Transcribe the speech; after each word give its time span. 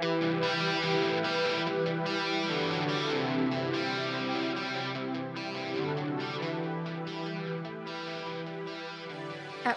At 0.00 0.06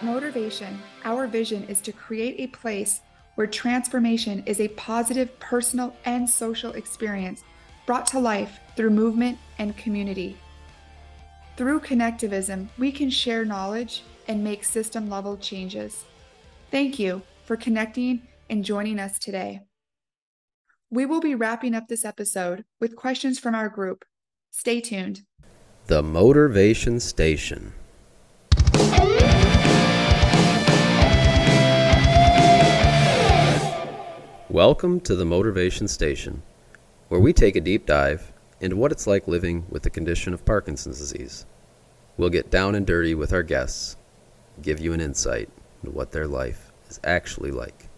Motivation, 0.02 0.80
our 1.04 1.26
vision 1.26 1.64
is 1.64 1.80
to 1.80 1.92
create 1.92 2.36
a 2.38 2.46
place 2.46 3.00
where 3.34 3.48
transformation 3.48 4.44
is 4.46 4.60
a 4.60 4.68
positive 4.68 5.36
personal 5.40 5.96
and 6.04 6.30
social 6.30 6.72
experience 6.74 7.42
brought 7.84 8.06
to 8.08 8.20
life 8.20 8.60
through 8.76 8.90
movement 8.90 9.38
and 9.58 9.76
community. 9.76 10.36
Through 11.56 11.80
connectivism, 11.80 12.68
we 12.78 12.92
can 12.92 13.10
share 13.10 13.44
knowledge 13.44 14.04
and 14.28 14.44
make 14.44 14.62
system 14.62 15.10
level 15.10 15.36
changes. 15.36 16.04
Thank 16.70 17.00
you 17.00 17.22
for 17.44 17.56
connecting 17.56 18.22
and 18.48 18.64
joining 18.64 19.00
us 19.00 19.18
today. 19.18 19.62
We 20.94 21.06
will 21.06 21.22
be 21.22 21.34
wrapping 21.34 21.74
up 21.74 21.88
this 21.88 22.04
episode 22.04 22.66
with 22.78 22.96
questions 22.96 23.38
from 23.38 23.54
our 23.54 23.70
group. 23.70 24.04
Stay 24.50 24.82
tuned. 24.82 25.22
The 25.86 26.02
Motivation 26.02 27.00
Station. 27.00 27.72
Welcome 34.50 35.00
to 35.00 35.16
the 35.16 35.24
Motivation 35.24 35.88
Station, 35.88 36.42
where 37.08 37.20
we 37.20 37.32
take 37.32 37.56
a 37.56 37.62
deep 37.62 37.86
dive 37.86 38.30
into 38.60 38.76
what 38.76 38.92
it's 38.92 39.06
like 39.06 39.26
living 39.26 39.64
with 39.70 39.84
the 39.84 39.88
condition 39.88 40.34
of 40.34 40.44
Parkinson's 40.44 40.98
disease. 40.98 41.46
We'll 42.18 42.28
get 42.28 42.50
down 42.50 42.74
and 42.74 42.86
dirty 42.86 43.14
with 43.14 43.32
our 43.32 43.42
guests, 43.42 43.96
give 44.60 44.78
you 44.78 44.92
an 44.92 45.00
insight 45.00 45.48
into 45.82 45.96
what 45.96 46.12
their 46.12 46.26
life 46.26 46.70
is 46.90 47.00
actually 47.02 47.50
like. 47.50 47.88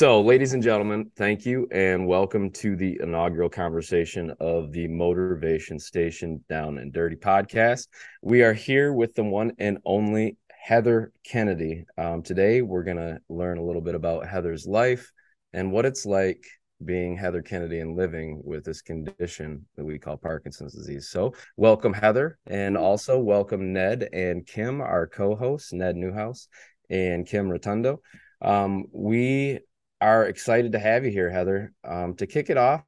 So, 0.00 0.22
ladies 0.22 0.54
and 0.54 0.62
gentlemen, 0.62 1.10
thank 1.14 1.44
you 1.44 1.68
and 1.70 2.06
welcome 2.06 2.50
to 2.52 2.74
the 2.74 2.98
inaugural 3.02 3.50
conversation 3.50 4.32
of 4.40 4.72
the 4.72 4.88
Motivation 4.88 5.78
Station 5.78 6.42
Down 6.48 6.78
and 6.78 6.90
Dirty 6.90 7.16
podcast. 7.16 7.86
We 8.22 8.42
are 8.42 8.54
here 8.54 8.94
with 8.94 9.14
the 9.14 9.24
one 9.24 9.52
and 9.58 9.76
only 9.84 10.38
Heather 10.50 11.12
Kennedy. 11.22 11.84
Um, 11.98 12.22
today, 12.22 12.62
we're 12.62 12.82
going 12.82 12.96
to 12.96 13.18
learn 13.28 13.58
a 13.58 13.62
little 13.62 13.82
bit 13.82 13.94
about 13.94 14.26
Heather's 14.26 14.66
life 14.66 15.12
and 15.52 15.70
what 15.70 15.84
it's 15.84 16.06
like 16.06 16.46
being 16.82 17.14
Heather 17.14 17.42
Kennedy 17.42 17.80
and 17.80 17.94
living 17.94 18.40
with 18.42 18.64
this 18.64 18.80
condition 18.80 19.66
that 19.76 19.84
we 19.84 19.98
call 19.98 20.16
Parkinson's 20.16 20.72
disease. 20.72 21.10
So, 21.10 21.34
welcome, 21.58 21.92
Heather, 21.92 22.38
and 22.46 22.74
also 22.78 23.18
welcome 23.18 23.74
Ned 23.74 24.08
and 24.14 24.46
Kim, 24.46 24.80
our 24.80 25.06
co 25.06 25.36
hosts, 25.36 25.74
Ned 25.74 25.96
Newhouse 25.96 26.48
and 26.88 27.26
Kim 27.26 27.50
Rotundo. 27.50 28.00
Um, 28.40 28.86
we 28.92 29.60
are 30.00 30.26
excited 30.26 30.72
to 30.72 30.78
have 30.78 31.04
you 31.04 31.10
here, 31.10 31.30
Heather. 31.30 31.72
Um, 31.84 32.14
to 32.16 32.26
kick 32.26 32.50
it 32.50 32.56
off, 32.56 32.82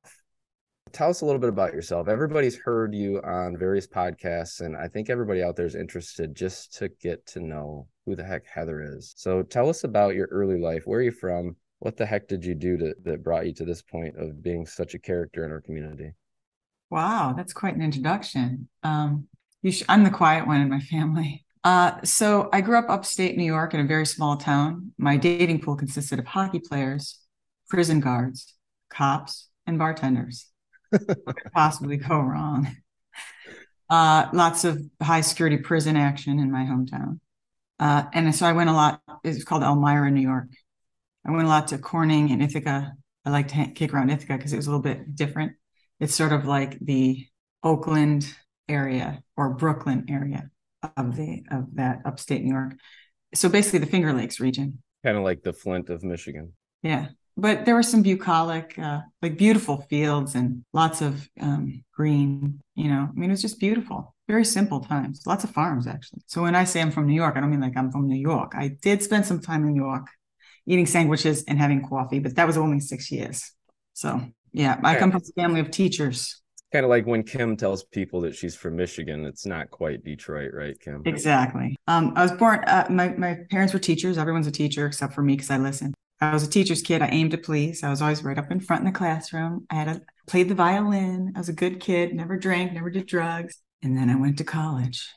tell 0.92 1.10
us 1.10 1.20
a 1.20 1.26
little 1.26 1.40
bit 1.40 1.48
about 1.48 1.72
yourself. 1.72 2.08
Everybody's 2.08 2.58
heard 2.58 2.94
you 2.94 3.20
on 3.22 3.56
various 3.56 3.86
podcasts, 3.86 4.60
and 4.60 4.76
I 4.76 4.88
think 4.88 5.10
everybody 5.10 5.42
out 5.42 5.56
there 5.56 5.66
is 5.66 5.74
interested 5.74 6.34
just 6.34 6.74
to 6.78 6.88
get 7.00 7.26
to 7.28 7.40
know 7.40 7.88
who 8.06 8.16
the 8.16 8.24
heck 8.24 8.46
Heather 8.46 8.96
is. 8.96 9.14
So 9.16 9.42
tell 9.42 9.68
us 9.68 9.84
about 9.84 10.14
your 10.14 10.28
early 10.30 10.58
life. 10.58 10.82
Where 10.84 11.00
are 11.00 11.02
you 11.02 11.12
from? 11.12 11.56
What 11.78 11.96
the 11.96 12.06
heck 12.06 12.28
did 12.28 12.44
you 12.44 12.54
do 12.54 12.76
to, 12.78 12.94
that 13.04 13.24
brought 13.24 13.46
you 13.46 13.52
to 13.54 13.64
this 13.64 13.82
point 13.82 14.16
of 14.16 14.42
being 14.42 14.66
such 14.66 14.94
a 14.94 14.98
character 14.98 15.44
in 15.44 15.50
our 15.50 15.60
community? 15.60 16.12
Wow, 16.90 17.34
that's 17.36 17.52
quite 17.52 17.74
an 17.74 17.82
introduction. 17.82 18.68
Um, 18.82 19.28
sh- 19.68 19.82
I'm 19.88 20.04
the 20.04 20.10
quiet 20.10 20.46
one 20.46 20.60
in 20.60 20.68
my 20.68 20.80
family. 20.80 21.44
Uh, 21.64 22.02
so 22.02 22.48
I 22.52 22.60
grew 22.60 22.78
up 22.78 22.88
upstate 22.88 23.36
New 23.36 23.44
York 23.44 23.72
in 23.74 23.80
a 23.80 23.84
very 23.86 24.06
small 24.06 24.36
town. 24.36 24.92
My 24.98 25.16
dating 25.16 25.60
pool 25.60 25.76
consisted 25.76 26.18
of 26.18 26.26
hockey 26.26 26.58
players, 26.58 27.20
prison 27.68 28.00
guards, 28.00 28.54
cops, 28.90 29.48
and 29.66 29.78
bartenders. 29.78 30.48
what 30.90 31.06
could 31.06 31.52
possibly 31.54 31.96
go 31.96 32.18
wrong? 32.18 32.76
Uh, 33.88 34.28
lots 34.32 34.64
of 34.64 34.82
high 35.02 35.20
security 35.20 35.58
prison 35.58 35.96
action 35.96 36.38
in 36.38 36.50
my 36.50 36.64
hometown. 36.64 37.20
Uh, 37.78 38.04
and 38.12 38.34
so 38.34 38.46
I 38.46 38.52
went 38.52 38.70
a 38.70 38.72
lot, 38.72 39.02
it's 39.22 39.44
called 39.44 39.62
Elmira, 39.62 40.10
New 40.10 40.22
York. 40.22 40.48
I 41.26 41.30
went 41.30 41.44
a 41.44 41.48
lot 41.48 41.68
to 41.68 41.78
Corning 41.78 42.30
and 42.30 42.42
Ithaca. 42.42 42.92
I 43.24 43.30
like 43.30 43.48
to 43.48 43.66
kick 43.72 43.92
around 43.92 44.10
Ithaca 44.10 44.36
because 44.36 44.52
it 44.52 44.56
was 44.56 44.66
a 44.66 44.70
little 44.70 44.82
bit 44.82 45.14
different. 45.14 45.52
It's 46.00 46.14
sort 46.14 46.32
of 46.32 46.46
like 46.46 46.78
the 46.80 47.26
Oakland 47.62 48.26
area 48.68 49.22
or 49.36 49.50
Brooklyn 49.50 50.06
area 50.08 50.50
of 50.96 51.16
the 51.16 51.44
of 51.50 51.74
that 51.74 52.00
upstate 52.04 52.42
New 52.42 52.52
York. 52.52 52.74
So 53.34 53.48
basically 53.48 53.80
the 53.80 53.86
Finger 53.86 54.12
Lakes 54.12 54.40
region. 54.40 54.82
Kind 55.04 55.16
of 55.16 55.24
like 55.24 55.42
the 55.42 55.52
Flint 55.52 55.90
of 55.90 56.02
Michigan. 56.02 56.52
Yeah. 56.82 57.08
But 57.36 57.64
there 57.64 57.74
were 57.74 57.82
some 57.82 58.02
bucolic, 58.02 58.78
uh, 58.78 59.00
like 59.22 59.38
beautiful 59.38 59.78
fields 59.88 60.34
and 60.34 60.64
lots 60.74 61.00
of 61.00 61.28
um, 61.40 61.82
green, 61.94 62.60
you 62.74 62.88
know, 62.88 63.08
I 63.08 63.18
mean, 63.18 63.30
it 63.30 63.32
was 63.32 63.42
just 63.42 63.58
beautiful. 63.58 64.14
Very 64.28 64.44
simple 64.44 64.80
times. 64.80 65.22
Lots 65.26 65.42
of 65.42 65.50
farms, 65.50 65.86
actually. 65.86 66.20
So 66.26 66.42
when 66.42 66.54
I 66.54 66.64
say 66.64 66.82
I'm 66.82 66.90
from 66.90 67.06
New 67.06 67.14
York, 67.14 67.36
I 67.36 67.40
don't 67.40 67.50
mean 67.50 67.60
like 67.60 67.76
I'm 67.76 67.90
from 67.90 68.06
New 68.06 68.20
York. 68.20 68.52
I 68.54 68.76
did 68.82 69.02
spend 69.02 69.24
some 69.24 69.40
time 69.40 69.64
in 69.64 69.72
New 69.72 69.82
York 69.82 70.08
eating 70.66 70.86
sandwiches 70.86 71.42
and 71.44 71.58
having 71.58 71.86
coffee, 71.86 72.18
but 72.18 72.36
that 72.36 72.46
was 72.46 72.58
only 72.58 72.80
six 72.80 73.10
years. 73.10 73.50
So 73.94 74.20
yeah, 74.52 74.78
I 74.84 74.96
come 74.96 75.10
from 75.10 75.22
a 75.22 75.40
family 75.40 75.60
of 75.60 75.70
teachers 75.70 76.41
kind 76.72 76.84
of 76.84 76.90
like 76.90 77.06
when 77.06 77.22
Kim 77.22 77.56
tells 77.56 77.84
people 77.84 78.20
that 78.22 78.34
she's 78.34 78.56
from 78.56 78.76
Michigan, 78.76 79.24
it's 79.24 79.46
not 79.46 79.70
quite 79.70 80.04
Detroit, 80.04 80.52
right, 80.54 80.78
Kim? 80.80 81.02
Exactly. 81.04 81.76
Um, 81.86 82.12
I 82.16 82.22
was 82.22 82.32
born. 82.32 82.64
Uh, 82.64 82.86
my 82.90 83.10
my 83.10 83.38
parents 83.50 83.72
were 83.72 83.78
teachers. 83.78 84.18
Everyone's 84.18 84.46
a 84.46 84.52
teacher 84.52 84.86
except 84.86 85.14
for 85.14 85.22
me 85.22 85.34
because 85.34 85.50
I 85.50 85.58
listened. 85.58 85.94
I 86.20 86.32
was 86.32 86.44
a 86.44 86.50
teacher's 86.50 86.82
kid. 86.82 87.02
I 87.02 87.08
aimed 87.08 87.32
to 87.32 87.38
please. 87.38 87.82
I 87.82 87.90
was 87.90 88.00
always 88.00 88.22
right 88.22 88.38
up 88.38 88.50
in 88.50 88.60
front 88.60 88.80
in 88.80 88.86
the 88.86 88.96
classroom. 88.96 89.66
I 89.70 89.74
had 89.74 89.88
a, 89.88 90.00
played 90.26 90.48
the 90.48 90.54
violin. 90.54 91.32
I 91.34 91.38
was 91.38 91.48
a 91.48 91.52
good 91.52 91.80
kid. 91.80 92.14
Never 92.14 92.38
drank. 92.38 92.72
Never 92.72 92.90
did 92.90 93.06
drugs. 93.06 93.60
And 93.82 93.98
then 93.98 94.08
I 94.08 94.14
went 94.14 94.38
to 94.38 94.44
college. 94.44 95.08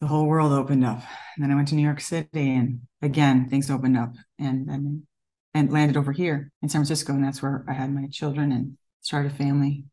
The 0.00 0.06
whole 0.06 0.26
world 0.26 0.52
opened 0.52 0.84
up. 0.84 1.02
And 1.34 1.44
then 1.44 1.50
I 1.50 1.56
went 1.56 1.68
to 1.68 1.74
New 1.74 1.82
York 1.82 2.00
City, 2.00 2.54
and 2.54 2.80
again 3.02 3.48
things 3.48 3.70
opened 3.70 3.98
up. 3.98 4.14
And 4.38 4.68
then 4.68 5.06
and 5.52 5.72
landed 5.72 5.96
over 5.96 6.12
here 6.12 6.52
in 6.62 6.68
San 6.68 6.80
Francisco, 6.80 7.12
and 7.12 7.24
that's 7.24 7.42
where 7.42 7.64
I 7.68 7.72
had 7.72 7.92
my 7.92 8.06
children 8.10 8.52
and 8.52 8.78
started 9.00 9.32
a 9.32 9.34
family 9.34 9.84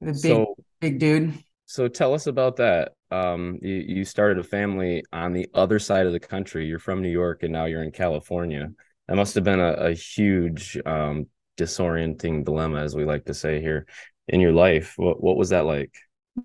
the 0.00 0.12
big 0.12 0.20
so, 0.22 0.54
big 0.80 0.98
dude. 0.98 1.34
So 1.66 1.88
tell 1.88 2.14
us 2.14 2.26
about 2.26 2.56
that. 2.56 2.92
Um, 3.10 3.58
you, 3.62 3.74
you 3.74 4.04
started 4.04 4.38
a 4.38 4.42
family 4.42 5.04
on 5.12 5.32
the 5.32 5.48
other 5.54 5.78
side 5.78 6.06
of 6.06 6.12
the 6.12 6.20
country. 6.20 6.66
You're 6.66 6.78
from 6.78 7.02
New 7.02 7.10
York 7.10 7.42
and 7.42 7.52
now 7.52 7.66
you're 7.66 7.82
in 7.82 7.92
California. 7.92 8.70
That 9.08 9.16
must 9.16 9.34
have 9.34 9.44
been 9.44 9.60
a, 9.60 9.72
a 9.72 9.92
huge 9.92 10.78
um, 10.86 11.26
disorienting 11.58 12.44
dilemma, 12.44 12.80
as 12.80 12.94
we 12.94 13.04
like 13.04 13.24
to 13.26 13.34
say 13.34 13.60
here, 13.60 13.86
in 14.28 14.40
your 14.40 14.52
life. 14.52 14.94
What 14.96 15.22
what 15.22 15.36
was 15.36 15.50
that 15.50 15.66
like? 15.66 15.94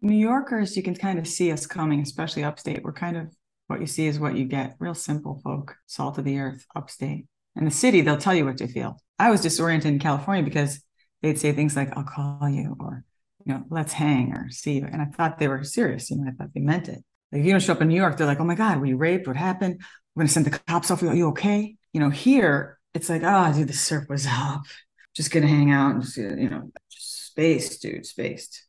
New 0.01 0.17
Yorkers, 0.17 0.75
you 0.75 0.83
can 0.83 0.95
kind 0.95 1.19
of 1.19 1.27
see 1.27 1.51
us 1.51 1.65
coming, 1.65 2.01
especially 2.01 2.43
upstate. 2.43 2.83
We're 2.83 2.93
kind 2.93 3.17
of 3.17 3.33
what 3.67 3.79
you 3.79 3.87
see 3.87 4.07
is 4.07 4.19
what 4.19 4.35
you 4.35 4.45
get. 4.45 4.75
Real 4.79 4.93
simple 4.93 5.39
folk, 5.43 5.75
salt 5.85 6.17
of 6.17 6.25
the 6.25 6.39
earth, 6.39 6.65
upstate. 6.75 7.27
In 7.55 7.65
the 7.65 7.71
city, 7.71 8.01
they'll 8.01 8.17
tell 8.17 8.35
you 8.35 8.45
what 8.45 8.57
they 8.57 8.67
feel. 8.67 8.99
I 9.17 9.31
was 9.31 9.41
disoriented 9.41 9.93
in 9.93 9.99
California 9.99 10.43
because 10.43 10.81
they'd 11.21 11.39
say 11.39 11.53
things 11.53 11.75
like, 11.75 11.95
I'll 11.97 12.03
call 12.03 12.49
you, 12.49 12.75
or 12.79 13.03
you 13.45 13.53
know, 13.53 13.63
let's 13.69 13.93
hang 13.93 14.33
or 14.33 14.49
see 14.49 14.73
you. 14.73 14.87
And 14.91 15.01
I 15.01 15.05
thought 15.05 15.37
they 15.37 15.47
were 15.47 15.63
serious. 15.63 16.09
You 16.09 16.17
know, 16.17 16.29
I 16.29 16.31
thought 16.31 16.53
they 16.53 16.61
meant 16.61 16.89
it. 16.89 17.03
Like 17.31 17.41
if 17.41 17.45
you 17.45 17.51
don't 17.51 17.61
show 17.61 17.73
up 17.73 17.81
in 17.81 17.87
New 17.87 17.95
York, 17.95 18.17
they're 18.17 18.27
like, 18.27 18.39
oh 18.39 18.45
my 18.45 18.55
God, 18.55 18.79
were 18.79 18.85
you 18.85 18.97
raped? 18.97 19.27
What 19.27 19.37
happened? 19.37 19.81
We're 20.15 20.21
going 20.21 20.27
to 20.27 20.33
send 20.33 20.45
the 20.45 20.59
cops 20.59 20.89
off. 20.89 21.03
Are 21.03 21.13
you 21.13 21.29
okay? 21.29 21.75
You 21.93 21.99
know, 21.99 22.09
here 22.09 22.79
it's 22.93 23.09
like, 23.09 23.21
oh, 23.23 23.53
dude, 23.53 23.67
the 23.67 23.73
surf 23.73 24.05
was 24.09 24.25
up. 24.29 24.63
Just 25.15 25.31
going 25.31 25.43
to 25.43 25.49
hang 25.49 25.71
out 25.71 25.93
and 25.93 26.01
just, 26.01 26.17
you 26.17 26.49
know, 26.49 26.71
just 26.91 27.27
spaced, 27.27 27.81
dude, 27.81 28.05
spaced. 28.05 28.65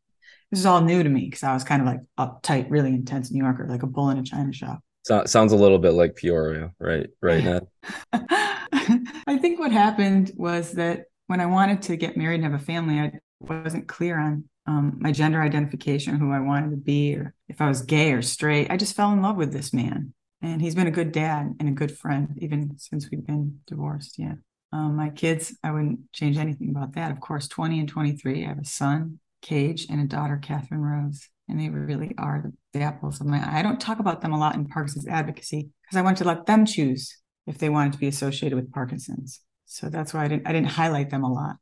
This 0.50 0.60
is 0.60 0.66
all 0.66 0.80
new 0.80 1.02
to 1.02 1.08
me 1.08 1.24
because 1.24 1.42
I 1.42 1.54
was 1.54 1.64
kind 1.64 1.82
of 1.82 1.88
like 1.88 2.00
uptight, 2.18 2.70
really 2.70 2.90
intense 2.90 3.32
New 3.32 3.42
Yorker, 3.42 3.66
like 3.68 3.82
a 3.82 3.86
bull 3.88 4.10
in 4.10 4.18
a 4.18 4.22
china 4.22 4.52
shop. 4.52 4.80
So, 5.04 5.24
sounds 5.24 5.52
a 5.52 5.56
little 5.56 5.78
bit 5.78 5.92
like 5.92 6.14
Peoria, 6.14 6.72
right? 6.78 7.08
Right, 7.20 7.42
Ned? 7.42 7.66
I 8.12 9.38
think 9.40 9.58
what 9.58 9.72
happened 9.72 10.32
was 10.36 10.72
that 10.72 11.06
when 11.26 11.40
I 11.40 11.46
wanted 11.46 11.82
to 11.82 11.96
get 11.96 12.16
married 12.16 12.36
and 12.36 12.44
have 12.44 12.60
a 12.60 12.64
family, 12.64 13.00
I 13.00 13.12
wasn't 13.40 13.88
clear 13.88 14.18
on 14.18 14.44
um, 14.66 14.96
my 14.98 15.12
gender 15.12 15.42
identification, 15.42 16.16
who 16.16 16.32
I 16.32 16.40
wanted 16.40 16.70
to 16.70 16.76
be, 16.76 17.14
or 17.14 17.34
if 17.48 17.60
I 17.60 17.68
was 17.68 17.82
gay 17.82 18.12
or 18.12 18.22
straight. 18.22 18.70
I 18.70 18.76
just 18.76 18.96
fell 18.96 19.12
in 19.12 19.22
love 19.22 19.36
with 19.36 19.52
this 19.52 19.72
man. 19.72 20.12
And 20.42 20.60
he's 20.60 20.74
been 20.74 20.86
a 20.86 20.92
good 20.92 21.12
dad 21.12 21.54
and 21.58 21.68
a 21.68 21.72
good 21.72 21.96
friend, 21.96 22.36
even 22.38 22.76
since 22.78 23.08
we've 23.10 23.26
been 23.26 23.60
divorced. 23.66 24.18
Yeah. 24.18 24.34
Um, 24.72 24.96
my 24.96 25.08
kids, 25.08 25.56
I 25.62 25.70
wouldn't 25.70 26.12
change 26.12 26.36
anything 26.36 26.70
about 26.70 26.94
that. 26.94 27.10
Of 27.10 27.20
course, 27.20 27.48
20 27.48 27.80
and 27.80 27.88
23. 27.88 28.44
I 28.44 28.48
have 28.48 28.58
a 28.58 28.64
son, 28.64 29.20
Cage, 29.40 29.86
and 29.88 30.00
a 30.00 30.04
daughter, 30.04 30.38
Catherine 30.42 30.82
Rose. 30.82 31.28
And 31.48 31.60
they 31.60 31.68
really 31.68 32.14
are 32.18 32.42
the, 32.44 32.52
the 32.78 32.84
apples 32.84 33.20
of 33.20 33.26
my 33.26 33.38
eye. 33.38 33.60
I 33.60 33.62
don't 33.62 33.80
talk 33.80 34.00
about 34.00 34.20
them 34.20 34.32
a 34.32 34.38
lot 34.38 34.56
in 34.56 34.66
Parkinson's 34.66 35.06
advocacy 35.06 35.70
because 35.82 35.96
I 35.96 36.02
want 36.02 36.18
to 36.18 36.24
let 36.24 36.46
them 36.46 36.66
choose 36.66 37.16
if 37.46 37.58
they 37.58 37.68
wanted 37.68 37.92
to 37.92 37.98
be 37.98 38.08
associated 38.08 38.56
with 38.56 38.72
Parkinson's. 38.72 39.40
So 39.66 39.88
that's 39.88 40.12
why 40.12 40.24
I 40.24 40.28
didn't 40.28 40.46
I 40.46 40.52
didn't 40.52 40.68
highlight 40.70 41.10
them 41.10 41.24
a 41.24 41.32
lot. 41.32 41.56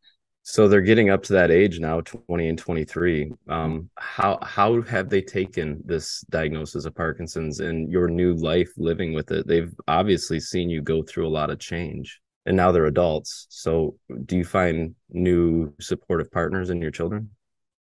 So 0.46 0.68
they're 0.68 0.82
getting 0.82 1.08
up 1.08 1.22
to 1.24 1.32
that 1.32 1.50
age 1.50 1.80
now, 1.80 2.02
20 2.02 2.48
and 2.48 2.58
23. 2.58 3.32
Um, 3.48 3.88
how 3.96 4.38
how 4.42 4.82
have 4.82 5.08
they 5.08 5.22
taken 5.22 5.82
this 5.86 6.20
diagnosis 6.28 6.84
of 6.84 6.94
Parkinson's 6.94 7.60
and 7.60 7.90
your 7.90 8.08
new 8.08 8.34
life 8.34 8.70
living 8.76 9.14
with 9.14 9.30
it? 9.30 9.46
They've 9.46 9.72
obviously 9.88 10.40
seen 10.40 10.68
you 10.68 10.82
go 10.82 11.02
through 11.02 11.26
a 11.26 11.32
lot 11.32 11.48
of 11.48 11.58
change 11.58 12.20
and 12.44 12.58
now 12.58 12.72
they're 12.72 12.84
adults. 12.84 13.46
So 13.48 13.96
do 14.26 14.36
you 14.36 14.44
find 14.44 14.94
new 15.08 15.72
supportive 15.80 16.30
partners 16.30 16.68
in 16.68 16.82
your 16.82 16.90
children? 16.90 17.30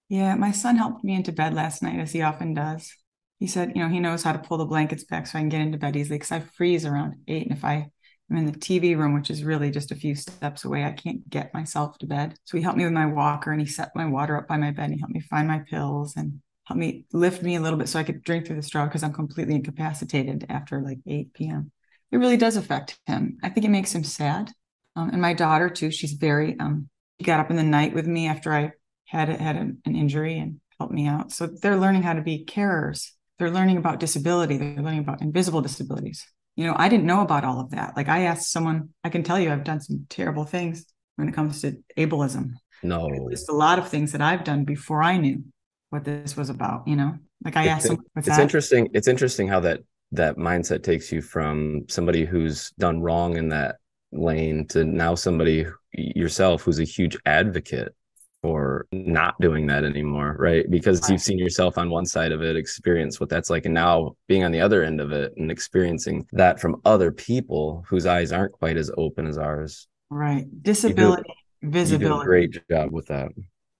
Yeah, 0.07 0.36
my 0.36 0.51
son 0.51 0.77
helped 0.77 1.04
me 1.04 1.16
into 1.16 1.33
bed 1.33 1.54
last 1.54 1.83
night 1.83 2.00
as 2.00 2.13
he 2.13 2.21
often 2.21 2.54
does. 2.54 2.95
He 3.39 3.48
said, 3.48 3.74
you 3.75 3.83
know, 3.83 3.89
he 3.89 4.00
knows 4.00 4.24
how 4.24 4.31
to 4.31 4.39
pull 4.39 4.57
the 4.57 4.66
blankets 4.66 5.04
back 5.04 5.27
so 5.27 5.38
I 5.38 5.42
can 5.42 5.50
get 5.50 5.59
into 5.59 5.77
bed 5.77 5.98
easily 5.98 6.18
because 6.18 6.31
I 6.31 6.39
freeze 6.39 6.86
around 6.86 7.16
eight. 7.27 7.48
And 7.48 7.57
if 7.57 7.66
I 7.66 7.89
I'm 8.29 8.37
in 8.37 8.45
the 8.45 8.51
TV 8.53 8.97
room, 8.97 9.13
which 9.13 9.29
is 9.29 9.43
really 9.43 9.69
just 9.69 9.91
a 9.91 9.95
few 9.95 10.15
steps 10.15 10.65
away. 10.65 10.83
I 10.83 10.91
can't 10.91 11.29
get 11.29 11.53
myself 11.53 11.97
to 11.99 12.07
bed. 12.07 12.35
So 12.45 12.57
he 12.57 12.63
helped 12.63 12.77
me 12.77 12.85
with 12.85 12.93
my 12.93 13.05
walker 13.05 13.51
and 13.51 13.59
he 13.59 13.67
set 13.67 13.95
my 13.95 14.05
water 14.05 14.37
up 14.37 14.47
by 14.47 14.57
my 14.57 14.71
bed. 14.71 14.85
And 14.85 14.93
he 14.93 14.99
helped 14.99 15.13
me 15.13 15.21
find 15.21 15.47
my 15.47 15.59
pills 15.59 16.15
and 16.15 16.41
helped 16.65 16.79
me 16.79 17.05
lift 17.11 17.43
me 17.43 17.55
a 17.55 17.61
little 17.61 17.77
bit 17.77 17.89
so 17.89 17.99
I 17.99 18.03
could 18.03 18.23
drink 18.23 18.47
through 18.47 18.55
the 18.55 18.63
straw 18.63 18.85
because 18.85 19.03
I'm 19.03 19.13
completely 19.13 19.55
incapacitated 19.55 20.45
after 20.49 20.81
like 20.81 20.99
8 21.05 21.33
p.m. 21.33 21.71
It 22.11 22.17
really 22.17 22.37
does 22.37 22.55
affect 22.55 22.97
him. 23.05 23.37
I 23.43 23.49
think 23.49 23.65
it 23.65 23.71
makes 23.71 23.93
him 23.93 24.03
sad. 24.03 24.51
Um, 24.95 25.09
and 25.09 25.21
my 25.21 25.33
daughter 25.33 25.69
too, 25.69 25.91
she's 25.91 26.13
very, 26.13 26.57
um, 26.59 26.89
she 27.19 27.25
got 27.25 27.39
up 27.39 27.49
in 27.49 27.55
the 27.55 27.63
night 27.63 27.93
with 27.93 28.07
me 28.07 28.27
after 28.27 28.53
I 28.53 28.71
had, 29.05 29.29
had 29.29 29.57
an, 29.57 29.79
an 29.85 29.95
injury 29.95 30.37
and 30.37 30.61
helped 30.79 30.93
me 30.93 31.07
out. 31.07 31.31
So 31.31 31.47
they're 31.47 31.77
learning 31.77 32.03
how 32.03 32.13
to 32.13 32.21
be 32.21 32.45
carers. 32.45 33.09
They're 33.37 33.51
learning 33.51 33.77
about 33.77 33.99
disability. 33.99 34.57
They're 34.57 34.81
learning 34.81 34.99
about 34.99 35.21
invisible 35.21 35.61
disabilities 35.61 36.25
you 36.55 36.65
know, 36.65 36.75
I 36.77 36.89
didn't 36.89 37.05
know 37.05 37.21
about 37.21 37.44
all 37.44 37.59
of 37.59 37.71
that. 37.71 37.95
Like 37.95 38.09
I 38.09 38.23
asked 38.23 38.51
someone, 38.51 38.89
I 39.03 39.09
can 39.09 39.23
tell 39.23 39.39
you 39.39 39.51
I've 39.51 39.63
done 39.63 39.81
some 39.81 40.05
terrible 40.09 40.45
things 40.45 40.85
when 41.15 41.27
it 41.27 41.33
comes 41.33 41.61
to 41.61 41.77
ableism. 41.97 42.53
No. 42.83 43.09
There's 43.27 43.47
a 43.50 43.53
lot 43.53 43.79
of 43.79 43.89
things 43.89 44.11
that 44.11 44.21
I've 44.21 44.44
done 44.44 44.63
before 44.65 45.01
I 45.01 45.17
knew 45.17 45.44
what 45.89 46.03
this 46.03 46.35
was 46.35 46.50
about, 46.50 46.88
you 46.88 46.95
know? 46.95 47.17
Like 47.44 47.55
I 47.55 47.67
asked 47.67 47.88
someone, 47.88 48.05
It's 48.15 48.27
that? 48.27 48.39
interesting. 48.39 48.89
It's 48.94 49.07
interesting 49.07 49.47
how 49.47 49.59
that 49.61 49.81
that 50.11 50.38
mindset 50.38 50.83
takes 50.83 51.11
you 51.11 51.21
from 51.21 51.85
somebody 51.89 52.23
who's 52.23 52.69
done 52.77 53.01
wrong 53.01 53.35
in 53.35 53.49
that 53.49 53.77
lane 54.11 54.67
to 54.67 54.83
now 54.83 55.15
somebody 55.15 55.65
yourself 55.91 56.61
who's 56.61 56.79
a 56.79 56.83
huge 56.83 57.17
advocate 57.25 57.95
or 58.44 58.86
not 58.92 59.40
doing 59.40 59.66
that 59.68 59.84
anymore, 59.84 60.36
right? 60.38 60.69
Because 60.69 61.01
right. 61.01 61.12
you've 61.12 61.22
seen 61.22 61.40
yourself 61.40 61.78
on 61.78 61.90
one 61.90 62.06
side 62.06 62.31
of 62.31 62.42
it, 62.42 62.56
experience 62.56 63.19
what 63.19 63.30
that's 63.30 63.50
like, 63.50 63.66
and 63.66 63.74
now 63.74 64.16
being 64.28 64.44
on 64.44 64.51
the 64.51 64.62
other 64.62 64.84
end 64.84 65.00
of 65.00 65.12
it 65.12 65.34
and 65.38 65.50
experiencing 65.50 66.28
that 66.34 66.60
from 66.60 66.81
other 66.86 67.12
people 67.12 67.84
whose 67.88 68.06
eyes 68.06 68.31
aren't 68.31 68.51
quite 68.51 68.78
as 68.78 68.92
open 68.98 69.25
as 69.25 69.38
ours. 69.38 69.88
Right. 70.10 70.45
Disability, 70.62 71.24
you 71.62 71.69
do, 71.69 71.72
visibility. 71.72 72.19
You 72.19 72.25
great 72.25 72.69
job 72.69 72.92
with 72.92 73.07
that. 73.07 73.30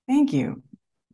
Thank 0.08 0.34
you. 0.34 0.64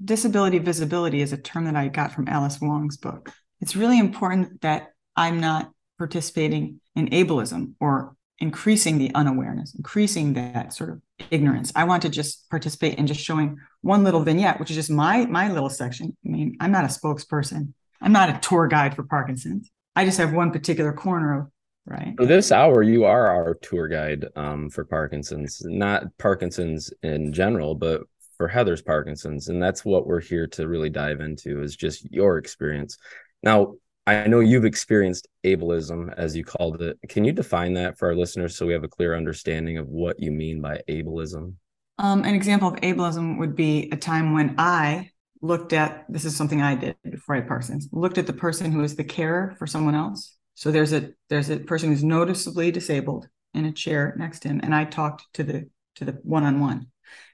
Disability 0.04 0.60
visibility 0.60 1.22
is 1.22 1.34
a 1.34 1.38
term 1.38 1.66
that 1.66 1.76
I 1.76 1.90
got 1.90 2.14
from 2.14 2.28
Alice 2.28 2.62
Wong's 2.62 2.98
book. 2.98 3.32
It's 3.60 3.76
really 3.76 4.00
important 4.00 4.62
that 4.62 4.94
I'm 5.16 5.42
not 5.42 5.72
participating 5.98 6.80
in 6.96 7.10
ableism 7.10 7.74
or 7.80 8.16
increasing 8.40 8.98
the 8.98 9.12
unawareness, 9.16 9.76
increasing 9.76 10.34
that 10.34 10.74
sort 10.74 10.90
of 10.90 11.02
ignorance. 11.30 11.72
I 11.76 11.84
want 11.84 12.02
to 12.04 12.10
just 12.10 12.50
participate 12.50 12.98
in 12.98 13.08
just 13.08 13.20
showing 13.20 13.58
one 13.82 14.04
little 14.04 14.24
vignette, 14.24 14.60
which 14.60 14.70
is 14.70 14.76
just 14.76 14.90
my 14.90 15.26
my 15.26 15.52
little 15.52 15.70
section. 15.70 16.16
I 16.26 16.30
mean, 16.30 16.58
I'm 16.60 16.72
not 16.72 16.86
a 16.86 16.88
spokesperson. 16.88 17.74
I'm 18.02 18.14
not 18.14 18.30
a 18.30 18.40
tour 18.40 18.68
guide 18.68 18.96
for 18.96 19.04
Parkinson's. 19.04 19.70
I 19.96 20.06
just 20.06 20.18
have 20.18 20.34
one 20.34 20.52
particular 20.52 20.94
corner 20.94 21.40
of 21.40 21.48
right. 21.86 22.14
For 22.18 22.26
this 22.26 22.52
hour, 22.52 22.82
you 22.82 23.04
are 23.04 23.28
our 23.28 23.56
tour 23.56 23.88
guide 23.88 24.26
um, 24.36 24.70
for 24.70 24.86
Parkinson's, 24.86 25.62
not 25.66 26.06
Parkinson's 26.18 26.94
in 27.04 27.34
general, 27.34 27.76
but 27.76 28.04
for 28.38 28.48
Heather's 28.48 28.82
Parkinson's, 28.82 29.50
and 29.50 29.62
that's 29.62 29.84
what 29.84 30.08
we're 30.08 30.22
here 30.22 30.48
to 30.48 30.68
really 30.68 30.90
dive 30.90 31.20
into 31.20 31.62
is 31.62 31.76
just 31.76 32.10
your 32.10 32.38
experience. 32.38 32.98
Now, 33.44 33.76
I 34.10 34.26
know 34.26 34.40
you've 34.40 34.66
experienced 34.66 35.28
ableism, 35.46 36.12
as 36.18 36.36
you 36.36 36.44
called 36.44 36.82
it. 36.82 36.98
Can 37.10 37.26
you 37.26 37.32
define 37.32 37.76
that 37.76 37.98
for 37.98 38.08
our 38.08 38.16
listeners 38.16 38.56
so 38.56 38.66
we 38.66 38.74
have 38.74 38.84
a 38.84 38.88
clear 38.88 39.16
understanding 39.16 39.78
of 39.78 39.88
what 39.88 40.20
you 40.20 40.32
mean 40.32 40.62
by 40.62 40.82
ableism? 40.90 41.54
Um, 42.00 42.24
an 42.24 42.34
example 42.34 42.70
of 42.70 42.76
ableism 42.78 43.38
would 43.38 43.56
be 43.56 43.88
a 43.92 43.98
time 43.98 44.34
when 44.34 44.56
I 44.58 45.12
looked 45.42 45.74
at 45.74 46.06
this 46.10 46.26
is 46.26 46.36
something 46.36 46.60
I 46.60 46.74
did 46.74 46.96
before 47.04 47.36
I 47.36 47.40
had 47.40 47.48
Parkinson's. 47.48 47.88
Looked 47.92 48.18
at 48.18 48.26
the 48.26 48.34
person 48.34 48.72
who 48.72 48.82
is 48.82 48.96
the 48.96 49.04
carer 49.04 49.56
for 49.60 49.68
someone 49.68 49.96
else. 49.96 50.36
So 50.56 50.72
there's 50.72 50.92
a 50.92 51.12
there's 51.30 51.52
a 51.52 51.60
person 51.60 51.90
who's 51.90 52.04
noticeably 52.04 52.72
disabled 52.72 53.28
in 53.54 53.66
a 53.66 53.72
chair 53.72 54.16
next 54.18 54.40
to 54.40 54.48
him, 54.48 54.60
and 54.64 54.74
I 54.74 54.86
talked 54.86 55.26
to 55.34 55.44
the 55.44 55.70
to 55.96 56.06
the 56.06 56.14
one 56.24 56.44
on 56.44 56.60
one, 56.60 56.88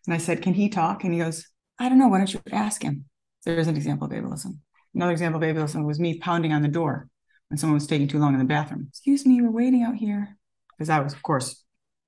and 0.05 0.13
I 0.13 0.17
said, 0.17 0.41
"Can 0.41 0.53
he 0.53 0.67
talk?" 0.69 1.03
And 1.03 1.13
he 1.13 1.19
goes, 1.19 1.47
"I 1.79 1.87
don't 1.87 1.99
know. 1.99 2.09
Why 2.09 2.17
don't 2.17 2.33
you 2.33 2.41
ask 2.51 2.83
him?" 2.83 3.05
There's 3.45 3.67
an 3.67 3.77
example 3.77 4.07
of 4.07 4.13
ableism. 4.13 4.59
Another 4.95 5.11
example 5.11 5.43
of 5.43 5.47
ableism 5.47 5.85
was 5.85 5.99
me 5.99 6.17
pounding 6.17 6.53
on 6.53 6.61
the 6.61 6.67
door 6.67 7.09
when 7.49 7.57
someone 7.57 7.75
was 7.75 7.87
taking 7.87 8.07
too 8.07 8.19
long 8.19 8.33
in 8.33 8.39
the 8.39 8.45
bathroom. 8.45 8.87
Excuse 8.89 9.25
me, 9.25 9.41
we're 9.41 9.51
waiting 9.51 9.83
out 9.83 9.95
here. 9.95 10.37
Because 10.71 10.87
that 10.87 11.03
was, 11.03 11.13
of 11.13 11.21
course, 11.21 11.63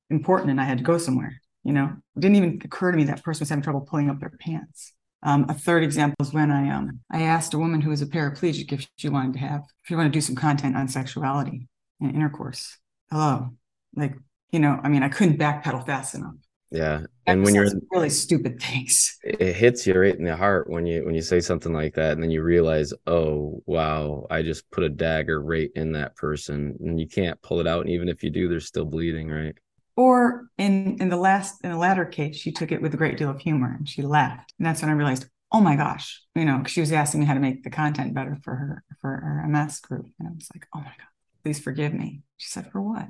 important 0.09 0.51
and 0.51 0.59
I 0.59 0.63
had 0.63 0.77
to 0.77 0.83
go 0.83 0.97
somewhere. 0.97 1.41
You 1.63 1.73
know, 1.73 1.91
it 2.15 2.19
didn't 2.19 2.37
even 2.37 2.61
occur 2.63 2.91
to 2.91 2.97
me 2.97 3.03
that 3.05 3.23
person 3.23 3.41
was 3.41 3.49
having 3.49 3.61
trouble 3.61 3.81
pulling 3.81 4.09
up 4.09 4.19
their 4.19 4.31
pants. 4.39 4.93
Um, 5.23 5.45
a 5.49 5.53
third 5.53 5.83
example 5.83 6.15
is 6.21 6.33
when 6.33 6.51
I 6.51 6.69
um, 6.69 7.01
I 7.11 7.23
asked 7.23 7.53
a 7.53 7.57
woman 7.57 7.81
who 7.81 7.89
was 7.89 8.01
a 8.01 8.05
paraplegic 8.05 8.71
if 8.71 8.87
she 8.97 9.09
wanted 9.09 9.33
to 9.33 9.39
have 9.39 9.61
if 9.61 9.87
she 9.87 9.95
wanted 9.95 10.13
to 10.13 10.17
do 10.17 10.21
some 10.21 10.35
content 10.35 10.77
on 10.77 10.87
sexuality 10.87 11.67
and 11.99 12.15
intercourse. 12.15 12.77
Hello, 13.11 13.49
like 13.95 14.15
you 14.51 14.59
know, 14.59 14.79
I 14.81 14.89
mean, 14.89 15.03
I 15.03 15.09
couldn't 15.09 15.39
backpedal 15.39 15.85
fast 15.85 16.15
enough. 16.15 16.35
Yeah, 16.69 17.03
and 17.25 17.43
when 17.43 17.55
you're 17.55 17.69
really 17.91 18.09
stupid 18.09 18.61
things, 18.61 19.17
it 19.23 19.55
hits 19.55 19.87
you 19.87 19.93
right 19.93 20.15
in 20.15 20.25
the 20.25 20.35
heart 20.35 20.69
when 20.69 20.85
you 20.85 21.05
when 21.05 21.15
you 21.15 21.21
say 21.21 21.39
something 21.39 21.71
like 21.71 21.95
that, 21.95 22.11
and 22.13 22.21
then 22.21 22.29
you 22.29 22.43
realize, 22.43 22.93
oh 23.05 23.63
wow, 23.65 24.27
I 24.29 24.41
just 24.41 24.69
put 24.69 24.83
a 24.83 24.89
dagger 24.89 25.41
right 25.41 25.69
in 25.75 25.93
that 25.93 26.15
person, 26.17 26.75
and 26.81 26.99
you 26.99 27.07
can't 27.07 27.41
pull 27.41 27.61
it 27.61 27.67
out. 27.67 27.81
And 27.81 27.89
even 27.91 28.09
if 28.09 28.21
you 28.21 28.29
do, 28.29 28.49
they're 28.49 28.59
still 28.59 28.83
bleeding, 28.83 29.29
right? 29.29 29.55
Or 29.95 30.49
in 30.57 30.97
in 30.99 31.07
the 31.07 31.17
last 31.17 31.63
in 31.63 31.71
the 31.71 31.77
latter 31.77 32.05
case, 32.05 32.35
she 32.35 32.51
took 32.51 32.73
it 32.73 32.81
with 32.81 32.93
a 32.93 32.97
great 32.97 33.17
deal 33.17 33.29
of 33.29 33.39
humor 33.39 33.73
and 33.77 33.87
she 33.87 34.01
laughed, 34.01 34.53
and 34.59 34.65
that's 34.65 34.81
when 34.81 34.91
I 34.91 34.93
realized, 34.93 35.25
oh 35.53 35.61
my 35.61 35.77
gosh, 35.77 36.21
you 36.35 36.43
know, 36.43 36.63
she 36.65 36.81
was 36.81 36.91
asking 36.91 37.21
me 37.21 37.25
how 37.25 37.33
to 37.33 37.39
make 37.39 37.63
the 37.63 37.69
content 37.69 38.13
better 38.13 38.37
for 38.43 38.55
her 38.55 38.83
for 38.99 39.09
her 39.09 39.47
MS 39.47 39.79
group, 39.79 40.07
and 40.19 40.27
I 40.27 40.31
was 40.31 40.49
like, 40.53 40.67
oh 40.75 40.79
my 40.79 40.85
god, 40.85 41.07
please 41.43 41.59
forgive 41.59 41.93
me. 41.93 42.23
She 42.35 42.49
said, 42.49 42.69
for 42.71 42.81
what? 42.81 43.07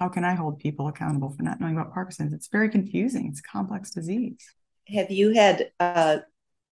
How 0.00 0.08
can 0.08 0.24
I 0.24 0.34
hold 0.34 0.58
people 0.58 0.88
accountable 0.88 1.30
for 1.30 1.42
not 1.42 1.60
knowing 1.60 1.74
about 1.74 1.92
Parkinson's? 1.92 2.32
It's 2.32 2.48
very 2.48 2.68
confusing. 2.68 3.28
It's 3.30 3.40
a 3.40 3.42
complex 3.42 3.90
disease. 3.90 4.38
Have 4.88 5.10
you 5.10 5.32
had 5.34 5.70
uh, 5.80 6.18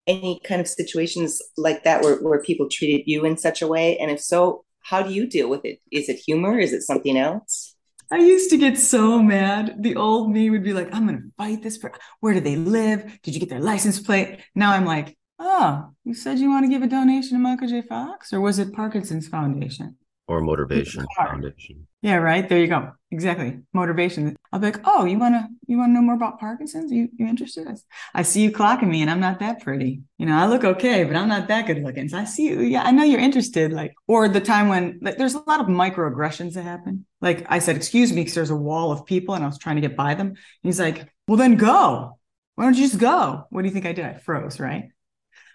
any 0.08 0.42
kind 0.44 0.62
of 0.62 0.68
situations 0.68 1.42
like 1.58 1.84
that 1.84 2.04
where, 2.04 2.18
where 2.18 2.42
people 2.42 2.68
treated 2.70 3.04
you 3.10 3.26
in 3.26 3.38
such 3.38 3.62
a 3.62 3.68
way? 3.68 3.98
And 3.98 4.12
if 4.12 4.22
so, 4.22 4.66
how 4.82 5.02
do 5.02 5.14
you 5.14 5.26
deal 5.28 5.50
with 5.50 5.64
it? 5.64 5.80
Is 5.92 6.10
it 6.10 6.18
humor? 6.18 6.60
Is 6.60 6.74
it 6.74 6.82
something 6.82 7.18
else? 7.18 7.76
I 8.12 8.18
used 8.18 8.50
to 8.52 8.58
get 8.58 8.78
so 8.78 9.24
mad. 9.24 9.78
The 9.82 9.96
old 9.96 10.30
me 10.32 10.50
would 10.50 10.64
be 10.64 10.74
like, 10.74 10.94
I'm 10.94 11.08
going 11.08 11.18
to 11.20 11.32
fight 11.38 11.64
this. 11.64 11.78
For- 11.78 11.94
Where 12.20 12.34
do 12.34 12.42
they 12.42 12.58
live? 12.58 13.20
Did 13.24 13.34
you 13.34 13.40
get 13.40 13.50
their 13.50 13.62
license 13.62 14.00
plate? 14.00 14.40
Now 14.54 14.74
I'm 14.74 14.86
like, 14.86 15.18
oh, 15.40 15.90
you 16.04 16.14
said 16.14 16.38
you 16.38 16.50
want 16.50 16.66
to 16.66 16.70
give 16.70 16.84
a 16.84 16.88
donation 16.88 17.38
to 17.38 17.42
Michael 17.42 17.68
J. 17.68 17.82
Fox, 17.82 18.34
or 18.34 18.42
was 18.42 18.60
it 18.60 18.74
Parkinson's 18.74 19.28
Foundation? 19.28 19.98
or 20.28 20.40
motivation 20.42 21.06
foundation 21.18 21.86
yeah 22.04 22.16
right? 22.16 22.48
There 22.48 22.60
you 22.60 22.68
go. 22.68 22.92
Exactly. 23.12 23.60
Motivation. 23.74 24.36
I'll 24.52 24.60
be 24.60 24.68
like 24.68 24.82
oh 24.86 25.06
you 25.06 25.18
want 25.18 25.36
to 25.36 25.48
you 25.68 25.78
want 25.78 25.90
to 25.90 25.94
know 25.94 26.02
more 26.02 26.16
about 26.16 26.40
parkinson's? 26.40 26.92
You 26.92 27.08
you 27.16 27.26
interested? 27.26 27.68
I 28.14 28.24
see 28.24 28.42
you 28.42 28.52
clocking 28.52 28.90
me 28.90 29.02
and 29.02 29.10
i'm 29.10 29.22
not 29.22 29.40
that 29.40 29.62
pretty. 29.62 30.02
You 30.18 30.26
know 30.26 30.36
i 30.36 30.46
look 30.46 30.64
okay 30.64 31.04
but 31.06 31.16
i'm 31.16 31.30
not 31.30 31.48
that 31.48 31.66
good 31.66 31.82
looking. 31.82 32.10
So 32.10 32.18
i 32.18 32.26
see 32.26 32.50
you 32.50 32.62
yeah 32.62 32.84
i 32.84 32.92
know 32.92 33.04
you're 33.04 33.20
interested 33.20 33.72
like 33.72 33.94
or 34.08 34.28
the 34.28 34.42
time 34.42 34.68
when 34.68 35.00
like, 35.02 35.18
there's 35.18 35.34
a 35.34 35.44
lot 35.48 35.62
of 35.62 35.68
microaggressions 35.68 36.54
that 36.54 36.64
happen. 36.64 37.06
Like 37.22 37.46
i 37.50 37.60
said 37.60 37.78
excuse 37.78 38.12
me 38.12 38.22
because 38.22 38.36
there's 38.36 38.50
a 38.52 38.56
wall 38.56 38.92
of 38.92 39.06
people 39.06 39.34
and 39.34 39.44
i 39.44 39.48
was 39.48 39.58
trying 39.58 39.78
to 39.78 39.82
get 39.82 39.96
by 39.96 40.14
them. 40.14 40.28
And 40.28 40.38
he's 40.64 40.80
like 40.80 41.08
well 41.28 41.38
then 41.38 41.56
go. 41.56 42.20
Why 42.56 42.66
don't 42.66 42.76
you 42.76 42.84
just 42.84 43.00
go? 43.00 43.48
What 43.50 43.62
do 43.62 43.68
you 43.68 43.74
think 43.74 43.86
i 43.86 43.94
did? 43.94 44.06
I 44.06 44.18
froze 44.18 44.60
right? 44.60 44.90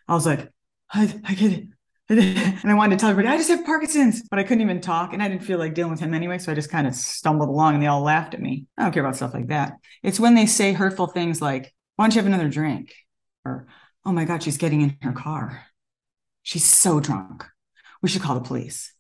I 0.09 0.15
was 0.15 0.25
like 0.25 0.51
i, 0.91 1.03
I 1.25 1.35
get 1.35 1.53
it 1.53 1.65
and 2.11 2.71
I 2.71 2.75
wanted 2.75 2.97
to 2.97 3.01
tell 3.01 3.11
everybody, 3.11 3.35
I 3.35 3.37
just 3.37 3.51
have 3.51 3.67
Parkinson's, 3.67 4.23
but 4.31 4.39
I 4.39 4.43
couldn't 4.43 4.63
even 4.63 4.81
talk. 4.81 5.13
And 5.13 5.23
I 5.23 5.29
didn't 5.29 5.45
feel 5.45 5.59
like 5.59 5.75
dealing 5.75 5.91
with 5.91 6.01
him 6.01 6.15
anyway. 6.15 6.39
So 6.39 6.51
I 6.51 6.55
just 6.55 6.71
kind 6.71 6.87
of 6.87 6.95
stumbled 6.95 7.51
along 7.51 7.75
and 7.75 7.83
they 7.83 7.87
all 7.87 8.01
laughed 8.01 8.33
at 8.33 8.41
me. 8.41 8.65
I 8.79 8.85
don't 8.85 8.93
care 8.93 9.03
about 9.03 9.17
stuff 9.17 9.35
like 9.35 9.49
that. 9.49 9.75
It's 10.03 10.19
when 10.19 10.35
they 10.35 10.47
say 10.47 10.73
hurtful 10.73 11.09
things 11.09 11.43
like, 11.43 11.75
why 11.97 12.05
don't 12.05 12.15
you 12.15 12.21
have 12.21 12.27
another 12.27 12.49
drink? 12.49 12.95
Or, 13.45 13.67
oh 14.07 14.13
my 14.13 14.25
God, 14.25 14.43
she's 14.43 14.57
getting 14.57 14.81
in 14.81 14.97
her 15.03 15.13
car. 15.13 15.67
She's 16.43 16.65
so 16.65 16.99
drunk. 16.99 17.45
We 18.01 18.09
should 18.09 18.23
call 18.23 18.37
the 18.37 18.41
police. 18.41 18.95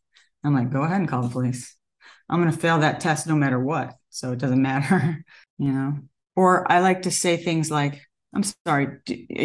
I'm 0.44 0.54
like, 0.54 0.70
go 0.70 0.82
ahead 0.82 1.00
and 1.00 1.08
call 1.08 1.22
the 1.22 1.30
police. 1.30 1.76
I'm 2.28 2.42
going 2.42 2.52
to 2.52 2.58
fail 2.58 2.80
that 2.80 3.00
test 3.00 3.26
no 3.26 3.36
matter 3.36 3.58
what. 3.58 3.94
So 4.10 4.32
it 4.32 4.38
doesn't 4.38 4.60
matter, 4.60 5.24
you 5.58 5.72
know? 5.72 5.98
Or 6.36 6.70
I 6.70 6.80
like 6.80 7.02
to 7.02 7.10
say 7.10 7.38
things 7.38 7.70
like, 7.70 8.02
I'm 8.34 8.44
sorry, 8.66 8.98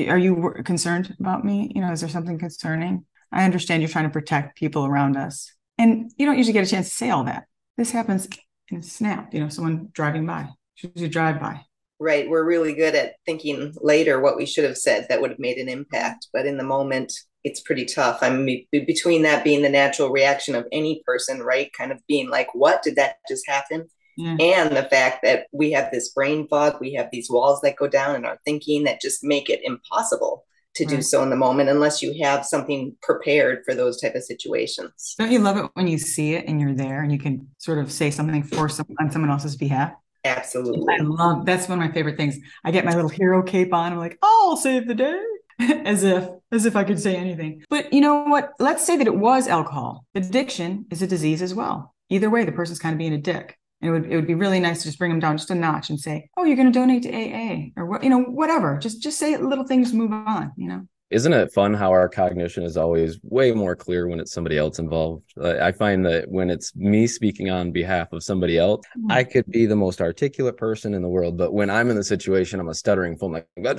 are 0.09 0.17
you 0.17 0.53
concerned 0.65 1.15
about 1.17 1.45
me? 1.45 1.71
You 1.73 1.81
know, 1.81 1.93
is 1.93 2.01
there 2.01 2.09
something 2.09 2.37
concerning? 2.37 3.05
I 3.33 3.45
understand 3.45 3.81
you're 3.81 3.89
trying 3.89 4.05
to 4.05 4.11
protect 4.11 4.57
people 4.57 4.85
around 4.85 5.17
us. 5.17 5.51
And 5.77 6.11
you 6.17 6.25
don't 6.25 6.37
usually 6.37 6.53
get 6.53 6.67
a 6.67 6.69
chance 6.69 6.89
to 6.89 6.95
say 6.95 7.09
all 7.09 7.23
that. 7.23 7.45
This 7.77 7.91
happens 7.91 8.29
in 8.69 8.77
a 8.77 8.83
snap, 8.83 9.33
you 9.33 9.39
know, 9.39 9.49
someone 9.49 9.89
driving 9.91 10.25
by, 10.25 10.49
a 10.83 11.07
drive 11.07 11.39
by. 11.39 11.61
right. 11.99 12.29
We're 12.29 12.45
really 12.45 12.73
good 12.73 12.95
at 12.95 13.15
thinking 13.25 13.73
later 13.81 14.19
what 14.19 14.37
we 14.37 14.45
should 14.45 14.65
have 14.65 14.77
said 14.77 15.07
that 15.09 15.21
would 15.21 15.31
have 15.31 15.39
made 15.39 15.57
an 15.57 15.69
impact. 15.69 16.27
But 16.31 16.45
in 16.45 16.57
the 16.57 16.63
moment, 16.63 17.11
it's 17.43 17.61
pretty 17.61 17.85
tough. 17.85 18.19
I 18.21 18.29
mean, 18.29 18.65
between 18.71 19.23
that 19.23 19.43
being 19.43 19.63
the 19.63 19.69
natural 19.69 20.11
reaction 20.11 20.55
of 20.55 20.67
any 20.71 21.01
person, 21.05 21.41
right? 21.41 21.71
Kind 21.73 21.91
of 21.91 21.99
being 22.07 22.29
like, 22.29 22.53
what 22.53 22.83
did 22.83 22.95
that 22.97 23.15
just 23.27 23.47
happen? 23.47 23.87
Yeah. 24.15 24.37
And 24.39 24.77
the 24.77 24.83
fact 24.83 25.23
that 25.23 25.47
we 25.51 25.71
have 25.71 25.91
this 25.91 26.09
brain 26.09 26.47
fog, 26.47 26.77
we 26.79 26.93
have 26.93 27.09
these 27.11 27.31
walls 27.31 27.61
that 27.61 27.77
go 27.77 27.87
down 27.87 28.15
in 28.15 28.25
our 28.25 28.37
thinking 28.45 28.83
that 28.83 29.01
just 29.01 29.23
make 29.23 29.49
it 29.49 29.61
impossible 29.63 30.45
to 30.75 30.85
do 30.85 31.01
so 31.01 31.21
in 31.23 31.29
the 31.29 31.35
moment 31.35 31.69
unless 31.69 32.01
you 32.01 32.23
have 32.23 32.45
something 32.45 32.95
prepared 33.01 33.63
for 33.65 33.75
those 33.75 34.01
type 34.01 34.15
of 34.15 34.23
situations. 34.23 35.15
Don't 35.17 35.31
you 35.31 35.39
love 35.39 35.57
it 35.57 35.69
when 35.73 35.87
you 35.87 35.97
see 35.97 36.33
it 36.33 36.45
and 36.47 36.59
you're 36.59 36.73
there 36.73 37.01
and 37.01 37.11
you 37.11 37.19
can 37.19 37.47
sort 37.57 37.77
of 37.77 37.91
say 37.91 38.09
something 38.09 38.43
for 38.43 38.69
some 38.69 38.87
on 38.99 39.11
someone 39.11 39.29
else's 39.31 39.55
behalf? 39.55 39.93
Absolutely. 40.25 40.95
I 40.95 41.03
love 41.03 41.45
that's 41.45 41.67
one 41.67 41.79
of 41.79 41.85
my 41.85 41.91
favorite 41.91 42.17
things. 42.17 42.37
I 42.63 42.71
get 42.71 42.85
my 42.85 42.93
little 42.95 43.09
hero 43.09 43.43
cape 43.43 43.73
on. 43.73 43.91
I'm 43.91 43.99
like, 43.99 44.17
oh, 44.21 44.47
I'll 44.51 44.57
save 44.57 44.87
the 44.87 44.95
day. 44.95 45.21
as 45.59 46.03
if 46.03 46.27
as 46.51 46.65
if 46.65 46.75
I 46.75 46.83
could 46.83 46.99
say 46.99 47.15
anything. 47.15 47.63
But 47.69 47.93
you 47.93 48.01
know 48.01 48.23
what? 48.23 48.53
Let's 48.59 48.85
say 48.85 48.97
that 48.97 49.07
it 49.07 49.15
was 49.15 49.47
alcohol. 49.47 50.05
Addiction 50.15 50.85
is 50.89 51.01
a 51.01 51.07
disease 51.07 51.41
as 51.41 51.53
well. 51.53 51.93
Either 52.09 52.29
way, 52.29 52.43
the 52.43 52.51
person's 52.51 52.79
kind 52.79 52.93
of 52.93 52.99
being 52.99 53.13
a 53.13 53.17
dick. 53.17 53.57
And 53.83 53.89
it 53.89 53.91
would 53.91 54.11
it 54.11 54.15
would 54.15 54.27
be 54.27 54.33
really 54.33 54.61
nice 54.61 54.79
to 54.79 54.87
just 54.87 54.97
bring 54.97 55.11
them 55.11 55.19
down 55.19 55.37
just 55.37 55.51
a 55.51 55.55
notch 55.55 55.89
and 55.89 55.99
say, 55.99 56.29
"Oh, 56.37 56.45
you're 56.45 56.55
going 56.55 56.71
to 56.71 56.79
donate 56.79 57.03
to 57.03 57.11
AA 57.13 57.71
or 57.75 57.85
what, 57.85 58.03
you 58.03 58.09
know, 58.09 58.21
whatever." 58.21 58.77
Just 58.77 59.01
just 59.01 59.19
say 59.19 59.35
little 59.35 59.67
things, 59.67 59.93
move 59.93 60.13
on. 60.13 60.53
You 60.55 60.69
know 60.69 60.87
isn't 61.13 61.33
it 61.33 61.53
fun 61.53 61.73
how 61.73 61.91
our 61.91 62.09
cognition 62.09 62.63
is 62.63 62.77
always 62.77 63.19
way 63.23 63.51
more 63.51 63.75
clear 63.75 64.07
when 64.07 64.19
it's 64.19 64.33
somebody 64.33 64.57
else 64.57 64.79
involved? 64.79 65.23
I 65.41 65.71
find 65.71 66.05
that 66.05 66.29
when 66.29 66.49
it's 66.49 66.75
me 66.75 67.07
speaking 67.07 67.49
on 67.49 67.71
behalf 67.71 68.11
of 68.11 68.23
somebody 68.23 68.57
else 68.57 68.85
hmm. 68.95 69.11
i 69.11 69.23
could 69.23 69.45
be 69.47 69.65
the 69.65 69.75
most 69.75 70.01
articulate 70.01 70.57
person 70.57 70.93
in 70.93 71.01
the 71.01 71.07
world 71.07 71.37
but 71.37 71.53
when 71.53 71.69
i'm 71.69 71.89
in 71.89 71.95
the 71.95 72.03
situation 72.03 72.59
i'm 72.59 72.69
a 72.69 72.73
stuttering 72.73 73.17
phone 73.17 73.31
like 73.31 73.47
what, 73.55 73.77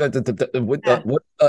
what, 1.04 1.22
uh, 1.40 1.48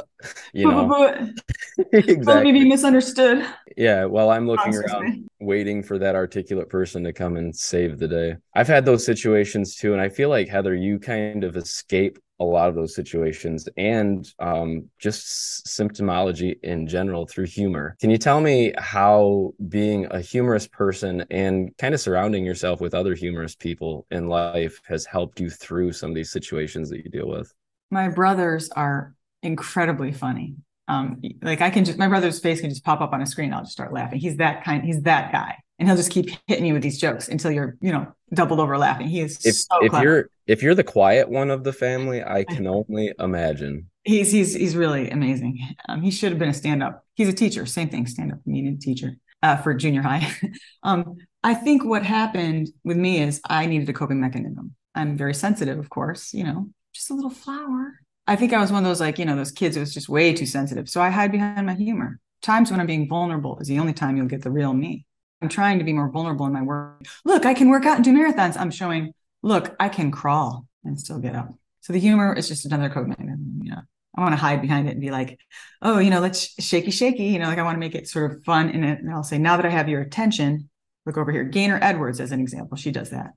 you 0.54 0.68
know? 0.68 1.30
Exactly 1.92 2.52
be 2.52 2.66
misunderstood. 2.66 3.46
Yeah 3.78 4.06
while 4.06 4.30
i'm 4.30 4.48
looking 4.48 4.76
around 4.76 5.30
waiting 5.40 5.84
for 5.84 5.98
that 6.00 6.16
articulate 6.16 6.70
person 6.70 7.04
to 7.04 7.14
come 7.14 7.36
and 7.38 7.56
save 7.56 8.00
the 8.00 8.08
day. 8.08 8.36
I've 8.56 8.68
had 8.68 8.86
those 8.86 9.06
situations 9.06 9.76
too 9.76 9.94
and 9.94 10.02
i 10.02 10.10
feel 10.10 10.30
like 10.30 10.48
heather 10.48 10.76
you 10.76 11.00
kind 11.00 11.44
of 11.44 11.56
escape 11.58 12.18
a 12.40 12.44
lot 12.44 12.70
of 12.70 12.76
those 12.76 12.96
situations 12.96 13.68
and 13.78 14.28
um, 14.40 14.90
just 15.00 15.66
symptomology 15.66 16.58
in 16.64 16.88
general 16.88 17.26
through 17.26 17.46
humor. 17.46 17.96
Can 18.00 18.10
you 18.10 18.18
tell 18.18 18.42
me 18.42 18.74
how 18.78 19.54
being 19.70 20.06
a 20.12 20.20
humorous 20.20 20.68
person 20.68 21.26
and 21.32 21.76
kind 21.78 21.94
of 21.94 22.02
surrounding 22.02 22.46
yourself 22.46 22.82
with 22.82 22.94
other 22.94 23.16
humorous 23.16 23.56
people 23.56 24.06
in 24.12 24.28
life 24.28 24.82
has 24.88 25.06
helped 25.06 25.40
you 25.40 25.50
through 25.50 25.94
some 25.94 26.12
of 26.12 26.16
these 26.16 26.32
situations 26.32 26.90
that 26.90 27.04
you 27.04 27.10
deal 27.10 27.30
with? 27.30 27.54
My 27.92 28.10
brothers 28.10 28.70
are 28.72 29.14
incredibly 29.42 30.12
funny. 30.12 30.56
Um, 30.88 31.22
like 31.42 31.62
I 31.62 31.72
can 31.72 31.84
just 31.84 31.98
my 31.98 32.08
brother's 32.08 32.40
face 32.40 32.62
can 32.62 32.70
just 32.70 32.84
pop 32.84 33.02
up 33.02 33.12
on 33.12 33.22
a 33.22 33.26
screen. 33.26 33.54
I'll 33.54 33.62
just 33.62 33.72
start 33.72 33.92
laughing. 33.92 34.20
He's 34.20 34.38
that 34.38 34.64
kind. 34.64 34.84
He's 34.84 35.02
that 35.04 35.32
guy 35.32 35.58
and 35.80 35.88
he'll 35.88 35.98
just 35.98 36.12
keep 36.12 36.30
hitting 36.48 36.66
you 36.66 36.74
with 36.74 36.84
these 36.84 37.00
jokes 37.00 37.28
until 37.28 37.52
you're 37.52 37.78
you 37.82 37.92
know 37.92 38.08
doubled 38.34 38.60
over 38.60 38.78
laughing. 38.78 39.08
He 39.08 39.22
is 39.22 39.46
if, 39.46 39.56
so 39.56 39.84
if 39.84 39.94
you're 40.02 40.30
if 40.48 40.64
you're 40.64 40.76
the 40.76 40.84
quiet 40.84 41.30
one 41.30 41.50
of 41.50 41.64
the 41.64 41.74
family 41.74 42.24
i 42.24 42.44
can 42.44 42.68
only 42.68 43.14
imagine. 43.20 43.90
He's 44.04 44.32
he's 44.32 44.54
he's 44.54 44.76
really 44.76 45.10
amazing. 45.10 45.60
Um, 45.90 46.02
he 46.02 46.12
should 46.12 46.32
have 46.32 46.40
been 46.40 46.50
a 46.50 46.54
stand-up. 46.54 47.04
He's 47.16 47.28
a 47.28 47.34
teacher. 47.34 47.66
Same 47.66 47.90
thing 47.90 48.06
stand-up 48.08 48.44
comedian 48.44 48.80
teacher 48.80 49.18
uh, 49.42 49.58
for 49.58 49.74
junior 49.74 50.02
high. 50.02 50.32
Um, 50.84 51.16
i 51.44 51.56
think 51.56 51.84
what 51.84 52.04
happened 52.04 52.70
with 52.84 52.96
me 52.96 53.20
is 53.20 53.42
i 53.50 53.66
needed 53.66 53.90
a 53.90 53.94
coping 53.94 54.22
mechanism. 54.22 54.76
I'm 54.94 55.18
very 55.18 55.34
sensitive 55.34 55.80
of 55.80 55.90
course 55.90 56.34
you 56.34 56.44
know 56.44 56.70
just 56.94 57.10
a 57.10 57.14
little 57.14 57.32
flower. 57.32 58.00
I 58.28 58.36
think 58.36 58.54
i 58.54 58.60
was 58.60 58.72
one 58.72 58.84
of 58.84 58.90
those 58.90 59.02
like 59.02 59.18
you 59.20 59.26
know 59.26 59.36
those 59.36 59.52
kids 59.52 59.76
who 59.76 59.80
was 59.80 59.94
just 59.94 60.10
way 60.10 60.34
too 60.34 60.46
sensitive. 60.46 60.88
So 60.90 61.02
i 61.02 61.10
hide 61.10 61.32
behind 61.32 61.66
my 61.66 61.74
humor. 61.74 62.20
Times 62.42 62.70
when 62.70 62.80
i'm 62.80 62.88
being 62.88 63.10
vulnerable 63.10 63.58
is 63.60 63.68
the 63.68 63.80
only 63.80 63.94
time 63.94 64.16
you'll 64.16 64.28
get 64.28 64.44
the 64.44 64.52
real 64.52 64.74
me 64.74 65.06
I'm 65.46 65.50
trying 65.50 65.78
to 65.78 65.86
be 65.86 65.94
more 65.94 66.10
vulnerable 66.10 66.48
in 66.48 66.54
my 66.54 66.64
work. 66.64 67.06
Look, 67.24 67.46
I 67.46 67.54
can 67.54 67.70
work 67.70 67.86
out 67.86 67.98
and 67.98 68.04
do 68.04 68.12
marathons. 68.12 68.58
I'm 68.58 68.72
showing, 68.72 69.14
look, 69.44 69.76
I 69.80 69.90
can 69.90 70.10
crawl 70.10 70.66
and 70.84 71.00
still 71.00 71.20
get 71.20 71.36
up. 71.36 71.50
So 71.82 71.94
the 71.94 72.00
humor 72.00 72.34
is 72.34 72.48
just 72.48 72.66
another 72.66 72.90
code 72.90 73.08
mechanism. 73.08 73.60
You 73.62 73.74
know, 73.74 73.82
I 74.18 74.22
want 74.22 74.34
to 74.34 74.38
hide 74.38 74.60
behind 74.60 74.88
it 74.88 74.94
and 74.94 75.02
be 75.02 75.12
like, 75.12 75.38
oh, 75.84 76.00
you 76.00 76.10
know, 76.10 76.20
let's 76.20 76.60
shaky, 76.60 76.90
shaky. 76.90 77.26
You 77.26 77.38
know, 77.38 77.46
like 77.46 77.60
I 77.60 77.62
want 77.62 77.76
to 77.76 77.80
make 77.80 77.94
it 77.94 78.08
sort 78.08 78.32
of 78.32 78.44
fun 78.44 78.70
it. 78.70 79.00
And 79.00 79.14
I'll 79.14 79.22
say, 79.22 79.38
now 79.38 79.56
that 79.56 79.68
I 79.68 79.70
have 79.70 79.88
your 79.88 80.02
attention, 80.02 80.68
look 81.06 81.16
over 81.16 81.32
here. 81.32 81.44
Gaynor 81.44 81.78
Edwards, 81.80 82.20
as 82.20 82.32
an 82.32 82.40
example, 82.40 82.76
she 82.76 82.90
does 82.90 83.12
that 83.12 83.34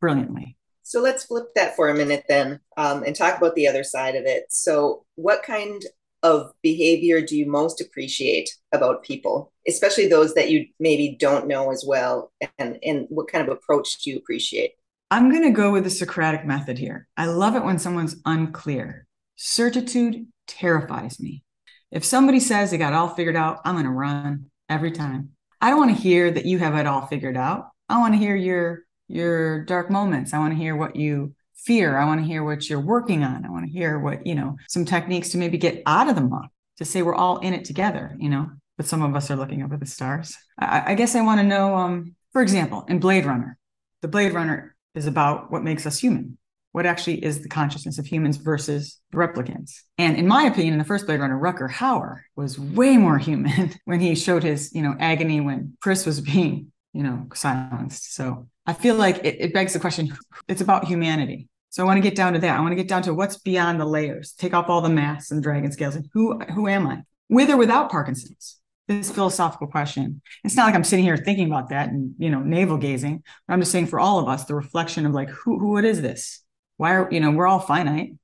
brilliantly. 0.00 0.56
So 0.82 1.00
let's 1.00 1.26
flip 1.26 1.54
that 1.54 1.76
for 1.76 1.90
a 1.90 1.94
minute 1.94 2.24
then 2.28 2.58
um, 2.76 3.04
and 3.04 3.14
talk 3.14 3.38
about 3.38 3.54
the 3.54 3.68
other 3.68 3.84
side 3.84 4.16
of 4.16 4.24
it. 4.24 4.46
So, 4.48 5.04
what 5.14 5.44
kind 5.44 5.80
of 6.22 6.52
behavior 6.62 7.20
do 7.20 7.36
you 7.36 7.50
most 7.50 7.80
appreciate 7.80 8.50
about 8.72 9.02
people, 9.02 9.52
especially 9.66 10.06
those 10.06 10.34
that 10.34 10.50
you 10.50 10.66
maybe 10.78 11.16
don't 11.18 11.48
know 11.48 11.70
as 11.70 11.84
well? 11.86 12.32
And, 12.58 12.78
and 12.82 13.06
what 13.08 13.28
kind 13.28 13.46
of 13.46 13.52
approach 13.52 14.02
do 14.02 14.10
you 14.10 14.16
appreciate? 14.16 14.72
I'm 15.10 15.30
going 15.30 15.42
to 15.42 15.50
go 15.50 15.72
with 15.72 15.84
the 15.84 15.90
Socratic 15.90 16.46
method 16.46 16.78
here. 16.78 17.06
I 17.16 17.26
love 17.26 17.54
it 17.54 17.64
when 17.64 17.78
someone's 17.78 18.16
unclear. 18.24 19.06
Certitude 19.36 20.26
terrifies 20.46 21.20
me. 21.20 21.42
If 21.90 22.04
somebody 22.04 22.40
says 22.40 22.70
they 22.70 22.78
got 22.78 22.94
it 22.94 22.96
all 22.96 23.08
figured 23.08 23.36
out, 23.36 23.60
I'm 23.64 23.74
going 23.74 23.84
to 23.84 23.90
run 23.90 24.46
every 24.68 24.90
time. 24.90 25.30
I 25.60 25.68
don't 25.68 25.78
want 25.78 25.94
to 25.94 26.02
hear 26.02 26.30
that 26.30 26.46
you 26.46 26.58
have 26.58 26.74
it 26.76 26.86
all 26.86 27.06
figured 27.06 27.36
out. 27.36 27.68
I 27.88 27.98
want 27.98 28.14
to 28.14 28.18
hear 28.18 28.34
your 28.34 28.84
your 29.08 29.64
dark 29.64 29.90
moments. 29.90 30.32
I 30.32 30.38
want 30.38 30.54
to 30.54 30.58
hear 30.58 30.74
what 30.74 30.96
you 30.96 31.34
fear. 31.64 31.98
I 31.98 32.04
want 32.04 32.20
to 32.20 32.26
hear 32.26 32.44
what 32.44 32.68
you're 32.68 32.80
working 32.80 33.22
on. 33.22 33.44
I 33.44 33.50
want 33.50 33.66
to 33.66 33.72
hear 33.72 33.98
what, 33.98 34.26
you 34.26 34.34
know, 34.34 34.56
some 34.68 34.84
techniques 34.84 35.30
to 35.30 35.38
maybe 35.38 35.58
get 35.58 35.82
out 35.86 36.08
of 36.08 36.14
the 36.14 36.22
muck, 36.22 36.50
to 36.78 36.84
say 36.84 37.02
we're 37.02 37.14
all 37.14 37.38
in 37.38 37.54
it 37.54 37.64
together, 37.64 38.16
you 38.18 38.28
know, 38.28 38.50
but 38.76 38.86
some 38.86 39.02
of 39.02 39.14
us 39.14 39.30
are 39.30 39.36
looking 39.36 39.62
up 39.62 39.72
at 39.72 39.80
the 39.80 39.86
stars. 39.86 40.36
I, 40.58 40.92
I 40.92 40.94
guess 40.94 41.14
I 41.14 41.22
want 41.22 41.40
to 41.40 41.46
know, 41.46 41.76
um, 41.76 42.14
for 42.32 42.42
example, 42.42 42.84
in 42.88 42.98
Blade 42.98 43.24
Runner, 43.24 43.58
the 44.00 44.08
Blade 44.08 44.32
Runner 44.32 44.74
is 44.94 45.06
about 45.06 45.50
what 45.50 45.62
makes 45.62 45.86
us 45.86 45.98
human. 45.98 46.38
What 46.72 46.86
actually 46.86 47.22
is 47.22 47.42
the 47.42 47.50
consciousness 47.50 47.98
of 47.98 48.06
humans 48.06 48.38
versus 48.38 48.98
the 49.10 49.18
replicants? 49.18 49.80
And 49.98 50.16
in 50.16 50.26
my 50.26 50.44
opinion, 50.44 50.72
in 50.72 50.78
the 50.78 50.86
first 50.86 51.06
Blade 51.06 51.20
Runner, 51.20 51.38
Rutger 51.38 51.70
Hauer 51.70 52.22
was 52.34 52.58
way 52.58 52.96
more 52.96 53.18
human 53.18 53.74
when 53.84 54.00
he 54.00 54.14
showed 54.14 54.42
his, 54.42 54.74
you 54.74 54.82
know, 54.82 54.96
agony 54.98 55.40
when 55.40 55.76
Pris 55.82 56.06
was 56.06 56.20
being, 56.20 56.72
you 56.94 57.02
know, 57.02 57.26
silenced. 57.34 58.14
So 58.14 58.48
I 58.66 58.72
feel 58.72 58.94
like 58.94 59.18
it, 59.18 59.36
it 59.38 59.54
begs 59.54 59.74
the 59.74 59.80
question 59.80 60.16
it's 60.48 60.62
about 60.62 60.86
humanity. 60.86 61.48
So 61.72 61.82
I 61.82 61.86
want 61.86 61.96
to 61.96 62.02
get 62.02 62.14
down 62.14 62.34
to 62.34 62.38
that. 62.40 62.58
I 62.58 62.60
want 62.60 62.72
to 62.72 62.76
get 62.76 62.86
down 62.86 63.00
to 63.04 63.14
what's 63.14 63.38
beyond 63.38 63.80
the 63.80 63.86
layers. 63.86 64.34
Take 64.34 64.52
off 64.52 64.68
all 64.68 64.82
the 64.82 64.90
masks 64.90 65.30
and 65.30 65.42
dragon 65.42 65.72
scales 65.72 65.96
and 65.96 66.06
who 66.12 66.38
who 66.38 66.68
am 66.68 66.86
I? 66.86 67.00
With 67.30 67.48
or 67.48 67.56
without 67.56 67.90
Parkinson's? 67.90 68.58
This 68.88 69.10
philosophical 69.10 69.68
question. 69.68 70.20
It's 70.44 70.54
not 70.54 70.66
like 70.66 70.74
I'm 70.74 70.84
sitting 70.84 71.06
here 71.06 71.16
thinking 71.16 71.46
about 71.46 71.70
that 71.70 71.88
and 71.88 72.14
you 72.18 72.28
know 72.28 72.40
navel 72.40 72.76
gazing. 72.76 73.22
But 73.48 73.54
I'm 73.54 73.60
just 73.60 73.72
saying 73.72 73.86
for 73.86 73.98
all 73.98 74.18
of 74.18 74.28
us, 74.28 74.44
the 74.44 74.54
reflection 74.54 75.06
of 75.06 75.12
like 75.12 75.30
who 75.30 75.58
who 75.58 75.70
what 75.72 75.86
is 75.86 76.02
this? 76.02 76.42
Why 76.76 76.94
are 76.94 77.08
you 77.10 77.20
know 77.20 77.30
we're 77.30 77.46
all 77.46 77.58
finite? 77.58 78.16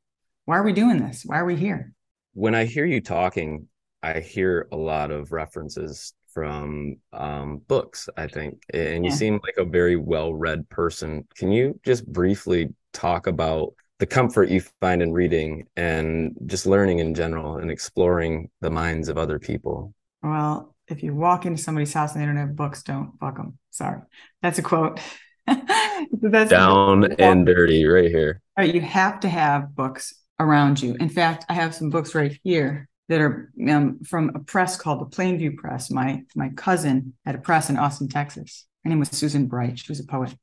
Why 0.44 0.58
are 0.58 0.62
we 0.62 0.74
doing 0.74 0.98
this? 0.98 1.22
Why 1.24 1.38
are 1.38 1.46
we 1.46 1.56
here? 1.56 1.94
When 2.34 2.54
I 2.54 2.66
hear 2.66 2.84
you 2.84 3.00
talking, 3.00 3.66
I 4.02 4.20
hear 4.20 4.68
a 4.72 4.76
lot 4.76 5.10
of 5.10 5.32
references 5.32 6.12
from 6.34 6.96
um, 7.14 7.62
books, 7.66 8.10
I 8.14 8.26
think, 8.26 8.62
and 8.74 9.06
you 9.06 9.10
yeah. 9.10 9.16
seem 9.16 9.40
like 9.42 9.56
a 9.56 9.64
very 9.64 9.96
well 9.96 10.34
read 10.34 10.68
person. 10.68 11.26
Can 11.34 11.50
you 11.50 11.80
just 11.82 12.06
briefly 12.06 12.74
talk 12.98 13.26
about 13.26 13.74
the 13.98 14.06
comfort 14.06 14.48
you 14.48 14.60
find 14.80 15.02
in 15.02 15.12
reading 15.12 15.66
and 15.76 16.36
just 16.46 16.66
learning 16.66 16.98
in 17.00 17.14
general 17.14 17.56
and 17.56 17.70
exploring 17.70 18.50
the 18.60 18.70
minds 18.70 19.08
of 19.08 19.18
other 19.18 19.38
people? 19.38 19.94
Well, 20.22 20.74
if 20.88 21.02
you 21.02 21.14
walk 21.14 21.46
into 21.46 21.62
somebody's 21.62 21.92
house 21.92 22.12
and 22.12 22.22
they 22.22 22.26
don't 22.26 22.36
have 22.36 22.56
books, 22.56 22.82
don't 22.82 23.12
fuck 23.20 23.36
them. 23.36 23.58
Sorry. 23.70 24.00
That's 24.42 24.58
a 24.58 24.62
quote. 24.62 25.00
That's 25.46 26.50
down 26.50 27.12
and 27.12 27.46
dirty 27.46 27.84
right 27.86 28.10
here. 28.10 28.40
All 28.56 28.64
right, 28.64 28.74
you 28.74 28.80
have 28.80 29.20
to 29.20 29.28
have 29.28 29.74
books 29.74 30.14
around 30.38 30.80
you. 30.80 30.94
In 31.00 31.08
fact, 31.08 31.44
I 31.48 31.54
have 31.54 31.74
some 31.74 31.90
books 31.90 32.14
right 32.14 32.38
here 32.42 32.88
that 33.08 33.20
are 33.20 33.50
um, 33.68 34.00
from 34.04 34.32
a 34.34 34.40
press 34.40 34.76
called 34.76 35.00
the 35.00 35.16
Plainview 35.16 35.56
Press. 35.56 35.90
My 35.90 36.22
my 36.34 36.50
cousin 36.50 37.14
had 37.24 37.34
a 37.34 37.38
press 37.38 37.70
in 37.70 37.78
Austin, 37.78 38.08
Texas. 38.08 38.66
Her 38.84 38.90
name 38.90 38.98
was 38.98 39.08
Susan 39.08 39.46
Bright. 39.46 39.78
She 39.78 39.90
was 39.90 40.00
a 40.00 40.04
poet, 40.04 40.34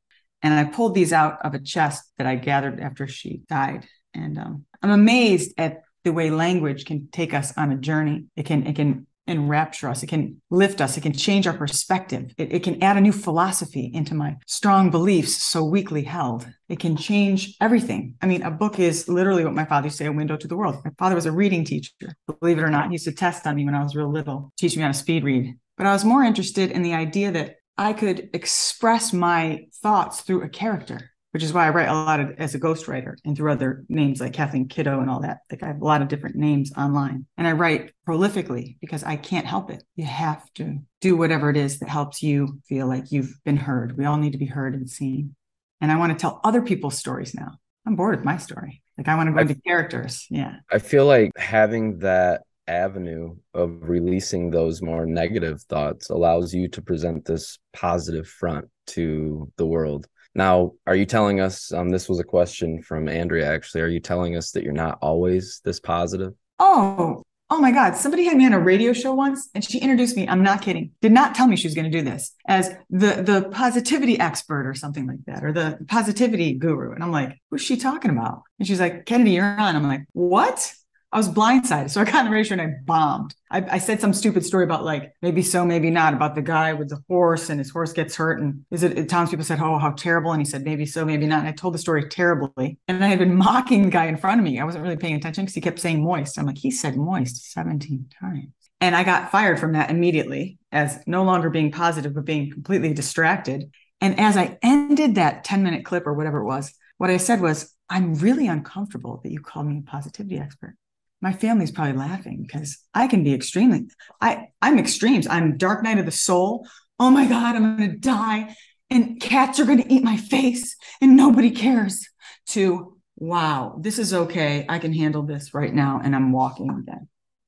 and 0.45 0.53
I 0.53 0.63
pulled 0.65 0.93
these 0.93 1.11
out 1.11 1.43
of 1.43 1.55
a 1.55 1.59
chest 1.59 2.03
that 2.17 2.27
I 2.27 2.35
gathered 2.35 2.79
after 2.79 3.07
she 3.07 3.41
died. 3.49 3.87
And 4.13 4.37
um, 4.37 4.65
I'm 4.83 4.91
amazed 4.91 5.53
at 5.57 5.81
the 6.03 6.13
way 6.13 6.29
language 6.29 6.85
can 6.85 7.09
take 7.11 7.33
us 7.33 7.57
on 7.57 7.71
a 7.71 7.77
journey. 7.77 8.25
It 8.35 8.45
can 8.45 8.67
it 8.67 8.75
can 8.75 9.07
enrapture 9.27 9.89
us. 9.89 10.03
It 10.03 10.07
can 10.07 10.39
lift 10.51 10.81
us. 10.81 10.97
It 10.97 11.01
can 11.01 11.13
change 11.13 11.47
our 11.47 11.57
perspective. 11.57 12.31
It, 12.37 12.53
it, 12.53 12.63
can 12.63 12.83
add 12.83 12.95
a 12.95 13.01
new 13.01 13.11
philosophy 13.11 13.89
into 13.91 14.13
my 14.13 14.37
strong 14.45 14.91
beliefs 14.91 15.41
so 15.41 15.63
weakly 15.63 16.03
held. 16.03 16.47
It 16.69 16.77
can 16.77 16.95
change 16.95 17.55
everything. 17.59 18.13
I 18.21 18.27
mean, 18.27 18.43
a 18.43 18.51
book 18.51 18.77
is 18.77 19.09
literally 19.09 19.43
what 19.43 19.55
my 19.55 19.65
father 19.65 19.87
used 19.87 19.97
to 19.97 20.03
say, 20.03 20.07
a 20.07 20.11
window 20.11 20.37
to 20.37 20.47
the 20.47 20.55
world. 20.55 20.75
My 20.85 20.91
father 20.99 21.15
was 21.15 21.25
a 21.25 21.31
reading 21.31 21.63
teacher. 21.63 21.91
Believe 22.39 22.59
it 22.59 22.63
or 22.63 22.69
not, 22.69 22.85
he 22.85 22.93
used 22.93 23.05
to 23.05 23.13
test 23.13 23.47
on 23.47 23.55
me 23.55 23.65
when 23.65 23.73
I 23.73 23.81
was 23.81 23.95
real 23.95 24.11
little, 24.11 24.53
teach 24.59 24.75
me 24.75 24.83
how 24.83 24.89
to 24.89 24.93
speed 24.93 25.23
read. 25.23 25.55
But 25.75 25.87
I 25.87 25.93
was 25.93 26.05
more 26.05 26.23
interested 26.23 26.69
in 26.69 26.83
the 26.83 26.93
idea 26.93 27.31
that 27.31 27.55
I 27.77 27.93
could 27.93 28.29
express 28.33 29.11
my 29.13 29.67
thoughts 29.81 30.21
through 30.21 30.43
a 30.43 30.49
character 30.49 31.11
which 31.35 31.43
is 31.43 31.51
why 31.51 31.67
I 31.67 31.69
write 31.71 31.89
a 31.89 31.93
lot 31.93 32.21
of 32.21 32.31
as 32.37 32.55
a 32.55 32.59
ghostwriter 32.61 33.15
and 33.25 33.35
through 33.35 33.51
other 33.51 33.83
names 33.89 34.21
like 34.21 34.31
Kathleen 34.31 34.69
Kiddo 34.69 35.01
and 35.01 35.09
all 35.09 35.19
that. 35.19 35.39
Like 35.51 35.63
I 35.63 35.67
have 35.67 35.81
a 35.81 35.83
lot 35.83 36.01
of 36.01 36.07
different 36.07 36.37
names 36.37 36.71
online 36.77 37.25
and 37.37 37.45
I 37.45 37.51
write 37.51 37.91
prolifically 38.07 38.77
because 38.79 39.03
I 39.03 39.17
can't 39.17 39.45
help 39.45 39.69
it. 39.69 39.83
You 39.97 40.05
have 40.05 40.45
to 40.53 40.77
do 41.01 41.17
whatever 41.17 41.49
it 41.49 41.57
is 41.57 41.79
that 41.79 41.89
helps 41.89 42.23
you 42.23 42.61
feel 42.69 42.87
like 42.87 43.11
you've 43.11 43.35
been 43.43 43.57
heard. 43.57 43.97
We 43.97 44.05
all 44.05 44.15
need 44.15 44.31
to 44.31 44.37
be 44.37 44.45
heard 44.45 44.75
and 44.75 44.89
seen. 44.89 45.35
And 45.81 45.91
I 45.91 45.97
want 45.97 46.13
to 46.13 46.17
tell 46.17 46.39
other 46.45 46.61
people's 46.61 46.97
stories 46.97 47.35
now. 47.35 47.57
I'm 47.85 47.97
bored 47.97 48.15
with 48.15 48.23
my 48.23 48.37
story. 48.37 48.81
Like 48.97 49.09
I 49.09 49.17
want 49.17 49.27
to 49.27 49.33
go 49.33 49.39
into 49.39 49.55
characters. 49.55 50.27
Yeah. 50.29 50.55
I 50.71 50.79
feel 50.79 51.05
like 51.05 51.37
having 51.37 51.99
that 51.99 52.43
avenue 52.67 53.35
of 53.53 53.77
releasing 53.81 54.49
those 54.49 54.81
more 54.81 55.05
negative 55.05 55.61
thoughts 55.63 56.09
allows 56.09 56.53
you 56.53 56.67
to 56.69 56.81
present 56.81 57.25
this 57.25 57.59
positive 57.73 58.27
front 58.27 58.67
to 58.87 59.51
the 59.57 59.65
world. 59.65 60.07
Now, 60.33 60.73
are 60.85 60.95
you 60.95 61.05
telling 61.05 61.39
us 61.39 61.71
um 61.71 61.89
this 61.89 62.09
was 62.09 62.19
a 62.19 62.23
question 62.23 62.81
from 62.81 63.07
Andrea 63.07 63.51
actually. 63.51 63.81
Are 63.81 63.87
you 63.87 63.99
telling 64.01 64.35
us 64.35 64.51
that 64.51 64.63
you're 64.63 64.73
not 64.73 64.97
always 65.01 65.61
this 65.63 65.79
positive? 65.79 66.33
Oh, 66.59 67.23
oh 67.49 67.59
my 67.59 67.71
God. 67.71 67.95
Somebody 67.95 68.25
had 68.25 68.37
me 68.37 68.45
on 68.45 68.53
a 68.53 68.59
radio 68.59 68.91
show 68.91 69.13
once 69.13 69.49
and 69.53 69.63
she 69.63 69.79
introduced 69.79 70.17
me. 70.17 70.27
I'm 70.27 70.43
not 70.43 70.61
kidding. 70.61 70.91
Did 71.01 71.13
not 71.13 71.35
tell 71.35 71.47
me 71.47 71.55
she 71.55 71.67
was 71.67 71.75
going 71.75 71.89
to 71.89 71.97
do 71.97 72.03
this 72.03 72.33
as 72.47 72.69
the 72.89 73.21
the 73.21 73.49
positivity 73.51 74.19
expert 74.19 74.67
or 74.67 74.73
something 74.73 75.07
like 75.07 75.23
that, 75.27 75.43
or 75.43 75.53
the 75.53 75.77
positivity 75.87 76.53
guru. 76.53 76.93
And 76.93 77.03
I'm 77.03 77.11
like, 77.11 77.37
who's 77.49 77.61
she 77.61 77.77
talking 77.77 78.11
about? 78.11 78.41
And 78.59 78.67
she's 78.67 78.79
like, 78.79 79.05
Kennedy, 79.05 79.31
you're 79.31 79.45
on. 79.45 79.75
I'm 79.75 79.87
like, 79.87 80.05
what? 80.11 80.73
I 81.15 81.17
was 81.17 81.29
blindsided. 81.29 81.91
So 81.91 82.01
I 82.01 82.03
got 82.03 82.25
in 82.25 82.25
the 82.25 82.31
radio 82.31 82.59
and 82.59 82.61
I 82.61 82.73
bombed. 82.83 83.35
I, 83.49 83.65
I, 83.71 83.77
said 83.77 84.01
some 84.01 84.11
stupid 84.11 84.45
story 84.45 84.65
about 84.65 84.83
like 84.83 85.13
maybe 85.21 85.43
so, 85.43 85.63
maybe 85.63 85.89
not 85.89 86.13
about 86.13 86.35
the 86.35 86.41
guy 86.41 86.73
with 86.73 86.89
the 86.89 87.01
horse 87.07 87.49
and 87.49 87.57
his 87.57 87.71
horse 87.71 87.93
gets 87.93 88.17
hurt. 88.17 88.41
And 88.41 88.65
is 88.69 88.83
it 88.83 89.07
townspeople 89.07 89.45
said, 89.45 89.61
Oh, 89.61 89.77
how 89.77 89.91
terrible. 89.91 90.33
And 90.33 90.41
he 90.41 90.45
said, 90.45 90.65
maybe 90.65 90.85
so, 90.85 91.05
maybe 91.05 91.25
not. 91.25 91.39
And 91.39 91.47
I 91.47 91.53
told 91.53 91.73
the 91.73 91.77
story 91.77 92.09
terribly. 92.09 92.79
And 92.89 93.01
I 93.01 93.07
had 93.07 93.19
been 93.19 93.33
mocking 93.37 93.85
the 93.85 93.91
guy 93.91 94.07
in 94.07 94.17
front 94.17 94.41
of 94.41 94.43
me. 94.43 94.59
I 94.59 94.65
wasn't 94.65 94.83
really 94.83 94.97
paying 94.97 95.15
attention 95.15 95.45
because 95.45 95.55
he 95.55 95.61
kept 95.61 95.79
saying 95.79 96.03
moist. 96.03 96.37
I'm 96.37 96.47
like, 96.47 96.57
he 96.57 96.69
said 96.69 96.97
moist 96.97 97.49
17 97.53 98.09
times. 98.19 98.49
And 98.81 98.93
I 98.93 99.05
got 99.05 99.31
fired 99.31 99.57
from 99.57 99.71
that 99.71 99.89
immediately 99.89 100.57
as 100.73 100.99
no 101.07 101.23
longer 101.23 101.49
being 101.49 101.71
positive, 101.71 102.13
but 102.13 102.25
being 102.25 102.51
completely 102.51 102.93
distracted. 102.93 103.71
And 104.01 104.19
as 104.19 104.35
I 104.35 104.57
ended 104.61 105.15
that 105.15 105.45
10 105.45 105.63
minute 105.63 105.85
clip 105.85 106.07
or 106.07 106.13
whatever 106.13 106.39
it 106.39 106.45
was, 106.45 106.73
what 106.97 107.09
I 107.09 107.15
said 107.15 107.39
was, 107.39 107.73
I'm 107.89 108.15
really 108.15 108.47
uncomfortable 108.47 109.21
that 109.23 109.31
you 109.31 109.39
called 109.39 109.67
me 109.67 109.77
a 109.77 109.89
positivity 109.89 110.39
expert 110.39 110.75
my 111.21 111.33
family's 111.33 111.71
probably 111.71 111.93
laughing 111.93 112.43
because 112.43 112.77
I 112.93 113.07
can 113.07 113.23
be 113.23 113.33
extremely 113.33 113.87
I 114.21 114.49
I'm 114.61 114.77
extremes. 114.79 115.27
I'm 115.27 115.57
dark 115.57 115.83
night 115.83 115.97
of 115.97 116.05
the 116.05 116.11
soul. 116.11 116.67
Oh 116.99 117.09
my 117.09 117.25
god, 117.25 117.55
I'm 117.55 117.77
going 117.77 117.91
to 117.91 117.97
die 117.97 118.55
and 118.89 119.19
cats 119.19 119.59
are 119.59 119.65
going 119.65 119.81
to 119.81 119.93
eat 119.93 120.03
my 120.03 120.17
face 120.17 120.75
and 121.01 121.17
nobody 121.17 121.51
cares. 121.51 122.07
To 122.49 122.97
wow, 123.15 123.77
this 123.81 123.97
is 123.97 124.13
okay. 124.13 124.65
I 124.69 124.77
can 124.77 124.93
handle 124.93 125.23
this 125.23 125.53
right 125.53 125.73
now 125.73 125.99
and 126.03 126.15
I'm 126.15 126.31
walking 126.31 126.69
again. 126.69 127.07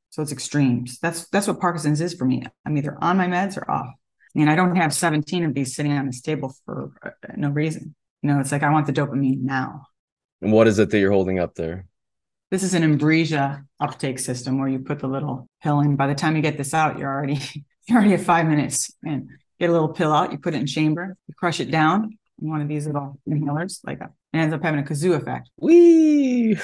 So 0.09 0.24
it's 0.24 0.31
extremes. 0.31 0.97
That's 1.00 1.27
that's 1.29 1.47
what 1.47 1.59
Parkinson's 1.59 2.01
is 2.01 2.15
for 2.15 2.25
me. 2.25 2.43
I'm 2.65 2.77
either 2.77 2.97
on 3.00 3.17
my 3.17 3.27
meds 3.27 3.57
or 3.57 3.69
off. 3.69 3.93
And 4.36 4.50
I 4.50 4.55
don't 4.55 4.75
have 4.75 4.93
17 4.93 5.45
of 5.45 5.53
these 5.53 5.75
sitting 5.75 5.93
on 5.93 6.05
this 6.07 6.21
table 6.21 6.55
for 6.65 6.91
uh, 7.03 7.09
no 7.36 7.50
reason. 7.50 7.95
You 8.21 8.29
know, 8.29 8.39
it's 8.39 8.51
like 8.51 8.63
I 8.63 8.71
want 8.71 8.88
the 8.88 8.93
dopamine 8.93 9.41
now. 9.41 9.83
And 10.41 10.51
what 10.51 10.67
is 10.67 10.79
it 10.79 10.89
that 10.89 11.00
you're 11.00 11.12
holding 11.12 11.39
up 11.39 11.55
there? 11.55 11.86
This 12.49 12.63
is 12.63 12.73
an 12.73 12.83
Inbrija 12.83 13.65
uptake 13.79 14.19
system 14.19 14.57
where 14.59 14.69
you 14.69 14.79
put 14.79 14.99
the 14.99 15.07
little 15.07 15.49
pill 15.61 15.81
in. 15.81 15.95
By 15.97 16.07
the 16.07 16.15
time 16.15 16.35
you 16.35 16.41
get 16.41 16.57
this 16.57 16.73
out, 16.73 16.97
you're 16.97 17.11
already 17.11 17.39
you're 17.87 17.97
already 17.97 18.13
at 18.13 18.21
five 18.21 18.47
minutes. 18.47 18.93
And 19.03 19.29
get 19.59 19.69
a 19.69 19.73
little 19.73 19.89
pill 19.89 20.13
out, 20.13 20.31
you 20.31 20.37
put 20.37 20.53
it 20.53 20.61
in 20.61 20.67
chamber, 20.67 21.17
you 21.27 21.33
crush 21.33 21.59
it 21.59 21.71
down 21.71 22.17
one 22.38 22.62
of 22.62 22.67
these 22.67 22.86
little 22.86 23.20
inhalers, 23.27 23.79
like 23.86 24.00
that. 24.00 24.12
It 24.34 24.38
ends 24.38 24.53
up 24.53 24.62
having 24.62 24.79
a 24.79 24.84
kazoo 24.84 25.15
effect. 25.15 25.50
Wee 25.58 26.58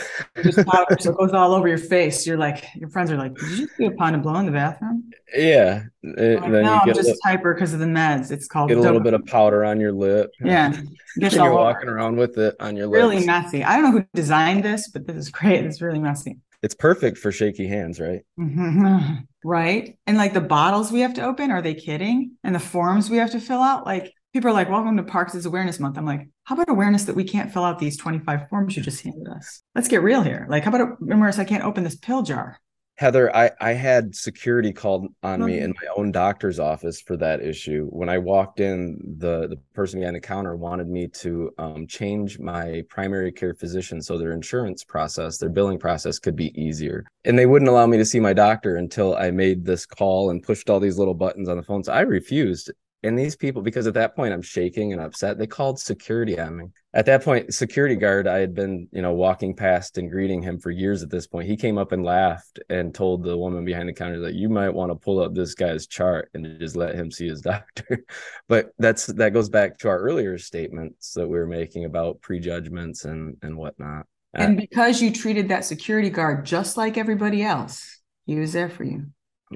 just 0.44 0.65
powder, 0.68 0.98
so 1.00 1.12
it 1.12 1.18
goes 1.18 1.32
all 1.32 1.53
over 1.53 1.68
your 1.68 1.77
face. 1.77 2.27
You're 2.27 2.38
like, 2.38 2.65
your 2.75 2.89
friends 2.89 3.12
are 3.12 3.18
like, 3.18 3.36
Did 3.36 3.50
you 3.50 3.58
just 3.65 3.77
see 3.77 3.86
a 3.86 3.92
pound 3.92 4.15
of 4.15 4.22
blow 4.22 4.36
in 4.36 4.46
the 4.46 4.51
bathroom? 4.51 5.12
Yeah. 5.36 5.84
It, 6.03 6.42
like, 6.42 6.51
no, 6.51 6.80
I'm 6.84 6.94
just 6.94 7.18
hyper 7.24 7.53
because 7.53 7.74
of 7.74 7.80
the 7.80 7.86
meds. 7.86 8.32
It's 8.32 8.48
called 8.48 8.70
get 8.70 8.77
a 8.77 8.82
little 8.82 9.00
bit 9.00 9.13
of 9.13 9.25
powder 9.25 9.63
on 9.65 9.80
your 9.80 9.92
lip. 9.92 10.32
Yeah. 10.44 10.75
you're 11.15 11.53
walking 11.53 11.89
around 11.89 12.18
with 12.18 12.38
it 12.38 12.56
on 12.60 12.75
your 12.75 12.88
lips. 12.88 12.98
Really 12.98 13.25
messy. 13.25 13.63
I 13.63 13.75
don't 13.75 13.84
know 13.84 14.00
who 14.00 14.06
designed 14.13 14.63
this, 14.63 14.89
but 14.89 15.07
this 15.07 15.16
is 15.16 15.29
great. 15.29 15.64
It's 15.64 15.81
really 15.81 16.00
messy. 16.00 16.40
It's 16.62 16.75
perfect 16.75 17.18
for 17.18 17.31
shaky 17.31 17.68
hands, 17.68 18.00
right? 18.00 18.24
Mm-hmm. 18.40 19.16
Right. 19.46 19.98
And 20.07 20.16
like 20.16 20.31
the 20.33 20.40
bottles 20.40 20.90
we 20.90 21.01
have 21.01 21.16
to 21.16 21.25
open, 21.25 21.51
are 21.51 21.62
they 21.62 21.74
kidding? 21.74 22.38
And 22.46 22.55
the 22.55 22.59
forms 22.59 23.09
we 23.09 23.18
have 23.18 23.31
to 23.31 23.42
fill 23.42 23.59
out, 23.59 23.86
like 23.86 24.14
people 24.33 24.50
are 24.50 24.53
like, 24.53 24.69
welcome 24.69 24.98
to 24.98 25.03
Parkinson's 25.03 25.46
Awareness 25.46 25.79
Month. 25.79 25.98
I'm 25.98 26.05
like, 26.05 26.27
how 26.43 26.55
about 26.55 26.67
awareness 26.67 27.05
that 27.05 27.15
we 27.15 27.24
can't 27.24 27.53
fill 27.53 27.63
out 27.63 27.77
these 27.77 27.98
25 27.98 28.50
forms 28.50 28.75
you 28.75 28.81
just 28.81 29.03
handed 29.03 29.27
us? 29.27 29.61
Let's 29.75 29.87
get 29.87 30.01
real 30.01 30.24
here. 30.24 30.48
Like, 30.50 30.63
how 30.63 30.74
about 30.74 30.98
awareness 31.01 31.37
I 31.37 31.46
can't 31.46 31.63
open 31.63 31.83
this 31.83 31.96
pill 31.96 32.24
jar? 32.24 32.59
Heather, 32.96 33.35
I, 33.35 33.51
I 33.59 33.74
had 33.74 34.15
security 34.15 34.72
called 34.72 35.07
on 35.24 35.43
me 35.43 35.59
in 35.59 35.72
my 35.72 35.87
own 35.98 36.11
doctor's 36.11 36.59
office 36.59 37.01
for 37.01 37.17
that 37.17 37.41
issue. 37.41 37.87
When 37.89 38.07
I 38.07 38.19
walked 38.19 38.59
in, 38.59 39.00
the, 39.17 39.48
the 39.48 39.57
person 39.74 40.00
behind 40.00 40.15
the 40.15 40.22
counter 40.22 40.55
wanted 40.55 40.87
me 40.87 41.07
to 41.07 41.51
um, 41.57 41.87
change 41.87 42.37
my 42.37 42.83
primary 42.89 43.31
care 43.31 43.55
physician 43.55 44.00
so 44.00 44.17
their 44.17 44.31
insurance 44.31 44.83
process, 44.83 45.39
their 45.39 45.50
billing 45.50 45.79
process 45.79 46.19
could 46.19 46.35
be 46.35 46.59
easier. 46.59 47.03
And 47.25 47.37
they 47.37 47.48
wouldn't 47.48 47.69
allow 47.69 47.87
me 47.87 47.98
to 47.98 48.05
see 48.05 48.19
my 48.19 48.33
doctor 48.33 48.75
until 48.75 49.15
I 49.15 49.31
made 49.31 49.65
this 49.65 49.87
call 49.87 50.29
and 50.29 50.43
pushed 50.43 50.69
all 50.69 50.79
these 50.79 51.00
little 51.00 51.15
buttons 51.15 51.50
on 51.50 51.57
the 51.57 51.63
phone. 51.63 51.83
So 51.83 51.93
I 51.93 52.01
refused. 52.01 52.72
And 53.03 53.20
these 53.20 53.35
people, 53.35 53.61
because 53.61 53.85
at 53.85 53.94
that 53.96 54.16
point 54.16 54.33
I'm 54.33 54.42
shaking 54.42 54.94
and 54.94 55.01
upset, 55.01 55.37
they 55.37 55.48
called 55.48 55.79
security 55.79 56.39
on 56.39 56.55
me. 56.55 56.66
At 56.94 57.05
that 57.07 57.24
point, 57.24 57.53
security 57.53 57.96
guard, 57.96 58.27
I 58.27 58.37
had 58.37 58.53
been, 58.53 58.87
you 58.92 59.01
know, 59.01 59.13
walking 59.13 59.55
past 59.55 59.98
and 59.98 60.09
greeting 60.09 60.42
him 60.42 60.59
for 60.59 60.72
years 60.72 61.03
at 61.03 61.09
this 61.09 61.27
point. 61.27 61.48
He 61.48 61.57
came 61.57 61.77
up 61.77 61.92
and 61.92 62.03
laughed 62.03 62.59
and 62.70 62.94
told 62.94 63.24
the 63.24 63.37
woman 63.37 63.66
behind 63.66 63.89
the 63.89 63.94
counter 63.94 64.20
that 64.22 64.35
you 64.35 64.48
might 64.48 64.70
want 64.70 64.92
to 64.92 64.96
pull 64.96 65.20
up 65.20 65.33
this 65.33 65.53
guy's 65.53 65.87
chart 65.87 66.29
and 66.33 66.59
just 66.59 66.75
let 66.75 66.96
him 66.96 67.11
see 67.11 67.27
his 67.27 67.42
doctor. 67.42 68.05
but 68.48 68.72
that's 68.79 69.07
that 69.07 69.33
goes 69.33 69.50
back 69.50 69.77
to 69.79 69.89
our 69.89 70.00
earlier 70.00 70.37
statements 70.37 71.13
that 71.13 71.27
we 71.27 71.37
were 71.37 71.48
making 71.48 71.85
about 71.85 72.22
prejudgments 72.22 73.05
and 73.05 73.37
and 73.42 73.57
whatnot. 73.57 74.05
And 74.35 74.57
because 74.57 75.01
you 75.01 75.11
treated 75.11 75.50
that 75.50 75.66
security 75.66 76.09
guard 76.09 76.46
just 76.46 76.75
like 76.75 76.98
everybody 76.98 77.44
else, 77.44 78.01
he 78.25 78.39
was 78.39 78.53
there 78.53 78.70
for 78.70 78.83
you. 78.83 79.07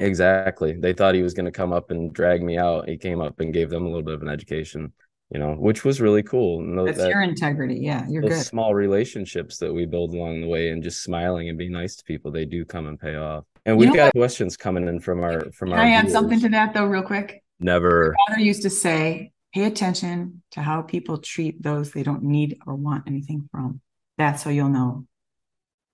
Exactly. 0.02 0.74
They 0.74 0.94
thought 0.94 1.16
he 1.16 1.24
was 1.24 1.34
going 1.34 1.46
to 1.46 1.52
come 1.52 1.74
up 1.74 1.92
and 1.92 2.14
drag 2.14 2.44
me 2.44 2.58
out. 2.58 2.88
He 2.88 2.98
came 2.98 3.22
up 3.22 3.40
and 3.40 3.54
gave 3.54 3.70
them 3.70 3.84
a 3.84 3.88
little 3.88 4.04
bit 4.04 4.14
of 4.14 4.22
an 4.22 4.30
education, 4.30 4.94
you 5.30 5.40
know, 5.40 5.54
which 5.54 5.84
was 5.84 6.02
really 6.02 6.24
cool. 6.24 6.86
That's 6.86 6.98
that, 6.98 7.10
your 7.10 7.22
integrity. 7.22 7.80
Yeah, 7.82 8.06
you're 8.08 8.22
those 8.22 8.32
good. 8.32 8.46
Small 8.46 8.74
relationships 8.74 9.58
that 9.58 9.74
we 9.74 9.86
build 9.86 10.14
along 10.14 10.42
the 10.42 10.48
way 10.48 10.70
and 10.70 10.84
just 10.84 11.04
smiling 11.04 11.50
and 11.50 11.58
being 11.58 11.72
nice 11.72 11.96
to 11.98 12.04
people, 12.04 12.32
they 12.32 12.46
do 12.46 12.66
come 12.66 12.88
and 12.88 13.00
pay 13.00 13.16
off. 13.16 13.46
And 13.66 13.78
we've 13.78 13.94
got 13.94 14.16
what? 14.16 14.22
questions 14.22 14.56
coming 14.56 14.88
in 14.88 15.00
from 15.00 15.22
our 15.24 15.52
from 15.52 15.70
Can 15.70 15.80
our. 15.80 15.86
I 15.86 15.92
add 15.92 16.10
something 16.10 16.40
to 16.42 16.50
that 16.50 16.74
though, 16.74 16.86
real 16.86 17.04
quick? 17.04 17.44
Never. 17.60 18.16
My 18.28 18.34
father 18.34 18.42
used 18.42 18.62
to 18.64 18.70
say, 18.70 19.32
"Pay 19.54 19.66
attention 19.66 20.42
to 20.52 20.62
how 20.62 20.84
people 20.84 21.18
treat 21.18 21.62
those 21.62 21.92
they 21.92 22.04
don't 22.04 22.24
need 22.24 22.60
or 22.66 22.76
want 22.76 23.04
anything 23.08 23.50
from. 23.52 23.82
That's 24.18 24.44
how 24.44 24.52
you'll 24.52 24.70
know 24.70 25.06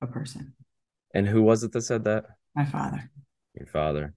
a 0.01 0.07
person." 0.07 0.53
And 1.15 1.27
who 1.27 1.41
was 1.41 1.63
it 1.63 1.71
that 1.71 1.81
said 1.81 2.03
that? 2.03 2.25
My 2.55 2.65
father 2.65 3.09
your 3.55 3.67
father 3.67 4.13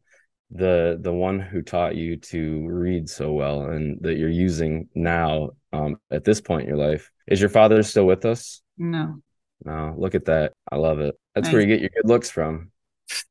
the 0.51 0.99
the 1.01 1.13
one 1.13 1.41
who 1.41 1.61
taught 1.61 1.97
you 1.97 2.17
to 2.17 2.67
read 2.69 3.09
so 3.09 3.33
well 3.33 3.63
and 3.63 3.99
that 4.03 4.17
you're 4.17 4.29
using 4.29 4.89
now 4.95 5.51
um 5.73 5.97
at 6.11 6.25
this 6.25 6.41
point 6.41 6.63
in 6.63 6.69
your 6.69 6.79
life 6.79 7.11
is 7.27 7.41
your 7.41 7.51
father 7.51 7.83
still 7.83 8.07
with 8.07 8.25
us? 8.25 8.63
No. 8.79 9.21
No 9.65 9.95
look 9.99 10.15
at 10.15 10.27
that. 10.27 10.53
I 10.71 10.77
love 10.77 11.01
it. 11.01 11.19
That's 11.35 11.47
nice. 11.47 11.53
where 11.53 11.63
you 11.63 11.67
get 11.67 11.81
your 11.81 11.91
good 11.91 12.09
looks 12.09 12.31
from. 12.31 12.71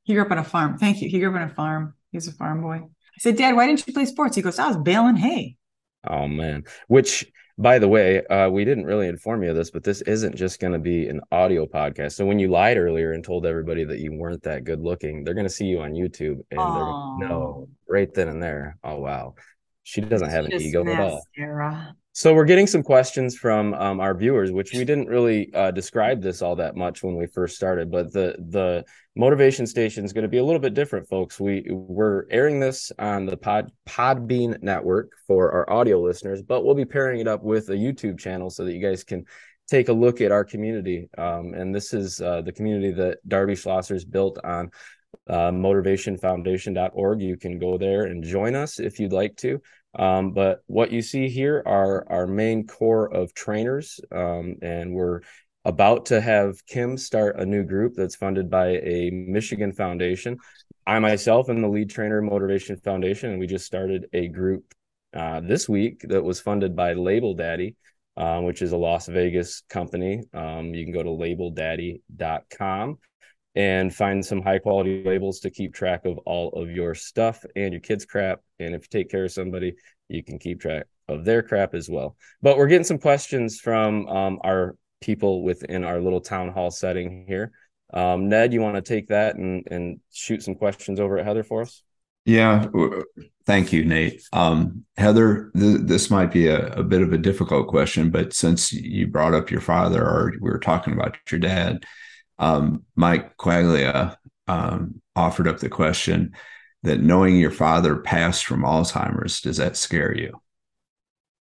He 0.04 0.14
grew 0.14 0.24
up 0.24 0.32
on 0.32 0.38
a 0.38 0.44
farm. 0.44 0.78
Thank 0.78 1.02
you. 1.02 1.10
He 1.10 1.20
grew 1.20 1.30
up 1.30 1.36
on 1.36 1.44
a 1.44 1.54
farm. 1.54 1.94
He's 2.12 2.28
a 2.28 2.34
farm 2.34 2.62
boy. 2.62 2.82
I 2.84 3.20
said 3.20 3.38
dad 3.38 3.56
why 3.56 3.68
didn't 3.68 3.88
you 3.88 3.94
play 3.94 4.06
sports? 4.06 4.36
He 4.36 4.42
goes 4.42 4.60
i 4.60 4.68
was 4.68 4.78
baling 4.78 5.16
hay. 5.16 5.56
Oh 6.06 6.28
man. 6.28 6.66
Which 6.88 7.26
by 7.58 7.80
the 7.80 7.88
way, 7.88 8.26
uh, 8.28 8.50
we 8.50 8.66
didn't 8.66 8.86
really 8.86 9.08
inform 9.08 9.42
you 9.42 9.52
of 9.52 9.56
this, 9.56 9.72
but 9.72 9.84
this 9.84 10.02
isn't 10.02 10.36
just 10.36 10.60
going 10.60 10.74
to 10.74 10.80
be 10.80 11.08
an 11.08 11.22
audio 11.32 11.66
podcast. 11.66 12.14
So 12.14 12.26
when 12.26 12.38
you 12.38 12.50
lied 12.50 12.78
earlier 12.78 13.14
and 13.14 13.24
told 13.24 13.46
everybody 13.46 13.86
that 13.86 14.00
you 14.00 14.14
weren't 14.14 14.44
that 14.44 14.66
good 14.66 14.82
looking, 14.82 15.24
they're 15.24 15.34
going 15.34 15.48
to 15.48 15.54
see 15.54 15.66
you 15.66 15.80
on 15.80 15.94
YouTube 15.94 16.42
and 16.52 16.60
they're 16.60 17.30
know 17.30 17.70
right 17.88 18.14
then 18.14 18.28
and 18.28 18.44
there. 18.44 18.78
Oh 18.84 19.00
wow, 19.00 19.36
she 19.86 20.02
doesn't 20.02 20.32
have 20.32 20.46
an 20.46 20.54
ego 20.54 20.84
at 20.88 21.00
all. 21.00 21.24
Sarah. 21.36 21.96
So 22.12 22.34
we're 22.34 22.46
getting 22.46 22.66
some 22.66 22.82
questions 22.82 23.38
from 23.38 23.76
um, 23.76 24.00
our 24.00 24.16
viewers, 24.16 24.52
which 24.52 24.74
we 24.74 24.84
didn't 24.84 25.08
really 25.08 25.54
uh, 25.54 25.70
describe 25.70 26.22
this 26.22 26.42
all 26.42 26.56
that 26.56 26.76
much 26.76 27.04
when 27.04 27.16
we 27.16 27.28
first 27.28 27.56
started. 27.56 27.92
But 27.92 28.12
the 28.12 28.36
the 28.50 28.84
motivation 29.16 29.68
station 29.68 30.04
is 30.04 30.12
going 30.12 30.24
to 30.24 30.28
be 30.30 30.40
a 30.40 30.44
little 30.44 30.60
bit 30.60 30.74
different, 30.74 31.08
folks. 31.08 31.40
We 31.40 31.68
we're 31.70 32.26
airing 32.32 32.60
this 32.60 32.92
on 32.98 33.28
the 33.28 33.38
Pod 33.38 33.72
Podbean 33.88 34.60
network 34.64 35.12
for 35.28 35.52
our 35.52 35.70
audio 35.70 36.02
listeners, 36.02 36.42
but 36.42 36.66
we'll 36.66 36.74
be 36.74 36.86
pairing 36.86 37.20
it 37.20 37.28
up 37.28 37.44
with 37.44 37.70
a 37.70 37.76
YouTube 37.76 38.18
channel 38.18 38.50
so 38.50 38.66
that 38.66 38.74
you 38.74 38.82
guys 38.82 39.04
can 39.04 39.24
take 39.68 39.90
a 39.90 39.94
look 39.94 40.20
at 40.20 40.32
our 40.32 40.44
community. 40.44 41.08
Um, 41.20 41.54
and 41.54 41.76
this 41.76 41.94
is 41.94 42.22
uh, 42.22 42.42
the 42.42 42.54
community 42.54 42.92
that 42.94 43.18
Darby 43.28 43.54
Schlosser's 43.54 44.06
built 44.06 44.40
on 44.44 44.72
uh, 45.30 45.52
motivationfoundation.org. 45.52 47.22
You 47.22 47.38
can 47.38 47.60
go 47.60 47.78
there 47.78 48.04
and 48.04 48.24
join 48.24 48.56
us 48.56 48.80
if 48.80 49.00
you'd 49.00 49.14
like 49.14 49.36
to. 49.38 49.62
Um, 49.98 50.32
but 50.32 50.62
what 50.68 50.92
you 50.92 51.02
see 51.02 51.30
here 51.30 51.64
are 51.66 52.06
our 52.10 52.28
main 52.28 52.68
core 52.68 53.14
of 53.14 53.34
trainers, 53.34 54.00
um, 54.12 54.56
and 54.62 54.94
we're 54.94 55.22
about 55.64 56.08
to 56.08 56.22
have 56.22 56.66
Kim 56.68 56.98
start 56.98 57.40
a 57.40 57.46
new 57.46 57.64
group 57.64 57.94
that's 57.96 58.16
funded 58.16 58.50
by 58.50 58.78
a 58.78 59.10
Michigan 59.12 59.72
foundation. 59.72 60.38
I 60.86 61.00
myself 61.00 61.50
am 61.50 61.62
the 61.62 61.68
lead 61.68 61.90
trainer 61.90 62.22
Motivation 62.22 62.78
Foundation, 62.78 63.32
and 63.32 63.40
we 63.40 63.48
just 63.48 63.66
started 63.66 64.08
a 64.14 64.28
group 64.28 64.74
uh, 65.16 65.40
this 65.40 65.68
week 65.68 66.02
that 66.10 66.24
was 66.24 66.40
funded 66.42 66.76
by 66.76 66.94
Label 66.94 67.34
Daddy, 67.34 67.76
uh, 68.18 68.42
which 68.42 68.62
is 68.62 68.74
a 68.74 68.78
Las 68.78 69.08
Vegas 69.08 69.64
company. 69.70 70.24
Um, 70.34 70.76
you 70.76 70.84
can 70.84 70.94
go 70.94 71.04
to 71.04 71.10
labeldaddy.com 71.10 72.98
and 73.56 73.94
find 73.94 74.26
some 74.26 74.42
high 74.42 74.60
quality 74.60 75.04
labels 75.04 75.40
to 75.40 75.50
keep 75.50 75.74
track 75.74 76.06
of 76.06 76.18
all 76.20 76.50
of 76.50 76.70
your 76.70 76.94
stuff 76.94 77.46
and 77.56 77.74
your 77.74 77.82
kids' 77.82 78.06
crap. 78.06 78.42
And 78.60 78.76
if 78.76 78.84
you 78.84 79.00
take 79.00 79.10
care 79.10 79.26
of 79.26 79.32
somebody, 79.32 79.76
you 80.10 80.24
can 80.24 80.40
keep 80.40 80.60
track 80.60 80.88
of 81.08 81.24
their 81.24 81.42
crap 81.42 81.74
as 81.74 81.90
well. 81.90 82.18
But 82.42 82.58
we're 82.58 82.68
getting 82.68 82.84
some 82.84 83.00
questions 83.00 83.60
from 83.60 84.08
um, 84.08 84.40
our 84.44 84.76
people 85.02 85.44
within 85.44 85.84
our 85.84 86.02
little 86.02 86.22
town 86.22 86.50
hall 86.50 86.72
setting 86.72 87.26
here. 87.28 87.52
Um, 87.94 88.28
Ned, 88.28 88.54
you 88.54 88.62
want 88.62 88.76
to 88.76 88.82
take 88.82 89.08
that 89.08 89.36
and, 89.36 89.66
and 89.72 90.00
shoot 90.12 90.44
some 90.44 90.56
questions 90.56 91.00
over 91.00 91.18
at 91.18 91.26
Heather 91.26 91.44
for 91.44 91.62
us? 91.62 91.82
Yeah, 92.26 92.66
thank 93.46 93.72
you, 93.72 93.86
Nate. 93.86 94.24
Um, 94.34 94.84
Heather, 94.98 95.52
th- 95.56 95.82
this 95.82 96.10
might 96.10 96.32
be 96.32 96.48
a, 96.48 96.70
a, 96.74 96.84
bit 96.84 97.04
of 97.04 97.14
a 97.14 97.20
difficult 97.20 97.68
question, 97.68 98.10
but 98.10 98.34
since 98.34 98.74
you 98.74 99.06
brought 99.06 99.36
up 99.36 99.52
your 99.52 99.62
father, 99.62 100.02
or 100.02 100.34
we 100.42 100.50
were 100.50 100.60
talking 100.60 100.94
about 100.94 101.18
your 101.30 101.40
dad, 101.40 101.86
um, 102.40 102.84
Mike 102.96 103.38
Quaglia 103.38 104.18
um, 104.48 105.02
offered 105.16 105.48
up 105.48 105.60
the 105.60 105.70
question 105.70 106.36
that 106.84 107.00
knowing 107.00 107.38
your 107.38 107.52
father 107.52 107.98
passed 107.98 108.46
from 108.46 108.62
Alzheimer's, 108.62 109.42
does 109.42 109.58
that 109.58 109.76
scare 109.78 110.16
you? 110.16 110.40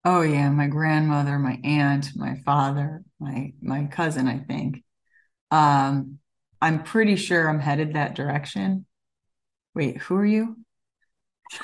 Oh 0.06 0.22
yeah, 0.22 0.50
my 0.50 0.68
grandmother, 0.68 1.40
my 1.40 1.60
aunt, 1.64 2.10
my 2.16 2.36
father, 2.46 3.04
my 3.20 3.54
my 3.62 3.86
cousin, 3.86 4.28
I 4.28 4.40
think. 4.40 4.84
Um, 5.50 6.20
I'm 6.62 6.84
pretty 6.84 7.16
sure 7.16 7.48
I'm 7.48 7.60
headed 7.60 7.94
that 7.94 8.16
direction. 8.16 8.86
Wait, 9.76 9.98
who 9.98 10.16
are 10.16 10.26
you? 10.26 10.58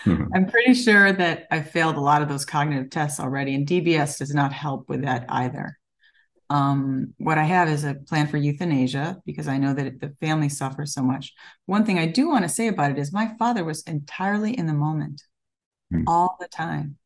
I'm 0.05 0.45
pretty 0.47 0.73
sure 0.73 1.11
that 1.11 1.47
I 1.51 1.61
failed 1.61 1.95
a 1.95 2.01
lot 2.01 2.21
of 2.21 2.29
those 2.29 2.45
cognitive 2.45 2.89
tests 2.89 3.19
already, 3.19 3.55
and 3.55 3.67
DBS 3.67 4.19
does 4.19 4.33
not 4.33 4.53
help 4.53 4.87
with 4.87 5.01
that 5.03 5.25
either. 5.29 5.78
Um, 6.49 7.13
what 7.17 7.37
I 7.37 7.43
have 7.43 7.69
is 7.69 7.83
a 7.83 7.93
plan 7.93 8.27
for 8.27 8.37
euthanasia 8.37 9.21
because 9.25 9.47
I 9.47 9.57
know 9.57 9.73
that 9.73 9.99
the 9.99 10.15
family 10.19 10.49
suffers 10.49 10.93
so 10.93 11.03
much. 11.03 11.33
One 11.67 11.85
thing 11.85 11.99
I 11.99 12.07
do 12.07 12.27
want 12.27 12.43
to 12.43 12.49
say 12.49 12.67
about 12.67 12.91
it 12.91 12.97
is 12.97 13.13
my 13.13 13.35
father 13.37 13.63
was 13.63 13.83
entirely 13.83 14.57
in 14.57 14.65
the 14.65 14.73
moment 14.73 15.21
mm. 15.93 16.03
all 16.07 16.37
the 16.39 16.47
time. 16.47 16.97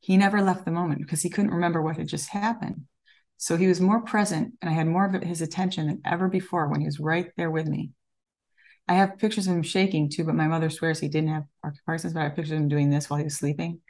He 0.00 0.16
never 0.16 0.40
left 0.40 0.64
the 0.64 0.70
moment 0.70 1.00
because 1.00 1.22
he 1.22 1.30
couldn't 1.30 1.50
remember 1.50 1.82
what 1.82 1.96
had 1.96 2.06
just 2.06 2.28
happened. 2.28 2.82
So 3.36 3.56
he 3.56 3.66
was 3.66 3.80
more 3.80 4.02
present 4.02 4.54
and 4.60 4.70
I 4.70 4.74
had 4.74 4.86
more 4.86 5.06
of 5.06 5.22
his 5.22 5.42
attention 5.42 5.86
than 5.86 6.00
ever 6.04 6.28
before 6.28 6.68
when 6.68 6.80
he 6.80 6.86
was 6.86 7.00
right 7.00 7.30
there 7.36 7.50
with 7.50 7.66
me. 7.66 7.92
I 8.88 8.94
have 8.94 9.18
pictures 9.18 9.46
of 9.46 9.54
him 9.54 9.62
shaking 9.62 10.08
too, 10.08 10.24
but 10.24 10.34
my 10.34 10.48
mother 10.48 10.70
swears 10.70 10.98
he 10.98 11.08
didn't 11.08 11.30
have 11.30 11.44
Parkinson's, 11.84 12.14
but 12.14 12.20
I 12.20 12.24
have 12.24 12.36
pictures 12.36 12.52
of 12.52 12.58
him 12.58 12.68
doing 12.68 12.90
this 12.90 13.10
while 13.10 13.18
he 13.18 13.24
was 13.24 13.36
sleeping 13.36 13.80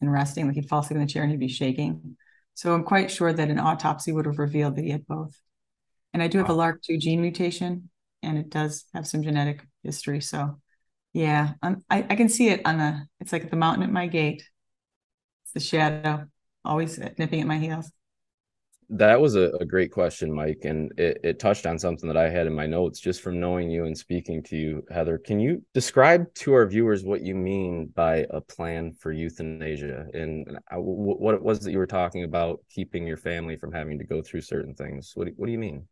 and 0.00 0.12
resting. 0.12 0.46
Like 0.46 0.56
he'd 0.56 0.68
fall 0.68 0.80
asleep 0.80 0.96
in 0.96 1.06
the 1.06 1.12
chair 1.12 1.22
and 1.22 1.30
he'd 1.30 1.40
be 1.40 1.48
shaking. 1.48 2.16
So 2.54 2.74
I'm 2.74 2.84
quite 2.84 3.10
sure 3.10 3.32
that 3.32 3.50
an 3.50 3.58
autopsy 3.58 4.12
would 4.12 4.26
have 4.26 4.38
revealed 4.38 4.76
that 4.76 4.84
he 4.84 4.90
had 4.90 5.06
both. 5.06 5.38
And 6.12 6.22
I 6.22 6.28
do 6.28 6.38
have 6.38 6.48
wow. 6.48 6.54
a 6.54 6.58
LRRK2 6.58 7.00
gene 7.00 7.20
mutation, 7.22 7.88
and 8.22 8.38
it 8.38 8.50
does 8.50 8.84
have 8.94 9.06
some 9.06 9.22
genetic 9.22 9.66
history. 9.82 10.20
So 10.20 10.60
yeah, 11.12 11.54
I'm, 11.62 11.82
I, 11.90 12.06
I 12.10 12.16
can 12.16 12.28
see 12.28 12.48
it 12.48 12.62
on 12.64 12.78
the, 12.78 13.06
it's 13.20 13.32
like 13.32 13.50
the 13.50 13.56
mountain 13.56 13.84
at 13.84 13.92
my 13.92 14.06
gate. 14.06 14.42
It's 15.44 15.52
the 15.52 15.60
shadow 15.60 16.26
always 16.64 16.98
nipping 17.18 17.40
at 17.40 17.46
my 17.46 17.58
heels. 17.58 17.90
That 18.90 19.20
was 19.20 19.36
a, 19.36 19.52
a, 19.60 19.64
great 19.64 19.90
question, 19.90 20.32
Mike, 20.32 20.60
and 20.64 20.92
it, 20.98 21.18
it 21.24 21.38
touched 21.38 21.66
on 21.66 21.78
something 21.78 22.06
that 22.08 22.16
I 22.16 22.28
had 22.28 22.46
in 22.46 22.54
my 22.54 22.66
notes 22.66 23.00
just 23.00 23.22
from 23.22 23.40
knowing 23.40 23.70
you 23.70 23.86
and 23.86 23.96
speaking 23.96 24.42
to 24.44 24.56
you, 24.56 24.84
Heather. 24.90 25.18
Can 25.18 25.40
you 25.40 25.62
describe 25.72 26.32
to 26.34 26.52
our 26.52 26.66
viewers 26.66 27.04
what 27.04 27.22
you 27.22 27.34
mean 27.34 27.86
by 27.86 28.26
a 28.30 28.40
plan 28.40 28.92
for 28.92 29.10
euthanasia 29.10 30.06
and 30.12 30.58
what 30.72 31.34
it 31.34 31.42
was 31.42 31.60
that 31.60 31.72
you 31.72 31.78
were 31.78 31.86
talking 31.86 32.24
about 32.24 32.60
keeping 32.70 33.06
your 33.06 33.16
family 33.16 33.56
from 33.56 33.72
having 33.72 33.98
to 33.98 34.04
go 34.04 34.20
through 34.20 34.42
certain 34.42 34.74
things? 34.74 35.12
What 35.14 35.26
do, 35.26 35.32
what 35.36 35.46
do 35.46 35.52
you 35.52 35.58
mean? 35.58 35.86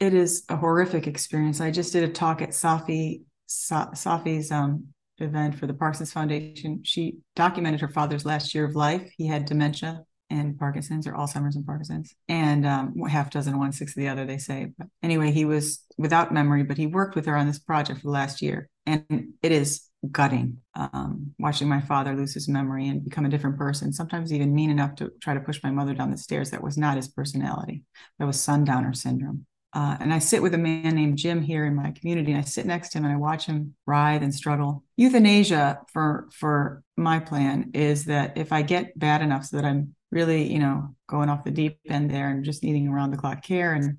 It 0.00 0.14
is 0.14 0.44
a 0.48 0.56
horrific 0.56 1.06
experience. 1.06 1.60
I 1.60 1.70
just 1.70 1.92
did 1.92 2.04
a 2.04 2.12
talk 2.12 2.42
at 2.42 2.50
Safi 2.50 3.22
Safi's 3.48 4.50
um, 4.50 4.86
event 5.18 5.54
for 5.54 5.66
the 5.66 5.74
Parsons 5.74 6.12
Foundation. 6.12 6.80
She 6.84 7.18
documented 7.36 7.80
her 7.80 7.88
father's 7.88 8.24
last 8.24 8.54
year 8.54 8.64
of 8.64 8.74
life. 8.74 9.12
He 9.16 9.26
had 9.26 9.44
dementia 9.44 10.04
and 10.32 10.58
Parkinson's 10.58 11.06
or 11.06 11.12
Alzheimer's 11.12 11.56
and 11.56 11.66
Parkinson's, 11.66 12.14
and 12.28 12.66
um, 12.66 12.94
half 13.08 13.30
dozen, 13.30 13.58
one 13.58 13.72
sixth 13.72 13.96
of 13.96 14.00
the 14.00 14.08
other, 14.08 14.24
they 14.24 14.38
say. 14.38 14.72
But 14.76 14.88
anyway, 15.02 15.30
he 15.30 15.44
was 15.44 15.84
without 15.98 16.32
memory, 16.32 16.62
but 16.64 16.78
he 16.78 16.86
worked 16.86 17.14
with 17.14 17.26
her 17.26 17.36
on 17.36 17.46
this 17.46 17.58
project 17.58 18.00
for 18.00 18.06
the 18.06 18.12
last 18.12 18.42
year, 18.42 18.68
and 18.86 19.34
it 19.42 19.52
is 19.52 19.88
gutting 20.10 20.58
um, 20.74 21.32
watching 21.38 21.68
my 21.68 21.80
father 21.80 22.14
lose 22.16 22.34
his 22.34 22.48
memory 22.48 22.88
and 22.88 23.04
become 23.04 23.24
a 23.24 23.28
different 23.28 23.56
person. 23.56 23.92
Sometimes 23.92 24.32
even 24.32 24.54
mean 24.54 24.70
enough 24.70 24.96
to 24.96 25.12
try 25.20 25.34
to 25.34 25.40
push 25.40 25.62
my 25.62 25.70
mother 25.70 25.94
down 25.94 26.10
the 26.10 26.18
stairs. 26.18 26.50
That 26.50 26.62
was 26.62 26.76
not 26.76 26.96
his 26.96 27.08
personality. 27.08 27.84
That 28.18 28.26
was 28.26 28.40
sundowner 28.40 28.94
syndrome. 28.94 29.46
Uh, 29.74 29.96
and 30.00 30.12
I 30.12 30.18
sit 30.18 30.42
with 30.42 30.52
a 30.52 30.58
man 30.58 30.94
named 30.94 31.16
Jim 31.16 31.40
here 31.40 31.64
in 31.64 31.74
my 31.74 31.92
community, 31.92 32.32
and 32.32 32.40
I 32.40 32.44
sit 32.44 32.66
next 32.66 32.90
to 32.90 32.98
him 32.98 33.04
and 33.04 33.14
I 33.14 33.16
watch 33.16 33.46
him 33.46 33.74
writhe 33.86 34.22
and 34.22 34.34
struggle. 34.34 34.84
Euthanasia 34.96 35.80
for 35.92 36.28
for 36.32 36.82
my 36.96 37.20
plan 37.20 37.70
is 37.72 38.04
that 38.06 38.36
if 38.36 38.52
I 38.52 38.62
get 38.62 38.98
bad 38.98 39.22
enough 39.22 39.46
so 39.46 39.56
that 39.56 39.64
I'm 39.64 39.94
really, 40.12 40.52
you 40.52 40.58
know, 40.58 40.94
going 41.08 41.28
off 41.28 41.42
the 41.42 41.50
deep 41.50 41.78
end 41.88 42.10
there 42.10 42.30
and 42.30 42.44
just 42.44 42.62
needing 42.62 42.86
around 42.86 43.10
the 43.10 43.16
clock 43.16 43.42
care 43.42 43.72
and, 43.72 43.98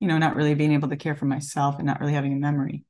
you 0.00 0.08
know, 0.08 0.18
not 0.18 0.36
really 0.36 0.54
being 0.54 0.72
able 0.72 0.88
to 0.88 0.96
care 0.96 1.14
for 1.14 1.24
myself 1.24 1.76
and 1.78 1.86
not 1.86 2.00
really 2.00 2.12
having 2.12 2.32
a 2.32 2.36
memory. 2.36 2.84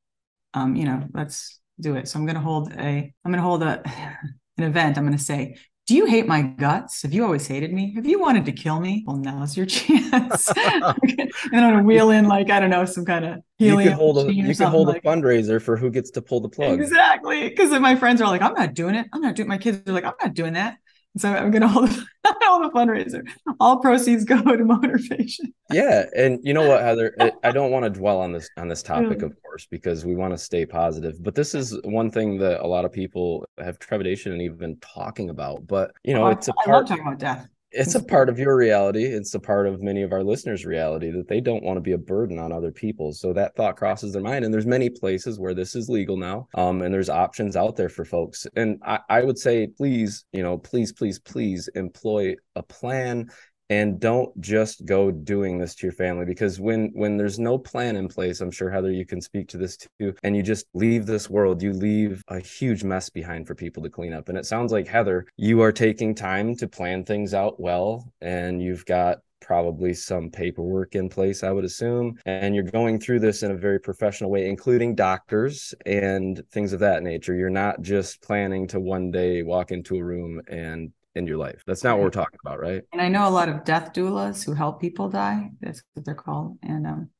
Um, 0.54 0.74
you 0.74 0.84
know, 0.84 1.06
let's 1.12 1.60
do 1.78 1.94
it. 1.96 2.08
So 2.08 2.18
I'm 2.18 2.26
going 2.26 2.36
to 2.36 2.40
hold 2.40 2.72
a, 2.72 3.12
I'm 3.24 3.30
going 3.30 3.36
to 3.36 3.42
hold 3.42 3.62
a, 3.62 3.82
an 4.58 4.64
event. 4.64 4.98
I'm 4.98 5.04
going 5.04 5.16
to 5.16 5.22
say, 5.22 5.56
do 5.88 5.96
you 5.96 6.06
hate 6.06 6.26
my 6.26 6.42
guts? 6.42 7.02
Have 7.02 7.12
you 7.12 7.24
always 7.24 7.46
hated 7.46 7.72
me? 7.72 7.92
Have 7.96 8.06
you 8.06 8.20
wanted 8.20 8.44
to 8.46 8.52
kill 8.52 8.78
me? 8.78 9.02
Well, 9.06 9.16
now's 9.16 9.56
your 9.56 9.66
chance. 9.66 10.48
and 10.56 10.84
I'm 10.84 11.50
gonna 11.52 11.82
wheel 11.82 12.10
in 12.10 12.28
like 12.28 12.50
I 12.50 12.60
don't 12.60 12.70
know 12.70 12.84
some 12.84 13.04
kind 13.04 13.24
of 13.24 13.38
helium. 13.58 13.80
You 13.80 13.88
can 13.90 13.98
hold 13.98 14.18
a 14.18 14.32
you 14.32 14.54
can 14.54 14.68
hold 14.68 14.88
like. 14.88 15.04
a 15.04 15.06
fundraiser 15.06 15.60
for 15.60 15.76
who 15.76 15.90
gets 15.90 16.10
to 16.12 16.22
pull 16.22 16.40
the 16.40 16.48
plug. 16.48 16.80
Exactly, 16.80 17.48
because 17.48 17.78
my 17.80 17.96
friends 17.96 18.20
are 18.22 18.28
like, 18.28 18.42
I'm 18.42 18.54
not 18.54 18.74
doing 18.74 18.94
it. 18.94 19.08
I'm 19.12 19.20
not 19.20 19.34
doing. 19.34 19.46
It. 19.46 19.50
My 19.50 19.58
kids 19.58 19.82
are 19.88 19.92
like, 19.92 20.04
I'm 20.04 20.14
not 20.22 20.34
doing 20.34 20.52
that. 20.52 20.78
So 21.16 21.28
I'm 21.28 21.50
going 21.50 21.62
to 21.62 21.68
hold 21.68 21.90
a 22.24 22.70
fundraiser. 22.70 23.26
All 23.60 23.80
proceeds 23.80 24.24
go 24.24 24.40
to 24.56 24.64
motivation. 24.64 25.52
Yeah, 25.70 26.04
and 26.16 26.38
you 26.42 26.54
know 26.54 26.66
what, 26.66 26.80
Heather? 26.80 27.14
I 27.42 27.50
don't 27.50 27.70
want 27.70 27.84
to 27.84 27.90
dwell 27.90 28.20
on 28.20 28.32
this 28.32 28.48
on 28.56 28.68
this 28.68 28.82
topic, 28.82 29.18
yeah. 29.20 29.26
of 29.26 29.42
course, 29.42 29.66
because 29.66 30.04
we 30.04 30.14
want 30.14 30.32
to 30.32 30.38
stay 30.38 30.64
positive. 30.64 31.22
But 31.22 31.34
this 31.34 31.54
is 31.54 31.78
one 31.84 32.10
thing 32.10 32.38
that 32.38 32.60
a 32.60 32.66
lot 32.66 32.84
of 32.84 32.92
people 32.92 33.46
have 33.58 33.78
trepidation 33.78 34.32
and 34.32 34.40
even 34.40 34.76
talking 34.80 35.30
about. 35.30 35.66
But 35.66 35.92
you 36.02 36.14
know, 36.14 36.24
oh, 36.24 36.30
it's 36.30 36.48
a 36.48 36.52
part. 36.54 36.68
I 36.68 36.72
love 36.72 36.88
talking 36.88 37.06
about 37.06 37.18
death 37.18 37.48
it's 37.72 37.94
a 37.94 38.04
part 38.04 38.28
of 38.28 38.38
your 38.38 38.56
reality 38.56 39.04
it's 39.04 39.34
a 39.34 39.40
part 39.40 39.66
of 39.66 39.82
many 39.82 40.02
of 40.02 40.12
our 40.12 40.22
listeners 40.22 40.64
reality 40.64 41.10
that 41.10 41.28
they 41.28 41.40
don't 41.40 41.62
want 41.62 41.76
to 41.76 41.80
be 41.80 41.92
a 41.92 41.98
burden 41.98 42.38
on 42.38 42.52
other 42.52 42.70
people 42.70 43.12
so 43.12 43.32
that 43.32 43.54
thought 43.56 43.76
crosses 43.76 44.12
their 44.12 44.22
mind 44.22 44.44
and 44.44 44.52
there's 44.52 44.66
many 44.66 44.90
places 44.90 45.38
where 45.38 45.54
this 45.54 45.74
is 45.74 45.88
legal 45.88 46.16
now 46.16 46.46
um, 46.54 46.82
and 46.82 46.92
there's 46.92 47.08
options 47.08 47.56
out 47.56 47.76
there 47.76 47.88
for 47.88 48.04
folks 48.04 48.46
and 48.56 48.78
I, 48.84 49.00
I 49.08 49.22
would 49.22 49.38
say 49.38 49.66
please 49.66 50.24
you 50.32 50.42
know 50.42 50.58
please 50.58 50.92
please 50.92 51.18
please 51.18 51.68
employ 51.74 52.34
a 52.54 52.62
plan 52.62 53.30
and 53.70 54.00
don't 54.00 54.38
just 54.40 54.84
go 54.84 55.10
doing 55.10 55.58
this 55.58 55.74
to 55.74 55.86
your 55.86 55.92
family 55.92 56.24
because 56.24 56.60
when 56.60 56.90
when 56.94 57.16
there's 57.16 57.38
no 57.38 57.56
plan 57.56 57.96
in 57.96 58.08
place 58.08 58.40
i'm 58.40 58.50
sure 58.50 58.70
heather 58.70 58.90
you 58.90 59.06
can 59.06 59.20
speak 59.20 59.48
to 59.48 59.56
this 59.56 59.76
too 59.76 60.14
and 60.22 60.36
you 60.36 60.42
just 60.42 60.66
leave 60.74 61.06
this 61.06 61.30
world 61.30 61.62
you 61.62 61.72
leave 61.72 62.22
a 62.28 62.38
huge 62.38 62.84
mess 62.84 63.08
behind 63.08 63.46
for 63.46 63.54
people 63.54 63.82
to 63.82 63.90
clean 63.90 64.12
up 64.12 64.28
and 64.28 64.36
it 64.36 64.46
sounds 64.46 64.72
like 64.72 64.86
heather 64.86 65.24
you 65.36 65.60
are 65.60 65.72
taking 65.72 66.14
time 66.14 66.56
to 66.56 66.68
plan 66.68 67.04
things 67.04 67.34
out 67.34 67.58
well 67.60 68.12
and 68.20 68.62
you've 68.62 68.84
got 68.86 69.18
probably 69.42 69.92
some 69.92 70.30
paperwork 70.30 70.94
in 70.94 71.08
place, 71.08 71.42
I 71.42 71.50
would 71.50 71.64
assume. 71.64 72.18
And 72.24 72.54
you're 72.54 72.64
going 72.64 72.98
through 72.98 73.20
this 73.20 73.42
in 73.42 73.50
a 73.50 73.56
very 73.56 73.80
professional 73.80 74.30
way, 74.30 74.48
including 74.48 74.94
doctors 74.94 75.74
and 75.84 76.42
things 76.52 76.72
of 76.72 76.80
that 76.80 77.02
nature. 77.02 77.34
You're 77.34 77.50
not 77.50 77.82
just 77.82 78.22
planning 78.22 78.66
to 78.68 78.80
one 78.80 79.10
day 79.10 79.42
walk 79.42 79.72
into 79.72 79.96
a 79.96 80.04
room 80.04 80.40
and 80.48 80.92
in 81.14 81.26
your 81.26 81.36
life. 81.38 81.62
That's 81.66 81.84
not 81.84 81.96
what 81.98 82.04
we're 82.04 82.10
talking 82.10 82.38
about, 82.44 82.60
right? 82.60 82.82
And 82.92 83.00
I 83.02 83.08
know 83.08 83.28
a 83.28 83.30
lot 83.30 83.48
of 83.48 83.64
death 83.64 83.92
doulas 83.94 84.44
who 84.44 84.54
help 84.54 84.80
people 84.80 85.08
die. 85.08 85.50
That's 85.60 85.82
what 85.94 86.04
they're 86.04 86.14
called. 86.14 86.58
And 86.62 86.86
um, 86.86 87.10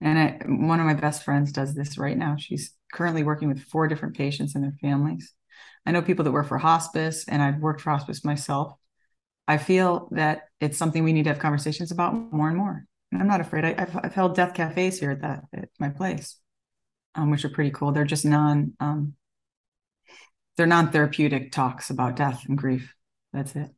and 0.00 0.18
I, 0.18 0.38
one 0.46 0.80
of 0.80 0.86
my 0.86 0.94
best 0.94 1.24
friends 1.24 1.52
does 1.52 1.74
this 1.74 1.98
right 1.98 2.16
now. 2.16 2.36
She's 2.36 2.74
currently 2.92 3.22
working 3.24 3.48
with 3.48 3.62
four 3.62 3.88
different 3.88 4.16
patients 4.16 4.54
and 4.54 4.64
their 4.64 4.76
families. 4.80 5.32
I 5.86 5.92
know 5.92 6.02
people 6.02 6.24
that 6.24 6.32
work 6.32 6.48
for 6.48 6.58
hospice, 6.58 7.24
and 7.28 7.42
I've 7.42 7.58
worked 7.60 7.80
for 7.82 7.90
hospice 7.90 8.24
myself. 8.24 8.74
I 9.48 9.58
feel 9.58 10.08
that 10.12 10.44
it's 10.60 10.78
something 10.78 11.04
we 11.04 11.12
need 11.12 11.24
to 11.24 11.30
have 11.30 11.38
conversations 11.38 11.90
about 11.92 12.14
more 12.32 12.48
and 12.48 12.56
more. 12.56 12.86
And 13.12 13.20
I'm 13.22 13.28
not 13.28 13.40
afraid. 13.40 13.64
I, 13.64 13.74
have 13.78 14.00
I've 14.02 14.14
held 14.14 14.36
death 14.36 14.54
cafes 14.54 14.98
here 15.00 15.10
at 15.12 15.22
that 15.22 15.44
at 15.54 15.68
my 15.78 15.90
place. 15.90 16.36
um, 17.14 17.30
which 17.30 17.44
are 17.44 17.48
pretty 17.50 17.70
cool. 17.70 17.92
They're 17.92 18.04
just 18.04 18.24
non 18.24 18.74
um, 18.80 19.14
they're 20.56 20.66
non-therapeutic 20.66 21.52
talks 21.52 21.90
about 21.90 22.16
death 22.16 22.44
and 22.48 22.56
grief. 22.58 22.94
That's 23.34 23.56
it. 23.56 23.68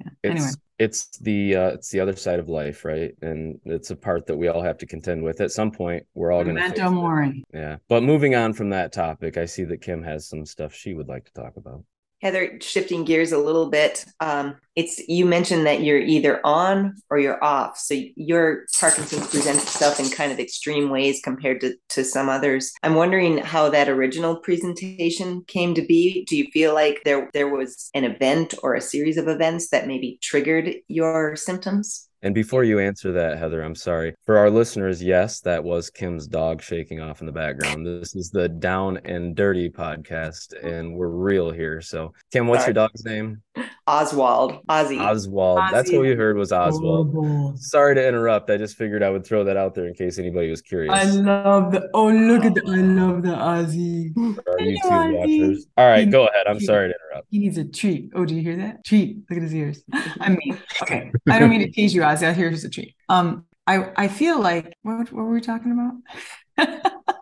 Yeah. 0.00 0.10
It's, 0.22 0.40
anyway, 0.40 0.50
it's 0.78 1.18
the 1.18 1.56
uh, 1.56 1.68
it's 1.72 1.90
the 1.90 2.00
other 2.00 2.16
side 2.16 2.38
of 2.38 2.48
life, 2.48 2.86
right? 2.86 3.12
And 3.20 3.60
it's 3.66 3.90
a 3.90 3.96
part 3.96 4.26
that 4.26 4.36
we 4.36 4.48
all 4.48 4.62
have 4.62 4.78
to 4.78 4.86
contend 4.86 5.22
with. 5.22 5.42
At 5.42 5.50
some 5.50 5.70
point, 5.70 6.06
we're 6.14 6.32
all 6.32 6.42
going 6.42 6.56
to. 6.56 6.62
Memento 6.62 6.90
mori. 6.90 7.44
Yeah, 7.52 7.76
but 7.88 8.02
moving 8.02 8.34
on 8.34 8.54
from 8.54 8.70
that 8.70 8.92
topic, 8.94 9.36
I 9.36 9.44
see 9.44 9.64
that 9.64 9.82
Kim 9.82 10.02
has 10.02 10.26
some 10.26 10.46
stuff 10.46 10.74
she 10.74 10.94
would 10.94 11.06
like 11.06 11.26
to 11.26 11.32
talk 11.34 11.58
about. 11.58 11.84
Heather, 12.20 12.58
shifting 12.60 13.04
gears 13.04 13.32
a 13.32 13.38
little 13.38 13.70
bit, 13.70 14.04
um, 14.20 14.56
it's 14.76 15.00
you 15.08 15.24
mentioned 15.24 15.66
that 15.66 15.82
you're 15.82 15.98
either 15.98 16.44
on 16.44 16.96
or 17.08 17.18
you're 17.18 17.42
off. 17.42 17.78
So 17.78 17.94
your 18.14 18.66
Parkinson's 18.78 19.28
presents 19.28 19.62
itself 19.62 19.98
in 19.98 20.10
kind 20.10 20.30
of 20.30 20.38
extreme 20.38 20.90
ways 20.90 21.20
compared 21.22 21.60
to, 21.62 21.74
to 21.90 22.04
some 22.04 22.28
others. 22.28 22.72
I'm 22.82 22.94
wondering 22.94 23.38
how 23.38 23.70
that 23.70 23.88
original 23.88 24.36
presentation 24.36 25.44
came 25.46 25.74
to 25.74 25.82
be. 25.82 26.24
Do 26.26 26.36
you 26.36 26.46
feel 26.52 26.74
like 26.74 27.02
there 27.04 27.30
there 27.32 27.48
was 27.48 27.88
an 27.94 28.04
event 28.04 28.54
or 28.62 28.74
a 28.74 28.80
series 28.82 29.16
of 29.16 29.28
events 29.28 29.70
that 29.70 29.86
maybe 29.86 30.18
triggered 30.20 30.74
your 30.88 31.36
symptoms? 31.36 32.09
And 32.22 32.34
before 32.34 32.64
you 32.64 32.78
answer 32.78 33.12
that, 33.12 33.38
Heather, 33.38 33.62
I'm 33.62 33.74
sorry. 33.74 34.14
For 34.26 34.36
our 34.36 34.50
listeners, 34.50 35.02
yes, 35.02 35.40
that 35.40 35.64
was 35.64 35.88
Kim's 35.88 36.26
dog 36.26 36.60
shaking 36.60 37.00
off 37.00 37.20
in 37.20 37.26
the 37.26 37.32
background. 37.32 37.86
This 37.86 38.14
is 38.14 38.30
the 38.30 38.46
Down 38.46 38.98
and 39.06 39.34
Dirty 39.34 39.70
podcast, 39.70 40.52
and 40.62 40.94
we're 40.94 41.08
real 41.08 41.50
here. 41.50 41.80
So, 41.80 42.12
Kim, 42.30 42.46
what's 42.46 42.66
your 42.66 42.74
dog's 42.74 43.04
name? 43.06 43.42
Oswald. 43.86 44.64
Ozzy. 44.68 45.00
Oswald. 45.00 45.58
Ozzy. 45.58 45.70
That's 45.72 45.90
what 45.90 46.00
we 46.02 46.14
heard 46.14 46.36
was 46.36 46.52
Oswald. 46.52 47.12
Oh, 47.16 47.52
Sorry 47.56 47.94
to 47.96 48.06
interrupt. 48.06 48.48
I 48.50 48.56
just 48.56 48.76
figured 48.76 49.02
I 49.02 49.10
would 49.10 49.26
throw 49.26 49.42
that 49.44 49.56
out 49.56 49.74
there 49.74 49.86
in 49.86 49.94
case 49.94 50.18
anybody 50.18 50.48
was 50.50 50.62
curious. 50.62 50.94
I 50.94 51.04
love 51.04 51.72
the 51.72 51.90
oh 51.94 52.08
look 52.08 52.44
at 52.44 52.54
the 52.54 52.62
I 52.66 52.76
love 52.76 53.22
the 53.22 53.30
Ozzy. 53.30 54.14
for 54.14 54.50
our 54.52 54.58
YouTube 54.58 54.78
Ozzy. 54.84 55.16
watchers. 55.42 55.66
All 55.76 55.88
right, 55.88 56.04
He- 56.04 56.10
go 56.10 56.26
ahead. 56.28 56.46
I'm 56.46 56.60
sorry 56.60 56.88
to 56.88 56.94
interrupt. 56.94 57.26
He 57.30 57.38
needs 57.40 57.58
a 57.58 57.64
treat. 57.64 58.12
Oh, 58.14 58.24
do 58.24 58.34
you 58.36 58.42
hear 58.42 58.56
that? 58.58 58.84
Treat. 58.84 59.18
Look 59.28 59.36
at 59.38 59.42
his 59.42 59.54
ears. 59.54 59.82
I 60.20 60.28
mean, 60.30 60.56
okay. 60.82 61.10
I 61.28 61.38
don't 61.38 61.50
mean 61.50 61.60
to 61.60 61.70
tease 61.70 61.92
you, 61.94 62.02
Ozzy. 62.02 62.32
Here's 62.34 62.62
a 62.64 62.70
treat. 62.70 62.94
Um, 63.08 63.46
I 63.66 63.90
I 63.96 64.08
feel 64.08 64.40
like 64.40 64.72
what 64.82 65.10
what 65.12 65.24
were 65.24 65.30
we 65.32 65.40
talking 65.40 65.72
about? 65.72 66.82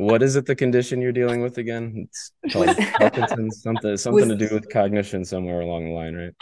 What 0.00 0.22
is 0.22 0.36
it? 0.36 0.46
The 0.46 0.56
condition 0.56 1.02
you're 1.02 1.12
dealing 1.12 1.42
with 1.42 1.58
again? 1.58 2.08
It's 2.08 2.32
called 2.52 2.74
Parkinson's. 2.94 3.62
Something 3.62 3.96
something 3.98 4.28
to 4.28 4.36
do 4.36 4.48
with 4.50 4.70
cognition 4.70 5.24
somewhere 5.24 5.60
along 5.60 5.84
the 5.84 5.90
line, 5.90 6.14
right? 6.14 6.32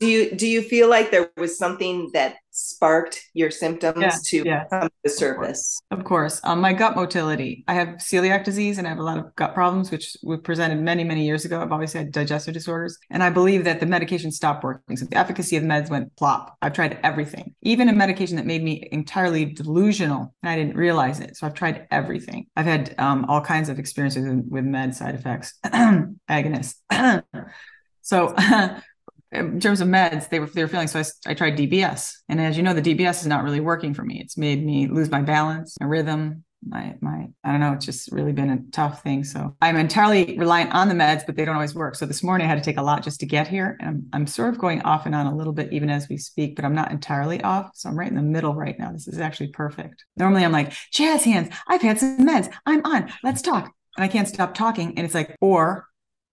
Do 0.00 0.06
you 0.08 0.34
do 0.34 0.48
you 0.48 0.60
feel 0.60 0.88
like 0.88 1.12
there 1.12 1.30
was 1.36 1.56
something 1.56 2.10
that 2.14 2.36
sparked 2.56 3.22
your 3.34 3.50
symptoms 3.50 4.00
Yeah, 4.00 4.16
to 4.24 4.42
yeah. 4.44 4.64
come 4.70 4.88
to 4.88 4.94
the 5.04 5.10
surface? 5.10 5.78
Of 5.90 6.04
course. 6.04 6.40
Um, 6.42 6.60
my 6.60 6.72
gut 6.72 6.96
motility. 6.96 7.64
I 7.68 7.74
have 7.74 7.88
celiac 7.98 8.44
disease 8.44 8.78
and 8.78 8.86
I 8.86 8.90
have 8.90 8.98
a 8.98 9.02
lot 9.02 9.18
of 9.18 9.34
gut 9.36 9.52
problems, 9.54 9.90
which 9.90 10.16
we 10.22 10.38
presented 10.38 10.80
many, 10.80 11.04
many 11.04 11.26
years 11.26 11.44
ago. 11.44 11.60
I've 11.60 11.70
always 11.72 11.92
had 11.92 12.12
digestive 12.12 12.54
disorders. 12.54 12.98
And 13.10 13.22
I 13.22 13.28
believe 13.28 13.64
that 13.64 13.78
the 13.80 13.86
medication 13.86 14.32
stopped 14.32 14.64
working. 14.64 14.96
So 14.96 15.04
the 15.04 15.18
efficacy 15.18 15.56
of 15.56 15.64
meds 15.64 15.90
went 15.90 16.16
plop. 16.16 16.56
I've 16.62 16.72
tried 16.72 16.98
everything, 17.02 17.54
even 17.60 17.90
a 17.90 17.92
medication 17.92 18.36
that 18.36 18.46
made 18.46 18.62
me 18.62 18.88
entirely 18.90 19.44
delusional. 19.44 20.34
And 20.42 20.50
I 20.50 20.56
didn't 20.56 20.76
realize 20.76 21.20
it. 21.20 21.36
So 21.36 21.46
I've 21.46 21.54
tried 21.54 21.86
everything. 21.90 22.46
I've 22.56 22.66
had 22.66 22.94
um, 22.98 23.26
all 23.26 23.42
kinds 23.42 23.68
of 23.68 23.78
experiences 23.78 24.26
with, 24.26 24.46
with 24.48 24.64
med 24.64 24.94
side 24.94 25.14
effects, 25.14 25.52
agonists. 25.66 26.76
so 28.00 28.34
in 29.36 29.60
terms 29.60 29.80
of 29.80 29.88
meds, 29.88 30.28
they 30.28 30.40
were 30.40 30.46
they 30.46 30.62
were 30.62 30.68
feeling. 30.68 30.88
So 30.88 31.00
I, 31.00 31.30
I 31.30 31.34
tried 31.34 31.56
DBS, 31.56 32.16
and 32.28 32.40
as 32.40 32.56
you 32.56 32.62
know, 32.62 32.74
the 32.74 32.82
DBS 32.82 33.20
is 33.20 33.26
not 33.26 33.44
really 33.44 33.60
working 33.60 33.94
for 33.94 34.02
me. 34.02 34.20
It's 34.20 34.36
made 34.36 34.64
me 34.64 34.88
lose 34.88 35.10
my 35.10 35.22
balance, 35.22 35.76
my 35.80 35.86
rhythm, 35.86 36.44
my 36.66 36.94
my. 37.00 37.28
I 37.44 37.52
don't 37.52 37.60
know. 37.60 37.72
It's 37.72 37.84
just 37.86 38.10
really 38.12 38.32
been 38.32 38.50
a 38.50 38.58
tough 38.72 39.02
thing. 39.02 39.24
So 39.24 39.56
I'm 39.60 39.76
entirely 39.76 40.36
reliant 40.38 40.72
on 40.72 40.88
the 40.88 40.94
meds, 40.94 41.24
but 41.26 41.36
they 41.36 41.44
don't 41.44 41.54
always 41.54 41.74
work. 41.74 41.94
So 41.94 42.06
this 42.06 42.22
morning 42.22 42.46
I 42.46 42.50
had 42.50 42.58
to 42.58 42.64
take 42.64 42.78
a 42.78 42.82
lot 42.82 43.02
just 43.02 43.20
to 43.20 43.26
get 43.26 43.48
here, 43.48 43.76
and 43.80 43.88
I'm 43.88 44.08
I'm 44.12 44.26
sort 44.26 44.50
of 44.54 44.58
going 44.58 44.82
off 44.82 45.06
and 45.06 45.14
on 45.14 45.26
a 45.26 45.36
little 45.36 45.52
bit 45.52 45.72
even 45.72 45.90
as 45.90 46.08
we 46.08 46.16
speak, 46.16 46.56
but 46.56 46.64
I'm 46.64 46.74
not 46.74 46.90
entirely 46.90 47.42
off. 47.42 47.70
So 47.74 47.88
I'm 47.88 47.98
right 47.98 48.08
in 48.08 48.16
the 48.16 48.22
middle 48.22 48.54
right 48.54 48.78
now. 48.78 48.92
This 48.92 49.08
is 49.08 49.20
actually 49.20 49.48
perfect. 49.48 50.04
Normally 50.16 50.44
I'm 50.44 50.52
like 50.52 50.72
jazz 50.92 51.24
hands. 51.24 51.54
I've 51.68 51.82
had 51.82 51.98
some 51.98 52.18
meds. 52.26 52.52
I'm 52.64 52.84
on. 52.84 53.12
Let's 53.22 53.42
talk, 53.42 53.70
and 53.96 54.04
I 54.04 54.08
can't 54.08 54.28
stop 54.28 54.54
talking, 54.54 54.96
and 54.96 55.04
it's 55.04 55.14
like 55.14 55.36
or 55.40 55.86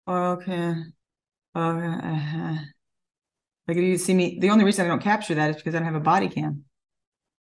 okay. 0.09 0.75
Okay. 1.55 1.87
Uh-huh. 1.87 2.55
Like 3.69 3.77
if 3.77 3.83
you 3.83 3.97
see 3.97 4.15
me, 4.15 4.39
the 4.41 4.51
only 4.51 4.65
reason 4.65 4.85
I 4.85 4.89
don't 4.89 5.03
capture 5.03 5.35
that 5.35 5.51
is 5.51 5.57
because 5.57 5.75
I 5.75 5.79
don't 5.79 5.87
have 5.87 5.95
a 5.95 6.01
body 6.01 6.29
cam. 6.29 6.65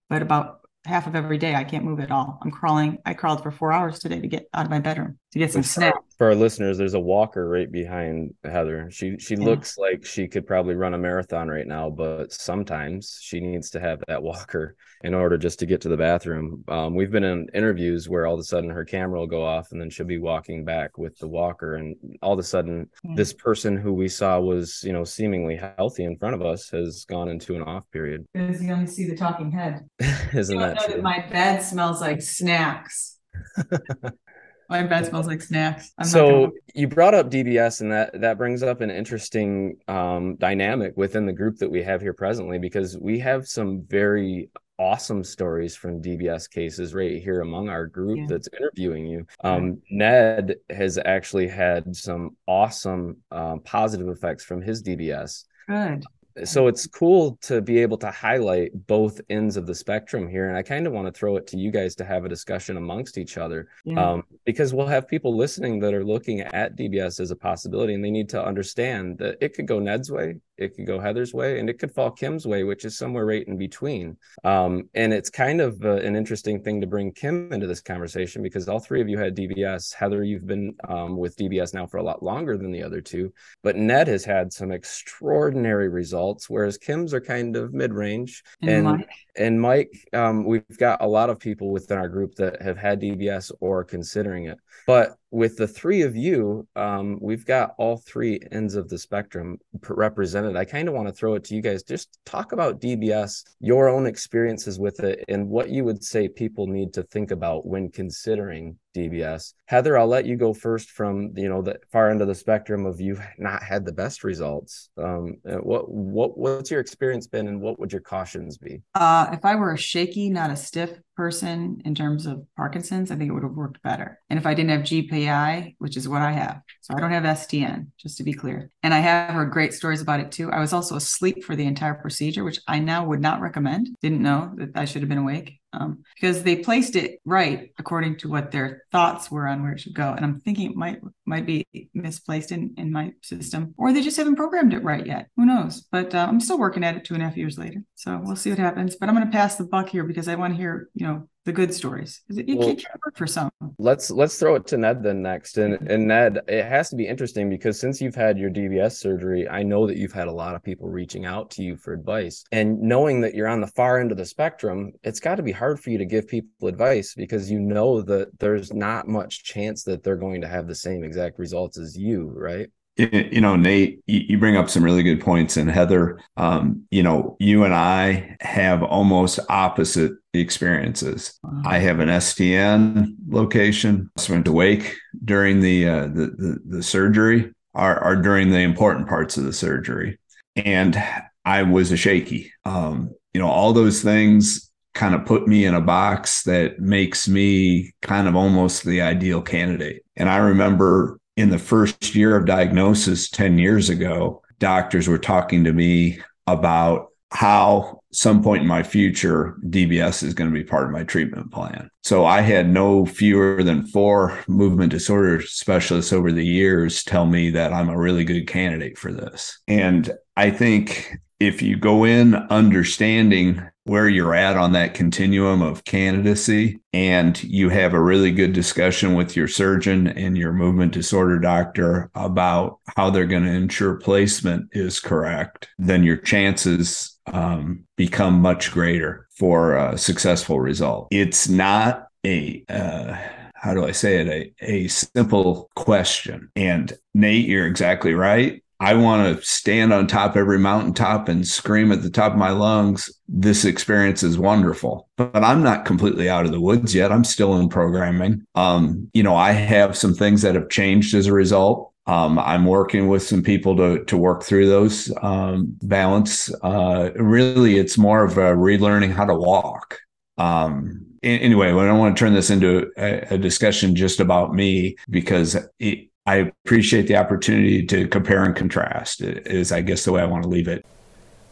But 0.08 0.22
about 0.22 0.60
half 0.84 1.06
of 1.06 1.14
every 1.14 1.38
day, 1.38 1.54
I 1.54 1.64
can't 1.64 1.84
move 1.84 2.00
at 2.00 2.10
all. 2.10 2.38
I'm 2.42 2.50
crawling. 2.50 2.98
I 3.04 3.14
crawled 3.14 3.42
for 3.42 3.50
four 3.50 3.72
hours 3.72 3.98
today 3.98 4.20
to 4.20 4.28
get 4.28 4.46
out 4.54 4.64
of 4.64 4.70
my 4.70 4.78
bedroom 4.78 5.18
to 5.32 5.38
get 5.38 5.52
some 5.52 5.62
snacks. 5.62 6.11
For 6.22 6.28
our 6.28 6.36
listeners, 6.36 6.78
there's 6.78 6.94
a 6.94 7.00
walker 7.00 7.48
right 7.48 7.68
behind 7.68 8.32
Heather. 8.44 8.88
She 8.92 9.18
she 9.18 9.34
Yeah. 9.34 9.42
looks 9.42 9.76
like 9.76 10.06
she 10.06 10.28
could 10.28 10.46
probably 10.46 10.76
run 10.76 10.94
a 10.94 10.98
marathon 10.98 11.48
right 11.48 11.66
now, 11.66 11.90
but 11.90 12.32
sometimes 12.32 13.18
she 13.20 13.40
needs 13.40 13.70
to 13.70 13.80
have 13.80 14.00
that 14.06 14.22
walker 14.22 14.76
in 15.02 15.14
order 15.14 15.36
just 15.36 15.58
to 15.58 15.66
get 15.66 15.80
to 15.80 15.88
the 15.88 15.96
bathroom. 15.96 16.62
Um, 16.68 16.94
we've 16.94 17.10
been 17.10 17.24
in 17.24 17.48
interviews 17.54 18.08
where 18.08 18.24
all 18.24 18.34
of 18.34 18.38
a 18.38 18.44
sudden 18.44 18.70
her 18.70 18.84
camera 18.84 19.18
will 19.18 19.26
go 19.26 19.44
off 19.44 19.72
and 19.72 19.80
then 19.80 19.90
she'll 19.90 20.06
be 20.06 20.18
walking 20.18 20.64
back 20.64 20.96
with 20.96 21.18
the 21.18 21.26
walker, 21.26 21.74
and 21.74 21.96
all 22.22 22.34
of 22.34 22.38
a 22.38 22.44
sudden 22.44 22.88
Yeah. 23.02 23.16
this 23.16 23.32
person 23.32 23.76
who 23.76 23.92
we 23.92 24.06
saw 24.06 24.38
was 24.38 24.80
you 24.84 24.92
know 24.92 25.02
seemingly 25.02 25.56
healthy 25.56 26.04
in 26.04 26.16
front 26.18 26.36
of 26.36 26.42
us 26.42 26.70
has 26.70 27.04
gone 27.04 27.30
into 27.30 27.56
an 27.56 27.62
off 27.62 27.90
period. 27.90 28.24
Because 28.32 28.62
you 28.62 28.72
only 28.72 28.86
see 28.86 29.08
the 29.10 29.16
talking 29.16 29.50
head. 29.50 29.80
Isn't 30.32 30.60
that 30.60 30.78
true? 30.84 30.94
that 30.94 31.02
my 31.02 31.26
bed 31.32 31.58
smells 31.62 32.00
like 32.00 32.22
snacks. 32.22 33.18
my 34.72 34.82
bed 34.82 35.06
smells 35.06 35.26
like 35.26 35.42
snacks. 35.42 35.92
I'm 35.98 36.06
not 36.06 36.10
so 36.10 36.52
you 36.74 36.88
brought 36.88 37.14
up 37.14 37.30
DBS, 37.30 37.80
and 37.82 37.92
that 37.92 38.20
that 38.20 38.38
brings 38.38 38.62
up 38.62 38.80
an 38.80 38.90
interesting 38.90 39.76
um, 39.88 40.36
dynamic 40.36 40.96
within 40.96 41.26
the 41.26 41.32
group 41.32 41.58
that 41.58 41.70
we 41.70 41.82
have 41.82 42.00
here 42.00 42.12
presently, 42.14 42.58
because 42.58 42.96
we 42.98 43.18
have 43.20 43.46
some 43.46 43.82
very 43.88 44.50
awesome 44.78 45.22
stories 45.22 45.76
from 45.76 46.02
DBS 46.02 46.50
cases 46.50 46.92
right 46.94 47.22
here 47.22 47.40
among 47.42 47.68
our 47.68 47.86
group 47.86 48.18
Yeah. 48.18 48.26
that's 48.28 48.48
interviewing 48.58 49.06
you. 49.06 49.26
Um, 49.44 49.80
Ned 49.90 50.56
has 50.70 50.98
actually 51.04 51.46
had 51.46 51.94
some 51.94 52.36
awesome 52.48 53.18
um, 53.30 53.60
positive 53.60 54.08
effects 54.08 54.42
from 54.44 54.60
his 54.62 54.82
DBS. 54.82 55.44
good. 55.68 56.02
So 56.44 56.66
it's 56.66 56.86
cool 56.86 57.38
to 57.42 57.60
be 57.60 57.78
able 57.78 57.98
to 57.98 58.10
highlight 58.10 58.70
both 58.86 59.20
ends 59.30 59.56
of 59.56 59.66
the 59.66 59.74
spectrum 59.74 60.28
here, 60.28 60.48
and 60.48 60.56
I 60.56 60.62
kind 60.62 60.86
of 60.86 60.92
want 60.92 61.06
to 61.06 61.12
throw 61.12 61.36
it 61.36 61.46
to 61.48 61.58
you 61.58 61.70
guys 61.70 61.94
to 61.96 62.04
have 62.04 62.24
a 62.24 62.28
discussion 62.28 62.76
amongst 62.76 63.18
each 63.18 63.36
other 63.38 63.68
Yeah. 63.84 64.12
um, 64.12 64.24
because 64.44 64.72
we'll 64.74 64.86
have 64.86 65.06
people 65.08 65.36
listening 65.36 65.78
that 65.80 65.94
are 65.94 66.04
looking 66.04 66.40
at 66.40 66.76
DBS 66.76 67.20
as 67.20 67.30
a 67.30 67.36
possibility, 67.36 67.94
and 67.94 68.04
they 68.04 68.10
need 68.10 68.28
to 68.30 68.44
understand 68.44 69.18
that 69.18 69.36
it 69.40 69.54
could 69.54 69.66
go 69.66 69.78
Ned's 69.78 70.10
way, 70.10 70.36
it 70.58 70.76
could 70.76 70.86
go 70.86 70.98
Heather's 70.98 71.32
way, 71.32 71.58
and 71.58 71.70
it 71.70 71.78
could 71.78 71.92
fall 71.92 72.10
Kim's 72.10 72.46
way, 72.46 72.64
which 72.64 72.84
is 72.84 72.96
somewhere 72.96 73.24
right 73.26 73.46
in 73.46 73.56
between. 73.56 74.16
Um, 74.44 74.88
and 74.94 75.12
it's 75.12 75.30
kind 75.30 75.60
of 75.60 75.82
uh, 75.84 75.96
an 75.96 76.16
interesting 76.16 76.62
thing 76.62 76.80
to 76.80 76.86
bring 76.86 77.12
Kim 77.12 77.52
into 77.52 77.66
this 77.66 77.80
conversation 77.80 78.42
because 78.42 78.68
all 78.68 78.78
three 78.78 79.00
of 79.00 79.08
you 79.08 79.18
had 79.18 79.36
DBS. 79.36 79.94
Heather, 79.94 80.22
you've 80.22 80.46
been 80.46 80.74
um, 80.88 81.16
with 81.16 81.36
DBS 81.36 81.74
now 81.74 81.86
for 81.86 81.98
a 81.98 82.02
lot 82.02 82.22
longer 82.22 82.58
than 82.58 82.70
the 82.70 82.82
other 82.82 83.00
two, 83.00 83.32
but 83.62 83.76
Ned 83.76 84.08
has 84.08 84.24
had 84.24 84.52
some 84.52 84.72
extraordinary 84.72 85.88
results, 85.88 86.50
whereas 86.50 86.78
Kim's 86.78 87.14
are 87.14 87.20
kind 87.20 87.56
of 87.56 87.72
mid-range. 87.72 88.42
And 88.60 88.70
and 88.70 88.84
Mike? 88.84 89.08
and 89.36 89.60
Mike, 89.60 90.08
um, 90.12 90.44
we've 90.44 90.78
got 90.78 91.02
a 91.02 91.06
lot 91.06 91.30
of 91.30 91.38
people 91.38 91.70
within 91.70 91.98
our 91.98 92.08
group 92.08 92.34
that 92.36 92.60
have 92.62 92.76
had 92.76 93.00
DBS 93.00 93.52
or 93.60 93.84
considering 93.84 94.46
it. 94.46 94.58
But 94.86 95.16
with 95.32 95.56
the 95.56 95.66
three 95.66 96.02
of 96.02 96.14
you, 96.14 96.68
um, 96.76 97.18
we've 97.20 97.46
got 97.46 97.74
all 97.78 97.96
three 97.96 98.38
ends 98.52 98.74
of 98.74 98.90
the 98.90 98.98
spectrum 98.98 99.58
represented. 99.88 100.56
I 100.56 100.66
kind 100.66 100.88
of 100.88 100.94
want 100.94 101.08
to 101.08 101.14
throw 101.14 101.34
it 101.34 101.44
to 101.44 101.54
you 101.54 101.62
guys. 101.62 101.82
Just 101.82 102.18
talk 102.26 102.52
about 102.52 102.82
DBS, 102.82 103.42
your 103.58 103.88
own 103.88 104.06
experiences 104.06 104.78
with 104.78 105.00
it, 105.00 105.24
and 105.28 105.48
what 105.48 105.70
you 105.70 105.84
would 105.84 106.04
say 106.04 106.28
people 106.28 106.66
need 106.66 106.92
to 106.92 107.02
think 107.04 107.30
about 107.30 107.66
when 107.66 107.88
considering 107.90 108.76
DBS. 108.94 109.54
Heather, 109.66 109.96
I'll 109.96 110.06
let 110.06 110.26
you 110.26 110.36
go 110.36 110.52
first 110.52 110.90
from 110.90 111.32
you 111.36 111.48
know 111.48 111.62
the 111.62 111.78
far 111.90 112.10
end 112.10 112.20
of 112.20 112.28
the 112.28 112.34
spectrum 112.34 112.86
of 112.86 113.00
you've 113.00 113.22
not 113.38 113.62
had 113.62 113.84
the 113.84 113.92
best 113.92 114.24
results. 114.24 114.90
Um, 114.96 115.36
uh, 115.48 115.56
what 115.56 115.90
what 115.90 116.36
what's 116.38 116.70
your 116.70 116.80
experience 116.80 117.26
been, 117.26 117.48
and 117.48 117.60
what 117.60 117.78
would 117.78 117.92
your 117.92 118.00
cautions 118.00 118.58
be? 118.58 118.82
Uh, 118.94 119.30
if 119.32 119.44
I 119.44 119.54
were 119.54 119.72
a 119.72 119.78
shaky, 119.78 120.30
not 120.30 120.50
a 120.50 120.56
stiff 120.56 120.98
person 121.16 121.82
in 121.84 121.94
terms 121.94 122.26
of 122.26 122.44
Parkinson's, 122.56 123.10
I 123.10 123.16
think 123.16 123.30
it 123.30 123.34
would 123.34 123.42
have 123.42 123.52
worked 123.52 123.82
better. 123.82 124.18
And 124.30 124.38
if 124.38 124.46
I 124.46 124.54
didn't 124.54 124.70
have 124.70 124.80
GPI, 124.80 125.76
which 125.78 125.96
is 125.96 126.08
what 126.08 126.22
I 126.22 126.32
have, 126.32 126.60
so 126.80 126.94
I 126.94 127.00
don't 127.00 127.12
have 127.12 127.24
STN, 127.24 127.88
just 127.98 128.16
to 128.18 128.24
be 128.24 128.32
clear. 128.32 128.70
And 128.82 128.94
I 128.94 129.00
have 129.00 129.34
heard 129.34 129.50
great 129.50 129.74
stories 129.74 130.00
about 130.00 130.20
it 130.20 130.32
too. 130.32 130.50
I 130.50 130.60
was 130.60 130.72
also 130.72 130.96
asleep 130.96 131.44
for 131.44 131.54
the 131.54 131.66
entire 131.66 131.94
procedure, 131.94 132.44
which 132.44 132.60
I 132.66 132.78
now 132.78 133.04
would 133.04 133.20
not 133.20 133.40
recommend. 133.40 133.88
Didn't 134.00 134.22
know 134.22 134.52
that 134.56 134.70
I 134.74 134.84
should 134.84 135.02
have 135.02 135.08
been 135.08 135.18
awake 135.18 135.60
um, 135.72 136.02
because 136.14 136.42
they 136.42 136.56
placed 136.56 136.96
it 136.96 137.20
right 137.24 137.72
according 137.78 138.16
to 138.18 138.28
what 138.28 138.50
their 138.50 138.84
thoughts 138.92 139.30
were 139.30 139.46
on 139.46 139.62
where 139.62 139.72
it 139.72 139.80
should 139.80 139.94
go. 139.94 140.12
And 140.12 140.24
I'm 140.24 140.40
thinking 140.40 140.70
it 140.70 140.76
might 140.76 141.00
might 141.26 141.46
be 141.46 141.66
misplaced 141.94 142.52
in 142.52 142.74
in 142.76 142.92
my 142.92 143.12
system, 143.22 143.74
or 143.78 143.92
they 143.92 144.02
just 144.02 144.16
haven't 144.16 144.36
programmed 144.36 144.74
it 144.74 144.82
right 144.82 145.06
yet. 145.06 145.28
Who 145.36 145.46
knows? 145.46 145.82
But 145.90 146.14
uh, 146.14 146.26
I'm 146.28 146.40
still 146.40 146.58
working 146.58 146.84
at 146.84 146.96
it 146.96 147.04
two 147.04 147.14
and 147.14 147.22
a 147.22 147.26
half 147.26 147.36
years 147.36 147.58
later, 147.58 147.82
so 147.94 148.20
we'll 148.22 148.36
see 148.36 148.50
what 148.50 148.58
happens. 148.58 148.96
But 148.96 149.08
I'm 149.08 149.14
going 149.14 149.26
to 149.26 149.32
pass 149.32 149.56
the 149.56 149.64
buck 149.64 149.88
here 149.88 150.04
because 150.04 150.28
I 150.28 150.34
want 150.34 150.52
to 150.52 150.56
hear 150.56 150.88
you 150.94 151.06
know 151.06 151.28
the 151.44 151.52
good 151.52 151.74
stories. 151.74 152.22
You 152.28 152.56
well, 152.56 152.68
can't 152.68 152.86
work 153.04 153.16
for 153.16 153.26
some. 153.26 153.50
Let's 153.78 154.10
let's 154.10 154.38
throw 154.38 154.54
it 154.54 154.66
to 154.68 154.76
Ned 154.76 155.02
then 155.02 155.22
next. 155.22 155.58
And 155.58 155.74
and 155.90 156.06
Ned, 156.06 156.40
it 156.46 156.64
has 156.64 156.88
to 156.90 156.96
be 156.96 157.06
interesting 157.06 157.50
because 157.50 157.80
since 157.80 158.00
you've 158.00 158.14
had 158.14 158.38
your 158.38 158.50
DBS 158.50 158.92
surgery, 158.92 159.48
I 159.48 159.62
know 159.62 159.86
that 159.86 159.96
you've 159.96 160.12
had 160.12 160.28
a 160.28 160.32
lot 160.32 160.54
of 160.54 160.62
people 160.62 160.88
reaching 160.88 161.26
out 161.26 161.50
to 161.52 161.62
you 161.62 161.76
for 161.76 161.92
advice. 161.92 162.44
And 162.52 162.80
knowing 162.80 163.20
that 163.22 163.34
you're 163.34 163.48
on 163.48 163.60
the 163.60 163.66
far 163.66 163.98
end 163.98 164.12
of 164.12 164.18
the 164.18 164.24
spectrum, 164.24 164.92
it's 165.02 165.20
got 165.20 165.36
to 165.36 165.42
be 165.42 165.52
hard 165.52 165.80
for 165.80 165.90
you 165.90 165.98
to 165.98 166.06
give 166.06 166.28
people 166.28 166.68
advice 166.68 167.14
because 167.14 167.50
you 167.50 167.58
know 167.58 168.02
that 168.02 168.38
there's 168.38 168.72
not 168.72 169.08
much 169.08 169.44
chance 169.44 169.82
that 169.84 170.02
they're 170.02 170.16
going 170.16 170.40
to 170.42 170.48
have 170.48 170.68
the 170.68 170.74
same 170.74 171.02
exact 171.02 171.38
results 171.38 171.78
as 171.78 171.96
you, 171.96 172.32
right? 172.34 172.68
You 172.96 173.40
know 173.40 173.56
nate 173.56 174.02
you 174.06 174.36
bring 174.38 174.56
up 174.56 174.68
some 174.68 174.84
really 174.84 175.02
good 175.02 175.20
points. 175.20 175.56
And 175.56 175.70
heather 175.70 176.20
um, 176.36 176.84
you 176.90 177.02
know 177.02 177.36
you 177.40 177.64
and 177.64 177.74
i 177.74 178.36
have 178.40 178.82
almost 178.82 179.38
opposite 179.48 180.12
experiences. 180.34 181.38
I 181.64 181.78
have 181.78 182.00
an 182.00 182.08
stn 182.08 183.14
location. 183.28 184.10
I 184.18 184.32
went 184.32 184.44
to 184.46 184.52
wake 184.52 184.96
during 185.24 185.60
the, 185.60 185.88
uh, 185.88 186.06
the, 186.06 186.34
the 186.38 186.58
the 186.66 186.82
surgery 186.82 187.52
or, 187.74 188.02
or 188.02 188.16
during 188.16 188.50
the 188.50 188.58
important 188.58 189.08
parts 189.08 189.36
of 189.36 189.44
the 189.44 189.52
surgery. 189.52 190.18
And 190.56 191.02
i 191.44 191.62
was 191.62 191.92
a 191.92 191.96
shaky. 191.96 192.52
Um, 192.64 193.10
you 193.32 193.40
know 193.40 193.48
all 193.48 193.72
those 193.72 194.02
things 194.02 194.70
kind 194.94 195.14
of 195.14 195.24
put 195.24 195.48
me 195.48 195.64
in 195.64 195.74
a 195.74 195.80
box 195.80 196.42
that 196.42 196.78
makes 196.78 197.26
me 197.26 197.94
kind 198.02 198.28
of 198.28 198.36
almost 198.36 198.84
the 198.84 199.00
ideal 199.00 199.40
candidate. 199.40 200.04
And 200.16 200.28
i 200.28 200.36
remember 200.36 201.18
in 201.36 201.50
the 201.50 201.58
first 201.58 202.14
year 202.14 202.36
of 202.36 202.46
diagnosis 202.46 203.28
10 203.30 203.58
years 203.58 203.88
ago, 203.88 204.42
doctors 204.58 205.08
were 205.08 205.18
talking 205.18 205.64
to 205.64 205.72
me 205.72 206.20
about 206.46 207.08
how 207.30 208.00
some 208.12 208.42
point 208.42 208.62
in 208.62 208.68
my 208.68 208.82
future 208.82 209.56
DBS 209.66 210.22
is 210.22 210.34
going 210.34 210.50
to 210.50 210.54
be 210.54 210.64
part 210.64 210.84
of 210.84 210.90
my 210.90 211.02
treatment 211.02 211.50
plan. 211.50 211.90
So 212.02 212.26
I 212.26 212.42
had 212.42 212.68
no 212.68 213.06
fewer 213.06 213.62
than 213.62 213.86
four 213.86 214.38
movement 214.46 214.92
disorder 214.92 215.40
specialists 215.40 216.12
over 216.12 216.30
the 216.30 216.44
years 216.44 217.04
tell 217.04 217.24
me 217.24 217.50
that 217.50 217.72
I'm 217.72 217.88
a 217.88 217.98
really 217.98 218.24
good 218.24 218.46
candidate 218.46 218.98
for 218.98 219.12
this. 219.12 219.58
And 219.66 220.12
I 220.36 220.50
think 220.50 221.16
if 221.40 221.62
you 221.62 221.76
go 221.76 222.04
in 222.04 222.34
understanding 222.34 223.66
where 223.84 224.08
you're 224.08 224.34
at 224.34 224.56
on 224.56 224.72
that 224.72 224.94
continuum 224.94 225.62
of 225.62 225.84
candidacy 225.84 226.80
and 226.92 227.42
you 227.42 227.68
have 227.68 227.94
a 227.94 228.02
really 228.02 228.30
good 228.30 228.52
discussion 228.52 229.14
with 229.14 229.36
your 229.36 229.48
surgeon 229.48 230.06
and 230.06 230.38
your 230.38 230.52
movement 230.52 230.92
disorder 230.92 231.38
doctor 231.38 232.10
about 232.14 232.78
how 232.96 233.10
they're 233.10 233.26
going 233.26 233.44
to 233.44 233.50
ensure 233.50 233.96
placement 233.96 234.68
is 234.72 235.00
correct, 235.00 235.68
then 235.78 236.04
your 236.04 236.16
chances 236.16 237.18
um, 237.32 237.84
become 237.96 238.40
much 238.40 238.70
greater 238.72 239.28
for 239.36 239.76
a 239.76 239.98
successful 239.98 240.60
result. 240.60 241.08
It's 241.10 241.48
not 241.48 242.08
a 242.24 242.64
uh, 242.68 243.16
how 243.62 243.74
do 243.74 243.86
I 243.86 243.92
say 243.92 244.16
it? 244.16 244.54
A, 244.60 244.72
a 244.72 244.88
simple 244.88 245.70
question. 245.76 246.50
And 246.56 246.92
Nate, 247.14 247.46
you're 247.46 247.66
exactly 247.66 248.12
right. 248.12 248.62
I 248.82 248.94
want 248.94 249.38
to 249.38 249.46
stand 249.46 249.92
on 249.92 250.08
top 250.08 250.36
every 250.36 250.58
mountaintop 250.58 251.28
and 251.28 251.46
scream 251.46 251.92
at 251.92 252.02
the 252.02 252.10
top 252.10 252.32
of 252.32 252.38
my 252.38 252.50
lungs. 252.50 253.12
This 253.28 253.64
experience 253.64 254.24
is 254.24 254.36
wonderful, 254.36 255.08
but 255.16 255.44
I'm 255.44 255.62
not 255.62 255.84
completely 255.84 256.28
out 256.28 256.46
of 256.46 256.50
the 256.50 256.60
woods 256.60 256.92
yet. 256.92 257.12
I'm 257.12 257.22
still 257.22 257.56
in 257.58 257.68
programming. 257.68 258.44
Um, 258.56 259.08
you 259.14 259.22
know, 259.22 259.36
I 259.36 259.52
have 259.52 259.96
some 259.96 260.14
things 260.14 260.42
that 260.42 260.56
have 260.56 260.68
changed 260.68 261.14
as 261.14 261.28
a 261.28 261.32
result. 261.32 261.92
Um, 262.08 262.40
I'm 262.40 262.66
working 262.66 263.06
with 263.06 263.22
some 263.22 263.44
people 263.44 263.76
to 263.76 264.04
to 264.06 264.16
work 264.16 264.42
through 264.42 264.68
those 264.68 265.14
um, 265.22 265.76
balance. 265.82 266.52
Uh, 266.64 267.10
really, 267.14 267.78
it's 267.78 267.96
more 267.96 268.24
of 268.24 268.36
a 268.36 268.56
relearning 268.56 269.12
how 269.12 269.26
to 269.26 269.34
walk. 269.36 270.00
Um, 270.38 271.06
anyway, 271.22 271.68
I 271.68 271.86
don't 271.86 272.00
want 272.00 272.16
to 272.16 272.20
turn 272.20 272.34
this 272.34 272.50
into 272.50 272.90
a, 272.98 273.34
a 273.34 273.38
discussion 273.38 273.94
just 273.94 274.18
about 274.18 274.52
me 274.52 274.96
because 275.08 275.56
it, 275.78 276.08
I 276.24 276.52
appreciate 276.64 277.08
the 277.08 277.16
opportunity 277.16 277.84
to 277.86 278.06
compare 278.06 278.44
and 278.44 278.54
contrast, 278.54 279.22
is 279.22 279.72
I 279.72 279.80
guess 279.80 280.04
the 280.04 280.12
way 280.12 280.22
I 280.22 280.24
want 280.24 280.44
to 280.44 280.48
leave 280.48 280.68
it. 280.68 280.86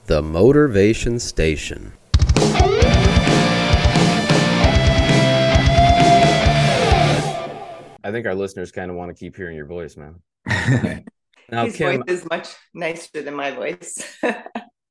The 0.07 0.23
Motivation 0.23 1.19
Station. 1.19 1.93
I 8.03 8.13
think 8.13 8.27
our 8.27 8.35
listeners 8.35 8.71
kind 8.71 8.93
of 8.93 8.97
want 8.97 9.09
to 9.09 9.15
keep 9.19 9.35
hearing 9.35 9.57
your 9.57 9.67
voice, 9.67 9.97
man. 9.97 10.15
now, 11.51 11.65
His 11.65 11.77
Kim, 11.77 11.97
voice 11.97 12.05
is 12.07 12.29
much 12.31 12.49
nicer 12.73 13.23
than 13.23 13.35
my 13.35 13.51
voice. 13.51 14.19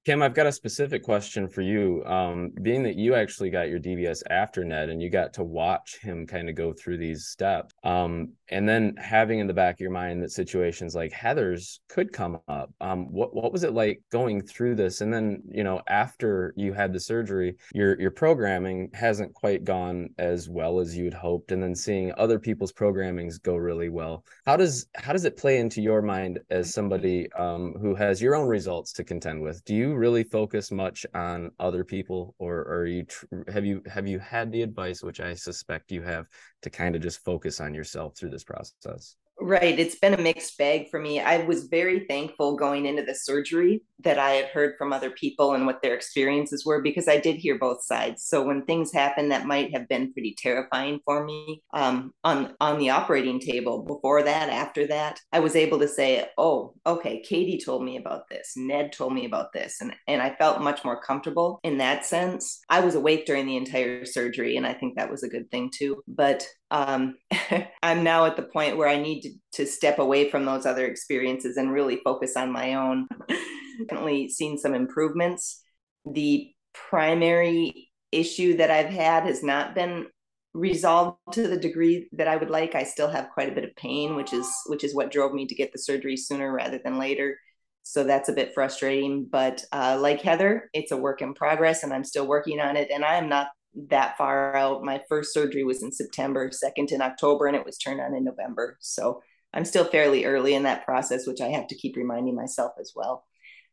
Kim, 0.10 0.24
I've 0.24 0.34
got 0.34 0.48
a 0.48 0.52
specific 0.52 1.04
question 1.04 1.48
for 1.48 1.62
you. 1.62 2.04
Um, 2.04 2.50
being 2.64 2.82
that 2.82 2.96
you 2.96 3.14
actually 3.14 3.52
got 3.52 3.70
your 3.70 3.80
DBS 3.80 4.24
after 4.32 4.66
Ned 4.66 4.90
and 4.90 5.00
you 5.00 5.08
got 5.12 5.34
to 5.34 5.44
watch 5.44 6.00
him 6.02 6.26
kind 6.26 6.50
of 6.50 6.56
go 6.56 6.74
through 6.74 6.98
these 6.98 7.28
steps, 7.28 7.76
um, 7.84 8.32
and 8.50 8.68
then 8.68 8.96
having 8.98 9.38
in 9.38 9.46
the 9.46 9.54
back 9.54 9.76
of 9.76 9.82
your 9.82 9.92
mind 9.92 10.24
that 10.24 10.32
situations 10.32 10.96
like 10.96 11.12
Heather's 11.12 11.80
could 11.90 12.12
come 12.12 12.40
up. 12.48 12.74
Um, 12.82 13.12
what 13.12 13.36
what 13.36 13.54
was 13.54 13.64
it 13.64 13.74
like 13.74 14.02
going 14.12 14.42
through 14.42 14.74
this? 14.74 15.02
And 15.02 15.14
then 15.14 15.44
you 15.48 15.64
know 15.64 15.80
after 15.88 16.56
you 16.58 16.74
had 16.74 16.92
the 16.92 17.00
surgery, 17.00 17.58
your 17.76 18.02
your 18.02 18.10
programming 18.10 18.90
hasn't 18.96 19.36
quite 19.36 19.64
gone 19.64 20.10
as 20.18 20.50
well 20.50 20.80
as 20.80 20.98
you'd 20.98 21.14
hoped, 21.14 21.52
and 21.52 21.62
then 21.62 21.76
seeing 21.76 22.12
other 22.18 22.40
people's 22.40 22.74
programmings 22.74 23.40
go 23.40 23.56
really 23.56 23.90
well. 23.90 24.26
How 24.48 24.58
does 24.58 24.88
how 24.96 25.14
does 25.14 25.26
it 25.26 25.38
play 25.38 25.60
into 25.60 25.84
your 25.84 26.02
mind 26.02 26.40
as 26.50 26.74
somebody 26.74 27.32
um, 27.34 27.76
who 27.80 27.94
has 27.94 28.20
your 28.20 28.34
own 28.36 28.48
results 28.48 28.92
to 28.94 29.04
contend 29.04 29.44
with? 29.44 29.64
Do 29.66 29.76
you 29.76 29.99
really 30.00 30.24
focus 30.24 30.72
much 30.72 31.06
on 31.14 31.52
other 31.60 31.84
people, 31.84 32.36
or, 32.40 32.60
or 32.60 32.80
are 32.80 32.88
you 32.88 33.06
have 33.48 33.66
you 33.66 33.84
have 33.86 34.08
you 34.08 34.20
had 34.20 34.52
the 34.52 34.62
advice, 34.62 35.04
which 35.04 35.20
I 35.20 35.34
suspect 35.34 35.92
you 35.92 36.02
have, 36.02 36.26
to 36.62 36.70
kind 36.70 36.96
of 36.96 37.02
just 37.02 37.24
focus 37.24 37.60
on 37.60 37.74
yourself 37.74 38.18
through 38.18 38.32
this 38.32 38.44
process? 38.44 39.16
Right. 39.42 39.80
It's 39.80 39.96
been 39.96 40.14
a 40.14 40.22
mixed 40.22 40.58
bag 40.58 40.90
for 40.90 41.00
me. 41.00 41.20
I 41.20 41.46
was 41.46 41.68
very 41.68 42.06
thankful 42.08 42.58
going 42.58 42.86
into 42.86 43.04
the 43.04 43.16
surgery 43.16 43.84
that 44.02 44.18
I 44.20 44.32
had 44.32 44.46
heard 44.46 44.76
from 44.78 44.94
other 44.94 45.10
people 45.10 45.54
and 45.54 45.66
what 45.66 45.82
their 45.82 45.94
experiences 45.94 46.66
were 46.66 46.82
because 46.82 47.08
I 47.08 47.20
did 47.20 47.36
hear 47.36 47.58
both 47.58 47.84
sides. 47.84 48.24
So 48.24 48.44
when 48.44 48.64
things 48.64 48.94
happened 48.94 49.32
that 49.32 49.46
might 49.46 49.74
have 49.74 49.88
been 49.88 50.14
pretty 50.14 50.36
terrifying 50.38 51.00
for 51.04 51.24
me 51.26 51.62
um, 51.74 52.14
on 52.24 52.56
on 52.60 52.80
the 52.80 52.90
operating 52.90 53.40
table 53.40 53.84
before 53.84 54.24
that, 54.24 54.50
after 54.50 54.88
that, 54.88 55.20
I 55.34 55.40
was 55.40 55.56
able 55.56 55.80
to 55.80 55.88
say, 55.88 56.30
"Oh, 56.38 56.76
okay, 56.86 57.22
Katie 57.22 57.60
told 57.60 57.84
me 57.84 57.98
about 57.98 58.30
this. 58.30 58.54
Ned 58.56 58.94
told 58.94 59.14
me 59.14 59.26
about 59.26 59.54
this," 59.54 59.82
and 59.82 59.94
and 60.08 60.22
I 60.22 60.36
felt 60.36 60.62
much 60.62 60.84
more 60.86 61.02
comfortable 61.02 61.60
in 61.64 61.78
that 61.80 62.06
sense. 62.06 62.62
I 62.70 62.80
was 62.80 62.96
awake 62.96 63.26
during 63.26 63.46
the 63.46 63.58
entire 63.58 64.06
surgery, 64.06 64.58
and 64.58 64.66
I 64.66 64.74
think 64.74 64.96
that 64.96 65.12
was 65.12 65.24
a 65.24 65.30
good 65.30 65.50
thing 65.52 65.72
too. 65.74 66.02
But 66.08 66.48
um, 66.72 67.18
I'm 67.84 68.04
now 68.04 68.26
at 68.26 68.36
the 68.36 68.44
point 68.44 68.78
where 68.78 68.90
I 68.90 69.02
need 69.02 69.22
to, 69.22 69.32
to 69.54 69.66
step 69.66 70.00
away 70.00 70.30
from 70.30 70.46
those 70.46 70.66
other 70.66 70.86
experiences 70.86 71.58
and 71.58 71.72
really 71.72 72.00
focus 72.04 72.36
on 72.36 72.52
my 72.52 72.76
own. 72.76 73.08
Definitely 73.80 74.30
seen 74.30 74.58
some 74.58 74.74
improvements. 74.74 75.64
The 76.06 76.52
primary 76.74 77.90
issue 78.12 78.58
that 78.58 78.72
I've 78.72 78.90
had 78.90 79.24
has 79.24 79.42
not 79.44 79.76
been 79.76 80.08
resolved 80.54 81.18
to 81.34 81.48
the 81.48 81.58
degree 81.58 82.10
that 82.14 82.28
I 82.28 82.36
would 82.36 82.50
like. 82.50 82.76
I 82.76 82.84
still 82.84 83.08
have 83.08 83.30
quite 83.30 83.50
a 83.50 83.56
bit 83.56 83.64
of 83.64 83.76
pain, 83.76 84.16
which 84.16 84.34
is 84.34 84.48
which 84.68 84.84
is 84.84 84.96
what 84.96 85.12
drove 85.12 85.34
me 85.34 85.46
to 85.48 85.56
get 85.56 85.72
the 85.72 85.80
surgery 85.80 86.18
sooner 86.18 86.52
rather 86.52 86.80
than 86.84 87.00
later. 87.00 87.38
So 87.84 88.04
that's 88.04 88.30
a 88.30 88.34
bit 88.34 88.54
frustrating. 88.54 89.28
But 89.32 89.64
uh, 89.72 89.98
like 90.00 90.22
Heather, 90.22 90.70
it's 90.74 90.92
a 90.92 90.98
work 90.98 91.22
in 91.22 91.34
progress, 91.34 91.84
and 91.84 91.94
I'm 91.94 92.04
still 92.04 92.28
working 92.28 92.60
on 92.60 92.76
it. 92.76 92.90
And 92.92 93.06
I 93.06 93.16
am 93.16 93.30
not 93.30 93.48
that 93.88 94.18
far 94.18 94.56
out. 94.56 94.84
My 94.84 95.02
first 95.08 95.34
surgery 95.34 95.64
was 95.64 95.84
in 95.84 95.92
September, 95.92 96.52
second 96.52 96.92
in 96.92 97.02
October, 97.02 97.48
and 97.48 97.56
it 97.56 97.66
was 97.66 97.78
turned 97.78 98.02
on 98.02 98.16
in 98.16 98.24
November. 98.24 98.78
So 98.80 99.22
I'm 99.54 99.66
still 99.66 99.86
fairly 99.86 100.26
early 100.26 100.54
in 100.54 100.64
that 100.64 100.86
process, 100.86 101.26
which 101.26 101.42
I 101.42 101.48
have 101.48 101.68
to 101.68 101.76
keep 101.76 101.96
reminding 101.96 102.36
myself 102.36 102.74
as 102.80 102.94
well. 102.96 103.26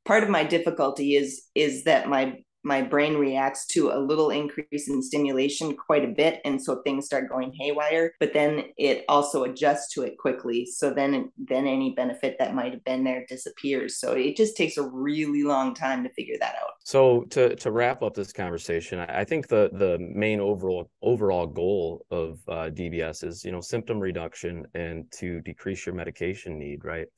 Part 0.06 0.22
of 0.22 0.28
my 0.28 0.44
difficulty 0.44 1.16
is 1.16 1.42
is 1.54 1.84
that 1.84 2.08
my 2.08 2.38
my 2.66 2.82
brain 2.82 3.14
reacts 3.14 3.64
to 3.64 3.90
a 3.90 3.98
little 3.98 4.30
increase 4.30 4.88
in 4.88 5.00
stimulation 5.00 5.76
quite 5.76 6.04
a 6.04 6.08
bit 6.08 6.40
and 6.44 6.60
so 6.60 6.82
things 6.82 7.06
start 7.06 7.28
going 7.28 7.52
haywire 7.60 8.12
but 8.18 8.32
then 8.34 8.64
it 8.76 9.04
also 9.08 9.44
adjusts 9.44 9.94
to 9.94 10.02
it 10.02 10.18
quickly. 10.18 10.66
So 10.66 10.90
then 10.90 11.30
then 11.38 11.66
any 11.66 11.94
benefit 11.94 12.36
that 12.38 12.54
might 12.54 12.72
have 12.72 12.84
been 12.84 13.04
there 13.04 13.24
disappears. 13.28 14.00
So 14.00 14.12
it 14.12 14.36
just 14.36 14.56
takes 14.56 14.76
a 14.76 14.82
really 14.82 15.44
long 15.44 15.74
time 15.74 16.02
to 16.02 16.10
figure 16.10 16.36
that 16.40 16.56
out. 16.56 16.70
So 16.84 17.22
to 17.30 17.54
to 17.56 17.70
wrap 17.70 18.02
up 18.02 18.14
this 18.14 18.32
conversation 18.32 19.00
i 19.00 19.24
think 19.24 19.48
the 19.48 19.70
the 19.72 19.98
main 19.98 20.40
overall 20.40 20.88
overall 21.02 21.46
goal 21.46 22.06
of 22.10 22.38
uh, 22.48 22.70
dbs 22.70 23.24
is 23.24 23.44
you 23.44 23.50
know 23.52 23.60
symptom 23.60 23.98
reduction 23.98 24.64
and 24.74 25.10
to 25.10 25.40
decrease 25.40 25.84
your 25.84 25.94
medication 25.94 26.58
need 26.58 26.84
right 26.84 27.08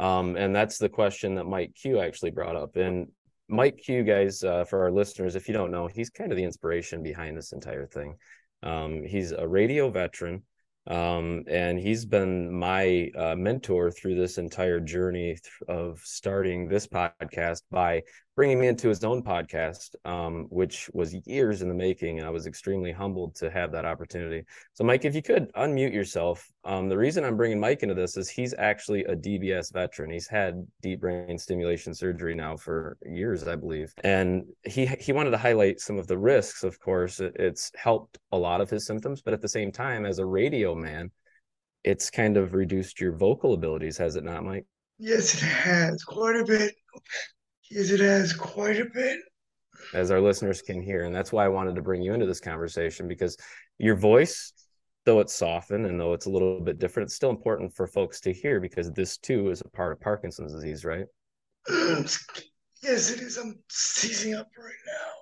um, 0.00 0.36
and 0.36 0.54
that's 0.54 0.78
the 0.78 0.88
question 0.88 1.34
that 1.36 1.44
Mike 1.44 1.74
Q 1.80 2.00
actually 2.00 2.30
brought 2.30 2.56
up. 2.56 2.76
And 2.76 3.08
Mike 3.48 3.78
Q, 3.84 4.02
guys, 4.02 4.42
uh, 4.42 4.64
for 4.64 4.82
our 4.82 4.90
listeners, 4.90 5.36
if 5.36 5.48
you 5.48 5.54
don't 5.54 5.70
know, 5.70 5.86
he's 5.86 6.10
kind 6.10 6.32
of 6.32 6.36
the 6.36 6.44
inspiration 6.44 7.02
behind 7.02 7.36
this 7.36 7.52
entire 7.52 7.86
thing. 7.86 8.16
Um, 8.62 9.02
he's 9.04 9.32
a 9.32 9.46
radio 9.46 9.90
veteran, 9.90 10.42
um, 10.88 11.44
and 11.48 11.78
he's 11.78 12.04
been 12.04 12.52
my 12.52 13.10
uh, 13.16 13.36
mentor 13.36 13.90
through 13.90 14.16
this 14.16 14.38
entire 14.38 14.80
journey 14.80 15.38
of 15.68 16.00
starting 16.02 16.68
this 16.68 16.86
podcast 16.86 17.62
by 17.70 18.02
bringing 18.36 18.60
me 18.60 18.68
into 18.68 18.88
his 18.88 19.02
own 19.02 19.22
podcast, 19.22 19.94
um, 20.04 20.46
which 20.50 20.90
was 20.92 21.14
years 21.26 21.62
in 21.62 21.68
the 21.68 21.74
making. 21.74 22.18
And 22.18 22.26
I 22.26 22.30
was 22.30 22.46
extremely 22.46 22.92
humbled 22.92 23.34
to 23.36 23.50
have 23.50 23.72
that 23.72 23.86
opportunity. 23.86 24.44
So, 24.74 24.84
Mike, 24.84 25.06
if 25.06 25.14
you 25.14 25.22
could 25.22 25.50
unmute 25.54 25.94
yourself. 25.94 26.46
Um, 26.64 26.88
the 26.88 26.98
reason 26.98 27.24
I'm 27.24 27.36
bringing 27.36 27.58
Mike 27.58 27.82
into 27.82 27.94
this 27.94 28.16
is 28.16 28.28
he's 28.28 28.54
actually 28.58 29.04
a 29.04 29.16
DBS 29.16 29.72
veteran. 29.72 30.10
He's 30.10 30.28
had 30.28 30.66
deep 30.82 31.00
brain 31.00 31.38
stimulation 31.38 31.94
surgery 31.94 32.34
now 32.34 32.56
for 32.56 32.98
years, 33.06 33.46
I 33.48 33.56
believe. 33.56 33.94
And 34.04 34.44
he 34.64 34.86
he 34.86 35.12
wanted 35.12 35.30
to 35.30 35.38
highlight 35.38 35.80
some 35.80 35.98
of 35.98 36.06
the 36.06 36.18
risks. 36.18 36.62
Of 36.62 36.78
course, 36.78 37.20
it's 37.20 37.70
helped 37.74 38.18
a 38.32 38.38
lot 38.38 38.60
of 38.60 38.68
his 38.68 38.84
symptoms, 38.84 39.22
but 39.22 39.32
at 39.32 39.40
the 39.40 39.48
same 39.48 39.72
time, 39.72 40.04
as 40.04 40.18
a 40.18 40.26
radio 40.26 40.74
man, 40.74 41.10
it's 41.84 42.10
kind 42.10 42.36
of 42.36 42.52
reduced 42.52 43.00
your 43.00 43.12
vocal 43.12 43.54
abilities, 43.54 43.96
has 43.96 44.16
it 44.16 44.24
not, 44.24 44.44
Mike? 44.44 44.66
Yes, 44.98 45.34
it 45.34 45.46
has 45.46 46.02
quite 46.02 46.36
a 46.36 46.44
bit. 46.44 46.74
Yes, 47.70 47.90
it 47.90 48.00
has 48.00 48.32
quite 48.32 48.80
a 48.80 48.86
bit. 48.86 49.18
As 49.94 50.10
our 50.10 50.20
listeners 50.20 50.62
can 50.62 50.80
hear. 50.80 51.04
And 51.04 51.14
that's 51.14 51.32
why 51.32 51.44
I 51.44 51.48
wanted 51.48 51.76
to 51.76 51.82
bring 51.82 52.02
you 52.02 52.14
into 52.14 52.26
this 52.26 52.40
conversation 52.40 53.08
because 53.08 53.36
your 53.78 53.96
voice, 53.96 54.52
though 55.04 55.20
it's 55.20 55.34
softened 55.34 55.86
and 55.86 56.00
though 56.00 56.12
it's 56.12 56.26
a 56.26 56.30
little 56.30 56.60
bit 56.60 56.78
different, 56.78 57.08
it's 57.08 57.14
still 57.14 57.30
important 57.30 57.74
for 57.74 57.86
folks 57.86 58.20
to 58.22 58.32
hear 58.32 58.60
because 58.60 58.90
this 58.92 59.18
too 59.18 59.50
is 59.50 59.60
a 59.60 59.68
part 59.68 59.92
of 59.92 60.00
Parkinson's 60.00 60.52
disease, 60.52 60.84
right? 60.84 61.06
yes, 61.68 62.30
it 62.82 63.20
is. 63.20 63.36
I'm 63.36 63.58
seizing 63.68 64.34
up 64.34 64.48
right 64.56 64.72
now. 64.86 65.12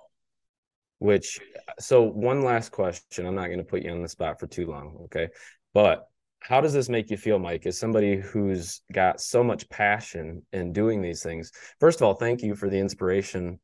Which, 0.99 1.39
so 1.79 2.03
one 2.03 2.43
last 2.43 2.71
question. 2.71 3.25
I'm 3.25 3.35
not 3.35 3.47
going 3.47 3.59
to 3.59 3.65
put 3.65 3.83
you 3.83 3.91
on 3.91 4.01
the 4.01 4.07
spot 4.07 4.39
for 4.39 4.47
too 4.47 4.67
long. 4.67 4.97
Okay. 5.05 5.27
But 5.73 6.07
how 6.39 6.61
does 6.61 6.73
this 6.73 6.89
make 6.89 7.09
you 7.09 7.17
feel 7.17 7.39
mike 7.39 7.65
as 7.65 7.77
somebody 7.77 8.17
who's 8.17 8.81
got 8.91 9.19
so 9.19 9.43
much 9.43 9.67
passion 9.69 10.43
in 10.53 10.73
doing 10.73 11.01
these 11.01 11.23
things? 11.23 11.51
First 11.79 12.01
of 12.01 12.07
all 12.07 12.13
thank 12.13 12.41
you 12.41 12.55
for 12.55 12.69
the 12.69 12.79
inspiration 12.79 13.59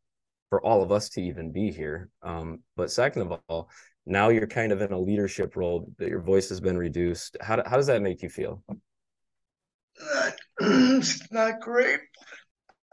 for 0.50 0.64
all 0.66 0.82
of 0.82 0.92
us 0.92 1.10
to 1.10 1.22
even 1.22 1.52
be 1.52 1.72
here. 1.72 2.10
Um, 2.22 2.60
but 2.76 2.92
second 2.92 3.24
of 3.24 3.40
all 3.48 3.70
now 4.06 4.30
you're 4.30 4.48
kind 4.48 4.72
of 4.72 4.82
in 4.82 4.92
a 4.92 5.00
leadership 5.00 5.56
role 5.56 5.92
that 5.98 6.10
your 6.10 6.22
voice 6.22 6.50
has 6.50 6.60
been 6.60 6.78
reduced. 6.78 7.38
How, 7.40 7.62
how 7.66 7.78
does 7.78 7.88
that 7.88 8.02
make 8.02 8.24
you 8.24 8.30
feel? 8.30 8.64
Not, 10.00 10.34
it's 10.60 11.32
not 11.32 11.62
great. 11.62 12.00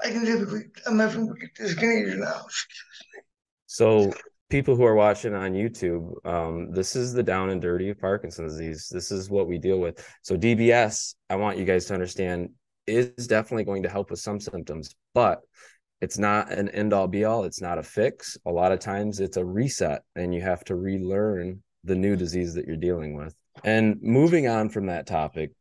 I 0.01 0.11
can 0.11 0.24
typically 0.24 0.66
i'm 0.87 0.99
having 0.99 1.35
dyskinesia 1.59 2.18
now 2.18 2.43
excuse 2.45 3.05
me. 3.14 3.22
so 3.66 4.12
people 4.49 4.75
who 4.77 4.85
are 4.85 4.95
watching 4.95 5.35
on 5.35 5.53
YouTube, 5.53 6.25
um, 6.27 6.71
this 6.71 6.97
is 6.97 7.13
the 7.13 7.23
down 7.23 7.51
and 7.51 7.61
dirty 7.61 7.91
of 7.91 8.01
Parkinson's 8.01 8.53
disease. 8.53 8.89
This 8.91 9.11
is 9.11 9.31
what 9.31 9.47
we 9.47 9.59
deal 9.59 9.79
with. 9.79 10.07
So 10.23 10.37
DBS, 10.37 11.15
I 11.29 11.37
want 11.37 11.59
you 11.59 11.65
guys 11.65 11.87
to 11.87 11.95
understand, 11.95 12.51
is 12.87 13.27
definitely 13.27 13.65
going 13.65 13.83
to 13.83 13.89
help 13.89 14.11
with 14.11 14.21
some 14.21 14.41
symptoms, 14.41 14.95
but 15.15 15.41
it's 16.01 16.19
not 16.19 16.51
an 16.51 16.69
end 16.71 16.93
all 16.93 17.09
be 17.09 17.25
all. 17.25 17.45
It's 17.45 17.61
not 17.61 17.79
a 17.79 17.83
fix. 17.83 18.39
A 18.47 18.51
lot 18.51 18.73
of 18.73 18.79
times 18.79 19.21
it's 19.21 19.37
a 19.37 19.45
reset, 19.45 20.03
and 20.17 20.35
you 20.35 20.41
have 20.41 20.65
to 20.65 20.77
relearn 20.77 21.63
the 21.85 21.97
new 21.97 22.17
disease 22.17 22.55
that 22.55 22.67
you're 22.67 22.77
dealing 22.77 23.17
with. 23.17 23.35
And 23.65 24.01
moving 24.01 24.49
on 24.49 24.69
from 24.69 24.87
that 24.87 25.07
topic, 25.07 25.53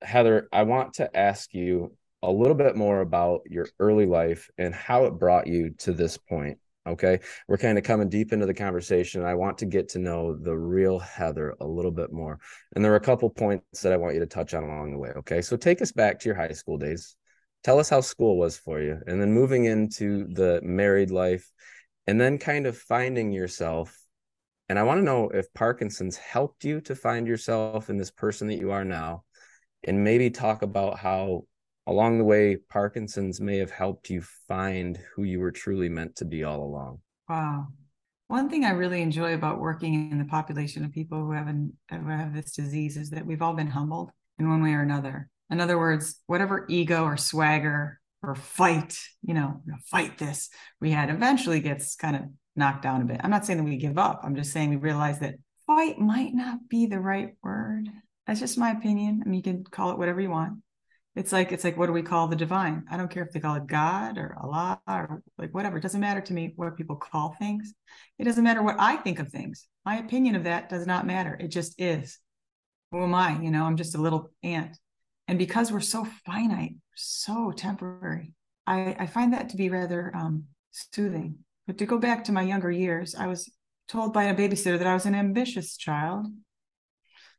Heather, 0.00 0.48
I 0.52 0.62
want 0.62 0.94
to 0.94 1.16
ask 1.16 1.52
you 1.52 1.96
a 2.22 2.30
little 2.30 2.54
bit 2.54 2.76
more 2.76 3.00
about 3.00 3.42
your 3.46 3.66
early 3.80 4.06
life 4.06 4.48
and 4.56 4.74
how 4.74 5.06
it 5.06 5.18
brought 5.18 5.46
you 5.48 5.70
to 5.78 5.92
this 5.92 6.16
point. 6.16 6.58
Okay. 6.86 7.20
We're 7.46 7.58
kind 7.58 7.78
of 7.78 7.84
coming 7.84 8.08
deep 8.08 8.32
into 8.32 8.46
the 8.46 8.54
conversation. 8.54 9.22
I 9.22 9.34
want 9.34 9.58
to 9.58 9.66
get 9.66 9.88
to 9.90 10.00
know 10.00 10.36
the 10.36 10.56
real 10.56 10.98
Heather 10.98 11.54
a 11.60 11.66
little 11.66 11.92
bit 11.92 12.12
more. 12.12 12.40
And 12.74 12.84
there 12.84 12.92
are 12.92 12.96
a 12.96 13.00
couple 13.00 13.30
points 13.30 13.82
that 13.82 13.92
I 13.92 13.96
want 13.96 14.14
you 14.14 14.20
to 14.20 14.26
touch 14.26 14.52
on 14.52 14.64
along 14.64 14.90
the 14.90 14.98
way. 14.98 15.10
Okay. 15.18 15.42
So 15.42 15.56
take 15.56 15.80
us 15.80 15.92
back 15.92 16.18
to 16.20 16.28
your 16.28 16.34
high 16.34 16.48
school 16.48 16.78
days. 16.78 17.14
Tell 17.62 17.78
us 17.78 17.88
how 17.88 18.00
school 18.00 18.36
was 18.36 18.56
for 18.56 18.80
you. 18.80 18.98
And 19.06 19.20
then 19.20 19.32
moving 19.32 19.66
into 19.66 20.26
the 20.34 20.60
married 20.64 21.12
life 21.12 21.48
and 22.08 22.20
then 22.20 22.38
kind 22.38 22.66
of 22.66 22.76
finding 22.76 23.32
yourself. 23.32 23.96
And 24.68 24.76
I 24.76 24.82
want 24.82 24.98
to 24.98 25.04
know 25.04 25.28
if 25.28 25.52
Parkinson's 25.54 26.16
helped 26.16 26.64
you 26.64 26.80
to 26.82 26.96
find 26.96 27.28
yourself 27.28 27.90
in 27.90 27.96
this 27.96 28.10
person 28.10 28.48
that 28.48 28.58
you 28.58 28.72
are 28.72 28.84
now. 28.84 29.22
And 29.84 30.02
maybe 30.02 30.30
talk 30.30 30.62
about 30.62 30.98
how 30.98 31.44
along 31.86 32.18
the 32.18 32.24
way, 32.24 32.56
Parkinson's 32.56 33.40
may 33.40 33.58
have 33.58 33.70
helped 33.70 34.10
you 34.10 34.22
find 34.48 34.98
who 35.14 35.24
you 35.24 35.40
were 35.40 35.50
truly 35.50 35.88
meant 35.88 36.16
to 36.16 36.24
be 36.24 36.44
all 36.44 36.62
along. 36.62 37.00
Wow. 37.28 37.68
One 38.28 38.48
thing 38.48 38.64
I 38.64 38.70
really 38.70 39.02
enjoy 39.02 39.34
about 39.34 39.60
working 39.60 40.10
in 40.10 40.18
the 40.18 40.24
population 40.24 40.84
of 40.84 40.92
people 40.92 41.18
who 41.18 41.32
have, 41.32 41.48
an, 41.48 41.74
who 41.90 42.08
have 42.08 42.34
this 42.34 42.52
disease 42.52 42.96
is 42.96 43.10
that 43.10 43.26
we've 43.26 43.42
all 43.42 43.54
been 43.54 43.70
humbled 43.70 44.10
in 44.38 44.48
one 44.48 44.62
way 44.62 44.72
or 44.72 44.80
another. 44.80 45.28
In 45.50 45.60
other 45.60 45.78
words, 45.78 46.20
whatever 46.26 46.64
ego 46.68 47.04
or 47.04 47.16
swagger 47.16 48.00
or 48.22 48.34
fight, 48.34 48.96
you 49.22 49.34
know, 49.34 49.60
fight 49.86 50.16
this 50.16 50.48
we 50.80 50.90
had 50.90 51.10
eventually 51.10 51.60
gets 51.60 51.94
kind 51.94 52.16
of 52.16 52.22
knocked 52.56 52.82
down 52.82 53.02
a 53.02 53.04
bit. 53.04 53.20
I'm 53.22 53.30
not 53.30 53.44
saying 53.44 53.58
that 53.58 53.68
we 53.68 53.76
give 53.76 53.98
up. 53.98 54.20
I'm 54.22 54.36
just 54.36 54.52
saying 54.52 54.70
we 54.70 54.76
realize 54.76 55.18
that 55.18 55.34
fight 55.66 55.98
might 55.98 56.32
not 56.32 56.68
be 56.68 56.86
the 56.86 57.00
right 57.00 57.34
word. 57.42 57.88
That's 58.26 58.40
just 58.40 58.56
my 58.56 58.70
opinion. 58.70 59.22
I 59.24 59.28
mean, 59.28 59.34
you 59.34 59.42
can 59.42 59.64
call 59.64 59.90
it 59.90 59.98
whatever 59.98 60.20
you 60.20 60.30
want 60.30 60.54
it's 61.14 61.32
like 61.32 61.52
it's 61.52 61.64
like 61.64 61.76
what 61.76 61.86
do 61.86 61.92
we 61.92 62.02
call 62.02 62.26
the 62.26 62.36
divine? 62.36 62.84
I 62.90 62.96
don't 62.96 63.10
care 63.10 63.22
if 63.22 63.32
they 63.32 63.40
call 63.40 63.56
it 63.56 63.66
god 63.66 64.16
or 64.16 64.36
allah 64.40 64.80
or 64.88 65.22
like 65.36 65.52
whatever. 65.52 65.76
It 65.76 65.82
doesn't 65.82 66.00
matter 66.00 66.22
to 66.22 66.32
me 66.32 66.54
what 66.56 66.76
people 66.76 66.96
call 66.96 67.34
things. 67.38 67.74
It 68.18 68.24
doesn't 68.24 68.44
matter 68.44 68.62
what 68.62 68.76
i 68.78 68.96
think 68.96 69.18
of 69.18 69.28
things. 69.28 69.66
My 69.84 69.98
opinion 69.98 70.36
of 70.36 70.44
that 70.44 70.68
does 70.68 70.86
not 70.86 71.06
matter. 71.06 71.36
It 71.38 71.48
just 71.48 71.80
is. 71.80 72.18
Who 72.90 73.02
am 73.02 73.14
i? 73.14 73.38
You 73.40 73.50
know 73.50 73.64
i'm 73.64 73.76
just 73.76 73.94
a 73.94 74.00
little 74.00 74.30
ant. 74.42 74.78
And 75.28 75.38
because 75.38 75.70
we're 75.70 75.80
so 75.80 76.06
finite 76.24 76.76
so 76.94 77.52
temporary 77.52 78.32
i 78.66 78.96
i 78.98 79.06
find 79.06 79.32
that 79.34 79.50
to 79.50 79.56
be 79.56 79.68
rather 79.68 80.12
um 80.16 80.44
soothing. 80.70 81.38
But 81.66 81.78
to 81.78 81.86
go 81.86 81.98
back 81.98 82.24
to 82.24 82.32
my 82.32 82.42
younger 82.42 82.70
years 82.70 83.14
i 83.14 83.26
was 83.26 83.52
told 83.86 84.14
by 84.14 84.24
a 84.24 84.34
babysitter 84.34 84.78
that 84.78 84.86
i 84.86 84.94
was 84.94 85.04
an 85.04 85.14
ambitious 85.14 85.76
child. 85.76 86.26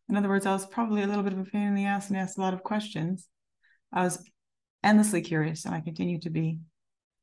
In 0.09 0.15
other 0.15 0.29
words 0.29 0.45
i 0.45 0.53
was 0.53 0.67
probably 0.67 1.01
a 1.01 1.07
little 1.07 1.23
bit 1.23 1.33
of 1.33 1.39
a 1.39 1.45
pain 1.45 1.69
in 1.69 1.73
the 1.73 1.85
ass 1.85 2.09
and 2.09 2.17
asked 2.17 2.37
a 2.37 2.41
lot 2.41 2.53
of 2.53 2.61
questions 2.61 3.27
I 3.93 4.03
was 4.03 4.23
endlessly 4.83 5.21
curious, 5.21 5.65
and 5.65 5.75
I 5.75 5.81
continue 5.81 6.19
to 6.21 6.29
be. 6.29 6.59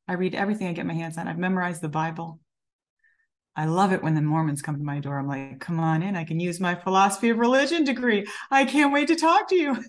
I 0.09 0.14
read 0.14 0.35
everything 0.35 0.66
I 0.66 0.73
get 0.73 0.87
my 0.87 0.95
hands 0.95 1.18
on. 1.18 1.29
I've 1.29 1.39
memorized 1.39 1.83
the 1.83 1.89
Bible. 1.89 2.41
I 3.57 3.66
love 3.66 3.93
it 3.93 4.03
when 4.03 4.14
the 4.14 4.23
Mormons 4.23 4.62
come 4.62 4.77
to 4.77 4.85
my 4.85 5.01
door. 5.01 5.18
I'm 5.18 5.27
like, 5.27 5.61
come 5.61 5.81
on 5.81 6.03
in. 6.03 6.16
I 6.16 6.25
can 6.25 6.41
use 6.41 6.61
my 6.61 6.75
philosophy 6.75 7.31
of 7.31 7.39
religion 7.39 7.85
degree. 7.85 8.27
I 8.51 8.64
can't 8.64 8.93
wait 8.93 9.09
to 9.09 9.16
talk 9.16 9.49
to 9.49 9.57
you. 9.57 9.85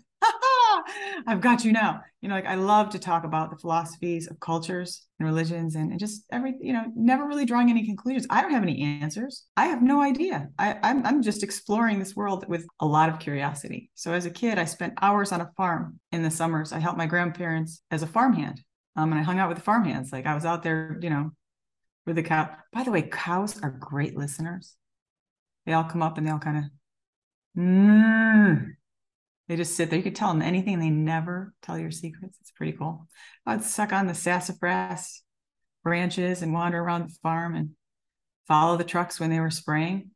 I've 1.28 1.42
got 1.42 1.64
you 1.64 1.72
now. 1.72 2.02
You 2.22 2.30
know, 2.30 2.36
like 2.36 2.46
I 2.46 2.56
love 2.56 2.90
to 2.92 3.00
talk 3.00 3.24
about 3.24 3.50
the 3.50 3.58
philosophies 3.58 4.28
of 4.28 4.40
cultures 4.40 5.08
and 5.20 5.28
religions 5.28 5.76
and, 5.76 5.92
and 5.92 6.00
just 6.00 6.24
every, 6.32 6.56
you 6.62 6.74
know, 6.74 6.86
never 6.96 7.26
really 7.26 7.46
drawing 7.46 7.70
any 7.70 7.86
conclusions. 7.86 8.28
I 8.30 8.42
don't 8.42 8.52
have 8.52 8.64
any 8.64 8.82
answers. 9.02 9.46
I 9.58 9.66
have 9.66 9.82
no 9.82 10.02
idea. 10.02 10.50
I, 10.58 10.78
I'm, 10.84 11.06
I'm 11.06 11.22
just 11.22 11.44
exploring 11.44 12.00
this 12.00 12.16
world 12.16 12.46
with 12.48 12.66
a 12.80 12.86
lot 12.86 13.10
of 13.10 13.20
curiosity. 13.20 13.90
So 13.96 14.14
as 14.14 14.26
a 14.26 14.32
kid, 14.32 14.60
I 14.60 14.66
spent 14.66 14.94
hours 15.02 15.32
on 15.32 15.42
a 15.42 15.52
farm 15.58 16.00
in 16.12 16.24
the 16.24 16.32
summers. 16.32 16.72
I 16.72 16.80
helped 16.80 16.98
my 16.98 17.08
grandparents 17.08 17.82
as 17.92 18.04
a 18.04 18.08
farmhand. 18.08 18.62
Um, 18.96 19.12
and 19.12 19.20
I 19.20 19.24
hung 19.24 19.40
out 19.40 19.50
with 19.50 19.58
the 19.58 19.64
farmhands. 19.64 20.12
Like 20.12 20.26
I 20.26 20.36
was 20.36 20.46
out 20.46 20.64
there, 20.64 20.98
you 21.02 21.10
know, 21.10 21.32
with 22.06 22.18
the 22.18 22.24
cow. 22.24 22.50
By 22.74 22.84
the 22.84 22.92
way, 22.92 23.04
cows 23.04 23.60
are 23.62 23.72
great 23.72 24.18
listeners. 24.18 24.76
They 25.66 25.74
all 25.74 25.84
come 25.84 26.02
up 26.02 26.18
and 26.18 26.28
they 26.28 26.32
all 26.32 26.40
kind 26.40 26.58
of, 26.58 26.64
mm, 27.58 28.68
they 29.52 29.58
just 29.58 29.76
sit 29.76 29.90
there. 29.90 29.98
You 29.98 30.04
could 30.04 30.16
tell 30.16 30.30
them 30.30 30.42
anything. 30.42 30.80
They 30.80 30.90
never 30.90 31.54
tell 31.62 31.78
your 31.78 31.92
secrets. 31.92 32.38
It's 32.40 32.52
pretty 32.52 32.72
cool. 32.72 33.10
I'd 33.46 33.66
suck 33.66 33.92
on 33.92 34.08
the 34.08 34.16
sassafras 34.16 35.24
branches 35.84 36.42
and 36.42 36.54
wander 36.54 36.80
around 36.80 37.10
the 37.10 37.16
farm 37.22 37.56
and 37.56 37.72
follow 38.48 38.78
the 38.78 38.86
trucks 38.86 39.20
when 39.20 39.30
they 39.30 39.42
were 39.42 39.50
spraying. 39.50 40.12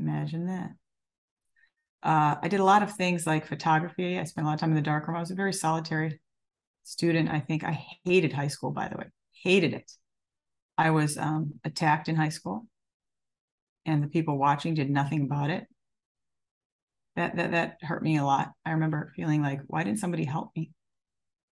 Imagine 0.00 0.46
that. 0.46 0.70
Uh, 2.02 2.40
I 2.42 2.48
did 2.48 2.58
a 2.58 2.64
lot 2.64 2.82
of 2.82 2.94
things 2.94 3.24
like 3.24 3.46
photography. 3.46 4.18
I 4.18 4.24
spent 4.24 4.44
a 4.44 4.48
lot 4.48 4.54
of 4.54 4.60
time 4.60 4.70
in 4.70 4.76
the 4.76 4.82
darkroom. 4.82 5.16
I 5.16 5.20
was 5.20 5.30
a 5.30 5.36
very 5.36 5.52
solitary 5.52 6.20
student. 6.82 7.30
I 7.30 7.38
think 7.38 7.62
I 7.62 7.86
hated 8.04 8.32
high 8.32 8.48
school, 8.48 8.72
by 8.72 8.88
the 8.88 8.96
way, 8.96 9.06
hated 9.44 9.74
it. 9.74 9.92
I 10.76 10.90
was 10.90 11.16
um, 11.16 11.52
attacked 11.62 12.08
in 12.08 12.16
high 12.16 12.30
school, 12.30 12.66
and 13.84 14.02
the 14.02 14.08
people 14.08 14.36
watching 14.36 14.74
did 14.74 14.90
nothing 14.90 15.22
about 15.22 15.50
it 15.50 15.68
that 17.16 17.36
that 17.36 17.50
that 17.52 17.78
hurt 17.82 18.02
me 18.02 18.16
a 18.18 18.24
lot. 18.24 18.52
I 18.64 18.72
remember 18.72 19.12
feeling 19.16 19.42
like, 19.42 19.60
why 19.66 19.82
didn't 19.82 19.98
somebody 19.98 20.24
help 20.24 20.50
me 20.56 20.70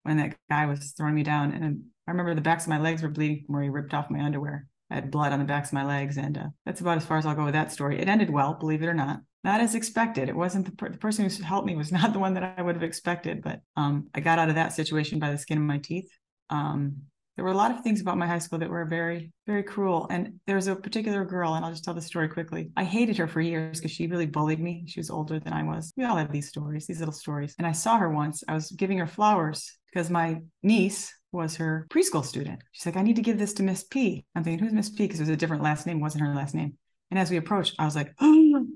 when 0.02 0.16
that 0.16 0.36
guy 0.48 0.66
was 0.66 0.92
throwing 0.96 1.14
me 1.14 1.22
down? 1.22 1.52
And 1.52 1.84
I 2.06 2.10
remember 2.10 2.34
the 2.34 2.40
backs 2.40 2.64
of 2.64 2.70
my 2.70 2.80
legs 2.80 3.02
were 3.02 3.08
bleeding 3.08 3.44
from 3.44 3.54
where 3.54 3.62
he 3.62 3.68
ripped 3.68 3.94
off 3.94 4.10
my 4.10 4.20
underwear. 4.20 4.66
I 4.90 4.96
had 4.96 5.10
blood 5.10 5.32
on 5.32 5.38
the 5.38 5.44
backs 5.44 5.68
of 5.68 5.74
my 5.74 5.84
legs, 5.84 6.18
and 6.18 6.36
uh, 6.36 6.46
that's 6.66 6.80
about 6.80 6.96
as 6.96 7.06
far 7.06 7.18
as 7.18 7.24
I'll 7.24 7.36
go 7.36 7.44
with 7.44 7.54
that 7.54 7.70
story. 7.70 8.00
It 8.00 8.08
ended 8.08 8.30
well, 8.30 8.54
believe 8.54 8.82
it 8.82 8.88
or 8.88 8.94
not. 8.94 9.20
Not 9.44 9.60
as 9.60 9.74
expected. 9.74 10.28
It 10.28 10.36
wasn't 10.36 10.66
the, 10.66 10.72
per- 10.72 10.90
the 10.90 10.98
person 10.98 11.28
who 11.28 11.42
helped 11.44 11.66
me 11.66 11.76
was 11.76 11.92
not 11.92 12.12
the 12.12 12.18
one 12.18 12.34
that 12.34 12.54
I 12.58 12.62
would 12.62 12.74
have 12.74 12.82
expected, 12.82 13.42
but 13.42 13.60
um, 13.76 14.08
I 14.14 14.20
got 14.20 14.38
out 14.38 14.48
of 14.48 14.56
that 14.56 14.72
situation 14.72 15.18
by 15.18 15.30
the 15.30 15.38
skin 15.38 15.58
of 15.58 15.64
my 15.64 15.78
teeth. 15.78 16.10
Um, 16.50 17.02
there 17.40 17.46
were 17.46 17.52
a 17.52 17.56
lot 17.56 17.70
of 17.70 17.80
things 17.80 18.02
about 18.02 18.18
my 18.18 18.26
high 18.26 18.38
school 18.38 18.58
that 18.58 18.68
were 18.68 18.84
very, 18.84 19.32
very 19.46 19.62
cruel. 19.62 20.06
And 20.10 20.40
there 20.46 20.56
was 20.56 20.66
a 20.66 20.76
particular 20.76 21.24
girl, 21.24 21.54
and 21.54 21.64
I'll 21.64 21.70
just 21.70 21.82
tell 21.82 21.94
the 21.94 22.02
story 22.02 22.28
quickly. 22.28 22.70
I 22.76 22.84
hated 22.84 23.16
her 23.16 23.26
for 23.26 23.40
years 23.40 23.78
because 23.78 23.92
she 23.92 24.08
really 24.08 24.26
bullied 24.26 24.60
me. 24.60 24.84
She 24.86 25.00
was 25.00 25.08
older 25.08 25.40
than 25.40 25.54
I 25.54 25.62
was. 25.62 25.90
We 25.96 26.04
all 26.04 26.18
have 26.18 26.32
these 26.32 26.48
stories, 26.48 26.86
these 26.86 26.98
little 26.98 27.14
stories. 27.14 27.54
And 27.56 27.66
I 27.66 27.72
saw 27.72 27.96
her 27.96 28.10
once. 28.10 28.44
I 28.46 28.52
was 28.52 28.70
giving 28.72 28.98
her 28.98 29.06
flowers 29.06 29.78
because 29.90 30.10
my 30.10 30.42
niece, 30.62 31.10
was 31.32 31.56
her 31.56 31.86
preschool 31.90 32.24
student. 32.24 32.60
She's 32.72 32.84
like, 32.84 32.96
I 32.96 33.02
need 33.02 33.16
to 33.16 33.22
give 33.22 33.38
this 33.38 33.52
to 33.54 33.62
Miss 33.62 33.84
P. 33.84 34.26
I'm 34.34 34.42
thinking, 34.42 34.62
who's 34.62 34.74
Miss 34.74 34.90
P? 34.90 35.04
Because 35.04 35.20
it 35.20 35.22
was 35.22 35.30
a 35.30 35.36
different 35.36 35.62
last 35.62 35.86
name, 35.86 36.00
wasn't 36.00 36.24
her 36.24 36.34
last 36.34 36.56
name. 36.56 36.76
And 37.10 37.20
as 37.20 37.30
we 37.30 37.36
approached, 37.36 37.76
I 37.78 37.84
was 37.84 37.94
like, 37.94 38.12
oh, 38.20 38.66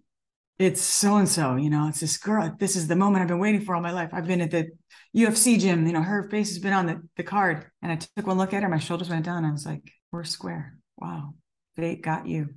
it's 0.59 0.81
so 0.81 1.17
and 1.17 1.29
so, 1.29 1.57
you 1.57 1.69
know, 1.69 1.89
it's 1.89 2.01
this 2.01 2.17
girl. 2.17 2.55
This 2.59 2.77
is 2.77 2.87
the 2.87 2.97
moment 2.97 3.23
I've 3.23 3.29
been 3.29 3.39
waiting 3.39 3.63
for 3.63 3.75
all 3.75 3.81
my 3.81 3.91
life. 3.91 4.11
I've 4.13 4.27
been 4.27 4.41
at 4.41 4.51
the 4.51 4.69
UFC 5.17 5.59
gym, 5.59 5.87
you 5.87 5.93
know, 5.93 6.03
her 6.03 6.29
face 6.31 6.51
has 6.51 6.59
been 6.59 6.73
on 6.73 6.87
the, 6.87 7.03
the 7.17 7.23
card. 7.25 7.67
And 7.83 7.91
I 7.91 7.97
took 7.97 8.27
one 8.27 8.39
look 8.39 8.55
at 8.55 8.63
her, 8.63 8.69
my 8.69 8.79
shoulders 8.79 9.09
went 9.09 9.25
down. 9.25 9.45
I 9.45 9.51
was 9.51 9.67
like, 9.67 9.83
we're 10.13 10.25
square. 10.25 10.79
Wow. 10.97 11.35
Fate 11.77 12.03
got 12.03 12.27
you. 12.27 12.51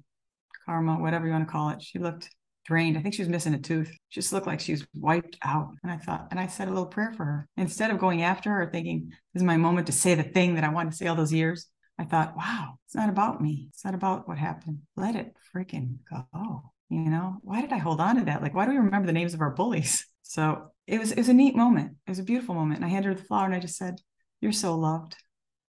Karma, 0.65 0.97
whatever 0.97 1.25
you 1.25 1.31
want 1.31 1.47
to 1.47 1.51
call 1.51 1.69
it. 1.69 1.81
She 1.81 1.97
looked 1.97 2.29
drained. 2.65 2.97
I 2.97 3.01
think 3.01 3.15
she 3.15 3.21
was 3.21 3.29
missing 3.29 3.53
a 3.53 3.59
tooth. 3.59 3.89
She 4.09 4.19
just 4.19 4.33
looked 4.33 4.45
like 4.45 4.59
she 4.59 4.73
was 4.73 4.85
wiped 4.93 5.37
out. 5.43 5.69
And 5.81 5.91
I 5.91 5.97
thought, 5.97 6.27
and 6.29 6.39
I 6.39 6.47
said 6.47 6.67
a 6.67 6.71
little 6.71 6.85
prayer 6.85 7.13
for 7.13 7.25
her. 7.25 7.47
Instead 7.57 7.89
of 7.89 7.97
going 7.97 8.21
after 8.21 8.51
her, 8.51 8.69
thinking, 8.69 9.09
this 9.33 9.41
is 9.41 9.45
my 9.45 9.57
moment 9.57 9.87
to 9.87 9.93
say 9.93 10.13
the 10.13 10.23
thing 10.23 10.55
that 10.55 10.63
I 10.63 10.69
wanted 10.69 10.91
to 10.91 10.97
say 10.97 11.07
all 11.07 11.15
those 11.15 11.33
years, 11.33 11.67
I 11.97 12.03
thought, 12.03 12.35
wow, 12.35 12.75
it's 12.85 12.95
not 12.95 13.09
about 13.09 13.41
me. 13.41 13.69
It's 13.69 13.85
not 13.85 13.95
about 13.95 14.27
what 14.27 14.37
happened. 14.37 14.79
Let 14.95 15.15
it 15.15 15.33
freaking 15.55 15.97
go. 16.11 16.71
You 16.89 17.09
know, 17.09 17.37
why 17.41 17.61
did 17.61 17.73
I 17.73 17.77
hold 17.77 17.99
on 17.99 18.15
to 18.15 18.25
that? 18.25 18.41
Like, 18.41 18.53
why 18.53 18.65
do 18.65 18.71
we 18.71 18.77
remember 18.77 19.07
the 19.07 19.13
names 19.13 19.33
of 19.33 19.41
our 19.41 19.51
bullies? 19.51 20.05
So 20.29 20.71
it 20.87 20.99
was 20.99 21.13
it 21.13 21.19
was 21.19 21.29
a 21.29 21.33
neat 21.33 21.55
moment. 21.55 21.95
It 22.05 22.11
was 22.11 22.19
a 22.19 22.23
beautiful 22.23 22.53
moment. 22.53 22.81
And 22.81 22.85
I 22.85 22.89
handed 22.89 23.07
her 23.07 23.15
the 23.15 23.23
flower 23.23 23.45
and 23.45 23.55
I 23.55 23.59
just 23.59 23.77
said, 23.77 24.01
You're 24.41 24.51
so 24.51 24.75
loved. 24.75 25.15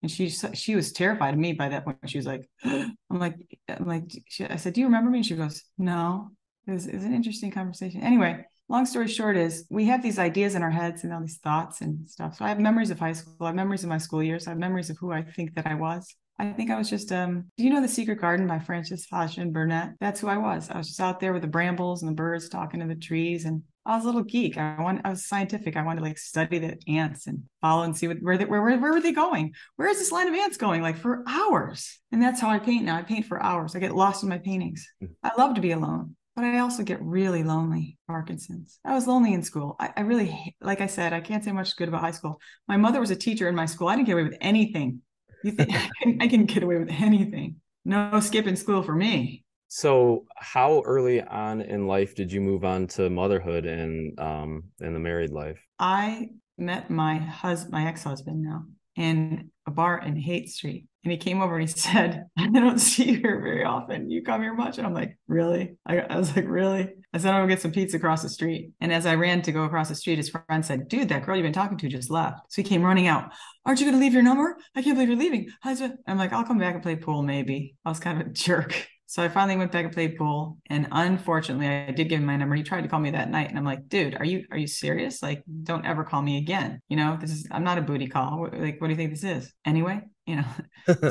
And 0.00 0.10
she 0.10 0.30
she 0.30 0.74
was 0.74 0.92
terrified 0.92 1.34
of 1.34 1.40
me 1.40 1.52
by 1.52 1.68
that 1.68 1.84
point. 1.84 1.98
She 2.06 2.16
was 2.16 2.24
like, 2.24 2.48
I'm 2.64 2.96
like, 3.10 3.34
I'm 3.68 3.86
like, 3.86 4.04
she, 4.28 4.46
I 4.46 4.56
said, 4.56 4.72
Do 4.72 4.80
you 4.80 4.86
remember 4.86 5.10
me? 5.10 5.18
And 5.18 5.26
she 5.26 5.36
goes, 5.36 5.62
No. 5.76 6.30
It 6.66 6.72
was, 6.72 6.86
it 6.86 6.94
was 6.94 7.04
an 7.04 7.12
interesting 7.12 7.50
conversation. 7.50 8.02
Anyway, 8.02 8.46
long 8.68 8.86
story 8.86 9.08
short 9.08 9.36
is 9.36 9.66
we 9.70 9.84
have 9.84 10.02
these 10.02 10.18
ideas 10.18 10.54
in 10.54 10.62
our 10.62 10.70
heads 10.70 11.04
and 11.04 11.12
all 11.12 11.20
these 11.20 11.38
thoughts 11.38 11.82
and 11.82 12.08
stuff. 12.08 12.36
So 12.36 12.44
I 12.46 12.48
have 12.48 12.58
memories 12.58 12.90
of 12.90 12.98
high 12.98 13.12
school. 13.12 13.36
I 13.42 13.48
have 13.48 13.54
memories 13.54 13.82
of 13.82 13.90
my 13.90 13.98
school 13.98 14.22
years. 14.22 14.46
I 14.46 14.50
have 14.50 14.58
memories 14.58 14.88
of 14.88 14.96
who 14.98 15.12
I 15.12 15.22
think 15.22 15.54
that 15.54 15.66
I 15.66 15.74
was. 15.74 16.14
I 16.38 16.52
think 16.52 16.70
I 16.70 16.76
was 16.76 16.90
just 16.90 17.12
um 17.12 17.50
do 17.56 17.64
you 17.64 17.70
know 17.70 17.80
The 17.80 17.88
Secret 17.88 18.20
Garden 18.20 18.46
by 18.46 18.58
Frances 18.58 19.06
Hodgson 19.10 19.52
Burnett? 19.52 19.94
That's 20.00 20.20
who 20.20 20.28
I 20.28 20.36
was. 20.36 20.70
I 20.70 20.78
was 20.78 20.88
just 20.88 21.00
out 21.00 21.20
there 21.20 21.32
with 21.32 21.42
the 21.42 21.48
brambles 21.48 22.02
and 22.02 22.10
the 22.10 22.14
birds 22.14 22.48
talking 22.48 22.80
to 22.80 22.86
the 22.86 22.94
trees 22.94 23.44
and 23.44 23.62
I 23.86 23.94
was 23.94 24.04
a 24.04 24.06
little 24.06 24.24
geek. 24.24 24.58
I 24.58 24.80
want 24.80 25.00
I 25.04 25.10
was 25.10 25.26
scientific. 25.26 25.76
I 25.76 25.82
wanted 25.82 26.00
to 26.00 26.06
like 26.06 26.18
study 26.18 26.58
the 26.58 26.76
ants 26.88 27.26
and 27.26 27.44
follow 27.60 27.84
and 27.84 27.96
see 27.96 28.08
what 28.08 28.18
where 28.20 28.36
they, 28.36 28.44
where, 28.44 28.62
where 28.62 28.78
where 28.78 28.92
were 28.92 29.00
they 29.00 29.12
going? 29.12 29.54
Where 29.76 29.88
is 29.88 29.98
this 29.98 30.12
line 30.12 30.28
of 30.28 30.34
ants 30.34 30.56
going? 30.56 30.82
Like 30.82 30.98
for 30.98 31.22
hours. 31.26 32.00
And 32.12 32.20
that's 32.20 32.40
how 32.40 32.50
I 32.50 32.58
paint 32.58 32.84
now. 32.84 32.96
I 32.96 33.02
paint 33.02 33.26
for 33.26 33.42
hours. 33.42 33.74
I 33.74 33.78
get 33.78 33.94
lost 33.94 34.22
in 34.22 34.28
my 34.28 34.38
paintings. 34.38 34.86
Hmm. 35.00 35.06
I 35.22 35.32
love 35.38 35.54
to 35.54 35.60
be 35.60 35.72
alone 35.72 36.16
but 36.36 36.44
I 36.44 36.58
also 36.58 36.82
get 36.82 37.02
really 37.02 37.42
lonely. 37.42 37.96
Parkinson's. 38.06 38.78
I 38.84 38.92
was 38.92 39.06
lonely 39.06 39.32
in 39.32 39.42
school. 39.42 39.74
I, 39.80 39.90
I, 39.96 40.00
really, 40.02 40.54
like 40.60 40.82
I 40.82 40.86
said, 40.86 41.14
I 41.14 41.20
can't 41.20 41.42
say 41.42 41.50
much 41.50 41.74
good 41.76 41.88
about 41.88 42.02
high 42.02 42.10
school. 42.10 42.38
My 42.68 42.76
mother 42.76 43.00
was 43.00 43.10
a 43.10 43.16
teacher 43.16 43.48
in 43.48 43.54
my 43.54 43.64
school. 43.64 43.88
I 43.88 43.96
didn't 43.96 44.06
get 44.06 44.12
away 44.12 44.24
with 44.24 44.36
anything. 44.42 45.00
You 45.46 45.52
think 45.52 45.72
I 45.72 45.90
can, 46.02 46.22
I 46.22 46.26
can 46.26 46.44
get 46.44 46.64
away 46.64 46.76
with 46.76 46.90
anything? 46.90 47.60
No 47.84 48.18
skipping 48.18 48.56
school 48.56 48.82
for 48.82 48.96
me. 48.96 49.44
So, 49.68 50.24
how 50.36 50.82
early 50.84 51.22
on 51.22 51.60
in 51.60 51.86
life 51.86 52.16
did 52.16 52.32
you 52.32 52.40
move 52.40 52.64
on 52.64 52.88
to 52.88 53.08
motherhood 53.08 53.64
and 53.64 54.18
um 54.18 54.64
and 54.80 54.92
the 54.92 54.98
married 54.98 55.30
life? 55.30 55.60
I 55.78 56.30
met 56.58 56.90
my 56.90 57.18
husband, 57.18 57.72
my 57.72 57.86
ex 57.86 58.02
husband 58.02 58.42
now, 58.42 58.64
in 58.96 59.52
a 59.68 59.70
bar 59.70 60.02
in 60.04 60.16
Haight 60.16 60.48
Street. 60.48 60.86
And 61.04 61.12
he 61.12 61.18
came 61.18 61.40
over 61.40 61.56
and 61.56 61.68
he 61.68 61.78
said, 61.78 62.24
I 62.36 62.48
don't 62.48 62.80
see 62.80 63.12
you 63.12 63.18
here 63.18 63.40
very 63.40 63.62
often. 63.62 64.10
You 64.10 64.24
come 64.24 64.42
here 64.42 64.54
much? 64.54 64.78
And 64.78 64.86
I'm 64.86 64.94
like, 64.94 65.16
really? 65.28 65.76
I, 65.86 66.00
I 66.00 66.18
was 66.18 66.34
like, 66.34 66.48
really? 66.48 66.92
I 67.16 67.18
said, 67.18 67.32
I'll 67.32 67.44
go 67.44 67.48
get 67.48 67.62
some 67.62 67.72
pizza 67.72 67.96
across 67.96 68.22
the 68.22 68.28
street. 68.28 68.72
And 68.82 68.92
as 68.92 69.06
I 69.06 69.14
ran 69.14 69.40
to 69.40 69.52
go 69.52 69.64
across 69.64 69.88
the 69.88 69.94
street, 69.94 70.18
his 70.18 70.28
friend 70.28 70.62
said, 70.62 70.86
dude, 70.86 71.08
that 71.08 71.24
girl 71.24 71.34
you've 71.34 71.44
been 71.44 71.52
talking 71.54 71.78
to 71.78 71.88
just 71.88 72.10
left. 72.10 72.40
So 72.50 72.60
he 72.60 72.68
came 72.68 72.82
running 72.82 73.06
out. 73.06 73.32
Aren't 73.64 73.80
you 73.80 73.86
going 73.86 73.98
to 73.98 74.00
leave 74.04 74.12
your 74.12 74.22
number? 74.22 74.58
I 74.74 74.82
can't 74.82 74.96
believe 74.96 75.08
you're 75.08 75.18
leaving. 75.18 75.48
I'm 75.64 76.18
like, 76.18 76.34
I'll 76.34 76.44
come 76.44 76.58
back 76.58 76.74
and 76.74 76.82
play 76.82 76.94
pool 76.94 77.22
maybe. 77.22 77.74
I 77.86 77.88
was 77.88 78.00
kind 78.00 78.20
of 78.20 78.26
a 78.26 78.30
jerk. 78.34 78.86
So 79.06 79.22
I 79.22 79.30
finally 79.30 79.56
went 79.56 79.72
back 79.72 79.86
and 79.86 79.94
played 79.94 80.18
pool. 80.18 80.58
And 80.68 80.88
unfortunately, 80.92 81.68
I 81.68 81.90
did 81.90 82.10
give 82.10 82.20
him 82.20 82.26
my 82.26 82.36
number. 82.36 82.54
He 82.54 82.62
tried 82.62 82.82
to 82.82 82.88
call 82.88 83.00
me 83.00 83.12
that 83.12 83.30
night. 83.30 83.48
And 83.48 83.56
I'm 83.56 83.64
like, 83.64 83.88
dude, 83.88 84.14
are 84.16 84.24
you 84.24 84.44
are 84.50 84.58
you 84.58 84.66
serious? 84.66 85.22
Like, 85.22 85.42
don't 85.62 85.86
ever 85.86 86.04
call 86.04 86.20
me 86.20 86.36
again. 86.36 86.82
You 86.88 86.98
know, 86.98 87.16
this 87.18 87.30
is 87.30 87.48
I'm 87.50 87.64
not 87.64 87.78
a 87.78 87.82
booty 87.82 88.08
call. 88.08 88.50
Like, 88.52 88.78
what 88.78 88.88
do 88.88 88.92
you 88.92 88.96
think 88.96 89.12
this 89.12 89.24
is? 89.24 89.54
Anyway, 89.64 90.02
you 90.26 90.36
know. 90.36 90.44
so, 90.86 91.10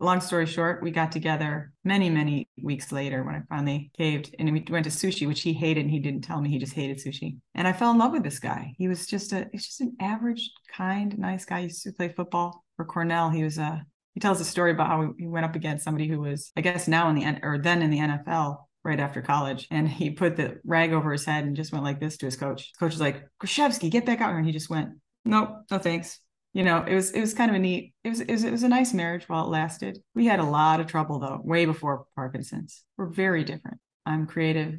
long 0.00 0.20
story 0.20 0.46
short, 0.46 0.82
we 0.82 0.90
got 0.90 1.10
together 1.12 1.72
many, 1.84 2.08
many 2.08 2.48
weeks 2.62 2.92
later 2.92 3.24
when 3.24 3.34
I 3.34 3.42
finally 3.48 3.90
caved 3.96 4.34
and 4.38 4.52
we 4.52 4.64
went 4.70 4.84
to 4.84 4.90
sushi, 4.90 5.26
which 5.26 5.42
he 5.42 5.52
hated 5.52 5.82
and 5.82 5.90
he 5.90 5.98
didn't 5.98 6.22
tell 6.22 6.40
me 6.40 6.50
he 6.50 6.58
just 6.58 6.74
hated 6.74 6.98
sushi. 6.98 7.38
And 7.54 7.66
I 7.66 7.72
fell 7.72 7.90
in 7.90 7.98
love 7.98 8.12
with 8.12 8.22
this 8.22 8.38
guy. 8.38 8.74
He 8.78 8.88
was 8.88 9.06
just 9.06 9.32
a 9.32 9.48
he's 9.52 9.66
just 9.66 9.80
an 9.80 9.96
average, 10.00 10.50
kind, 10.72 11.18
nice 11.18 11.44
guy. 11.44 11.60
He 11.60 11.64
used 11.64 11.82
to 11.82 11.92
play 11.92 12.08
football 12.08 12.64
for 12.76 12.84
Cornell. 12.84 13.30
He 13.30 13.42
was 13.42 13.58
a 13.58 13.84
he 14.14 14.20
tells 14.20 14.40
a 14.40 14.44
story 14.44 14.72
about 14.72 14.88
how 14.88 15.14
he 15.18 15.26
went 15.26 15.46
up 15.46 15.54
against 15.54 15.84
somebody 15.84 16.08
who 16.08 16.20
was, 16.20 16.50
I 16.56 16.60
guess, 16.60 16.88
now 16.88 17.08
in 17.08 17.14
the 17.14 17.38
or 17.42 17.58
then 17.58 17.82
in 17.82 17.90
the 17.90 17.98
NFL 17.98 18.58
right 18.84 19.00
after 19.00 19.20
college, 19.20 19.66
and 19.70 19.88
he 19.88 20.10
put 20.10 20.36
the 20.36 20.58
rag 20.64 20.92
over 20.92 21.12
his 21.12 21.24
head 21.24 21.44
and 21.44 21.54
just 21.54 21.72
went 21.72 21.84
like 21.84 22.00
this 22.00 22.16
to 22.18 22.26
his 22.26 22.36
coach. 22.36 22.68
His 22.68 22.76
coach 22.78 22.92
was 22.92 23.00
like, 23.00 23.22
"Krzyzewski, 23.42 23.90
get 23.90 24.06
back 24.06 24.20
out 24.20 24.30
here," 24.30 24.38
and 24.38 24.46
he 24.46 24.52
just 24.52 24.70
went, 24.70 24.90
"Nope, 25.24 25.50
no 25.70 25.78
thanks." 25.78 26.20
You 26.58 26.64
know, 26.64 26.82
it 26.82 26.92
was 26.92 27.12
it 27.12 27.20
was 27.20 27.34
kind 27.34 27.52
of 27.52 27.54
a 27.54 27.60
neat. 27.60 27.94
It 28.02 28.08
was, 28.08 28.20
it 28.20 28.32
was 28.32 28.42
it 28.42 28.50
was 28.50 28.64
a 28.64 28.68
nice 28.68 28.92
marriage 28.92 29.28
while 29.28 29.44
it 29.44 29.48
lasted. 29.48 30.00
We 30.16 30.26
had 30.26 30.40
a 30.40 30.44
lot 30.44 30.80
of 30.80 30.88
trouble 30.88 31.20
though, 31.20 31.40
way 31.44 31.66
before 31.66 32.06
Parkinson's. 32.16 32.82
We're 32.96 33.06
very 33.06 33.44
different. 33.44 33.78
I'm 34.04 34.26
creative, 34.26 34.74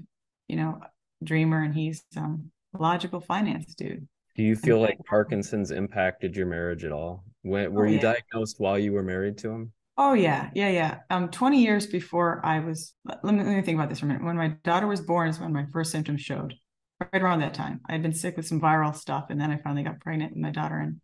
you 0.50 0.58
know, 0.58 0.82
dreamer, 1.24 1.64
and 1.64 1.74
he's 1.74 2.04
um 2.18 2.52
logical 2.78 3.22
finance 3.22 3.76
dude. 3.76 4.06
Do 4.36 4.44
you 4.44 4.58
feel 4.58 4.82
like 4.82 4.98
Parkinson's 5.06 5.72
impacted 5.72 6.36
your 6.36 6.48
marriage 6.48 6.84
at 6.84 6.92
all? 6.92 7.24
When 7.44 7.72
were 7.72 7.86
oh, 7.86 7.90
you 7.90 7.96
yeah. 7.96 8.14
diagnosed 8.14 8.60
while 8.60 8.78
you 8.78 8.92
were 8.92 9.02
married 9.02 9.38
to 9.38 9.50
him? 9.50 9.72
Oh 9.96 10.12
yeah, 10.12 10.50
yeah, 10.54 10.70
yeah. 10.72 10.98
Um, 11.10 11.30
20 11.30 11.64
years 11.64 11.88
before 11.88 12.42
I 12.44 12.60
was 12.60 12.94
let 13.06 13.34
me, 13.34 13.42
let 13.42 13.56
me 13.56 13.62
think 13.62 13.78
about 13.78 13.88
this 13.88 14.00
for 14.00 14.06
a 14.06 14.10
minute. 14.10 14.26
When 14.26 14.36
my 14.36 14.50
daughter 14.66 14.88
was 14.88 15.00
born 15.00 15.30
is 15.30 15.40
when 15.40 15.54
my 15.54 15.66
first 15.72 15.94
symptoms 15.94 16.20
showed. 16.20 16.56
Right 17.14 17.22
around 17.22 17.40
that 17.40 17.54
time. 17.54 17.80
I 17.88 17.94
had 17.94 18.02
been 18.02 18.12
sick 18.12 18.36
with 18.36 18.48
some 18.48 18.60
viral 18.60 18.94
stuff 18.94 19.28
and 19.30 19.40
then 19.40 19.50
I 19.50 19.62
finally 19.62 19.84
got 19.84 20.02
pregnant 20.02 20.34
with 20.34 20.42
my 20.42 20.52
daughter 20.52 20.78
and 20.78 21.00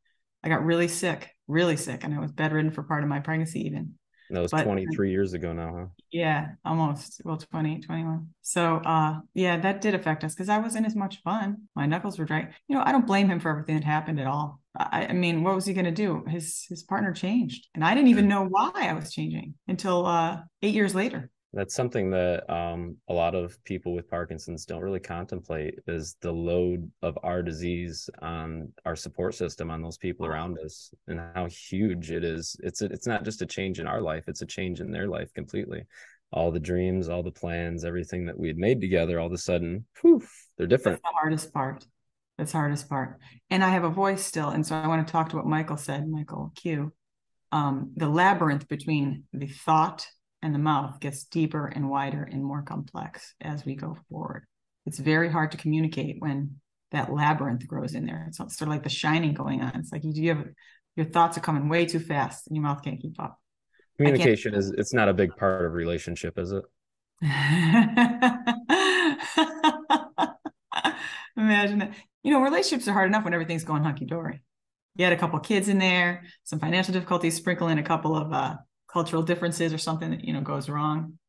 I 0.46 0.50
got 0.50 0.64
really 0.64 0.88
sick, 0.88 1.32
really 1.48 1.76
sick. 1.76 2.04
And 2.04 2.14
I 2.14 2.20
was 2.20 2.32
bedridden 2.32 2.72
for 2.72 2.84
part 2.84 3.04
of 3.04 3.10
my 3.10 3.20
pregnancy 3.20 3.66
even. 3.66 3.96
That 4.30 4.42
was 4.42 4.52
but, 4.52 4.64
23 4.64 5.12
years 5.12 5.34
ago 5.34 5.54
now, 5.54 5.76
huh? 5.76 5.86
Yeah, 6.12 6.50
almost. 6.64 7.22
Well, 7.26 7.38
20, 7.38 7.82
21. 7.82 8.30
So 8.42 8.78
uh 8.78 9.20
yeah, 9.34 9.60
that 9.60 9.82
did 9.82 9.94
affect 9.94 10.24
us 10.24 10.34
because 10.34 10.50
I 10.50 10.58
wasn't 10.60 10.86
as 10.86 10.96
much 10.96 11.22
fun. 11.24 11.64
My 11.76 11.86
knuckles 11.86 12.18
were 12.18 12.26
dry. 12.26 12.50
You 12.68 12.76
know, 12.76 12.84
I 12.84 12.92
don't 12.92 13.06
blame 13.06 13.30
him 13.30 13.40
for 13.40 13.50
everything 13.50 13.76
that 13.76 13.84
happened 13.84 14.20
at 14.20 14.28
all. 14.28 14.62
I, 14.78 15.08
I 15.08 15.14
mean, 15.14 15.44
what 15.44 15.56
was 15.56 15.66
he 15.66 15.74
gonna 15.74 15.92
do? 15.92 16.24
His 16.28 16.66
his 16.70 16.84
partner 16.84 17.12
changed. 17.12 17.68
And 17.76 17.84
I 17.84 17.94
didn't 17.94 18.10
even 18.10 18.28
know 18.28 18.46
why 18.46 18.72
I 18.76 18.94
was 18.94 19.12
changing 19.12 19.56
until 19.68 20.06
uh 20.06 20.42
eight 20.62 20.74
years 20.74 20.96
later 20.96 21.30
that's 21.56 21.74
something 21.74 22.12
that 22.12 22.48
um, 22.50 22.98
a 23.08 23.14
lot 23.14 23.34
of 23.34 23.64
people 23.64 23.94
with 23.94 24.10
Parkinson's 24.10 24.66
don't 24.66 24.82
really 24.82 25.00
contemplate 25.00 25.80
is 25.88 26.18
the 26.20 26.32
load 26.32 26.92
of 27.02 27.18
our 27.24 27.42
disease 27.42 28.10
on 28.22 28.74
our 28.86 28.96
support 28.96 29.36
system 29.36 29.72
on 29.72 29.82
those 29.82 29.98
people 29.98 30.26
around 30.26 30.60
us 30.60 30.94
and 31.08 31.22
how 31.34 31.48
huge 31.48 32.12
it 32.12 32.26
is. 32.26 32.58
It's 32.62 32.82
a, 32.82 32.86
it's 32.88 33.08
not 33.08 33.24
just 33.24 33.42
a 33.42 33.46
change 33.46 33.80
in 33.80 33.88
our 33.88 34.02
life; 34.02 34.26
it's 34.28 34.42
a 34.42 34.46
change 34.46 34.82
in 34.82 34.92
their 34.92 35.08
life 35.08 35.34
completely. 35.34 35.86
All 36.34 36.52
the 36.52 36.60
dreams, 36.60 37.08
all 37.08 37.24
the 37.24 37.32
plans, 37.32 37.86
everything 37.86 38.26
that 38.26 38.38
we 38.38 38.50
had 38.50 38.58
made 38.58 38.82
together, 38.82 39.18
all 39.18 39.28
of 39.28 39.34
a 39.34 39.38
sudden, 39.38 39.86
poof, 40.02 40.30
they're 40.58 40.68
different. 40.68 41.02
That's 41.02 41.14
the 41.14 41.20
hardest 41.20 41.54
part. 41.54 41.86
That's 42.38 42.52
the 42.52 42.58
hardest 42.58 42.90
part. 42.90 43.18
And 43.50 43.64
I 43.64 43.70
have 43.70 43.86
a 43.86 43.90
voice 43.90 44.26
still, 44.26 44.50
and 44.50 44.68
so 44.68 44.76
I 44.76 44.88
want 44.88 45.08
to 45.08 45.12
talk 45.12 45.30
to 45.30 45.38
what 45.38 45.46
Michael 45.46 45.78
said, 45.78 46.06
Michael 46.06 46.52
Q. 46.54 46.92
Um, 47.54 47.94
the 47.96 48.10
labyrinth 48.10 48.68
between 48.68 49.24
the 49.32 49.48
thought 49.48 50.06
and 50.46 50.54
the 50.54 50.60
mouth 50.60 51.00
gets 51.00 51.24
deeper 51.24 51.66
and 51.66 51.90
wider 51.90 52.22
and 52.22 52.44
more 52.44 52.62
complex 52.62 53.34
as 53.42 53.66
we 53.66 53.74
go 53.74 53.98
forward. 54.10 54.46
It's 54.86 55.00
very 55.00 55.28
hard 55.28 55.50
to 55.52 55.58
communicate 55.58 56.18
when 56.20 56.58
that 56.92 57.12
labyrinth 57.12 57.66
grows 57.66 57.96
in 57.96 58.06
there. 58.06 58.26
It's 58.28 58.38
sort 58.38 58.62
of 58.62 58.68
like 58.68 58.84
the 58.84 58.90
shining 58.90 59.34
going 59.34 59.62
on. 59.62 59.72
It's 59.76 59.92
like 59.92 60.04
you, 60.04 60.12
you 60.14 60.30
have 60.30 60.46
your 60.96 61.08
thoughts 61.08 61.36
are 61.36 61.42
coming 61.42 61.68
way 61.68 61.88
too 61.88 62.00
fast 62.00 62.46
and 62.46 62.56
your 62.56 62.62
mouth 62.62 62.84
can't 62.84 63.02
keep 63.02 63.20
up. 63.20 63.40
Communication 63.98 64.54
is 64.54 64.70
it's 64.70 64.94
not 64.94 65.10
a 65.10 65.16
big 65.16 65.36
part 65.36 65.66
of 65.66 65.74
relationship, 65.74 66.38
is 66.38 66.52
it? 66.52 66.64
Imagine 71.36 71.80
that. 71.80 71.94
You 72.22 72.32
know, 72.32 72.42
relationships 72.42 72.88
are 72.88 72.94
hard 72.94 73.08
enough 73.08 73.24
when 73.24 73.34
everything's 73.34 73.64
going 73.64 73.84
hunky 73.84 74.06
dory. 74.06 74.44
You 74.96 75.06
had 75.06 75.14
a 75.14 75.18
couple 75.18 75.40
kids 75.40 75.70
in 75.70 75.80
there, 75.80 76.26
some 76.44 76.60
financial 76.60 76.94
difficulties, 76.94 77.36
sprinkle 77.36 77.68
in 77.68 77.80
a 77.80 77.84
couple 77.84 78.16
of 78.16 78.32
uh, 78.32 78.58
cultural 78.96 79.22
differences 79.22 79.74
or 79.74 79.78
something 79.78 80.10
that 80.10 80.24
you 80.24 80.32
know 80.32 80.40
goes 80.40 80.70
wrong. 80.70 81.20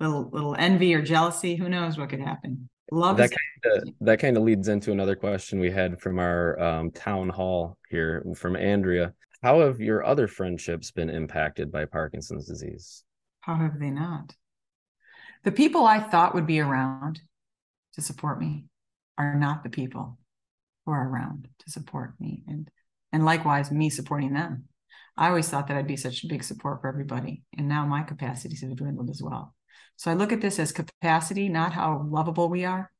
Little 0.00 0.30
little 0.30 0.56
envy 0.58 0.94
or 0.94 1.02
jealousy 1.02 1.56
who 1.56 1.68
knows 1.68 1.98
what 1.98 2.08
could 2.08 2.20
happen. 2.20 2.70
Love 2.90 3.18
that 3.18 3.30
kind 3.30 3.76
of, 3.76 3.94
that 4.00 4.18
kind 4.18 4.36
of 4.38 4.42
leads 4.42 4.68
into 4.68 4.92
another 4.92 5.14
question 5.14 5.60
we 5.60 5.70
had 5.70 6.00
from 6.00 6.18
our 6.18 6.58
um, 6.58 6.90
town 6.90 7.28
hall 7.28 7.76
here 7.90 8.24
from 8.34 8.56
andrea. 8.56 9.12
How 9.42 9.60
have 9.60 9.78
your 9.78 10.06
other 10.06 10.26
friendships 10.26 10.90
been 10.90 11.10
impacted 11.10 11.70
by 11.70 11.84
parkinson's 11.84 12.46
disease? 12.46 13.04
How 13.40 13.56
have 13.56 13.78
they 13.78 13.90
not? 13.90 14.34
The 15.44 15.52
people 15.52 15.86
i 15.86 16.00
thought 16.00 16.34
would 16.34 16.46
be 16.46 16.60
around 16.60 17.20
to 17.94 18.00
support 18.00 18.40
me 18.40 18.64
are 19.18 19.38
not 19.38 19.62
the 19.62 19.70
people 19.70 20.18
who 20.86 20.92
are 20.92 21.08
around 21.08 21.48
to 21.60 21.70
support 21.70 22.14
me 22.18 22.42
and 22.48 22.70
and 23.12 23.26
likewise 23.26 23.70
me 23.70 23.90
supporting 23.90 24.32
them 24.32 24.64
I 25.16 25.28
always 25.28 25.48
thought 25.48 25.68
that 25.68 25.76
I'd 25.76 25.86
be 25.86 25.96
such 25.96 26.24
a 26.24 26.28
big 26.28 26.42
support 26.42 26.80
for 26.80 26.88
everybody. 26.88 27.42
And 27.56 27.68
now 27.68 27.86
my 27.86 28.02
capacities 28.02 28.62
have 28.62 28.76
dwindled 28.76 29.10
as 29.10 29.22
well. 29.22 29.54
So 29.96 30.10
I 30.10 30.14
look 30.14 30.32
at 30.32 30.40
this 30.40 30.58
as 30.58 30.72
capacity, 30.72 31.48
not 31.48 31.72
how 31.72 32.06
lovable 32.08 32.48
we 32.48 32.64
are. 32.64 32.90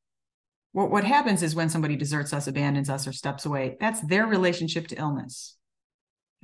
What, 0.72 0.90
what 0.90 1.04
happens 1.04 1.42
is 1.42 1.54
when 1.54 1.68
somebody 1.68 1.96
deserts 1.96 2.32
us, 2.32 2.46
abandons 2.46 2.90
us, 2.90 3.06
or 3.06 3.12
steps 3.12 3.44
away, 3.44 3.76
that's 3.80 4.00
their 4.00 4.26
relationship 4.26 4.88
to 4.88 4.96
illness. 4.96 5.56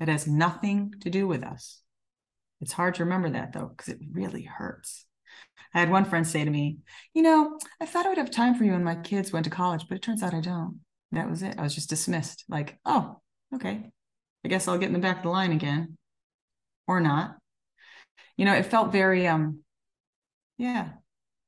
It 0.01 0.09
has 0.09 0.27
nothing 0.27 0.95
to 1.01 1.11
do 1.11 1.27
with 1.27 1.43
us. 1.43 1.81
It's 2.61 2.73
hard 2.73 2.95
to 2.97 3.05
remember 3.05 3.31
that 3.31 3.53
though, 3.53 3.67
because 3.67 3.93
it 3.93 4.01
really 4.13 4.43
hurts. 4.43 5.07
I 5.75 5.81
had 5.81 5.91
one 5.91 6.05
friend 6.05 6.27
say 6.27 6.45
to 6.45 6.51
me, 6.51 6.79
You 7.15 7.23
know, 7.23 7.59
I 7.81 7.87
thought 7.87 8.07
I 8.07 8.09
would 8.09 8.19
have 8.19 8.31
time 8.31 8.55
for 8.55 8.65
you 8.65 8.73
when 8.73 8.85
my 8.85 8.97
kids 8.97 9.33
went 9.33 9.45
to 9.45 9.51
college, 9.51 9.85
but 9.89 9.97
it 9.97 10.03
turns 10.03 10.23
out 10.23 10.35
I 10.35 10.41
don't. 10.41 10.81
That 11.13 11.31
was 11.31 11.43
it. 11.43 11.57
I 11.59 11.63
was 11.63 11.75
just 11.75 11.91
dismissed. 11.91 12.45
Like, 12.49 12.79
oh, 12.85 13.21
okay. 13.55 13.91
I 14.49 14.51
guess 14.51 14.67
I'll 14.67 14.79
get 14.79 14.87
in 14.87 14.95
the 14.95 14.99
back 14.99 15.19
of 15.19 15.23
the 15.25 15.29
line 15.29 15.53
again 15.53 15.99
or 16.87 17.03
not. 17.03 17.37
You 18.39 18.47
know, 18.47 18.55
it 18.55 18.65
felt 18.65 18.93
very, 18.93 19.27
um, 19.27 19.59
yeah. 20.57 20.89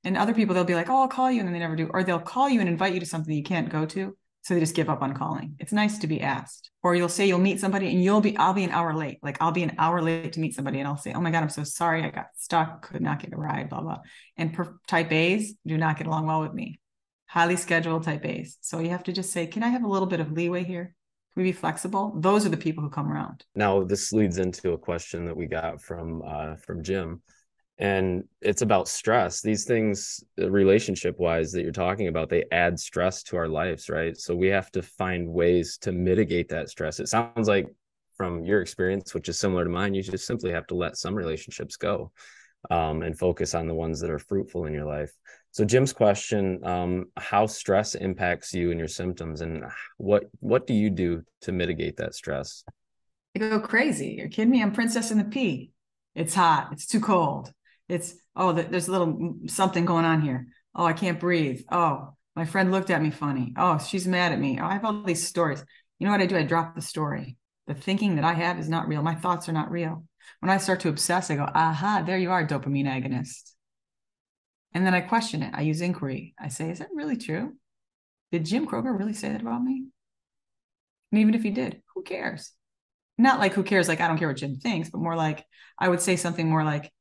And 0.04 0.18
other 0.18 0.34
people, 0.34 0.54
they'll 0.54 0.64
be 0.64 0.74
like, 0.74 0.90
oh, 0.90 1.00
I'll 1.00 1.08
call 1.08 1.30
you. 1.30 1.38
And 1.38 1.48
then 1.48 1.54
they 1.54 1.60
never 1.60 1.76
do. 1.76 1.88
Or 1.94 2.04
they'll 2.04 2.20
call 2.20 2.50
you 2.50 2.60
and 2.60 2.68
invite 2.68 2.92
you 2.92 3.00
to 3.00 3.06
something 3.06 3.34
you 3.34 3.42
can't 3.42 3.70
go 3.70 3.86
to. 3.86 4.14
So 4.42 4.52
they 4.52 4.60
just 4.60 4.74
give 4.74 4.90
up 4.90 5.00
on 5.00 5.14
calling. 5.14 5.56
It's 5.58 5.72
nice 5.72 5.96
to 6.00 6.06
be 6.06 6.20
asked. 6.20 6.70
Or 6.82 6.94
you'll 6.94 7.08
say 7.08 7.26
you'll 7.26 7.38
meet 7.38 7.58
somebody 7.58 7.88
and 7.88 8.04
you'll 8.04 8.20
be, 8.20 8.36
I'll 8.36 8.52
be 8.52 8.64
an 8.64 8.70
hour 8.70 8.94
late. 8.94 9.16
Like 9.22 9.38
I'll 9.40 9.50
be 9.50 9.62
an 9.62 9.76
hour 9.78 10.02
late 10.02 10.34
to 10.34 10.40
meet 10.40 10.54
somebody 10.54 10.78
and 10.78 10.86
I'll 10.86 10.98
say, 10.98 11.14
oh 11.14 11.22
my 11.22 11.30
God, 11.30 11.42
I'm 11.42 11.48
so 11.48 11.64
sorry. 11.64 12.04
I 12.04 12.10
got 12.10 12.26
stuck, 12.36 12.82
could 12.90 13.00
not 13.00 13.20
get 13.20 13.32
a 13.32 13.36
ride, 13.38 13.70
blah, 13.70 13.80
blah. 13.80 14.00
And 14.36 14.52
per- 14.52 14.78
type 14.86 15.10
A's 15.10 15.54
do 15.66 15.78
not 15.78 15.96
get 15.96 16.06
along 16.06 16.26
well 16.26 16.42
with 16.42 16.52
me. 16.52 16.80
Highly 17.28 17.56
scheduled 17.56 18.02
type 18.02 18.26
A's. 18.26 18.58
So 18.60 18.78
you 18.78 18.90
have 18.90 19.04
to 19.04 19.12
just 19.12 19.32
say, 19.32 19.46
can 19.46 19.62
I 19.62 19.68
have 19.68 19.84
a 19.84 19.88
little 19.88 20.08
bit 20.08 20.20
of 20.20 20.32
leeway 20.32 20.64
here? 20.64 20.94
Can 21.34 21.42
we 21.42 21.50
be 21.50 21.52
flexible? 21.52 22.12
Those 22.16 22.44
are 22.44 22.50
the 22.50 22.56
people 22.56 22.82
who 22.82 22.90
come 22.90 23.10
around. 23.10 23.44
Now 23.54 23.84
this 23.84 24.12
leads 24.12 24.38
into 24.38 24.72
a 24.72 24.78
question 24.78 25.24
that 25.26 25.36
we 25.36 25.46
got 25.46 25.80
from 25.80 26.22
uh, 26.26 26.56
from 26.56 26.82
Jim 26.82 27.22
and 27.80 28.24
it's 28.42 28.60
about 28.60 28.86
stress 28.88 29.40
these 29.40 29.64
things 29.64 30.22
relationship 30.36 31.18
wise 31.18 31.50
that 31.50 31.62
you're 31.62 31.72
talking 31.72 32.08
about 32.08 32.28
they 32.28 32.44
add 32.52 32.78
stress 32.78 33.22
to 33.22 33.36
our 33.36 33.48
lives 33.48 33.88
right 33.88 34.18
so 34.18 34.36
we 34.36 34.48
have 34.48 34.70
to 34.70 34.82
find 34.82 35.26
ways 35.26 35.78
to 35.78 35.90
mitigate 35.90 36.48
that 36.50 36.68
stress 36.68 37.00
it 37.00 37.08
sounds 37.08 37.48
like 37.48 37.66
from 38.16 38.44
your 38.44 38.60
experience 38.60 39.14
which 39.14 39.30
is 39.30 39.38
similar 39.38 39.64
to 39.64 39.70
mine 39.70 39.94
you 39.94 40.02
just 40.02 40.26
simply 40.26 40.52
have 40.52 40.66
to 40.66 40.74
let 40.74 40.96
some 40.96 41.14
relationships 41.14 41.76
go 41.76 42.12
um, 42.70 43.00
and 43.00 43.18
focus 43.18 43.54
on 43.54 43.66
the 43.66 43.74
ones 43.74 43.98
that 43.98 44.10
are 44.10 44.18
fruitful 44.18 44.66
in 44.66 44.74
your 44.74 44.84
life 44.84 45.12
so 45.50 45.64
jim's 45.64 45.92
question 45.92 46.60
um, 46.64 47.06
how 47.16 47.46
stress 47.46 47.94
impacts 47.94 48.54
you 48.54 48.70
and 48.70 48.78
your 48.78 48.88
symptoms 48.88 49.40
and 49.40 49.64
what 49.98 50.24
what 50.40 50.66
do 50.66 50.74
you 50.74 50.90
do 50.90 51.22
to 51.40 51.52
mitigate 51.52 51.96
that 51.96 52.14
stress 52.14 52.64
i 53.36 53.38
go 53.38 53.60
crazy 53.60 54.16
you're 54.18 54.28
kidding 54.28 54.50
me 54.50 54.62
i'm 54.62 54.72
princess 54.72 55.10
in 55.10 55.18
the 55.18 55.24
pea 55.24 55.70
it's 56.14 56.34
hot 56.34 56.68
it's 56.72 56.86
too 56.86 57.00
cold 57.00 57.52
it's, 57.90 58.14
oh, 58.36 58.52
there's 58.52 58.88
a 58.88 58.92
little 58.92 59.34
something 59.46 59.84
going 59.84 60.04
on 60.04 60.22
here. 60.22 60.46
Oh, 60.74 60.84
I 60.84 60.92
can't 60.92 61.18
breathe. 61.18 61.62
Oh, 61.70 62.14
my 62.36 62.44
friend 62.44 62.70
looked 62.70 62.90
at 62.90 63.02
me 63.02 63.10
funny. 63.10 63.52
Oh, 63.56 63.78
she's 63.78 64.06
mad 64.06 64.32
at 64.32 64.38
me. 64.38 64.58
Oh, 64.60 64.64
I 64.64 64.74
have 64.74 64.84
all 64.84 65.02
these 65.02 65.26
stories. 65.26 65.62
You 65.98 66.06
know 66.06 66.12
what 66.12 66.20
I 66.20 66.26
do? 66.26 66.36
I 66.36 66.44
drop 66.44 66.76
the 66.76 66.82
story. 66.82 67.36
The 67.66 67.74
thinking 67.74 68.16
that 68.16 68.24
I 68.24 68.32
have 68.34 68.58
is 68.58 68.68
not 68.68 68.86
real. 68.86 69.02
My 69.02 69.16
thoughts 69.16 69.48
are 69.48 69.52
not 69.52 69.70
real. 69.72 70.04
When 70.38 70.50
I 70.50 70.58
start 70.58 70.80
to 70.80 70.88
obsess, 70.88 71.30
I 71.30 71.36
go, 71.36 71.48
aha, 71.52 72.04
there 72.06 72.16
you 72.16 72.30
are, 72.30 72.46
dopamine 72.46 72.86
agonist. 72.86 73.52
And 74.72 74.86
then 74.86 74.94
I 74.94 75.00
question 75.00 75.42
it. 75.42 75.52
I 75.54 75.62
use 75.62 75.80
inquiry. 75.80 76.34
I 76.38 76.48
say, 76.48 76.70
is 76.70 76.78
that 76.78 76.88
really 76.94 77.16
true? 77.16 77.56
Did 78.32 78.44
Jim 78.44 78.66
Kroger 78.66 78.96
really 78.96 79.14
say 79.14 79.30
that 79.30 79.40
about 79.40 79.62
me? 79.62 79.86
And 81.10 81.20
even 81.20 81.34
if 81.34 81.42
he 81.42 81.50
did, 81.50 81.82
who 81.94 82.02
cares? 82.02 82.52
Not 83.18 83.40
like 83.40 83.52
who 83.52 83.62
cares, 83.62 83.88
like 83.88 84.00
I 84.00 84.06
don't 84.06 84.18
care 84.18 84.28
what 84.28 84.36
Jim 84.36 84.56
thinks, 84.56 84.90
but 84.90 85.00
more 85.00 85.16
like 85.16 85.44
I 85.78 85.88
would 85.88 86.00
say 86.00 86.16
something 86.16 86.48
more 86.48 86.64
like, 86.64 86.92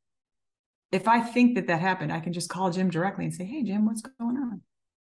if 0.91 1.07
I 1.07 1.21
think 1.21 1.55
that 1.55 1.67
that 1.67 1.81
happened, 1.81 2.11
I 2.11 2.19
can 2.19 2.33
just 2.33 2.49
call 2.49 2.71
Jim 2.71 2.89
directly 2.89 3.23
and 3.23 3.33
say, 3.33 3.45
"Hey, 3.45 3.61
Jim, 3.63 3.85
what's 3.85 4.01
going 4.01 4.37
on?" 4.37 4.61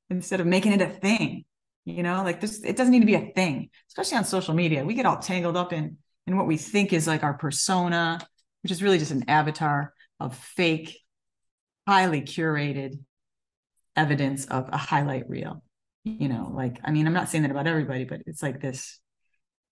Instead 0.10 0.42
of 0.42 0.46
making 0.46 0.74
it 0.74 0.82
a 0.82 0.90
thing, 0.90 1.46
you 1.86 2.04
know, 2.04 2.24
like 2.24 2.42
this. 2.42 2.62
It 2.64 2.76
doesn't 2.76 2.92
need 2.92 3.00
to 3.00 3.06
be 3.06 3.16
a 3.16 3.32
thing, 3.34 3.70
especially 3.90 4.18
on 4.18 4.26
social 4.26 4.54
media. 4.54 4.86
We 4.86 4.94
get 4.96 5.06
all 5.06 5.18
tangled 5.18 5.56
up 5.56 5.72
in 5.72 5.98
in 6.28 6.36
what 6.36 6.46
we 6.46 6.58
think 6.58 6.92
is 6.92 7.08
like 7.08 7.24
our 7.24 7.34
persona, 7.34 8.20
which 8.62 8.72
is 8.72 8.84
really 8.84 9.00
just 9.00 9.12
an 9.12 9.30
avatar 9.30 9.94
of 10.20 10.36
fake, 10.36 11.00
highly 11.88 12.22
curated 12.22 13.00
evidence 13.96 14.46
of 14.46 14.70
a 14.72 14.78
highlight 14.78 15.30
reel. 15.30 15.64
You 16.04 16.30
know, 16.30 16.52
like 16.54 16.80
I 16.84 16.92
mean, 16.92 17.08
I'm 17.08 17.14
not 17.14 17.30
saying 17.30 17.42
that 17.44 17.52
about 17.52 17.68
everybody, 17.68 18.06
but 18.06 18.22
it's 18.26 18.44
like 18.44 18.62
this. 18.62 19.00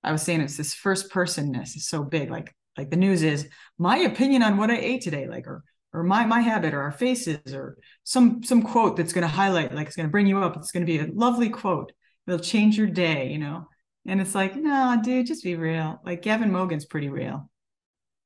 I 0.03 0.11
was 0.11 0.21
saying 0.21 0.41
it's 0.41 0.57
this 0.57 0.73
first 0.73 1.09
personness 1.09 1.75
is 1.75 1.87
so 1.87 2.03
big, 2.03 2.29
like 2.29 2.53
like 2.77 2.89
the 2.89 2.97
news 2.97 3.23
is 3.23 3.47
my 3.77 3.97
opinion 3.99 4.43
on 4.43 4.57
what 4.57 4.71
I 4.71 4.77
ate 4.77 5.01
today, 5.01 5.27
like 5.27 5.47
or 5.47 5.63
or 5.95 6.03
my 6.03 6.25
my 6.25 6.41
habit 6.41 6.73
or 6.73 6.81
our 6.81 6.91
faces 6.91 7.53
or 7.53 7.77
some 8.03 8.43
some 8.43 8.61
quote 8.61 8.97
that's 8.97 9.13
going 9.13 9.21
to 9.21 9.27
highlight 9.27 9.73
like 9.73 9.87
it's 9.87 9.95
going 9.95 10.07
to 10.07 10.11
bring 10.11 10.27
you 10.27 10.39
up 10.39 10.57
it's 10.57 10.71
going 10.71 10.85
to 10.85 10.91
be 10.91 10.99
a 10.99 11.07
lovely 11.13 11.49
quote 11.49 11.93
it'll 12.27 12.37
change 12.37 12.77
your 12.77 12.87
day 12.87 13.29
you 13.29 13.37
know 13.37 13.65
and 14.05 14.19
it's 14.19 14.35
like 14.35 14.55
no 14.57 14.99
dude 15.01 15.25
just 15.25 15.43
be 15.43 15.55
real 15.55 16.01
like 16.05 16.21
gavin 16.21 16.51
mogan's 16.51 16.85
pretty 16.85 17.07
real 17.07 17.49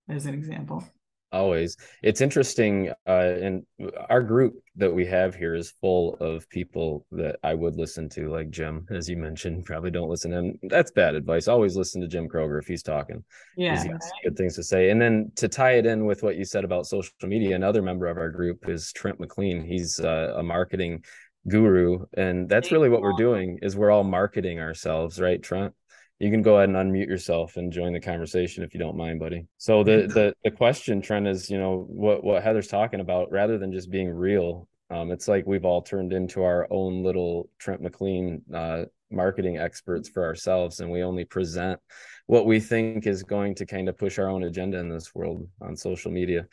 as 0.09 0.25
an 0.25 0.33
example 0.33 0.83
always. 1.32 1.77
It's 2.03 2.21
interesting 2.21 2.91
uh 3.07 3.34
and 3.41 3.65
our 4.09 4.21
group 4.21 4.55
that 4.75 4.93
we 4.93 5.05
have 5.05 5.36
here 5.36 5.55
is 5.55 5.73
full 5.82 6.15
of 6.15 6.49
people 6.49 7.05
that 7.11 7.38
i 7.43 7.53
would 7.53 7.75
listen 7.75 8.07
to 8.07 8.30
like 8.30 8.49
jim 8.49 8.86
as 8.89 9.09
you 9.09 9.17
mentioned 9.17 9.65
probably 9.65 9.91
don't 9.91 10.09
listen 10.09 10.32
to 10.32 10.38
him. 10.38 10.59
That's 10.63 10.91
bad 10.91 11.15
advice. 11.15 11.47
Always 11.47 11.75
listen 11.75 12.01
to 12.01 12.07
jim 12.07 12.27
kroger 12.27 12.59
if 12.59 12.67
he's 12.67 12.84
talking 12.84 13.23
yeah. 13.57 13.82
he's 13.82 13.91
good 14.23 14.38
things 14.38 14.55
to 14.55 14.63
say. 14.63 14.89
And 14.89 15.01
then 15.01 15.32
to 15.36 15.47
tie 15.47 15.73
it 15.73 15.86
in 15.86 16.05
with 16.05 16.23
what 16.23 16.36
you 16.36 16.45
said 16.45 16.63
about 16.63 16.88
social 16.88 17.13
media 17.23 17.55
another 17.55 17.82
member 17.82 18.07
of 18.07 18.17
our 18.17 18.30
group 18.30 18.67
is 18.69 18.91
trent 18.93 19.19
mclean. 19.19 19.63
He's 19.63 19.99
uh, 19.99 20.34
a 20.38 20.43
marketing 20.43 21.03
guru 21.47 22.05
and 22.15 22.49
that's 22.49 22.71
really 22.71 22.89
what 22.89 23.01
we're 23.01 23.13
doing 23.13 23.59
is 23.61 23.75
we're 23.75 23.91
all 23.91 24.03
marketing 24.03 24.59
ourselves 24.59 25.21
right 25.21 25.41
trent 25.41 25.73
you 26.20 26.30
can 26.30 26.41
go 26.41 26.57
ahead 26.57 26.70
and 26.70 26.78
unmute 26.78 27.07
yourself 27.07 27.55
and 27.55 27.72
join 27.72 27.93
the 27.93 27.99
conversation 27.99 28.63
if 28.63 28.74
you 28.74 28.80
don't 28.80 28.97
mind, 28.97 29.20
buddy. 29.20 29.47
So 29.57 29.84
the 29.84 30.07
the 30.07 30.34
the 30.43 30.51
question, 30.51 31.01
Trent, 31.01 31.28
is 31.28 31.49
you 31.49 31.57
know 31.57 31.86
what 31.88 32.24
what 32.24 32.43
Heather's 32.43 32.67
talking 32.67 32.99
about. 32.99 33.32
Rather 33.32 33.57
than 33.57 33.72
just 33.72 33.89
being 33.89 34.09
real, 34.09 34.67
um, 34.89 35.11
it's 35.11 35.30
like 35.30 35.45
we've 35.47 35.65
all 35.65 35.82
turned 35.82 36.11
into 36.11 36.43
our 36.43 36.67
own 36.70 37.03
little 37.03 37.49
Trent 37.57 37.82
McLean 37.82 38.41
uh, 38.53 38.84
marketing 39.09 39.57
experts 39.57 40.09
for 40.09 40.26
ourselves, 40.26 40.82
and 40.82 40.91
we 40.91 41.03
only 41.03 41.24
present 41.24 41.80
what 42.28 42.45
we 42.45 42.59
think 42.59 43.07
is 43.07 43.24
going 43.24 43.55
to 43.55 43.65
kind 43.65 43.88
of 43.88 43.97
push 43.97 44.20
our 44.20 44.30
own 44.30 44.43
agenda 44.43 44.78
in 44.78 44.89
this 44.89 45.15
world 45.15 45.47
on 45.61 45.76
social 45.76 46.11
media. 46.11 46.47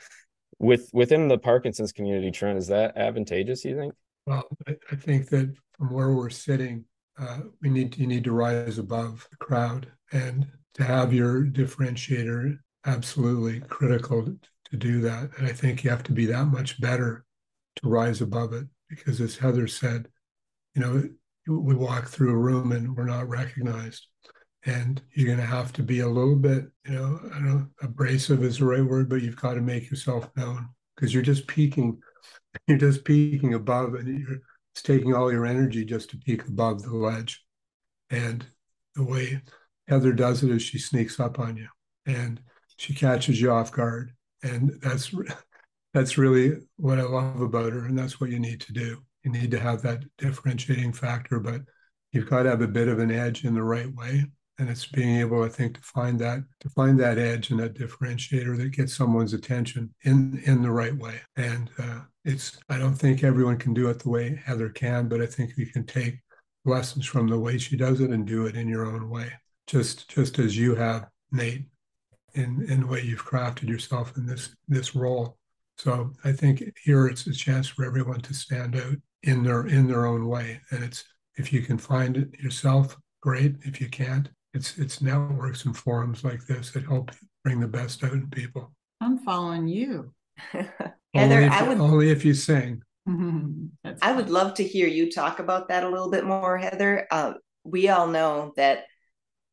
With 0.60 0.88
within 0.92 1.26
the 1.26 1.38
Parkinson's 1.38 1.92
community, 1.92 2.30
Trent, 2.30 2.56
is 2.56 2.68
that 2.68 2.96
advantageous? 2.96 3.64
You 3.64 3.76
think? 3.76 3.94
Well, 4.26 4.44
I, 4.68 4.76
I 4.92 4.96
think 4.96 5.28
that 5.30 5.52
from 5.76 5.92
where 5.92 6.12
we're 6.12 6.30
sitting, 6.30 6.84
uh, 7.18 7.40
we 7.62 7.68
need 7.68 7.96
you 7.96 8.06
need 8.06 8.24
to 8.24 8.32
rise 8.32 8.78
above 8.78 9.26
the 9.30 9.36
crowd 9.36 9.90
and 10.12 10.46
to 10.74 10.84
have 10.84 11.12
your 11.12 11.44
differentiator 11.44 12.58
absolutely 12.84 13.60
critical 13.60 14.24
to, 14.24 14.38
do 14.76 15.00
that. 15.00 15.30
And 15.38 15.46
i 15.46 15.52
think 15.52 15.82
you 15.82 15.90
have 15.90 16.02
to 16.02 16.12
be 16.12 16.26
that 16.26 16.46
much 16.46 16.78
better 16.80 17.24
to 17.76 17.88
rise 17.88 18.20
above 18.20 18.52
it 18.52 18.66
because 18.90 19.20
as 19.20 19.36
heather 19.36 19.66
said 19.68 20.08
you 20.74 20.82
know 20.82 21.08
we 21.46 21.74
walk 21.74 22.08
through 22.08 22.32
a 22.32 22.36
room 22.36 22.72
and 22.72 22.94
we're 22.96 23.04
not 23.04 23.28
recognized. 23.28 24.08
And 24.64 25.00
you're 25.14 25.28
going 25.28 25.38
to 25.38 25.46
have 25.46 25.72
to 25.74 25.82
be 25.84 26.00
a 26.00 26.08
little 26.08 26.34
bit 26.34 26.64
you 26.84 26.94
know 26.94 27.20
i 27.26 27.34
don't 27.34 27.46
know 27.46 27.66
abrasive 27.80 28.42
is 28.42 28.58
the 28.58 28.64
right 28.64 28.84
word 28.84 29.08
but 29.08 29.22
you've 29.22 29.40
got 29.40 29.54
to 29.54 29.60
make 29.60 29.88
yourself 29.88 30.28
known 30.36 30.68
because 30.94 31.14
you're 31.14 31.22
just 31.22 31.46
peaking 31.46 32.00
you're 32.66 32.76
just 32.76 33.04
peaking 33.04 33.54
above 33.54 33.94
and 33.94 34.18
you're 34.18 34.40
it's 34.76 34.82
taking 34.82 35.14
all 35.14 35.32
your 35.32 35.46
energy 35.46 35.86
just 35.86 36.10
to 36.10 36.18
peek 36.18 36.46
above 36.46 36.82
the 36.82 36.94
ledge. 36.94 37.42
And 38.10 38.44
the 38.94 39.04
way 39.04 39.40
Heather 39.88 40.12
does 40.12 40.42
it 40.42 40.50
is 40.50 40.60
she 40.60 40.78
sneaks 40.78 41.18
up 41.18 41.38
on 41.38 41.56
you 41.56 41.68
and 42.04 42.38
she 42.76 42.92
catches 42.92 43.40
you 43.40 43.50
off 43.50 43.72
guard. 43.72 44.12
And 44.42 44.78
that's 44.82 45.14
that's 45.94 46.18
really 46.18 46.58
what 46.76 46.98
I 46.98 47.04
love 47.04 47.40
about 47.40 47.72
her. 47.72 47.86
And 47.86 47.98
that's 47.98 48.20
what 48.20 48.28
you 48.28 48.38
need 48.38 48.60
to 48.60 48.72
do. 48.74 48.98
You 49.24 49.32
need 49.32 49.50
to 49.52 49.58
have 49.58 49.80
that 49.80 50.04
differentiating 50.18 50.92
factor, 50.92 51.40
but 51.40 51.62
you've 52.12 52.28
got 52.28 52.42
to 52.42 52.50
have 52.50 52.60
a 52.60 52.68
bit 52.68 52.88
of 52.88 52.98
an 52.98 53.10
edge 53.10 53.46
in 53.46 53.54
the 53.54 53.62
right 53.62 53.90
way. 53.94 54.26
And 54.58 54.68
it's 54.68 54.84
being 54.84 55.20
able, 55.20 55.42
I 55.42 55.48
think, 55.48 55.76
to 55.76 55.80
find 55.80 56.18
that 56.18 56.40
to 56.60 56.68
find 56.68 57.00
that 57.00 57.16
edge 57.16 57.50
and 57.50 57.58
that 57.60 57.78
differentiator 57.78 58.58
that 58.58 58.76
gets 58.76 58.94
someone's 58.94 59.32
attention 59.32 59.94
in 60.04 60.42
in 60.44 60.60
the 60.60 60.70
right 60.70 60.94
way. 60.94 61.22
And 61.34 61.70
uh, 61.78 62.00
it's 62.26 62.58
I 62.68 62.76
don't 62.76 62.94
think 62.94 63.22
everyone 63.22 63.56
can 63.56 63.72
do 63.72 63.88
it 63.88 64.00
the 64.00 64.10
way 64.10 64.40
Heather 64.44 64.68
can, 64.68 65.08
but 65.08 65.22
I 65.22 65.26
think 65.26 65.56
you 65.56 65.66
can 65.66 65.86
take 65.86 66.18
lessons 66.64 67.06
from 67.06 67.28
the 67.28 67.38
way 67.38 67.56
she 67.56 67.76
does 67.76 68.00
it 68.00 68.10
and 68.10 68.26
do 68.26 68.46
it 68.46 68.56
in 68.56 68.68
your 68.68 68.84
own 68.84 69.08
way. 69.08 69.32
Just 69.68 70.10
just 70.10 70.38
as 70.40 70.58
you 70.58 70.74
have, 70.74 71.08
Nate, 71.30 71.66
in 72.34 72.66
in 72.68 72.80
the 72.80 72.86
way 72.86 73.00
you've 73.00 73.24
crafted 73.24 73.68
yourself 73.68 74.16
in 74.16 74.26
this 74.26 74.54
this 74.66 74.96
role. 74.96 75.38
So 75.78 76.12
I 76.24 76.32
think 76.32 76.64
here 76.82 77.06
it's 77.06 77.26
a 77.28 77.32
chance 77.32 77.68
for 77.68 77.84
everyone 77.84 78.20
to 78.22 78.34
stand 78.34 78.74
out 78.74 78.96
in 79.22 79.44
their 79.44 79.68
in 79.68 79.86
their 79.86 80.06
own 80.06 80.26
way. 80.26 80.60
And 80.72 80.82
it's 80.82 81.04
if 81.36 81.52
you 81.52 81.62
can 81.62 81.78
find 81.78 82.16
it 82.16 82.40
yourself, 82.40 82.96
great. 83.22 83.54
If 83.62 83.80
you 83.80 83.88
can't, 83.88 84.28
it's 84.52 84.78
it's 84.78 85.00
networks 85.00 85.64
and 85.64 85.76
forums 85.76 86.24
like 86.24 86.44
this 86.46 86.72
that 86.72 86.86
help 86.86 87.12
bring 87.44 87.60
the 87.60 87.68
best 87.68 88.02
out 88.02 88.14
in 88.14 88.28
people. 88.30 88.72
I'm 89.00 89.18
following 89.18 89.68
you. 89.68 90.12
Heather, 91.16 91.36
only 91.36 91.46
if, 91.46 91.52
I 91.52 91.68
would 91.68 91.80
only 91.80 92.10
if 92.10 92.24
you 92.24 92.34
sing. 92.34 92.82
That's 93.84 94.02
I 94.02 94.12
would 94.12 94.30
love 94.30 94.54
to 94.54 94.64
hear 94.64 94.88
you 94.88 95.10
talk 95.10 95.38
about 95.38 95.68
that 95.68 95.84
a 95.84 95.88
little 95.88 96.10
bit 96.10 96.24
more, 96.24 96.58
Heather. 96.58 97.06
Uh, 97.10 97.34
we 97.64 97.88
all 97.88 98.06
know 98.06 98.52
that 98.56 98.84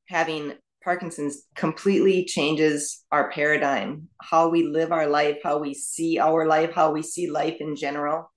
having 0.08 0.54
Parkinson's 0.84 1.44
completely 1.56 2.26
changes 2.26 3.04
our 3.12 3.32
paradigm, 3.32 4.10
how 4.22 4.50
we 4.50 4.64
live 4.64 4.92
our 4.92 5.08
life, 5.08 5.38
how 5.44 5.58
we 5.58 5.74
see 5.74 6.20
our 6.20 6.46
life, 6.46 6.74
how 6.74 6.92
we 6.92 7.02
see 7.02 7.30
life 7.30 7.58
in 7.60 7.76
general. 7.76 8.30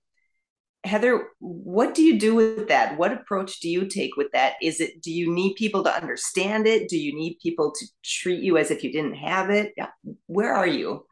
Heather, 0.83 1.27
what 1.39 1.93
do 1.93 2.01
you 2.01 2.17
do 2.17 2.33
with 2.35 2.69
that? 2.69 2.97
What 2.97 3.11
approach 3.11 3.59
do 3.59 3.69
you 3.69 3.87
take 3.87 4.15
with 4.15 4.31
that? 4.31 4.53
Is 4.61 4.79
it, 4.79 5.01
do 5.01 5.11
you 5.11 5.33
need 5.33 5.55
people 5.55 5.83
to 5.83 5.93
understand 5.93 6.65
it? 6.65 6.87
Do 6.87 6.97
you 6.97 7.13
need 7.13 7.39
people 7.41 7.73
to 7.77 7.85
treat 8.03 8.41
you 8.41 8.57
as 8.57 8.71
if 8.71 8.83
you 8.83 8.91
didn't 8.93 9.15
have 9.15 9.49
it? 9.49 9.73
Yeah. 9.75 9.89
Where 10.27 10.53
are 10.53 10.67
you? 10.67 11.05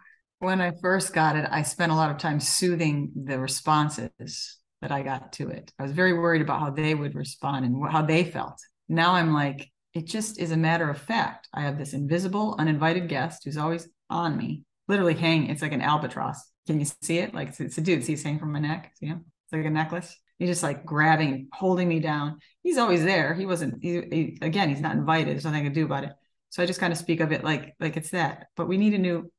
When 0.46 0.62
I 0.62 0.74
first 0.80 1.12
got 1.12 1.36
it, 1.36 1.48
I 1.50 1.64
spent 1.64 1.92
a 1.92 1.96
lot 1.96 2.12
of 2.12 2.20
time 2.20 2.40
soothing 2.40 3.12
the 3.16 3.40
responses 3.40 4.60
that 4.80 4.92
I 4.92 5.02
got 5.02 5.34
to 5.34 5.50
it. 5.50 5.72
I 5.80 5.82
was 5.82 5.92
very 5.92 6.14
worried 6.14 6.44
about 6.44 6.60
how 6.60 6.70
they 6.70 6.94
would 6.94 7.16
respond 7.16 7.66
and 7.66 7.92
how 7.92 8.04
they 8.04 8.24
felt. 8.26 8.62
Now 8.88 9.14
I'm 9.14 9.34
like, 9.34 9.72
it 9.96 10.06
just 10.06 10.40
is 10.40 10.52
a 10.52 10.58
matter 10.58 10.88
of 10.88 11.00
fact. 11.00 11.48
I 11.52 11.62
have 11.62 11.80
this 11.80 11.94
invisible, 11.94 12.56
uninvited 12.60 13.10
guest 13.10 13.44
who's 13.44 13.58
always 13.58 13.90
on 14.12 14.38
me, 14.38 14.62
literally 14.88 15.16
hanging. 15.16 15.50
It's 15.50 15.64
like 15.64 15.72
an 15.72 15.82
albatross. 15.82 16.40
Can 16.68 16.80
you 16.80 16.86
see 17.02 17.18
it? 17.18 17.34
Like 17.34 17.60
it's 17.60 17.80
a 17.80 17.82
dude. 17.82 18.04
See, 18.04 18.12
he's 18.12 18.22
hanging 18.22 18.40
from 18.40 18.52
my 18.52 18.60
neck. 18.60 18.92
See 19.00 19.08
him? 19.08 19.26
It's 19.46 19.54
like 19.54 19.66
a 19.66 19.72
necklace. 19.72 20.16
He's 20.38 20.50
just 20.50 20.62
like 20.62 20.86
grabbing, 20.86 21.48
holding 21.54 21.88
me 21.88 22.00
down. 22.00 22.38
He's 22.62 22.78
always 22.78 23.04
there. 23.04 23.34
He 23.34 23.48
wasn't. 23.48 23.82
He, 23.82 23.94
he, 24.12 24.38
again, 24.44 24.70
he's 24.70 24.80
not 24.80 24.96
invited. 24.96 25.30
There's 25.34 25.46
nothing 25.46 25.62
I 25.62 25.64
can 25.64 25.74
do 25.74 25.86
about 25.86 26.04
it. 26.04 26.12
So 26.50 26.62
I 26.62 26.68
just 26.68 26.80
kind 26.80 26.94
of 26.94 27.00
speak 27.00 27.20
of 27.20 27.32
it 27.32 27.44
like 27.44 27.74
like 27.80 27.98
it's 27.98 28.12
that. 28.12 28.46
But 28.56 28.68
we 28.68 28.78
need 28.78 28.94
a 28.94 29.00
new 29.00 29.32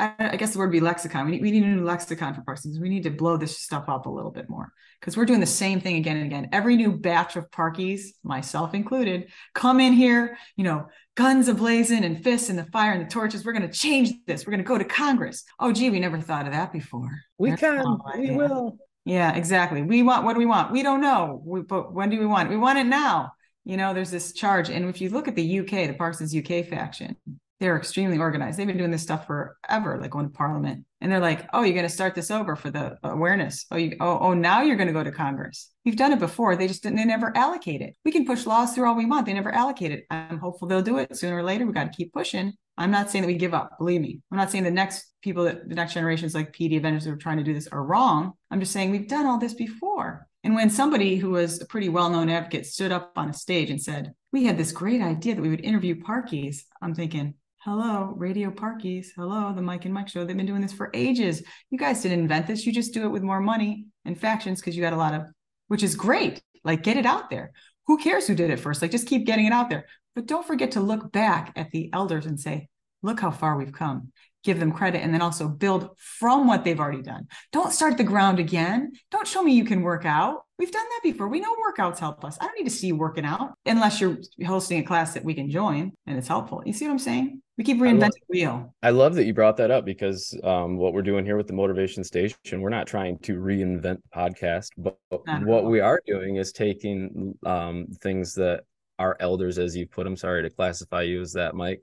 I, 0.00 0.30
I 0.32 0.36
guess 0.36 0.52
the 0.52 0.58
word 0.58 0.66
would 0.66 0.72
be 0.72 0.80
lexicon. 0.80 1.26
We 1.26 1.32
need, 1.32 1.42
we 1.42 1.50
need 1.50 1.62
a 1.62 1.66
new 1.66 1.84
lexicon 1.84 2.34
for 2.34 2.42
Parkinson's. 2.42 2.80
We 2.80 2.88
need 2.88 3.02
to 3.04 3.10
blow 3.10 3.36
this 3.36 3.58
stuff 3.58 3.88
up 3.88 4.06
a 4.06 4.10
little 4.10 4.30
bit 4.30 4.48
more 4.48 4.72
because 5.00 5.16
we're 5.16 5.26
doing 5.26 5.40
the 5.40 5.46
same 5.46 5.80
thing 5.80 5.96
again 5.96 6.16
and 6.16 6.26
again. 6.26 6.48
Every 6.52 6.76
new 6.76 6.92
batch 6.92 7.36
of 7.36 7.50
Parkies, 7.50 8.08
myself 8.22 8.74
included, 8.74 9.30
come 9.54 9.80
in 9.80 9.92
here, 9.92 10.36
you 10.56 10.64
know, 10.64 10.88
guns 11.16 11.48
ablazing 11.48 12.04
and 12.04 12.22
fists 12.22 12.50
in 12.50 12.56
the 12.56 12.64
fire 12.64 12.92
and 12.92 13.04
the 13.04 13.10
torches. 13.10 13.44
We're 13.44 13.52
going 13.52 13.68
to 13.68 13.78
change 13.78 14.12
this. 14.26 14.46
We're 14.46 14.52
going 14.52 14.64
to 14.64 14.68
go 14.68 14.78
to 14.78 14.84
Congress. 14.84 15.44
Oh, 15.58 15.72
gee, 15.72 15.90
we 15.90 16.00
never 16.00 16.20
thought 16.20 16.46
of 16.46 16.52
that 16.52 16.72
before. 16.72 17.10
We 17.38 17.50
There's 17.50 17.60
can. 17.60 17.98
We 18.18 18.30
will. 18.30 18.78
Yeah, 19.04 19.34
exactly. 19.34 19.82
We 19.82 20.02
want 20.02 20.24
what 20.24 20.34
do 20.34 20.38
we 20.38 20.46
want? 20.46 20.72
We 20.72 20.82
don't 20.82 21.00
know. 21.00 21.42
We, 21.44 21.62
but 21.62 21.92
when 21.92 22.10
do 22.10 22.18
we 22.18 22.26
want 22.26 22.48
it? 22.48 22.50
We 22.50 22.58
want 22.58 22.78
it 22.78 22.84
now. 22.84 23.32
You 23.64 23.76
know, 23.76 23.94
there's 23.94 24.10
this 24.10 24.32
charge. 24.32 24.70
And 24.70 24.88
if 24.88 25.00
you 25.00 25.10
look 25.10 25.28
at 25.28 25.36
the 25.36 25.60
UK, 25.60 25.88
the 25.88 25.94
Parkinson's 25.94 26.34
UK 26.34 26.66
faction, 26.66 27.16
they're 27.60 27.76
extremely 27.76 28.18
organized. 28.18 28.58
They've 28.58 28.66
been 28.66 28.78
doing 28.78 28.90
this 28.90 29.02
stuff 29.02 29.26
forever, 29.26 29.98
like 30.00 30.10
going 30.10 30.26
to 30.26 30.32
parliament. 30.32 30.86
And 31.02 31.12
they're 31.12 31.20
like, 31.20 31.46
oh, 31.52 31.62
you're 31.62 31.74
going 31.74 31.86
to 31.86 31.92
start 31.92 32.14
this 32.14 32.30
over 32.30 32.56
for 32.56 32.70
the 32.70 32.98
awareness. 33.02 33.66
Oh, 33.70 33.76
you, 33.76 33.96
oh, 34.00 34.18
oh, 34.18 34.34
now 34.34 34.62
you're 34.62 34.76
going 34.76 34.86
to 34.88 34.94
go 34.94 35.04
to 35.04 35.12
Congress. 35.12 35.70
We've 35.84 35.96
done 35.96 36.12
it 36.12 36.18
before. 36.18 36.56
They 36.56 36.66
just 36.66 36.82
didn't, 36.82 36.96
they 36.96 37.04
never 37.04 37.36
allocate 37.36 37.82
it. 37.82 37.96
We 38.04 38.12
can 38.12 38.26
push 38.26 38.46
laws 38.46 38.74
through 38.74 38.88
all 38.88 38.96
we 38.96 39.06
want. 39.06 39.26
They 39.26 39.34
never 39.34 39.52
allocate 39.52 39.92
it. 39.92 40.06
I'm 40.10 40.38
hopeful 40.38 40.68
they'll 40.68 40.82
do 40.82 40.98
it 40.98 41.16
sooner 41.16 41.36
or 41.36 41.42
later. 41.42 41.66
We 41.66 41.72
got 41.72 41.92
to 41.92 41.96
keep 41.96 42.12
pushing. 42.12 42.54
I'm 42.78 42.90
not 42.90 43.10
saying 43.10 43.22
that 43.22 43.28
we 43.28 43.34
give 43.34 43.52
up. 43.52 43.76
Believe 43.78 44.00
me. 44.00 44.20
I'm 44.32 44.38
not 44.38 44.50
saying 44.50 44.64
the 44.64 44.70
next 44.70 45.12
people 45.22 45.44
that 45.44 45.68
the 45.68 45.74
next 45.74 45.92
generations 45.92 46.34
like 46.34 46.54
PD 46.54 46.78
Avengers 46.78 47.04
that 47.04 47.10
are 47.10 47.16
trying 47.16 47.36
to 47.36 47.44
do 47.44 47.52
this 47.52 47.68
are 47.68 47.84
wrong. 47.84 48.32
I'm 48.50 48.60
just 48.60 48.72
saying 48.72 48.90
we've 48.90 49.08
done 49.08 49.26
all 49.26 49.38
this 49.38 49.52
before. 49.52 50.26
And 50.44 50.54
when 50.54 50.70
somebody 50.70 51.16
who 51.16 51.30
was 51.30 51.60
a 51.60 51.66
pretty 51.66 51.90
well-known 51.90 52.30
advocate 52.30 52.64
stood 52.64 52.90
up 52.90 53.12
on 53.16 53.28
a 53.28 53.34
stage 53.34 53.68
and 53.68 53.82
said, 53.82 54.14
"We 54.32 54.44
had 54.44 54.56
this 54.56 54.72
great 54.72 55.02
idea 55.02 55.34
that 55.34 55.42
we 55.42 55.50
would 55.50 55.60
interview 55.60 55.94
Parkies," 56.02 56.62
I'm 56.80 56.94
thinking, 56.94 57.34
"Hello, 57.64 58.14
Radio 58.16 58.50
Parkies. 58.50 59.08
Hello, 59.14 59.52
the 59.52 59.60
Mike 59.60 59.84
and 59.84 59.92
Mike 59.92 60.08
Show. 60.08 60.24
They've 60.24 60.34
been 60.34 60.46
doing 60.46 60.62
this 60.62 60.72
for 60.72 60.90
ages. 60.94 61.42
You 61.68 61.76
guys 61.78 62.00
didn't 62.00 62.20
invent 62.20 62.46
this. 62.46 62.64
You 62.64 62.72
just 62.72 62.94
do 62.94 63.04
it 63.04 63.10
with 63.10 63.22
more 63.22 63.40
money 63.40 63.84
and 64.06 64.18
factions 64.18 64.60
because 64.60 64.74
you 64.74 64.82
got 64.82 64.94
a 64.94 64.96
lot 64.96 65.12
of, 65.12 65.26
which 65.68 65.82
is 65.82 65.94
great. 65.94 66.40
Like, 66.64 66.82
get 66.82 66.96
it 66.96 67.04
out 67.04 67.28
there. 67.28 67.52
Who 67.86 67.98
cares 67.98 68.26
who 68.26 68.34
did 68.34 68.50
it 68.50 68.60
first? 68.60 68.80
Like, 68.80 68.90
just 68.90 69.06
keep 69.06 69.26
getting 69.26 69.44
it 69.44 69.52
out 69.52 69.68
there. 69.68 69.84
But 70.14 70.26
don't 70.26 70.46
forget 70.46 70.70
to 70.72 70.80
look 70.80 71.12
back 71.12 71.52
at 71.54 71.70
the 71.70 71.90
elders 71.92 72.24
and 72.24 72.40
say, 72.40 72.68
look 73.02 73.20
how 73.20 73.30
far 73.30 73.56
we've 73.56 73.72
come. 73.72 74.12
Give 74.42 74.58
them 74.58 74.72
credit 74.72 75.02
and 75.02 75.12
then 75.12 75.20
also 75.20 75.46
build 75.46 75.90
from 75.98 76.46
what 76.46 76.64
they've 76.64 76.80
already 76.80 77.02
done. 77.02 77.26
Don't 77.52 77.74
start 77.74 77.98
the 77.98 78.04
ground 78.04 78.38
again. 78.38 78.92
Don't 79.10 79.28
show 79.28 79.42
me 79.42 79.52
you 79.52 79.64
can 79.64 79.82
work 79.82 80.06
out. 80.06 80.44
We've 80.58 80.72
done 80.72 80.86
that 80.88 81.00
before. 81.02 81.28
We 81.28 81.40
know 81.40 81.54
workouts 81.56 81.98
help 81.98 82.24
us. 82.24 82.38
I 82.40 82.46
don't 82.46 82.56
need 82.56 82.68
to 82.68 82.74
see 82.74 82.86
you 82.86 82.96
working 82.96 83.26
out 83.26 83.52
unless 83.66 84.00
you're 84.00 84.16
hosting 84.46 84.78
a 84.78 84.82
class 84.82 85.12
that 85.12 85.24
we 85.24 85.34
can 85.34 85.50
join 85.50 85.92
and 86.06 86.18
it's 86.18 86.28
helpful. 86.28 86.62
You 86.64 86.72
see 86.72 86.86
what 86.86 86.92
I'm 86.92 86.98
saying? 86.98 87.42
We 87.60 87.64
keep 87.64 87.76
reinventing 87.76 88.12
the 88.12 88.20
wheel. 88.30 88.74
I 88.82 88.88
love 88.88 89.14
that 89.16 89.26
you 89.26 89.34
brought 89.34 89.58
that 89.58 89.70
up 89.70 89.84
because 89.84 90.34
um, 90.44 90.78
what 90.78 90.94
we're 90.94 91.02
doing 91.02 91.26
here 91.26 91.36
with 91.36 91.46
the 91.46 91.52
Motivation 91.52 92.02
Station, 92.02 92.62
we're 92.62 92.70
not 92.70 92.86
trying 92.86 93.18
to 93.18 93.34
reinvent 93.34 93.98
the 94.02 94.16
podcast, 94.16 94.68
but 94.78 94.96
Not 95.26 95.44
what 95.44 95.66
we 95.66 95.78
are 95.78 96.00
doing 96.06 96.36
is 96.36 96.52
taking 96.52 97.34
um, 97.44 97.88
things 98.00 98.32
that 98.36 98.62
our 98.98 99.14
elders, 99.20 99.58
as 99.58 99.76
you 99.76 99.86
put 99.86 100.04
them, 100.04 100.16
sorry 100.16 100.42
to 100.42 100.48
classify 100.48 101.02
you 101.02 101.20
as 101.20 101.34
that, 101.34 101.54
Mike, 101.54 101.82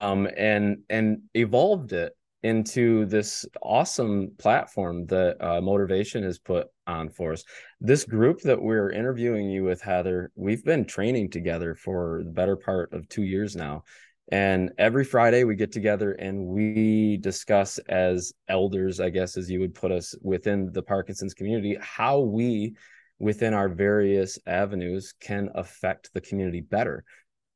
um, 0.00 0.26
and 0.36 0.78
and 0.90 1.20
evolved 1.34 1.92
it 1.92 2.12
into 2.42 3.06
this 3.06 3.46
awesome 3.62 4.32
platform 4.36 5.06
that 5.06 5.36
uh, 5.40 5.60
Motivation 5.60 6.24
has 6.24 6.40
put 6.40 6.66
on 6.88 7.08
for 7.08 7.32
us. 7.32 7.44
This 7.80 8.02
group 8.02 8.40
that 8.40 8.60
we're 8.60 8.90
interviewing 8.90 9.48
you 9.48 9.62
with, 9.62 9.80
Heather, 9.80 10.32
we've 10.34 10.64
been 10.64 10.84
training 10.84 11.30
together 11.30 11.76
for 11.76 12.22
the 12.24 12.32
better 12.32 12.56
part 12.56 12.92
of 12.92 13.08
two 13.08 13.22
years 13.22 13.54
now. 13.54 13.84
And 14.32 14.72
every 14.78 15.04
Friday 15.04 15.44
we 15.44 15.54
get 15.54 15.70
together 15.72 16.12
and 16.12 16.46
we 16.46 17.18
discuss 17.18 17.78
as 17.88 18.32
elders, 18.48 18.98
I 18.98 19.10
guess, 19.10 19.36
as 19.36 19.50
you 19.50 19.60
would 19.60 19.74
put 19.74 19.92
us 19.92 20.14
within 20.22 20.72
the 20.72 20.82
Parkinson's 20.82 21.34
community, 21.34 21.76
how 21.80 22.20
we 22.20 22.74
within 23.18 23.54
our 23.54 23.68
various 23.68 24.38
avenues 24.46 25.14
can 25.20 25.50
affect 25.54 26.12
the 26.14 26.20
community 26.20 26.60
better. 26.60 27.04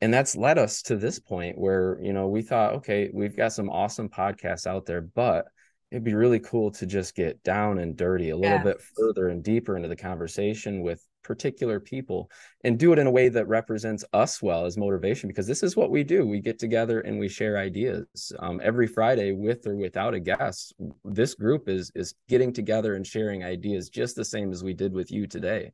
And 0.00 0.12
that's 0.14 0.36
led 0.36 0.58
us 0.58 0.82
to 0.82 0.96
this 0.96 1.18
point 1.18 1.58
where, 1.58 1.98
you 2.00 2.12
know, 2.12 2.28
we 2.28 2.42
thought, 2.42 2.74
okay, 2.74 3.10
we've 3.12 3.36
got 3.36 3.52
some 3.52 3.70
awesome 3.70 4.08
podcasts 4.08 4.66
out 4.66 4.86
there, 4.86 5.00
but 5.00 5.46
it'd 5.90 6.04
be 6.04 6.14
really 6.14 6.38
cool 6.38 6.70
to 6.72 6.86
just 6.86 7.16
get 7.16 7.42
down 7.42 7.78
and 7.78 7.96
dirty 7.96 8.30
a 8.30 8.36
little 8.36 8.58
Yes. 8.58 8.64
bit 8.64 8.82
further 8.96 9.28
and 9.28 9.42
deeper 9.42 9.74
into 9.76 9.88
the 9.88 9.96
conversation 9.96 10.82
with 10.82 11.04
particular 11.28 11.78
people 11.78 12.30
and 12.64 12.78
do 12.78 12.92
it 12.92 12.98
in 12.98 13.06
a 13.06 13.10
way 13.10 13.28
that 13.28 13.46
represents 13.46 14.02
us 14.14 14.42
well 14.42 14.64
as 14.64 14.78
motivation 14.78 15.28
because 15.28 15.46
this 15.46 15.62
is 15.62 15.76
what 15.76 15.90
we 15.90 16.02
do. 16.02 16.26
We 16.26 16.40
get 16.40 16.58
together 16.58 17.00
and 17.00 17.18
we 17.18 17.28
share 17.28 17.58
ideas 17.58 18.32
um, 18.40 18.60
every 18.64 18.86
friday 18.86 19.32
with 19.32 19.66
or 19.66 19.76
without 19.76 20.14
a 20.14 20.20
guest. 20.20 20.74
This 21.04 21.34
group 21.34 21.68
is 21.68 21.92
is 21.94 22.14
getting 22.28 22.52
together 22.52 22.94
and 22.94 23.06
sharing 23.06 23.44
ideas 23.44 23.90
just 23.90 24.16
the 24.16 24.24
same 24.24 24.50
as 24.50 24.64
we 24.64 24.72
did 24.72 24.94
with 24.94 25.12
you 25.12 25.26
today. 25.26 25.70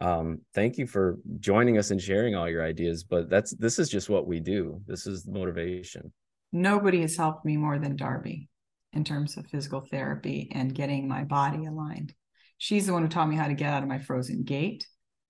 Um, 0.00 0.40
thank 0.54 0.78
you 0.78 0.86
for 0.86 1.18
joining 1.38 1.78
us 1.78 1.90
and 1.90 2.00
sharing 2.00 2.34
all 2.34 2.48
your 2.48 2.64
ideas 2.64 3.04
but 3.04 3.30
that's 3.30 3.54
this 3.54 3.78
is 3.78 3.90
just 3.90 4.08
what 4.08 4.26
we 4.26 4.40
do. 4.40 4.80
This 4.86 5.06
is 5.06 5.28
motivation. 5.28 6.10
Nobody 6.52 7.02
has 7.02 7.16
helped 7.16 7.44
me 7.44 7.58
more 7.58 7.78
than 7.78 7.96
Darby 7.96 8.48
in 8.94 9.04
terms 9.04 9.36
of 9.36 9.46
physical 9.46 9.82
therapy 9.82 10.50
and 10.52 10.74
getting 10.74 11.06
my 11.06 11.22
body 11.22 11.66
aligned. 11.66 12.14
She's 12.58 12.86
the 12.86 12.92
one 12.92 13.02
who 13.02 13.08
taught 13.08 13.28
me 13.28 13.36
how 13.36 13.48
to 13.48 13.54
get 13.54 13.72
out 13.72 13.82
of 13.82 13.88
my 13.88 13.98
frozen 13.98 14.42
gait. 14.42 14.86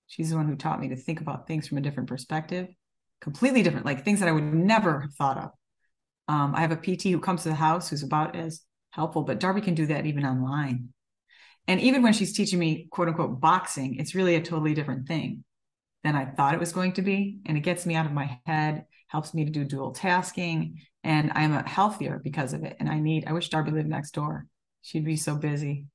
She's 0.07 0.31
the 0.31 0.37
one 0.37 0.47
who 0.47 0.57
taught 0.57 0.81
me 0.81 0.89
to 0.89 0.97
think 0.97 1.21
about 1.21 1.47
things 1.47 1.67
from 1.67 1.79
a 1.79 1.81
different 1.81 2.09
perspective, 2.09 2.69
completely 3.21 3.63
different, 3.63 3.87
like 3.87 4.05
things 4.05 4.21
that 4.21 4.29
I 4.29 4.33
would 4.33 4.55
never 4.55 5.01
have 5.01 5.15
thought 5.15 5.39
of. 5.39 5.51
Um, 6.29 6.55
I 6.55 6.61
have 6.61 6.73
a 6.73 6.77
PT 6.77 7.05
who 7.05 7.21
comes 7.21 7.43
to 7.43 7.49
the 7.49 7.55
house 7.55 7.89
who's 7.89 8.03
about 8.03 8.37
as 8.37 8.63
helpful, 8.91 9.23
but 9.23 9.41
Darby 9.41 9.61
can 9.61 9.75
do 9.75 9.87
that 9.87 10.07
even 10.07 10.25
online. 10.25 10.91
And 11.69 11.81
even 11.81 12.03
when 12.03 12.13
she's 12.13 12.37
teaching 12.37 12.59
me, 12.59 12.87
quote 12.91 13.09
unquote, 13.09 13.41
boxing, 13.41 13.97
it's 13.97 14.15
really 14.15 14.37
a 14.37 14.41
totally 14.41 14.75
different 14.75 15.09
thing 15.09 15.45
than 16.05 16.15
I 16.15 16.25
thought 16.25 16.55
it 16.55 16.61
was 16.61 16.73
going 16.73 16.93
to 16.95 17.03
be. 17.03 17.41
And 17.47 17.57
it 17.57 17.63
gets 17.63 17.87
me 17.87 17.97
out 17.97 18.07
of 18.07 18.13
my 18.13 18.39
head, 18.47 18.85
helps 19.09 19.35
me 19.35 19.45
to 19.45 19.51
do 19.51 19.65
dual 19.65 19.93
tasking. 19.93 20.81
And 21.03 21.33
I'm 21.35 21.53
healthier 21.65 22.21
because 22.23 22.53
of 22.53 22.65
it. 22.65 22.77
And 22.79 22.89
I 22.89 23.01
need, 23.01 23.27
I 23.27 23.33
wish 23.33 23.49
Darby 23.49 23.73
lived 23.73 23.89
next 23.89 24.13
door. 24.13 24.47
She'd 24.83 25.05
be 25.05 25.17
so 25.17 25.35
busy. 25.35 25.87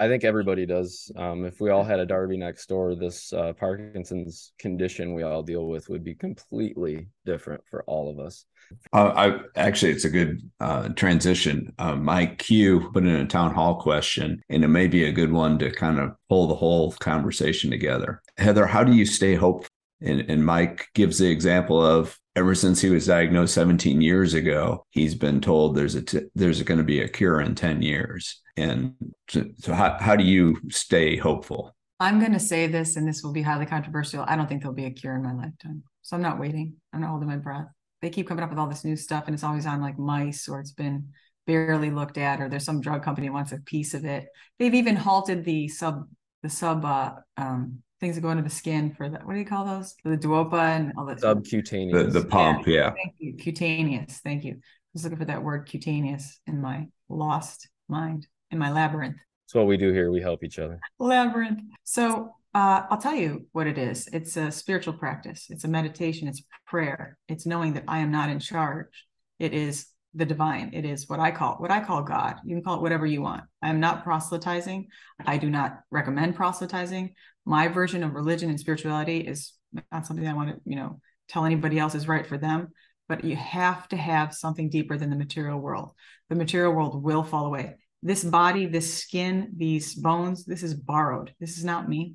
I 0.00 0.06
think 0.06 0.22
everybody 0.22 0.64
does. 0.64 1.10
Um, 1.16 1.44
if 1.44 1.60
we 1.60 1.70
all 1.70 1.82
had 1.82 1.98
a 1.98 2.06
Darby 2.06 2.36
next 2.36 2.68
door, 2.68 2.94
this 2.94 3.32
uh, 3.32 3.52
Parkinson's 3.54 4.52
condition 4.58 5.14
we 5.14 5.24
all 5.24 5.42
deal 5.42 5.66
with 5.66 5.88
would 5.88 6.04
be 6.04 6.14
completely 6.14 7.08
different 7.26 7.62
for 7.68 7.82
all 7.84 8.08
of 8.08 8.24
us. 8.24 8.44
Uh, 8.92 9.12
I 9.16 9.40
actually, 9.56 9.92
it's 9.92 10.04
a 10.04 10.10
good 10.10 10.48
uh, 10.60 10.90
transition. 10.90 11.72
Uh, 11.78 11.96
Mike 11.96 12.38
Q 12.38 12.90
put 12.92 13.04
in 13.04 13.16
a 13.16 13.26
town 13.26 13.54
hall 13.54 13.80
question, 13.80 14.40
and 14.50 14.62
it 14.62 14.68
may 14.68 14.86
be 14.86 15.04
a 15.04 15.12
good 15.12 15.32
one 15.32 15.58
to 15.58 15.70
kind 15.70 15.98
of 15.98 16.12
pull 16.28 16.46
the 16.46 16.54
whole 16.54 16.92
conversation 16.92 17.70
together. 17.70 18.22
Heather, 18.36 18.66
how 18.66 18.84
do 18.84 18.92
you 18.92 19.06
stay 19.06 19.34
hopeful? 19.34 19.68
And, 20.00 20.20
and 20.30 20.44
Mike 20.44 20.88
gives 20.94 21.18
the 21.18 21.30
example 21.30 21.84
of 21.84 22.18
ever 22.36 22.54
since 22.54 22.80
he 22.80 22.88
was 22.88 23.06
diagnosed 23.06 23.54
17 23.54 24.00
years 24.00 24.34
ago, 24.34 24.86
he's 24.90 25.14
been 25.14 25.40
told 25.40 25.74
there's 25.74 25.96
a 25.96 26.02
t- 26.02 26.26
there's 26.34 26.62
going 26.62 26.78
to 26.78 26.84
be 26.84 27.00
a 27.00 27.08
cure 27.08 27.40
in 27.40 27.54
10 27.54 27.82
years. 27.82 28.40
And 28.56 28.94
so, 29.28 29.44
so 29.58 29.72
how, 29.72 29.96
how 29.98 30.14
do 30.14 30.24
you 30.24 30.60
stay 30.70 31.16
hopeful? 31.16 31.74
I'm 32.00 32.20
going 32.20 32.32
to 32.32 32.40
say 32.40 32.68
this, 32.68 32.94
and 32.94 33.08
this 33.08 33.22
will 33.24 33.32
be 33.32 33.42
highly 33.42 33.66
controversial. 33.66 34.24
I 34.26 34.36
don't 34.36 34.48
think 34.48 34.62
there'll 34.62 34.74
be 34.74 34.84
a 34.84 34.90
cure 34.90 35.16
in 35.16 35.22
my 35.22 35.32
lifetime. 35.32 35.82
So 36.02 36.16
I'm 36.16 36.22
not 36.22 36.38
waiting. 36.38 36.76
I'm 36.92 37.00
not 37.00 37.10
holding 37.10 37.28
my 37.28 37.36
breath. 37.36 37.66
they 38.00 38.10
keep 38.10 38.28
coming 38.28 38.44
up 38.44 38.50
with 38.50 38.58
all 38.58 38.68
this 38.68 38.84
new 38.84 38.96
stuff 38.96 39.24
and 39.26 39.34
it's 39.34 39.44
always 39.44 39.66
on 39.66 39.82
like 39.82 39.98
mice 39.98 40.48
or 40.48 40.60
it's 40.60 40.72
been 40.72 41.08
barely 41.46 41.90
looked 41.90 42.18
at 42.18 42.40
or 42.40 42.48
there's 42.48 42.64
some 42.64 42.80
drug 42.80 43.02
company 43.02 43.30
wants 43.30 43.52
a 43.52 43.58
piece 43.58 43.94
of 43.94 44.04
it. 44.04 44.28
They've 44.58 44.74
even 44.74 44.96
halted 44.96 45.44
the 45.44 45.68
sub 45.68 46.04
the 46.42 46.48
sub 46.48 46.84
uh, 46.84 47.12
um, 47.36 47.82
things 48.00 48.14
that 48.14 48.20
go 48.20 48.30
into 48.30 48.42
the 48.42 48.50
skin 48.50 48.94
for 48.94 49.08
the 49.08 49.18
what 49.18 49.34
do 49.34 49.38
you 49.38 49.46
call 49.46 49.64
those? 49.64 49.94
The 50.04 50.16
duopa 50.16 50.76
and 50.76 50.92
all 50.96 51.06
that. 51.06 51.20
Subcutaneous. 51.20 52.12
The, 52.12 52.20
the 52.20 52.26
pump, 52.26 52.66
yeah. 52.66 52.74
yeah. 52.74 52.90
Thank 52.90 53.14
you. 53.18 53.34
Cutaneous. 53.34 54.18
Thank 54.18 54.44
you. 54.44 54.54
I 54.54 54.90
was 54.94 55.04
looking 55.04 55.18
for 55.18 55.24
that 55.26 55.42
word 55.42 55.68
cutaneous 55.68 56.40
in 56.46 56.60
my 56.60 56.88
lost 57.08 57.68
mind, 57.88 58.26
in 58.50 58.58
my 58.58 58.70
labyrinth. 58.70 59.16
That's 59.46 59.54
what 59.54 59.66
we 59.66 59.76
do 59.76 59.92
here. 59.92 60.10
We 60.10 60.20
help 60.20 60.44
each 60.44 60.58
other. 60.58 60.78
Labyrinth. 60.98 61.60
So 61.84 62.34
uh, 62.54 62.82
I'll 62.90 62.98
tell 62.98 63.14
you 63.14 63.46
what 63.52 63.66
it 63.66 63.78
is. 63.78 64.08
It's 64.12 64.36
a 64.36 64.50
spiritual 64.50 64.94
practice. 64.94 65.46
It's 65.50 65.64
a 65.64 65.68
meditation. 65.68 66.28
It's 66.28 66.42
prayer. 66.66 67.18
It's 67.28 67.46
knowing 67.46 67.74
that 67.74 67.84
I 67.88 67.98
am 67.98 68.10
not 68.10 68.30
in 68.30 68.40
charge. 68.40 69.06
It 69.38 69.52
is 69.52 69.86
the 70.14 70.24
divine. 70.24 70.70
It 70.72 70.84
is 70.84 71.08
what 71.08 71.20
I 71.20 71.30
call 71.30 71.54
what 71.56 71.70
I 71.70 71.80
call 71.80 72.02
God. 72.02 72.36
You 72.44 72.56
can 72.56 72.64
call 72.64 72.76
it 72.76 72.82
whatever 72.82 73.06
you 73.06 73.22
want. 73.22 73.44
I 73.62 73.68
am 73.68 73.80
not 73.80 74.04
proselytizing. 74.04 74.88
I 75.24 75.36
do 75.38 75.50
not 75.50 75.80
recommend 75.90 76.34
proselytizing. 76.34 77.14
My 77.48 77.68
version 77.68 78.04
of 78.04 78.14
religion 78.14 78.50
and 78.50 78.60
spirituality 78.60 79.20
is 79.20 79.52
not 79.90 80.06
something 80.06 80.26
I 80.26 80.34
want 80.34 80.50
to, 80.50 80.60
you 80.64 80.76
know, 80.76 81.00
tell 81.28 81.44
anybody 81.44 81.78
else 81.78 81.94
is 81.94 82.08
right 82.08 82.26
for 82.26 82.38
them. 82.38 82.68
But 83.08 83.24
you 83.24 83.36
have 83.36 83.88
to 83.88 83.96
have 83.96 84.34
something 84.34 84.68
deeper 84.68 84.98
than 84.98 85.10
the 85.10 85.16
material 85.16 85.58
world. 85.58 85.92
The 86.28 86.36
material 86.36 86.74
world 86.74 87.02
will 87.02 87.22
fall 87.22 87.46
away. 87.46 87.76
This 88.02 88.22
body, 88.22 88.66
this 88.66 88.94
skin, 88.94 89.52
these 89.56 89.94
bones, 89.94 90.44
this 90.44 90.62
is 90.62 90.74
borrowed. 90.74 91.34
This 91.40 91.56
is 91.56 91.64
not 91.64 91.88
me. 91.88 92.14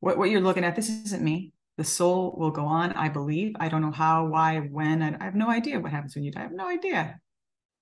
What, 0.00 0.18
what 0.18 0.30
you're 0.30 0.42
looking 0.42 0.64
at, 0.64 0.76
this 0.76 0.90
isn't 0.90 1.22
me 1.22 1.52
the 1.78 1.84
soul 1.84 2.34
will 2.36 2.50
go 2.50 2.66
on 2.66 2.92
i 2.92 3.08
believe 3.08 3.54
i 3.60 3.68
don't 3.68 3.80
know 3.80 3.92
how 3.92 4.26
why 4.26 4.58
when 4.58 5.00
i 5.00 5.24
have 5.24 5.34
no 5.34 5.48
idea 5.48 5.80
what 5.80 5.92
happens 5.92 6.14
when 6.14 6.24
you 6.24 6.32
die 6.32 6.40
i 6.40 6.42
have 6.42 6.52
no 6.52 6.68
idea 6.68 7.18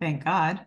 thank 0.00 0.22
god 0.22 0.60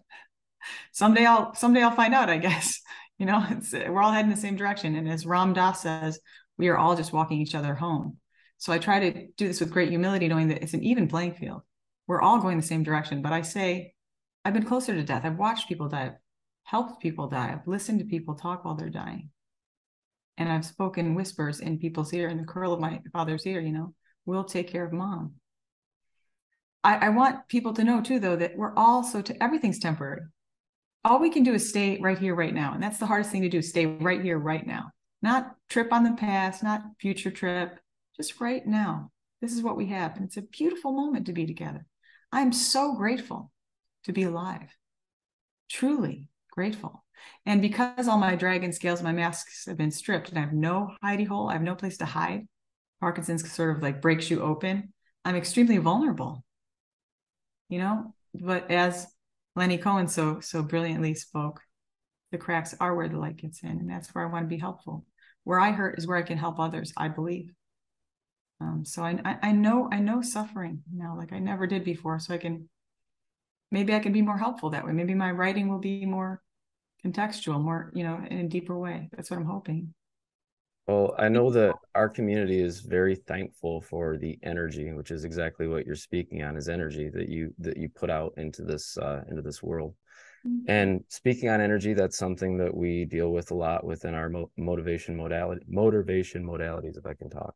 someday 0.92 1.26
i'll 1.26 1.54
someday 1.54 1.82
i'll 1.82 1.92
find 1.92 2.14
out 2.14 2.30
i 2.30 2.38
guess 2.38 2.82
you 3.20 3.26
know 3.26 3.46
we're 3.74 4.02
all 4.02 4.12
heading 4.12 4.32
the 4.32 4.38
same 4.38 4.56
direction. 4.56 4.96
And 4.96 5.08
as 5.08 5.26
ram 5.26 5.54
dass 5.54 5.82
says 5.82 6.20
we 6.58 6.70
are 6.70 6.78
all 6.78 6.96
just 6.96 7.14
walking 7.14 7.40
each 7.40 7.56
other 7.56 7.76
home. 7.76 8.18
So 8.58 8.74
i 8.74 8.80
try 8.80 9.00
to 9.00 9.28
do 9.38 9.48
this 9.48 9.60
with 9.60 9.72
great 9.72 9.90
humility 9.90 10.28
knowing 10.28 10.48
that 10.48 10.64
it's 10.64 10.74
an 10.74 10.84
even 10.84 11.08
playing 11.08 11.36
field. 11.36 11.62
We're 12.08 12.22
all 12.22 12.40
going 12.40 12.58
the 12.58 12.64
same 12.64 12.84
direction. 12.84 13.22
But 13.22 13.34
i 13.34 13.42
say 13.42 13.94
i've 14.44 14.54
been 14.54 14.66
closer 14.66 14.96
to 14.96 15.04
death. 15.04 15.26
I've 15.26 15.38
watched 15.38 15.68
people 15.68 15.90
die. 15.90 16.06
I've 16.06 16.18
helped 16.64 17.02
people 17.02 17.28
die. 17.28 17.52
I've 17.52 17.68
listened 17.68 18.00
to 18.00 18.06
people 18.06 18.36
talk 18.36 18.66
while 18.66 18.76
they're 18.76 18.90
dying. 18.90 19.30
And 20.38 20.50
I've 20.50 20.66
spoken 20.66 21.16
whispers 21.16 21.60
in 21.60 21.80
people's 21.80 22.14
ear, 22.14 22.30
in 22.30 22.38
the 22.38 22.46
curl 22.46 22.72
of 22.72 22.80
my 22.80 23.02
father's 23.12 23.46
ear, 23.46 23.60
you 23.60 23.74
know, 23.74 23.94
we'll 24.26 24.46
take 24.46 24.72
care 24.72 24.86
of 24.86 24.94
mom. 24.94 25.34
I, 26.84 27.08
I 27.08 27.10
want 27.10 27.48
people 27.50 27.74
to 27.74 27.84
know 27.84 28.02
too, 28.02 28.20
though, 28.20 28.38
that 28.38 28.56
we're 28.56 28.76
all 28.76 29.04
so 29.04 29.22
to 29.22 29.44
everything's 29.44 29.80
temporary. 29.80 30.22
All 31.06 31.20
we 31.20 31.30
can 31.30 31.44
do 31.44 31.54
is 31.54 31.70
stay 31.70 32.00
right 32.00 32.18
here, 32.18 32.36
right 32.36 32.54
now. 32.54 32.74
And 32.74 32.84
that's 32.84 32.98
the 32.98 33.06
hardest 33.06 33.32
thing 33.32 33.44
to 33.44 33.50
do, 33.50 33.62
stay 33.62 33.86
right 33.86 34.22
here, 34.22 34.38
right 34.38 34.66
now. 34.66 34.92
Not 35.22 35.56
trip 35.70 35.92
on 35.92 36.04
the 36.04 36.14
past, 36.14 36.64
not 36.64 36.82
future 37.00 37.32
trip, 37.32 37.80
just 38.18 38.40
right 38.40 38.66
now. 38.66 39.12
This 39.42 39.54
is 39.54 39.62
what 39.62 39.78
we 39.78 39.88
have. 39.88 40.16
And 40.16 40.26
it's 40.26 40.38
a 40.38 40.42
beautiful 40.42 40.92
moment 40.92 41.26
to 41.28 41.34
be 41.34 41.46
together. 41.46 41.86
I'm 42.32 42.52
so 42.52 42.96
grateful 42.96 43.52
to 44.04 44.14
be 44.14 44.24
alive. 44.24 44.76
Truly 45.70 46.30
grateful. 46.52 47.04
And 47.46 47.62
because 47.62 48.08
all 48.08 48.18
my 48.18 48.36
dragon 48.36 48.72
scales, 48.72 49.02
my 49.02 49.12
masks 49.12 49.66
have 49.66 49.78
been 49.78 49.92
stripped 49.92 50.30
and 50.30 50.38
I 50.38 50.42
have 50.42 50.54
no 50.54 50.92
hidey 51.04 51.28
hole, 51.28 51.50
I 51.50 51.54
have 51.54 51.62
no 51.62 51.76
place 51.76 51.98
to 51.98 52.06
hide. 52.06 52.48
Parkinson's 53.02 53.50
sort 53.52 53.76
of 53.76 53.84
like 53.84 54.02
breaks 54.02 54.30
you 54.30 54.42
open. 54.42 54.94
I'm 55.24 55.36
extremely 55.36 55.78
vulnerable. 55.78 56.44
You 57.70 57.80
know, 57.80 58.16
but 58.34 58.72
as 58.72 59.08
Lenny 59.60 59.78
Cohen 59.78 60.08
so 60.08 60.40
so 60.40 60.64
brilliantly 60.64 61.14
spoke, 61.14 61.60
the 62.32 62.38
cracks 62.38 62.74
are 62.80 62.96
where 62.96 63.10
the 63.10 63.20
light 63.20 63.36
gets 63.36 63.62
in, 63.62 63.72
and 63.72 63.90
that's 63.90 64.08
where 64.16 64.26
I 64.26 64.32
want 64.32 64.46
to 64.46 64.56
be 64.56 64.58
helpful. 64.58 65.06
Where 65.44 65.60
I 65.60 65.72
hurt 65.72 65.98
is 65.98 66.08
where 66.08 66.18
I 66.18 66.22
can 66.22 66.38
help 66.38 66.60
others. 66.60 66.94
I 66.96 67.10
believe. 67.10 67.52
Um, 68.62 68.84
so 68.86 69.04
I, 69.04 69.38
I 69.44 69.52
know 69.52 69.90
I 69.92 70.00
know 70.00 70.22
suffering 70.22 70.84
now, 70.96 71.18
like 71.18 71.34
I 71.34 71.40
never 71.40 71.68
did 71.68 71.84
before. 71.84 72.20
So 72.20 72.34
I 72.34 72.38
can 72.38 72.70
maybe 73.70 73.94
I 73.94 74.00
can 74.00 74.14
be 74.14 74.22
more 74.22 74.38
helpful 74.38 74.70
that 74.70 74.86
way. 74.86 74.94
Maybe 74.94 75.14
my 75.14 75.32
writing 75.32 75.68
will 75.68 75.80
be 75.80 76.06
more 76.06 76.42
contextual, 77.06 77.62
more, 77.62 77.92
you 77.94 78.06
know, 78.06 78.18
in 78.30 78.40
a 78.40 78.48
deeper 78.48 78.80
way. 78.80 79.10
That's 79.12 79.30
what 79.30 79.42
I'm 79.42 79.46
hoping. 79.46 79.94
Well, 80.90 81.14
I 81.20 81.30
know 81.30 81.52
that 81.52 81.76
our 81.94 82.10
community 82.10 82.60
is 82.60 82.80
very 82.80 83.14
thankful 83.14 83.80
for 83.80 84.18
the 84.18 84.40
energy, 84.42 84.92
which 84.92 85.12
is 85.12 85.24
exactly 85.24 85.68
what 85.68 85.86
you're 85.86 85.96
speaking 85.96 86.42
on, 86.42 86.58
is 86.58 86.68
energy 86.68 87.10
that 87.10 87.30
you 87.30 87.54
that 87.60 87.78
you 87.78 87.90
put 87.90 88.10
out 88.10 88.34
into 88.38 88.64
this 88.64 88.98
uh, 88.98 89.22
into 89.30 89.44
this 89.44 89.62
world. 89.62 89.94
Mm-hmm. 90.48 90.72
And 90.72 91.04
speaking 91.08 91.48
on 91.50 91.62
energy, 91.62 91.94
that's 91.94 92.18
something 92.18 92.58
that 92.58 92.76
we 92.76 93.06
deal 93.06 93.32
with 93.32 93.52
a 93.52 93.54
lot 93.54 93.84
within 93.84 94.16
our 94.16 94.30
mo- 94.30 94.50
motivation 94.58 95.16
modality, 95.16 95.64
motivation 95.68 96.44
modalities. 96.44 96.98
If 96.98 97.06
I 97.06 97.14
can 97.14 97.30
talk, 97.30 97.54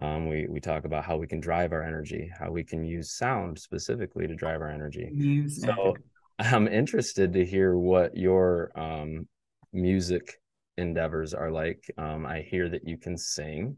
um, 0.00 0.28
we 0.28 0.46
we 0.48 0.60
talk 0.60 0.84
about 0.84 1.04
how 1.04 1.16
we 1.16 1.26
can 1.26 1.40
drive 1.40 1.72
our 1.72 1.82
energy, 1.82 2.30
how 2.38 2.52
we 2.52 2.62
can 2.62 2.84
use 2.84 3.10
sound 3.10 3.58
specifically 3.58 4.28
to 4.28 4.36
drive 4.36 4.60
our 4.60 4.70
energy. 4.70 5.10
Music. 5.12 5.64
So 5.64 5.96
I'm 6.38 6.68
interested 6.68 7.32
to 7.32 7.44
hear 7.44 7.76
what 7.76 8.16
your 8.16 8.70
um, 8.78 9.26
music 9.72 10.38
endeavors 10.78 11.34
are 11.34 11.50
like. 11.50 11.84
Um, 11.98 12.24
I 12.24 12.40
hear 12.40 12.68
that 12.68 12.86
you 12.86 12.96
can 12.96 13.16
sing. 13.16 13.76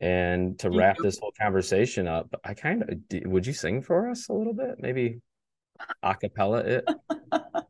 And 0.00 0.58
to 0.58 0.70
wrap 0.70 0.98
this 0.98 1.18
whole 1.18 1.32
conversation 1.40 2.06
up, 2.06 2.34
I 2.44 2.54
kind 2.54 2.82
of 2.82 3.28
would 3.30 3.46
you 3.46 3.52
sing 3.52 3.80
for 3.80 4.10
us 4.10 4.28
a 4.28 4.32
little 4.32 4.52
bit? 4.52 4.76
Maybe 4.78 5.20
a 6.02 6.14
cappella 6.14 6.58
it. 6.58 6.84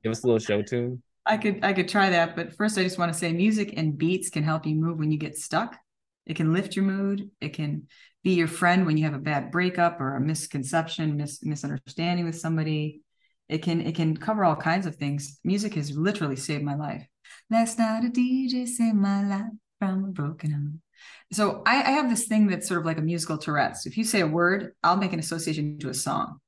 Give 0.02 0.10
us 0.10 0.24
a 0.24 0.26
little 0.26 0.38
show 0.38 0.62
tune. 0.62 1.02
I 1.26 1.36
could 1.36 1.64
I 1.64 1.72
could 1.72 1.88
try 1.88 2.10
that, 2.10 2.36
but 2.36 2.54
first 2.54 2.76
I 2.76 2.82
just 2.82 2.98
want 2.98 3.12
to 3.12 3.18
say 3.18 3.32
music 3.32 3.74
and 3.76 3.96
beats 3.96 4.30
can 4.30 4.42
help 4.42 4.66
you 4.66 4.74
move 4.74 4.98
when 4.98 5.10
you 5.10 5.18
get 5.18 5.38
stuck. 5.38 5.76
It 6.26 6.36
can 6.36 6.52
lift 6.52 6.76
your 6.76 6.84
mood. 6.84 7.30
It 7.40 7.50
can 7.50 7.86
be 8.22 8.34
your 8.34 8.48
friend 8.48 8.86
when 8.86 8.96
you 8.96 9.04
have 9.04 9.14
a 9.14 9.18
bad 9.18 9.50
breakup 9.50 10.00
or 10.00 10.16
a 10.16 10.20
misconception, 10.20 11.16
mis- 11.16 11.44
misunderstanding 11.44 12.24
with 12.24 12.38
somebody. 12.38 13.02
It 13.48 13.58
can 13.58 13.80
it 13.82 13.94
can 13.94 14.16
cover 14.16 14.44
all 14.44 14.56
kinds 14.56 14.86
of 14.86 14.96
things. 14.96 15.38
Music 15.44 15.74
has 15.74 15.96
literally 15.96 16.36
saved 16.36 16.64
my 16.64 16.74
life. 16.74 17.06
Last 17.50 17.78
night 17.78 18.04
a 18.04 18.08
DJ 18.08 18.66
saved 18.66 18.96
my 18.96 19.26
life 19.26 19.52
from 19.78 20.04
a 20.04 20.08
broken 20.08 20.50
heart. 20.50 20.80
So 21.32 21.62
I, 21.66 21.82
I 21.82 21.90
have 21.92 22.08
this 22.08 22.26
thing 22.26 22.46
that's 22.46 22.68
sort 22.68 22.80
of 22.80 22.86
like 22.86 22.98
a 22.98 23.02
musical 23.02 23.38
Tourette's. 23.38 23.86
If 23.86 23.96
you 23.96 24.04
say 24.04 24.20
a 24.20 24.26
word, 24.26 24.72
I'll 24.82 24.96
make 24.96 25.12
an 25.12 25.18
association 25.18 25.78
to 25.80 25.88
a 25.88 25.94
song. 25.94 26.38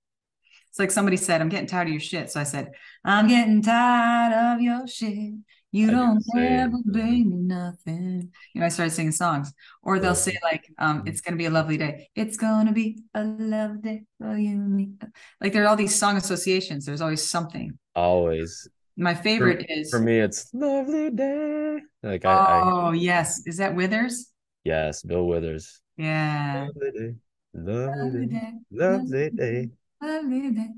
It's 0.71 0.79
like 0.79 0.91
somebody 0.91 1.17
said, 1.17 1.41
I'm 1.41 1.49
getting 1.49 1.67
tired 1.67 1.89
of 1.89 1.93
your 1.93 2.01
shit. 2.01 2.31
So 2.31 2.41
I 2.41 2.45
said, 2.45 2.71
I'm 3.05 3.29
getting 3.29 3.63
tired 3.63 4.55
of 4.55 4.61
your 4.61 4.87
shit. 4.87 5.35
You 5.73 5.89
I 5.89 5.91
don't 5.91 6.23
ever 6.37 6.77
bring 6.85 7.29
me 7.29 7.37
nothing. 7.37 8.31
You 8.55 8.61
know, 8.61 8.67
I 8.67 8.71
started 8.71 8.93
singing 8.93 9.13
songs. 9.13 9.53
Or 9.83 9.99
they'll 9.99 10.15
say 10.15 10.37
like, 10.43 10.65
um, 10.79 11.03
it's 11.07 11.21
gonna 11.21 11.37
be 11.37 11.47
a 11.47 11.51
lovely 11.51 11.77
day. 11.77 12.09
It's 12.15 12.37
gonna 12.37 12.73
be 12.73 13.03
a 13.15 13.25
lovely 13.25 13.81
day 13.83 14.03
for 14.19 14.37
you 14.37 14.51
and 14.51 14.75
me. 14.75 14.93
Like 15.41 15.53
there 15.53 15.65
are 15.65 15.69
all 15.69 15.77
these 15.77 15.95
song 15.95 16.17
associations. 16.17 16.87
There's 16.87 17.01
always 17.01 17.27
something. 17.29 17.79
Always. 17.95 18.69
My 18.97 19.15
favorite 19.15 19.67
for, 19.67 19.73
is 19.73 19.91
for 19.91 20.01
me, 20.01 20.21
it's 20.21 20.49
lovely 20.55 21.11
day. 21.11 21.81
Like 22.03 22.25
oh 22.25 22.29
I, 22.29 22.93
yes, 22.95 23.43
is 23.47 23.59
that 23.59 23.75
Withers? 23.75 24.33
Yes, 24.65 25.03
Bill 25.03 25.27
Withers. 25.27 25.81
Yeah. 25.97 26.69
Lovely 26.69 26.91
day, 26.91 27.15
lovely, 27.55 28.27
day, 28.27 28.53
lovely 28.71 29.31
day. 29.31 29.71
Lovely 30.01 30.51
day. 30.59 30.69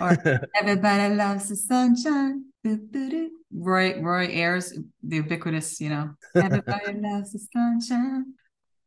Or 0.00 0.16
everybody 0.54 1.14
loves 1.14 1.48
the 1.48 1.56
sunshine. 1.56 2.44
Roy 3.50 4.00
Roy 4.02 4.26
Ayers, 4.26 4.78
the 5.02 5.16
ubiquitous, 5.16 5.80
you 5.80 5.88
know, 5.88 6.10
everybody 6.34 6.92
loves 7.00 7.32
the 7.32 7.38
sunshine. 7.52 8.34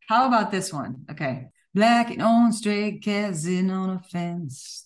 How 0.08 0.28
about 0.28 0.52
this 0.52 0.72
one? 0.72 1.06
Okay. 1.10 1.48
Black 1.74 2.12
and 2.12 2.22
orange 2.22 2.56
stray 2.56 2.98
cats 3.00 3.46
in 3.46 3.70
on 3.70 3.92
a 3.92 4.00
fence. 4.00 4.84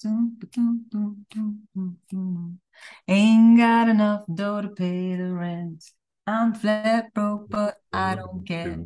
Ain't 3.08 3.58
got 3.58 3.90
enough 3.90 4.24
dough 4.34 4.62
to 4.62 4.70
pay 4.70 5.16
the 5.16 5.34
rent. 5.34 5.84
I'm 6.28 6.54
flat 6.54 7.14
broke, 7.14 7.50
but 7.50 7.78
I 7.92 8.16
don't 8.16 8.48
care. 8.48 8.86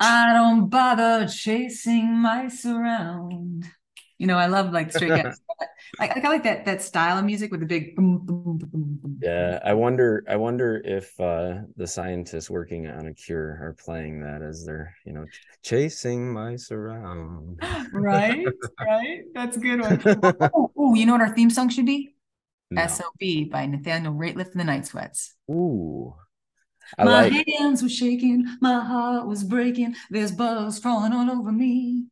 I 0.00 0.32
don't 0.32 0.68
bother 0.68 1.26
chasing 1.26 2.18
mice 2.18 2.64
around. 2.64 3.64
You 4.18 4.26
know, 4.26 4.36
I 4.36 4.46
love 4.46 4.72
like 4.72 4.92
Stray 4.92 5.10
Cats. 5.10 5.40
I, 6.00 6.20
I 6.24 6.28
like 6.28 6.44
that 6.44 6.64
that 6.66 6.82
style 6.82 7.18
of 7.18 7.24
music 7.24 7.50
with 7.50 7.60
the 7.60 7.66
big 7.66 7.96
boom, 7.96 8.18
boom, 8.24 8.58
boom, 8.58 8.70
boom. 8.70 8.87
Yeah, 9.28 9.58
I 9.64 9.74
wonder. 9.74 10.24
I 10.28 10.36
wonder 10.36 10.80
if 10.84 11.18
uh, 11.20 11.60
the 11.76 11.86
scientists 11.86 12.48
working 12.48 12.86
on 12.86 13.06
a 13.06 13.14
cure 13.14 13.58
are 13.60 13.76
playing 13.78 14.20
that 14.22 14.42
as 14.42 14.64
they're, 14.64 14.94
you 15.04 15.12
know, 15.12 15.26
chasing 15.62 16.32
mice 16.32 16.70
around. 16.70 17.60
right, 17.92 18.46
right. 18.80 19.24
That's 19.34 19.56
a 19.56 19.60
good 19.60 19.80
one. 19.80 20.02
oh, 20.54 20.70
oh, 20.76 20.94
you 20.94 21.06
know 21.06 21.12
what 21.12 21.20
our 21.20 21.34
theme 21.34 21.50
song 21.50 21.68
should 21.68 21.86
be? 21.86 22.14
No. 22.70 22.86
SOB 22.86 23.50
by 23.50 23.66
Nathaniel 23.66 24.14
Rateliff 24.14 24.52
and 24.52 24.60
the 24.60 24.64
Night 24.64 24.86
Sweats. 24.86 25.34
Ooh. 25.50 26.14
I 26.96 27.04
my 27.04 27.28
like 27.28 27.46
hands 27.58 27.82
were 27.82 27.88
shaking, 27.88 28.46
my 28.60 28.80
heart 28.80 29.26
was 29.26 29.44
breaking. 29.44 29.94
There's 30.10 30.32
bugs 30.32 30.78
crawling 30.78 31.12
all 31.12 31.30
over 31.30 31.52
me. 31.52 32.06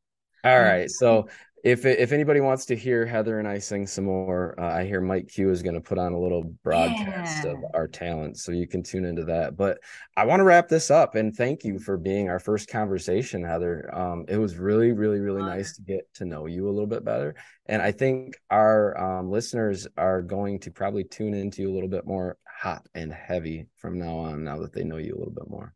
All 0.44 0.60
right. 0.60 0.90
So 0.90 1.28
if 1.66 1.84
if 1.84 2.12
anybody 2.12 2.38
wants 2.38 2.64
to 2.66 2.76
hear 2.76 3.04
Heather 3.04 3.40
and 3.40 3.48
I 3.48 3.58
sing 3.58 3.88
some 3.88 4.04
more, 4.04 4.54
uh, 4.56 4.72
I 4.72 4.84
hear 4.84 5.00
Mike 5.00 5.26
Q 5.26 5.50
is 5.50 5.64
going 5.64 5.74
to 5.74 5.80
put 5.80 5.98
on 5.98 6.12
a 6.12 6.18
little 6.18 6.44
broadcast 6.62 7.44
Yeah. 7.44 7.50
of 7.50 7.64
our 7.74 7.88
talent, 7.88 8.38
so 8.38 8.52
you 8.52 8.68
can 8.68 8.84
tune 8.84 9.04
into 9.04 9.24
that. 9.24 9.56
But 9.56 9.78
I 10.16 10.26
want 10.26 10.38
to 10.38 10.44
wrap 10.44 10.68
this 10.68 10.92
up 10.92 11.16
and 11.16 11.34
thank 11.34 11.64
you 11.64 11.80
for 11.80 11.96
being 11.96 12.30
our 12.30 12.38
first 12.38 12.68
conversation, 12.68 13.42
Heather. 13.42 13.92
Um, 13.92 14.24
it 14.28 14.36
was 14.36 14.56
really, 14.56 14.92
really, 14.92 15.18
really 15.18 15.42
nice 15.42 15.74
to 15.74 15.82
get 15.82 16.06
to 16.14 16.24
know 16.24 16.46
you 16.46 16.68
a 16.68 16.70
little 16.70 16.86
bit 16.86 17.04
better, 17.04 17.34
and 17.66 17.82
I 17.82 17.90
think 17.90 18.36
our 18.48 18.96
um, 18.96 19.32
listeners 19.32 19.88
are 19.96 20.22
going 20.22 20.60
to 20.60 20.70
probably 20.70 21.02
tune 21.02 21.34
into 21.34 21.62
you 21.62 21.70
a 21.72 21.74
little 21.74 21.88
bit 21.88 22.06
more 22.06 22.36
hot 22.46 22.86
and 22.94 23.12
heavy 23.12 23.66
from 23.76 23.98
now 23.98 24.16
on. 24.18 24.44
Now 24.44 24.58
that 24.60 24.72
they 24.72 24.84
know 24.84 24.98
you 24.98 25.16
a 25.16 25.18
little 25.18 25.34
bit 25.34 25.50
more. 25.50 25.74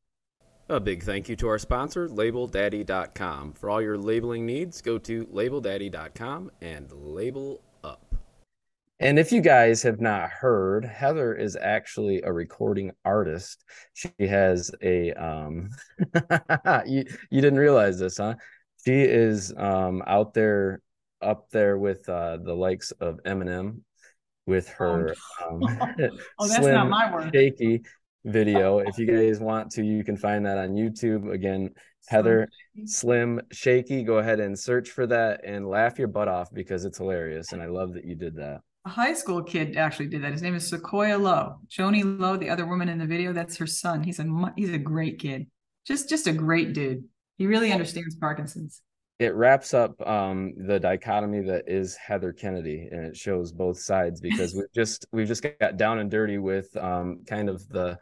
A 0.70 0.78
big 0.78 1.02
thank 1.02 1.28
you 1.28 1.34
to 1.34 1.48
our 1.48 1.58
sponsor, 1.58 2.08
LabelDaddy.com. 2.08 3.54
For 3.54 3.68
all 3.68 3.82
your 3.82 3.98
labeling 3.98 4.46
needs, 4.46 4.80
go 4.80 4.98
to 4.98 5.26
LabelDaddy.com 5.26 6.52
and 6.62 6.92
label 6.92 7.60
up. 7.82 8.14
And 9.00 9.18
if 9.18 9.32
you 9.32 9.40
guys 9.40 9.82
have 9.82 10.00
not 10.00 10.30
heard, 10.30 10.84
Heather 10.84 11.34
is 11.34 11.58
actually 11.60 12.22
a 12.22 12.32
recording 12.32 12.92
artist. 13.04 13.64
She 13.94 14.12
has 14.20 14.70
a 14.80 15.12
um 15.14 15.70
you 16.86 17.04
you 17.30 17.40
didn't 17.40 17.58
realize 17.58 17.98
this, 17.98 18.18
huh? 18.18 18.36
She 18.84 19.02
is 19.02 19.52
um 19.56 20.04
out 20.06 20.34
there 20.34 20.82
up 21.20 21.50
there 21.50 21.78
with 21.78 22.08
uh 22.08 22.36
the 22.36 22.54
likes 22.54 22.92
of 22.92 23.18
Eminem 23.24 23.80
with 24.46 24.68
her 24.68 25.16
um 25.44 25.62
Oh, 26.38 26.46
that's 26.46 26.64
not 26.64 26.88
my 26.88 27.12
word. 27.12 27.32
shaky 27.34 27.82
video. 28.24 28.78
If 28.78 28.98
you 28.98 29.06
guys 29.06 29.40
want 29.40 29.70
to, 29.72 29.84
you 29.84 30.04
can 30.04 30.16
find 30.16 30.44
that 30.46 30.58
on 30.58 30.70
YouTube. 30.70 31.32
Again, 31.32 31.70
Heather 32.08 32.48
Slim 32.86 33.40
Shaky. 33.52 34.02
Go 34.02 34.18
ahead 34.18 34.40
and 34.40 34.58
search 34.58 34.90
for 34.90 35.06
that 35.06 35.40
and 35.44 35.68
laugh 35.68 35.98
your 35.98 36.08
butt 36.08 36.28
off 36.28 36.52
because 36.52 36.84
it's 36.84 36.98
hilarious. 36.98 37.52
And 37.52 37.62
I 37.62 37.66
love 37.66 37.94
that 37.94 38.04
you 38.04 38.14
did 38.14 38.36
that. 38.36 38.60
A 38.86 38.88
high 38.88 39.12
school 39.12 39.42
kid 39.42 39.76
actually 39.76 40.08
did 40.08 40.24
that. 40.24 40.32
His 40.32 40.42
name 40.42 40.54
is 40.54 40.68
Sequoia 40.68 41.18
Lowe. 41.18 41.56
Joni 41.68 42.18
Lowe, 42.18 42.36
the 42.36 42.48
other 42.48 42.66
woman 42.66 42.88
in 42.88 42.98
the 42.98 43.06
video, 43.06 43.32
that's 43.32 43.56
her 43.58 43.66
son. 43.66 44.02
He's 44.02 44.18
a 44.18 44.52
he's 44.56 44.72
a 44.72 44.78
great 44.78 45.18
kid. 45.18 45.46
Just 45.86 46.08
just 46.08 46.26
a 46.26 46.32
great 46.32 46.72
dude. 46.72 47.04
He 47.36 47.46
really 47.46 47.72
understands 47.72 48.16
Parkinson's. 48.16 48.82
It 49.20 49.34
wraps 49.34 49.74
up 49.74 50.00
um, 50.08 50.54
the 50.56 50.80
dichotomy 50.80 51.42
that 51.42 51.68
is 51.68 51.94
Heather 51.94 52.32
Kennedy, 52.32 52.88
and 52.90 53.04
it 53.04 53.14
shows 53.14 53.52
both 53.52 53.78
sides 53.78 54.18
because 54.22 54.54
we've 54.54 54.72
just 54.74 55.06
we've 55.12 55.28
just 55.28 55.46
got 55.60 55.76
down 55.76 55.98
and 55.98 56.10
dirty 56.10 56.38
with 56.38 56.74
um, 56.78 57.20
kind 57.28 57.50
of 57.50 57.68
the 57.68 57.98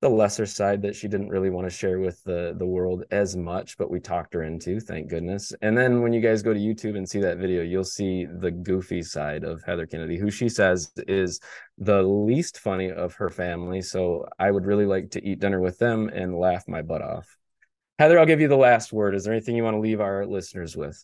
the 0.00 0.08
lesser 0.08 0.46
side 0.46 0.80
that 0.82 0.94
she 0.94 1.08
didn't 1.08 1.28
really 1.28 1.50
want 1.50 1.66
to 1.66 1.76
share 1.76 1.98
with 1.98 2.22
the 2.24 2.54
the 2.58 2.64
world 2.64 3.04
as 3.10 3.36
much, 3.36 3.76
but 3.76 3.90
we 3.90 4.00
talked 4.00 4.32
her 4.32 4.44
into, 4.44 4.80
thank 4.80 5.10
goodness. 5.10 5.52
And 5.60 5.76
then 5.76 6.00
when 6.00 6.14
you 6.14 6.22
guys 6.22 6.42
go 6.42 6.54
to 6.54 6.60
YouTube 6.60 6.96
and 6.96 7.06
see 7.06 7.20
that 7.20 7.36
video, 7.36 7.62
you'll 7.62 7.84
see 7.84 8.24
the 8.24 8.50
goofy 8.50 9.02
side 9.02 9.44
of 9.44 9.62
Heather 9.62 9.86
Kennedy, 9.86 10.16
who 10.18 10.30
she 10.30 10.48
says 10.48 10.90
is 11.06 11.38
the 11.76 12.02
least 12.02 12.60
funny 12.60 12.90
of 12.90 13.12
her 13.16 13.28
family. 13.28 13.82
So 13.82 14.24
I 14.38 14.50
would 14.50 14.64
really 14.64 14.86
like 14.86 15.10
to 15.10 15.22
eat 15.22 15.40
dinner 15.40 15.60
with 15.60 15.78
them 15.78 16.08
and 16.08 16.38
laugh 16.38 16.64
my 16.66 16.80
butt 16.80 17.02
off. 17.02 17.36
Heather, 17.98 18.18
I'll 18.18 18.26
give 18.26 18.42
you 18.42 18.48
the 18.48 18.56
last 18.56 18.92
word. 18.92 19.14
Is 19.14 19.24
there 19.24 19.32
anything 19.32 19.56
you 19.56 19.64
want 19.64 19.74
to 19.74 19.80
leave 19.80 20.00
our 20.00 20.26
listeners 20.26 20.76
with? 20.76 21.02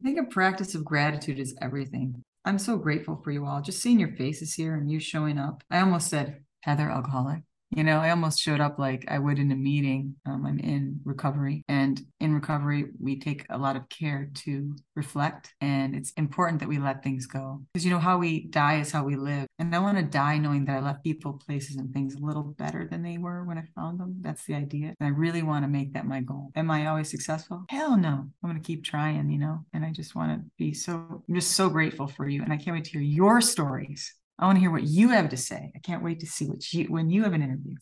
I 0.00 0.04
think 0.04 0.18
a 0.18 0.30
practice 0.30 0.74
of 0.74 0.84
gratitude 0.84 1.38
is 1.38 1.56
everything. 1.62 2.22
I'm 2.44 2.58
so 2.58 2.76
grateful 2.76 3.20
for 3.24 3.30
you 3.30 3.46
all. 3.46 3.62
Just 3.62 3.80
seeing 3.80 3.98
your 3.98 4.14
faces 4.16 4.52
here 4.52 4.74
and 4.74 4.90
you 4.90 5.00
showing 5.00 5.38
up. 5.38 5.64
I 5.70 5.80
almost 5.80 6.10
said, 6.10 6.44
Heather, 6.60 6.90
alcoholic. 6.90 7.42
You 7.74 7.82
know, 7.82 7.98
I 7.98 8.10
almost 8.10 8.38
showed 8.38 8.60
up 8.60 8.78
like 8.78 9.04
I 9.08 9.18
would 9.18 9.40
in 9.40 9.50
a 9.50 9.56
meeting. 9.56 10.14
Um, 10.26 10.46
I'm 10.46 10.60
in 10.60 11.00
recovery, 11.04 11.64
and 11.68 12.00
in 12.20 12.32
recovery, 12.32 12.86
we 13.00 13.18
take 13.18 13.46
a 13.50 13.58
lot 13.58 13.74
of 13.74 13.88
care 13.88 14.30
to 14.44 14.76
reflect. 14.94 15.52
And 15.60 15.96
it's 15.96 16.12
important 16.12 16.60
that 16.60 16.68
we 16.68 16.78
let 16.78 17.02
things 17.02 17.26
go 17.26 17.62
because 17.72 17.84
you 17.84 17.90
know 17.90 17.98
how 17.98 18.18
we 18.18 18.46
die 18.46 18.78
is 18.78 18.92
how 18.92 19.04
we 19.04 19.16
live. 19.16 19.48
And 19.58 19.74
I 19.74 19.80
want 19.80 19.98
to 19.98 20.04
die 20.04 20.38
knowing 20.38 20.64
that 20.66 20.76
I 20.76 20.80
left 20.80 21.02
people, 21.02 21.32
places, 21.32 21.76
and 21.76 21.92
things 21.92 22.14
a 22.14 22.24
little 22.24 22.44
better 22.44 22.86
than 22.88 23.02
they 23.02 23.18
were 23.18 23.44
when 23.44 23.58
I 23.58 23.64
found 23.74 23.98
them. 23.98 24.18
That's 24.20 24.44
the 24.44 24.54
idea. 24.54 24.94
And 25.00 25.06
I 25.06 25.10
really 25.10 25.42
want 25.42 25.64
to 25.64 25.68
make 25.68 25.94
that 25.94 26.06
my 26.06 26.20
goal. 26.20 26.52
Am 26.54 26.70
I 26.70 26.86
always 26.86 27.10
successful? 27.10 27.64
Hell 27.70 27.96
no. 27.96 28.28
I'm 28.42 28.50
going 28.50 28.60
to 28.60 28.64
keep 28.64 28.84
trying, 28.84 29.28
you 29.30 29.38
know, 29.38 29.64
and 29.72 29.84
I 29.84 29.90
just 29.90 30.14
want 30.14 30.30
to 30.30 30.44
be 30.58 30.74
so, 30.74 31.24
I'm 31.28 31.34
just 31.34 31.52
so 31.52 31.68
grateful 31.68 32.06
for 32.06 32.28
you. 32.28 32.42
And 32.42 32.52
I 32.52 32.56
can't 32.56 32.76
wait 32.76 32.84
to 32.84 32.92
hear 32.92 33.00
your 33.00 33.40
stories. 33.40 34.14
I 34.38 34.46
want 34.46 34.56
to 34.56 34.60
hear 34.60 34.70
what 34.70 34.82
you 34.84 35.10
have 35.10 35.28
to 35.30 35.36
say. 35.36 35.70
I 35.74 35.78
can't 35.78 36.02
wait 36.02 36.20
to 36.20 36.26
see 36.26 36.46
what 36.46 36.72
you, 36.72 36.86
when 36.86 37.10
you 37.10 37.22
have 37.24 37.32
an 37.32 37.42
interview. 37.42 37.76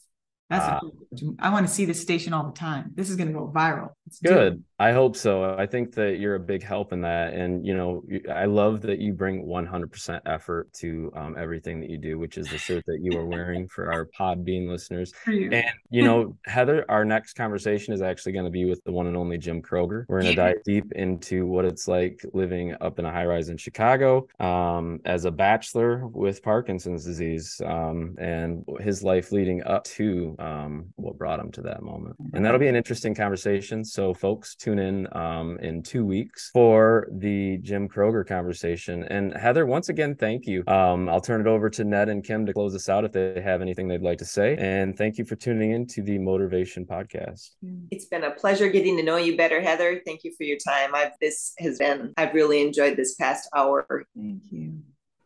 That's 0.52 0.82
what 0.82 0.92
I 1.38 1.50
want 1.50 1.66
to 1.66 1.72
see 1.72 1.84
this 1.84 2.00
station 2.00 2.32
all 2.32 2.44
the 2.44 2.58
time. 2.58 2.92
This 2.94 3.10
is 3.10 3.16
going 3.16 3.28
to 3.28 3.34
go 3.34 3.50
viral. 3.54 3.90
Let's. 4.06 4.20
Good. 4.20 4.62
I 4.78 4.90
hope 4.90 5.16
so. 5.16 5.54
I 5.56 5.66
think 5.66 5.94
that 5.94 6.18
you're 6.18 6.34
a 6.34 6.40
big 6.40 6.64
help 6.64 6.92
in 6.92 7.02
that. 7.02 7.34
And, 7.34 7.64
you 7.64 7.72
know, 7.72 8.02
I 8.28 8.46
love 8.46 8.80
that 8.80 8.98
you 8.98 9.12
bring 9.12 9.46
100% 9.46 10.20
effort 10.26 10.72
to 10.74 11.12
um, 11.14 11.36
everything 11.38 11.80
that 11.80 11.88
you 11.88 11.98
do, 11.98 12.18
which 12.18 12.36
is 12.36 12.48
the 12.48 12.58
shirt 12.58 12.84
that 12.86 12.98
you 13.00 13.16
are 13.16 13.24
wearing 13.24 13.68
for 13.68 13.92
our 13.92 14.06
Podbean 14.06 14.68
listeners. 14.68 15.12
You. 15.32 15.50
And, 15.50 15.64
you 15.88 16.02
know, 16.02 16.36
Heather, 16.44 16.84
our 16.90 17.04
next 17.04 17.34
conversation 17.34 17.94
is 17.94 18.02
actually 18.02 18.32
going 18.32 18.44
to 18.44 18.50
be 18.50 18.66
with 18.66 18.84
the 18.84 18.92
one 18.92 19.06
and 19.06 19.16
only 19.16 19.38
Jim 19.38 19.62
Kroger. 19.62 20.04
We're 20.08 20.20
going 20.20 20.34
to 20.34 20.36
dive 20.36 20.56
deep 20.64 20.92
into 20.92 21.46
what 21.46 21.64
it's 21.64 21.88
like 21.88 22.22
living 22.34 22.74
up 22.82 22.98
in 22.98 23.06
a 23.06 23.10
high 23.10 23.24
rise 23.24 23.48
in 23.48 23.56
Chicago 23.56 24.26
um, 24.40 25.00
as 25.06 25.24
a 25.24 25.30
bachelor 25.30 26.06
with 26.08 26.42
Parkinson's 26.42 27.04
disease 27.04 27.62
um, 27.64 28.14
and 28.18 28.64
his 28.80 29.02
life 29.02 29.32
leading 29.32 29.62
up 29.62 29.84
to 29.84 30.36
um, 30.42 30.86
what 30.96 31.16
brought 31.16 31.38
him 31.38 31.52
to 31.52 31.62
that 31.62 31.82
moment. 31.82 32.16
And 32.34 32.44
that'll 32.44 32.58
be 32.58 32.68
an 32.68 32.74
interesting 32.74 33.14
conversation. 33.14 33.84
So, 33.84 34.12
folks, 34.12 34.56
tune 34.56 34.78
in 34.78 35.06
um, 35.16 35.58
in 35.60 35.82
two 35.82 36.04
weeks 36.04 36.50
for 36.52 37.06
the 37.12 37.58
Jim 37.58 37.88
Kroger 37.88 38.26
conversation. 38.26 39.04
And 39.04 39.34
Heather, 39.34 39.66
once 39.66 39.88
again, 39.88 40.16
thank 40.16 40.46
you. 40.46 40.64
Um, 40.66 41.08
I'll 41.08 41.20
turn 41.20 41.40
it 41.40 41.46
over 41.46 41.70
to 41.70 41.84
Ned 41.84 42.08
and 42.08 42.24
Kim 42.24 42.44
to 42.46 42.52
close 42.52 42.74
us 42.74 42.88
out 42.88 43.04
if 43.04 43.12
they 43.12 43.40
have 43.40 43.62
anything 43.62 43.86
they'd 43.86 44.02
like 44.02 44.18
to 44.18 44.24
say. 44.24 44.56
And 44.58 44.96
thank 44.96 45.16
you 45.16 45.24
for 45.24 45.36
tuning 45.36 45.70
in 45.72 45.86
to 45.88 46.02
the 46.02 46.18
Motivation 46.18 46.84
Podcast. 46.84 47.50
It's 47.90 48.06
been 48.06 48.24
a 48.24 48.32
pleasure 48.32 48.68
getting 48.68 48.96
to 48.96 49.02
know 49.02 49.16
you 49.16 49.36
better, 49.36 49.60
Heather. 49.60 50.00
Thank 50.04 50.24
you 50.24 50.34
for 50.36 50.44
your 50.44 50.58
time. 50.58 50.94
I've 50.94 51.12
this 51.20 51.52
has 51.58 51.78
been 51.78 52.12
I've 52.16 52.34
really 52.34 52.62
enjoyed 52.62 52.96
this 52.96 53.14
past 53.14 53.48
hour. 53.54 53.86
Thank 54.16 54.42
you. 54.50 54.82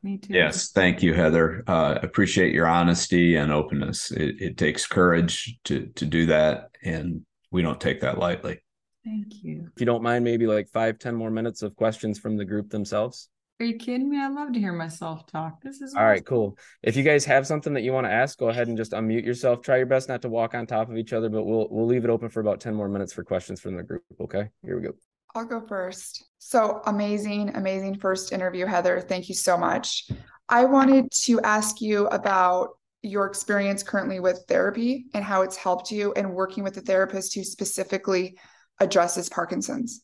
Me 0.07 0.19
too. 0.19 0.35
Yes, 0.35 0.71
thank 0.71 1.03
you, 1.03 1.15
Heather. 1.15 1.65
Uh, 1.67 1.99
appreciate 2.01 2.55
your 2.55 2.69
honesty 2.69 3.35
and 3.35 3.51
openness. 3.51 4.13
It, 4.13 4.41
it 4.41 4.57
takes 4.57 4.87
courage 4.87 5.59
to 5.65 5.89
to 5.97 6.07
do 6.07 6.27
that, 6.27 6.71
and 6.85 7.23
we 7.51 7.61
don't 7.61 7.81
take 7.81 8.03
that 8.03 8.17
lightly. 8.17 8.63
Thank 9.05 9.43
you. 9.43 9.69
If 9.75 9.81
you 9.81 9.87
don't 9.87 10.05
mind, 10.05 10.23
maybe 10.23 10.47
like 10.47 10.69
five, 10.69 11.01
ten 11.01 11.17
more 11.17 11.33
minutes 11.33 11.63
of 11.63 11.75
questions 11.75 12.21
from 12.21 12.37
the 12.37 12.45
group 12.45 12.71
themselves. 12.71 13.29
Are 13.59 13.67
you 13.67 13.79
kidding 13.79 14.09
me? 14.09 14.21
I 14.21 14.29
love 14.29 14.53
to 14.53 14.61
hear 14.61 14.73
myself 14.73 15.27
talk. 15.27 15.61
This 15.61 15.81
is 15.81 15.93
All 15.97 16.05
right, 16.05 16.19
awesome. 16.19 16.25
cool. 16.25 16.59
If 16.85 16.95
you 16.95 17.03
guys 17.03 17.25
have 17.25 17.45
something 17.45 17.75
that 17.75 17.83
you 17.83 17.93
want 17.93 18.07
to 18.07 18.13
ask, 18.13 18.39
go 18.39 18.49
ahead 18.49 18.69
and 18.69 18.77
just 18.77 18.93
unmute 18.93 19.25
yourself. 19.25 19.61
Try 19.61 19.79
your 19.79 19.87
best 19.87 20.09
not 20.09 20.23
to 20.23 20.29
walk 20.29 20.55
on 20.55 20.69
top 20.69 20.89
of 20.89 20.97
each 20.97 21.13
other, 21.13 21.29
but 21.29 21.43
we'll 21.43 21.67
we'll 21.69 21.87
leave 21.87 22.05
it 22.05 22.11
open 22.11 22.29
for 22.29 22.39
about 22.39 22.61
10 22.61 22.77
more 22.77 22.89
minutes 22.89 23.13
for 23.13 23.25
questions 23.25 23.61
from 23.61 23.77
the 23.77 23.83
group. 23.83 24.05
Okay. 24.21 24.51
Here 24.65 24.77
we 24.77 24.87
go. 24.87 24.93
I'll 25.37 25.45
go 25.45 25.61
first. 25.61 26.25
So 26.39 26.81
amazing, 26.87 27.55
amazing 27.55 27.99
first 27.99 28.33
interview, 28.33 28.65
Heather. 28.65 29.01
Thank 29.01 29.29
you 29.29 29.35
so 29.35 29.59
much. 29.59 30.11
I 30.49 30.65
wanted 30.65 31.11
to 31.25 31.41
ask 31.43 31.81
you 31.81 32.07
about 32.07 32.71
your 33.03 33.27
experience 33.27 33.83
currently 33.83 34.19
with 34.19 34.45
therapy 34.49 35.07
and 35.13 35.23
how 35.23 35.43
it's 35.43 35.57
helped 35.57 35.91
you 35.91 36.13
and 36.15 36.33
working 36.33 36.65
with 36.65 36.77
a 36.79 36.81
therapist 36.81 37.35
who 37.35 37.45
specifically 37.45 38.39
addresses 38.81 39.29
Parkinson's. 39.29 40.03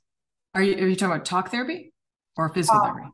Are 0.55 0.63
you 0.63 0.75
are 0.75 0.89
you 0.89 0.97
talking 0.97 1.15
about 1.15 1.25
talk 1.25 1.51
therapy 1.51 1.95
or 2.37 2.51
physical 2.51 2.81
Uh, 2.81 2.93
therapy? 2.93 3.09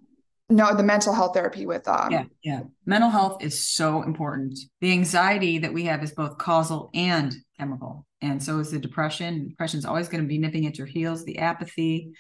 No, 0.51 0.75
the 0.75 0.83
mental 0.83 1.13
health 1.13 1.35
therapy 1.35 1.67
with 1.67 1.87
um 1.87 2.11
Yeah, 2.11 2.25
yeah. 2.43 2.61
Mental 2.87 3.11
health 3.11 3.43
is 3.43 3.67
so 3.67 4.03
important. 4.03 4.59
The 4.81 4.93
anxiety 4.93 5.59
that 5.59 5.73
we 5.73 5.85
have 5.85 6.03
is 6.03 6.13
both 6.13 6.39
causal 6.39 6.91
and 6.95 7.35
chemical. 7.59 8.07
And 8.21 8.43
so 8.43 8.59
is 8.59 8.71
the 8.71 8.79
depression. 8.79 9.49
Depression 9.49 9.79
is 9.79 9.85
always 9.85 10.09
going 10.09 10.23
to 10.23 10.29
be 10.29 10.39
nipping 10.39 10.67
at 10.67 10.79
your 10.79 10.87
heels, 10.87 11.25
the 11.25 11.39
apathy. 11.39 12.13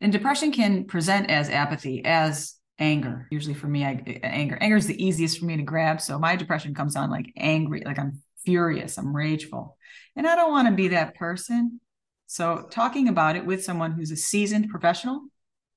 And 0.00 0.12
depression 0.12 0.52
can 0.52 0.84
present 0.84 1.30
as 1.30 1.48
apathy, 1.48 2.04
as 2.04 2.56
anger. 2.78 3.26
Usually 3.30 3.54
for 3.54 3.66
me, 3.66 3.84
I, 3.84 4.20
anger. 4.22 4.58
Anger 4.60 4.76
is 4.76 4.86
the 4.86 5.02
easiest 5.02 5.38
for 5.38 5.46
me 5.46 5.56
to 5.56 5.62
grab. 5.62 6.00
So 6.00 6.18
my 6.18 6.36
depression 6.36 6.74
comes 6.74 6.96
on 6.96 7.10
like 7.10 7.32
angry, 7.36 7.82
like 7.84 7.98
I'm 7.98 8.22
furious, 8.44 8.98
I'm 8.98 9.14
rageful. 9.14 9.76
And 10.16 10.26
I 10.26 10.36
don't 10.36 10.50
want 10.50 10.68
to 10.68 10.74
be 10.74 10.88
that 10.88 11.14
person. 11.14 11.80
So 12.26 12.66
talking 12.70 13.08
about 13.08 13.36
it 13.36 13.44
with 13.44 13.64
someone 13.64 13.92
who's 13.92 14.10
a 14.10 14.16
seasoned 14.16 14.68
professional 14.68 15.22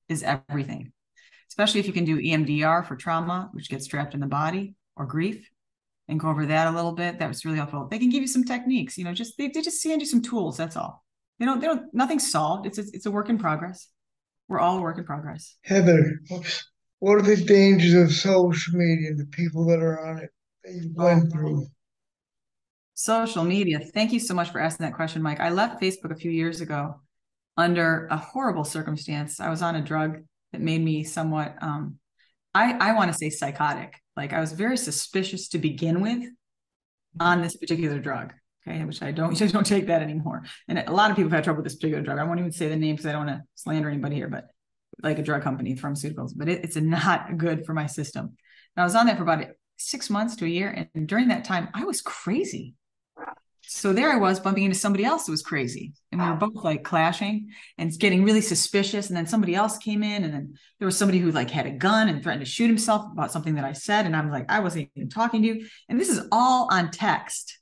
is 0.08 0.22
everything 0.22 0.92
especially 1.54 1.78
if 1.78 1.86
you 1.86 1.92
can 1.92 2.04
do 2.04 2.20
EMDR 2.20 2.84
for 2.84 2.96
trauma, 2.96 3.48
which 3.52 3.70
gets 3.70 3.86
trapped 3.86 4.12
in 4.12 4.18
the 4.18 4.26
body 4.26 4.74
or 4.96 5.06
grief, 5.06 5.48
and 6.08 6.18
go 6.18 6.28
over 6.28 6.46
that 6.46 6.66
a 6.66 6.72
little 6.72 6.90
bit. 6.90 7.20
That 7.20 7.28
was 7.28 7.44
really 7.44 7.58
helpful. 7.58 7.86
They 7.88 8.00
can 8.00 8.10
give 8.10 8.22
you 8.22 8.26
some 8.26 8.42
techniques, 8.42 8.98
you 8.98 9.04
know, 9.04 9.14
just 9.14 9.38
they, 9.38 9.46
they 9.46 9.62
just 9.62 9.80
send 9.80 10.00
you 10.00 10.06
some 10.06 10.20
tools. 10.20 10.56
That's 10.56 10.76
all. 10.76 11.04
They 11.38 11.46
don't, 11.46 11.60
they 11.60 11.68
don't, 11.68 11.94
nothing's 11.94 12.28
solved. 12.28 12.66
It's 12.66 12.78
a, 12.78 12.82
it's 12.92 13.06
a 13.06 13.10
work 13.12 13.28
in 13.28 13.38
progress. 13.38 13.88
We're 14.48 14.58
all 14.58 14.78
a 14.78 14.80
work 14.80 14.98
in 14.98 15.04
progress. 15.04 15.54
Heather, 15.62 16.20
oops, 16.32 16.68
what 16.98 17.18
are 17.18 17.22
the 17.22 17.36
dangers 17.36 17.94
of 17.94 18.12
social 18.12 18.76
media 18.76 19.10
and 19.10 19.18
the 19.20 19.26
people 19.26 19.64
that 19.66 19.78
are 19.78 20.04
on 20.04 20.18
it 20.18 20.30
that 20.64 20.72
you 20.72 20.90
went 20.92 21.26
oh, 21.28 21.30
through? 21.30 21.66
Social 22.94 23.44
media. 23.44 23.78
Thank 23.78 24.12
you 24.12 24.18
so 24.18 24.34
much 24.34 24.50
for 24.50 24.60
asking 24.60 24.86
that 24.86 24.96
question, 24.96 25.22
Mike. 25.22 25.38
I 25.38 25.50
left 25.50 25.80
Facebook 25.80 26.10
a 26.10 26.16
few 26.16 26.32
years 26.32 26.60
ago 26.60 26.96
under 27.56 28.08
a 28.10 28.16
horrible 28.16 28.64
circumstance. 28.64 29.38
I 29.38 29.50
was 29.50 29.62
on 29.62 29.76
a 29.76 29.82
drug 29.82 30.18
that 30.54 30.62
made 30.62 30.82
me 30.82 31.04
somewhat 31.04 31.56
um, 31.60 31.98
I, 32.54 32.72
I 32.72 32.92
want 32.94 33.12
to 33.12 33.18
say 33.18 33.30
psychotic. 33.30 34.00
Like 34.16 34.32
I 34.32 34.40
was 34.40 34.52
very 34.52 34.76
suspicious 34.76 35.48
to 35.48 35.58
begin 35.58 36.00
with 36.00 36.22
on 37.20 37.42
this 37.42 37.56
particular 37.56 37.98
drug. 37.98 38.32
Okay, 38.66 38.82
which 38.84 39.02
I 39.02 39.10
don't 39.10 39.40
I 39.42 39.46
don't 39.48 39.66
take 39.66 39.88
that 39.88 40.02
anymore. 40.02 40.44
And 40.68 40.78
a 40.78 40.92
lot 40.92 41.10
of 41.10 41.16
people 41.16 41.30
have 41.30 41.38
had 41.38 41.44
trouble 41.44 41.62
with 41.62 41.64
this 41.64 41.76
particular 41.76 42.02
drug. 42.02 42.18
I 42.18 42.24
won't 42.24 42.38
even 42.38 42.52
say 42.52 42.68
the 42.68 42.76
name 42.76 42.94
because 42.94 43.06
I 43.06 43.12
don't 43.12 43.26
want 43.26 43.38
to 43.38 43.44
slander 43.56 43.90
anybody 43.90 44.16
here, 44.16 44.28
but 44.28 44.46
like 45.02 45.18
a 45.18 45.22
drug 45.22 45.42
company, 45.42 45.74
pharmaceuticals, 45.74 46.32
but 46.36 46.48
it, 46.48 46.64
it's 46.64 46.76
not 46.76 47.36
good 47.36 47.66
for 47.66 47.74
my 47.74 47.86
system. 47.86 48.26
And 48.76 48.82
I 48.82 48.84
was 48.84 48.94
on 48.94 49.06
that 49.06 49.16
for 49.16 49.24
about 49.24 49.44
six 49.76 50.08
months 50.08 50.36
to 50.36 50.44
a 50.44 50.48
year. 50.48 50.88
And 50.94 51.08
during 51.08 51.28
that 51.28 51.44
time, 51.44 51.68
I 51.74 51.84
was 51.84 52.00
crazy 52.00 52.74
so 53.66 53.92
there 53.92 54.12
I 54.12 54.16
was 54.16 54.40
bumping 54.40 54.64
into 54.64 54.78
somebody 54.78 55.04
else 55.04 55.26
who 55.26 55.32
was 55.32 55.42
crazy. 55.42 55.92
And 56.12 56.20
we 56.20 56.28
were 56.28 56.34
both 56.34 56.64
like 56.64 56.84
clashing 56.84 57.50
and 57.76 57.96
getting 57.98 58.24
really 58.24 58.40
suspicious. 58.40 59.08
And 59.08 59.16
then 59.16 59.26
somebody 59.26 59.54
else 59.54 59.78
came 59.78 60.02
in, 60.02 60.24
and 60.24 60.32
then 60.32 60.54
there 60.78 60.86
was 60.86 60.96
somebody 60.96 61.18
who 61.18 61.32
like 61.32 61.50
had 61.50 61.66
a 61.66 61.70
gun 61.70 62.08
and 62.08 62.22
threatened 62.22 62.44
to 62.44 62.50
shoot 62.50 62.66
himself 62.66 63.06
about 63.12 63.32
something 63.32 63.54
that 63.56 63.64
I 63.64 63.72
said. 63.72 64.06
And 64.06 64.14
I'm 64.14 64.30
like, 64.30 64.46
I 64.48 64.60
wasn't 64.60 64.90
even 64.94 65.08
talking 65.08 65.42
to 65.42 65.48
you. 65.48 65.66
And 65.88 66.00
this 66.00 66.08
is 66.08 66.26
all 66.30 66.68
on 66.70 66.90
text. 66.90 67.58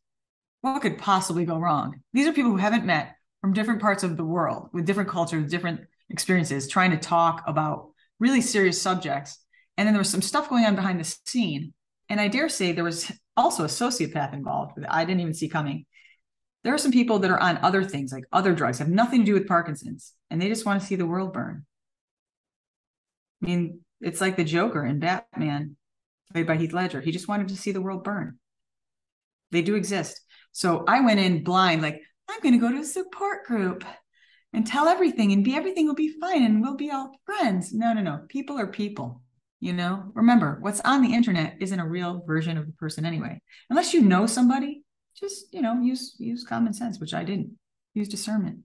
What 0.61 0.83
could 0.83 0.99
possibly 0.99 1.45
go 1.45 1.59
wrong? 1.59 2.01
These 2.13 2.29
are 2.29 2.33
people 2.33 2.53
who 2.53 2.57
haven't 2.57 2.85
met 2.85 3.17
from 3.41 3.53
different 3.53 3.81
parts 3.81 4.05
of 4.05 4.17
the 4.17 4.25
world 4.25 4.69
with 4.73 4.87
different 4.87 5.11
cultures, 5.11 5.51
different 5.51 5.81
experiences, 6.11 6.69
trying 6.69 6.93
to 6.93 6.99
talk 6.99 7.43
about 7.47 7.91
really 8.21 8.41
serious 8.41 8.81
subjects. 8.81 9.39
And 9.77 9.87
then 9.87 9.95
there 9.95 10.01
was 10.01 10.11
some 10.11 10.23
stuff 10.23 10.49
going 10.49 10.65
on 10.65 10.77
behind 10.77 11.01
the 11.01 11.17
scene. 11.27 11.73
And 12.09 12.21
I 12.21 12.29
dare 12.29 12.49
say 12.49 12.73
there 12.73 12.85
was 12.85 13.11
also 13.37 13.65
a 13.65 13.69
sociopath 13.69 14.35
involved 14.35 14.73
that 14.77 14.93
I 14.93 15.05
didn't 15.05 15.23
even 15.23 15.35
see 15.35 15.49
coming 15.49 15.87
there 16.65 16.75
are 16.75 16.79
some 16.79 16.93
people 16.93 17.19
that 17.21 17.31
are 17.31 17.41
on 17.41 17.59
other 17.59 17.85
things, 17.85 18.13
like 18.13 18.25
other 18.33 18.55
drugs, 18.55 18.79
have 18.79 18.89
nothing 18.89 19.21
to 19.21 19.27
do 19.27 19.35
with 19.35 19.49
Parkinson's, 19.49 20.13
and 20.31 20.41
they 20.41 20.49
just 20.49 20.67
want 20.67 20.81
to 20.81 20.87
see 20.87 20.97
the 20.97 21.07
world 21.07 21.33
burn. 21.33 21.65
I 23.43 23.47
mean, 23.47 23.81
it's 24.01 24.21
like 24.21 24.37
the 24.37 24.45
Joker 24.45 24.85
in 24.85 25.01
Batman, 25.01 25.77
played 26.33 26.47
by 26.47 26.57
Heath 26.57 26.73
Ledger. 26.73 27.01
He 27.01 27.13
just 27.13 27.29
wanted 27.29 27.49
to 27.49 27.57
see 27.57 27.73
the 27.73 27.81
world 27.81 28.05
burn. 28.05 28.39
They 29.51 29.63
do 29.63 29.75
exist. 29.75 30.21
So 30.53 30.85
I 30.87 31.01
went 31.01 31.21
in 31.21 31.45
blind, 31.45 31.83
like, 31.83 32.01
I'm 32.29 32.41
going 32.41 32.55
to 32.55 32.61
go 32.61 32.71
to 32.71 32.81
a 32.81 32.85
support 32.85 33.45
group 33.45 33.85
and 34.53 34.67
tell 34.67 34.87
everything, 34.87 35.33
and 35.33 35.45
be 35.45 35.55
everything 35.55 35.87
will 35.87 35.95
be 35.95 36.15
fine, 36.21 36.43
and 36.43 36.63
we'll 36.63 36.77
be 36.77 36.91
all 36.91 37.19
friends. 37.25 37.73
No, 37.73 37.93
no, 37.93 38.03
no. 38.03 38.21
People 38.29 38.59
are 38.59 38.67
people. 38.67 39.23
You 39.61 39.73
know, 39.73 40.11
remember 40.15 40.59
what's 40.61 40.81
on 40.81 41.03
the 41.03 41.15
internet 41.15 41.57
isn't 41.61 41.79
a 41.79 41.89
real 41.89 42.25
version 42.27 42.59
of 42.59 42.67
the 42.67 42.73
person 42.73 43.05
anyway. 43.07 43.41
Unless 43.71 43.95
you 43.95 44.03
know 44.03 44.27
somebody, 44.27 44.83
just 45.23 45.55
you 45.55 45.63
know 45.63 45.81
use 45.81 46.17
use 46.19 46.45
common 46.45 46.73
sense 46.73 46.99
which 46.99 47.15
i 47.15 47.25
didn't. 47.25 47.57
Use 47.95 48.09
discernment. 48.09 48.61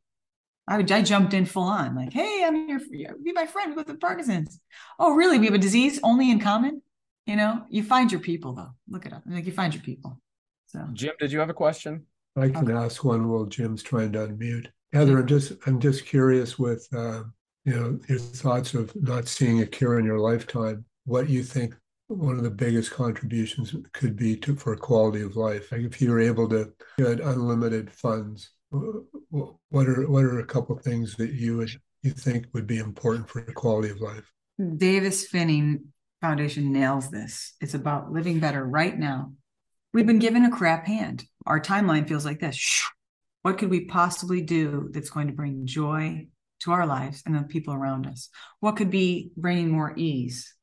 I, 0.69 0.77
I 0.77 1.01
jumped 1.01 1.33
in 1.33 1.45
full 1.45 1.63
on 1.63 1.95
like 1.95 2.13
hey 2.13 2.43
i'm 2.45 2.67
here 2.67 2.79
for 2.79 2.95
you. 2.95 3.09
Be 3.23 3.31
my 3.31 3.45
friend 3.45 3.75
with 3.75 3.87
the 3.87 3.95
parkinson's. 3.95 4.59
Oh 4.99 5.13
really? 5.15 5.37
We 5.39 5.45
have 5.45 5.55
a 5.55 5.59
disease 5.59 5.99
only 6.03 6.31
in 6.31 6.39
common? 6.39 6.81
You 7.25 7.35
know? 7.35 7.63
You 7.69 7.83
find 7.83 8.11
your 8.11 8.21
people 8.21 8.53
though. 8.53 8.71
Look 8.87 9.05
it 9.05 9.13
up. 9.13 9.23
Like 9.25 9.45
you 9.45 9.51
find 9.51 9.73
your 9.73 9.83
people. 9.83 10.19
So. 10.67 10.85
Jim 10.93 11.13
did 11.19 11.31
you 11.31 11.39
have 11.39 11.49
a 11.49 11.53
question? 11.53 12.05
I 12.35 12.49
can 12.49 12.69
okay. 12.69 12.73
ask 12.73 13.03
one 13.03 13.29
while 13.29 13.45
jim's 13.45 13.83
trying 13.83 14.11
to 14.13 14.19
unmute. 14.27 14.67
Heather 14.93 15.19
i'm 15.19 15.27
just 15.27 15.53
i'm 15.65 15.79
just 15.79 16.05
curious 16.05 16.57
with 16.57 16.87
uh, 16.95 17.23
you 17.65 17.73
know 17.75 17.99
your 18.07 18.19
thoughts 18.19 18.73
of 18.73 18.95
not 18.95 19.27
seeing 19.27 19.61
a 19.61 19.65
cure 19.65 19.99
in 19.99 20.05
your 20.05 20.19
lifetime 20.19 20.85
what 21.03 21.27
you 21.29 21.43
think 21.43 21.75
one 22.07 22.37
of 22.37 22.43
the 22.43 22.49
biggest 22.49 22.91
contributions 22.91 23.75
could 23.93 24.15
be 24.15 24.35
to 24.37 24.55
for 24.55 24.75
quality 24.75 25.21
of 25.21 25.35
life. 25.35 25.71
Like 25.71 25.81
if 25.81 26.01
you 26.01 26.11
were 26.11 26.19
able 26.19 26.47
to 26.49 26.71
get 26.97 27.19
unlimited 27.19 27.91
funds, 27.91 28.51
what 28.69 29.87
are 29.87 30.09
what 30.09 30.23
are 30.23 30.39
a 30.39 30.45
couple 30.45 30.77
things 30.77 31.15
that 31.17 31.33
you 31.33 31.57
would 31.57 31.71
you 32.03 32.11
think 32.11 32.47
would 32.53 32.67
be 32.67 32.77
important 32.77 33.29
for 33.29 33.41
quality 33.41 33.89
of 33.89 34.01
life? 34.01 34.31
Davis 34.77 35.27
Phinney 35.27 35.79
Foundation 36.21 36.71
nails 36.71 37.11
this. 37.11 37.53
It's 37.61 37.75
about 37.75 38.11
living 38.11 38.39
better 38.39 38.65
right 38.65 38.97
now. 38.97 39.33
We've 39.93 40.07
been 40.07 40.19
given 40.19 40.45
a 40.45 40.51
crap 40.51 40.87
hand. 40.87 41.25
Our 41.45 41.59
timeline 41.59 42.07
feels 42.07 42.25
like 42.25 42.39
this. 42.39 42.83
What 43.43 43.57
could 43.57 43.69
we 43.69 43.85
possibly 43.85 44.41
do 44.41 44.89
that's 44.91 45.09
going 45.09 45.27
to 45.27 45.33
bring 45.33 45.65
joy 45.65 46.27
to 46.61 46.71
our 46.71 46.85
lives 46.85 47.21
and 47.25 47.35
the 47.35 47.43
people 47.43 47.73
around 47.73 48.07
us? 48.07 48.29
What 48.59 48.75
could 48.75 48.89
be 48.89 49.31
bringing 49.37 49.69
more 49.69 49.93
ease? 49.95 50.53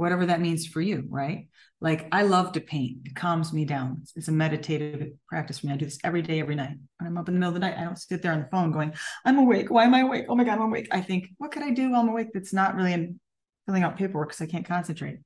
Whatever 0.00 0.24
that 0.24 0.40
means 0.40 0.66
for 0.66 0.80
you, 0.80 1.04
right? 1.10 1.46
Like 1.82 2.08
I 2.10 2.22
love 2.22 2.52
to 2.52 2.60
paint. 2.60 3.00
It 3.04 3.14
calms 3.14 3.52
me 3.52 3.66
down. 3.66 3.98
It's, 4.00 4.12
it's, 4.16 4.28
a 4.28 4.32
meditative 4.32 5.12
practice 5.28 5.58
for 5.58 5.66
me. 5.66 5.74
I 5.74 5.76
do 5.76 5.84
this 5.84 5.98
every 6.02 6.22
day, 6.22 6.40
every 6.40 6.54
night. 6.54 6.78
When 6.98 7.06
I'm 7.06 7.18
up 7.18 7.28
in 7.28 7.34
the 7.34 7.40
middle 7.40 7.54
of 7.54 7.60
the 7.60 7.66
night, 7.66 7.76
I 7.76 7.84
don't 7.84 7.98
sit 7.98 8.22
there 8.22 8.32
on 8.32 8.40
the 8.40 8.48
phone 8.50 8.72
going, 8.72 8.94
I'm 9.26 9.38
awake. 9.38 9.70
Why 9.70 9.84
am 9.84 9.92
I 9.92 10.00
awake? 10.00 10.24
Oh 10.30 10.34
my 10.34 10.44
God, 10.44 10.54
I'm 10.54 10.62
awake. 10.62 10.88
I 10.90 11.02
think, 11.02 11.26
what 11.36 11.52
could 11.52 11.62
I 11.62 11.70
do 11.70 11.90
while 11.90 12.00
I'm 12.00 12.08
awake 12.08 12.28
that's 12.32 12.54
not 12.54 12.76
really 12.76 12.94
in 12.94 13.20
filling 13.66 13.82
out 13.82 13.98
paperwork 13.98 14.30
because 14.30 14.40
I 14.40 14.46
can't 14.46 14.64
concentrate? 14.64 15.18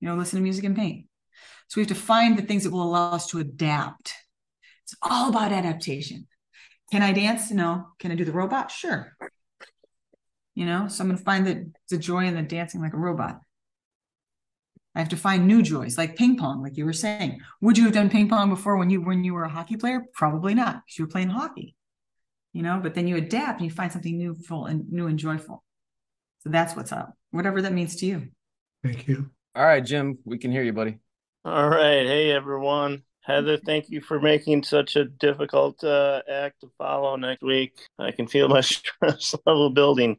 You 0.00 0.08
know, 0.08 0.16
listen 0.16 0.38
to 0.38 0.42
music 0.42 0.64
and 0.64 0.74
paint. 0.74 1.06
So 1.68 1.80
we 1.80 1.82
have 1.82 1.96
to 1.96 2.02
find 2.02 2.36
the 2.36 2.42
things 2.42 2.64
that 2.64 2.72
will 2.72 2.82
allow 2.82 3.12
us 3.12 3.28
to 3.28 3.38
adapt. 3.38 4.14
It's 4.82 4.96
all 5.00 5.28
about 5.28 5.52
adaptation. 5.52 6.26
Can 6.90 7.02
I 7.02 7.12
dance? 7.12 7.52
No. 7.52 7.86
Can 8.00 8.10
I 8.10 8.16
do 8.16 8.24
the 8.24 8.32
robot? 8.32 8.72
Sure. 8.72 9.16
You 10.56 10.66
know, 10.66 10.88
so 10.88 11.02
I'm 11.02 11.08
going 11.08 11.18
to 11.18 11.24
find 11.24 11.46
the, 11.46 11.70
the 11.88 11.98
joy 11.98 12.26
in 12.26 12.34
the 12.34 12.42
dancing 12.42 12.80
like 12.80 12.94
a 12.94 12.98
robot. 12.98 13.38
I 14.98 15.00
have 15.00 15.10
to 15.10 15.16
find 15.16 15.46
new 15.46 15.62
joys, 15.62 15.96
like 15.96 16.16
ping 16.16 16.36
pong, 16.36 16.60
like 16.60 16.76
you 16.76 16.84
were 16.84 16.92
saying. 16.92 17.40
Would 17.60 17.78
you 17.78 17.84
have 17.84 17.92
done 17.92 18.10
ping 18.10 18.28
pong 18.28 18.50
before 18.50 18.76
when 18.76 18.90
you 18.90 19.00
when 19.00 19.22
you 19.22 19.32
were 19.32 19.44
a 19.44 19.48
hockey 19.48 19.76
player? 19.76 20.02
Probably 20.12 20.54
not, 20.54 20.82
because 20.84 20.98
you 20.98 21.04
were 21.04 21.10
playing 21.10 21.28
hockey. 21.28 21.76
You 22.52 22.64
know, 22.64 22.80
but 22.82 22.96
then 22.96 23.06
you 23.06 23.16
adapt 23.16 23.60
and 23.60 23.70
you 23.70 23.72
find 23.72 23.92
something 23.92 24.18
new, 24.18 24.34
full 24.34 24.66
and 24.66 24.90
new 24.90 25.06
and 25.06 25.16
joyful. 25.16 25.62
So 26.40 26.50
that's 26.50 26.74
what's 26.74 26.90
up. 26.90 27.14
Whatever 27.30 27.62
that 27.62 27.72
means 27.72 27.94
to 27.96 28.06
you. 28.06 28.28
Thank 28.82 29.06
you. 29.06 29.30
All 29.54 29.64
right, 29.64 29.84
Jim, 29.84 30.18
we 30.24 30.36
can 30.36 30.50
hear 30.50 30.64
you, 30.64 30.72
buddy. 30.72 30.98
All 31.44 31.68
right. 31.68 32.04
Hey 32.04 32.32
everyone. 32.32 33.04
Heather, 33.20 33.56
thank 33.58 33.90
you 33.90 34.00
for 34.00 34.18
making 34.18 34.64
such 34.64 34.96
a 34.96 35.04
difficult 35.04 35.84
uh, 35.84 36.22
act 36.28 36.62
to 36.62 36.70
follow 36.76 37.14
next 37.14 37.42
week. 37.42 37.78
I 38.00 38.10
can 38.10 38.26
feel 38.26 38.48
my 38.48 38.60
stress 38.62 39.36
level 39.46 39.70
building. 39.70 40.16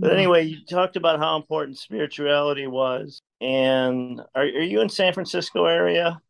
But 0.00 0.12
anyway, 0.12 0.44
you 0.44 0.64
talked 0.64 0.96
about 0.96 1.18
how 1.18 1.36
important 1.36 1.78
spirituality 1.78 2.66
was. 2.66 3.20
And 3.40 4.20
are, 4.34 4.42
are 4.42 4.46
you 4.46 4.80
in 4.80 4.88
San 4.88 5.12
Francisco 5.12 5.66
area? 5.66 6.20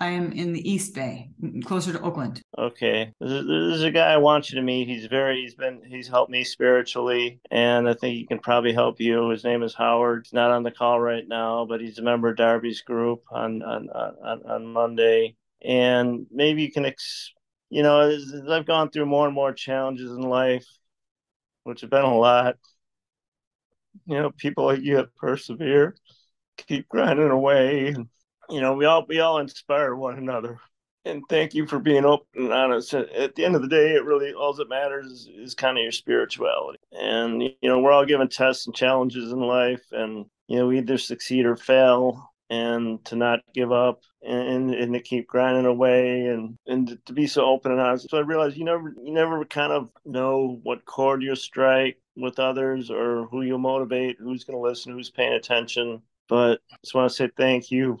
I 0.00 0.08
am 0.08 0.32
in 0.32 0.52
the 0.52 0.70
East 0.70 0.94
Bay, 0.94 1.30
closer 1.64 1.92
to 1.92 2.00
Oakland. 2.00 2.42
Okay, 2.58 3.12
this 3.20 3.30
is 3.30 3.82
a 3.84 3.92
guy 3.92 4.12
I 4.12 4.16
want 4.16 4.50
you 4.50 4.56
to 4.56 4.62
meet. 4.62 4.88
He's 4.88 5.06
very, 5.06 5.42
he's 5.42 5.54
been, 5.54 5.82
he's 5.86 6.08
helped 6.08 6.32
me 6.32 6.42
spiritually, 6.42 7.40
and 7.50 7.88
I 7.88 7.94
think 7.94 8.16
he 8.16 8.26
can 8.26 8.40
probably 8.40 8.72
help 8.72 9.00
you. 9.00 9.30
His 9.30 9.44
name 9.44 9.62
is 9.62 9.72
Howard. 9.72 10.26
He's 10.26 10.32
not 10.32 10.50
on 10.50 10.64
the 10.64 10.72
call 10.72 11.00
right 11.00 11.26
now, 11.26 11.64
but 11.64 11.80
he's 11.80 11.98
a 11.98 12.02
member 12.02 12.28
of 12.28 12.36
Darby's 12.36 12.82
group 12.82 13.22
on 13.30 13.62
on 13.62 13.88
on, 13.88 14.42
on 14.44 14.66
Monday, 14.66 15.36
and 15.62 16.26
maybe 16.30 16.62
you 16.62 16.72
can, 16.72 16.84
ex, 16.84 17.32
you 17.70 17.82
know, 17.84 18.00
as 18.00 18.34
I've 18.50 18.66
gone 18.66 18.90
through 18.90 19.06
more 19.06 19.26
and 19.26 19.34
more 19.34 19.52
challenges 19.52 20.10
in 20.10 20.22
life, 20.22 20.66
which 21.62 21.82
have 21.82 21.90
been 21.90 22.04
a 22.04 22.18
lot. 22.18 22.56
You 24.06 24.16
know, 24.16 24.30
people 24.30 24.64
like 24.64 24.80
you 24.80 24.96
have 24.96 25.14
persevered 25.16 25.98
keep 26.56 26.88
grinding 26.88 27.30
away. 27.30 27.88
And, 27.88 28.08
you 28.50 28.60
know, 28.60 28.74
we 28.74 28.84
all 28.84 29.04
we 29.08 29.20
all 29.20 29.38
inspire 29.38 29.94
one 29.94 30.18
another. 30.18 30.58
And 31.06 31.22
thank 31.28 31.52
you 31.52 31.66
for 31.66 31.78
being 31.78 32.06
open 32.06 32.44
and 32.44 32.52
honest. 32.52 32.94
At 32.94 33.34
the 33.34 33.44
end 33.44 33.56
of 33.56 33.62
the 33.62 33.68
day, 33.68 33.94
it 33.94 34.04
really 34.04 34.32
all 34.32 34.54
that 34.54 34.70
matters 34.70 35.06
is, 35.06 35.28
is 35.28 35.54
kind 35.54 35.76
of 35.76 35.82
your 35.82 35.92
spirituality. 35.92 36.78
And 36.92 37.42
you 37.42 37.54
know, 37.62 37.80
we're 37.80 37.92
all 37.92 38.06
given 38.06 38.28
tests 38.28 38.66
and 38.66 38.74
challenges 38.74 39.30
in 39.30 39.40
life, 39.40 39.84
and 39.92 40.26
you 40.48 40.58
know, 40.58 40.66
we 40.66 40.78
either 40.78 40.98
succeed 40.98 41.44
or 41.44 41.56
fail. 41.56 42.32
And 42.50 43.02
to 43.06 43.16
not 43.16 43.40
give 43.54 43.72
up 43.72 44.02
and, 44.22 44.74
and 44.74 44.92
to 44.92 45.00
keep 45.00 45.26
grinding 45.26 45.64
away 45.64 46.26
and 46.26 46.58
and 46.66 46.98
to 47.06 47.12
be 47.12 47.26
so 47.26 47.44
open 47.46 47.72
and 47.72 47.80
honest. 47.80 48.10
So 48.10 48.18
I 48.18 48.20
realized 48.20 48.56
you 48.56 48.64
never 48.64 48.94
you 49.02 49.12
never 49.12 49.44
kind 49.44 49.72
of 49.72 49.90
know 50.04 50.60
what 50.62 50.84
chord 50.84 51.22
you 51.22 51.34
strike 51.36 51.98
with 52.16 52.38
others 52.38 52.90
or 52.90 53.26
who 53.26 53.42
you 53.42 53.58
motivate, 53.58 54.18
who's 54.20 54.44
going 54.44 54.56
to 54.56 54.62
listen, 54.62 54.92
who's 54.92 55.10
paying 55.10 55.32
attention 55.32 56.02
but 56.28 56.60
I 56.72 56.76
just 56.82 56.94
want 56.94 57.10
to 57.10 57.16
say 57.16 57.30
thank 57.36 57.70
you 57.70 57.98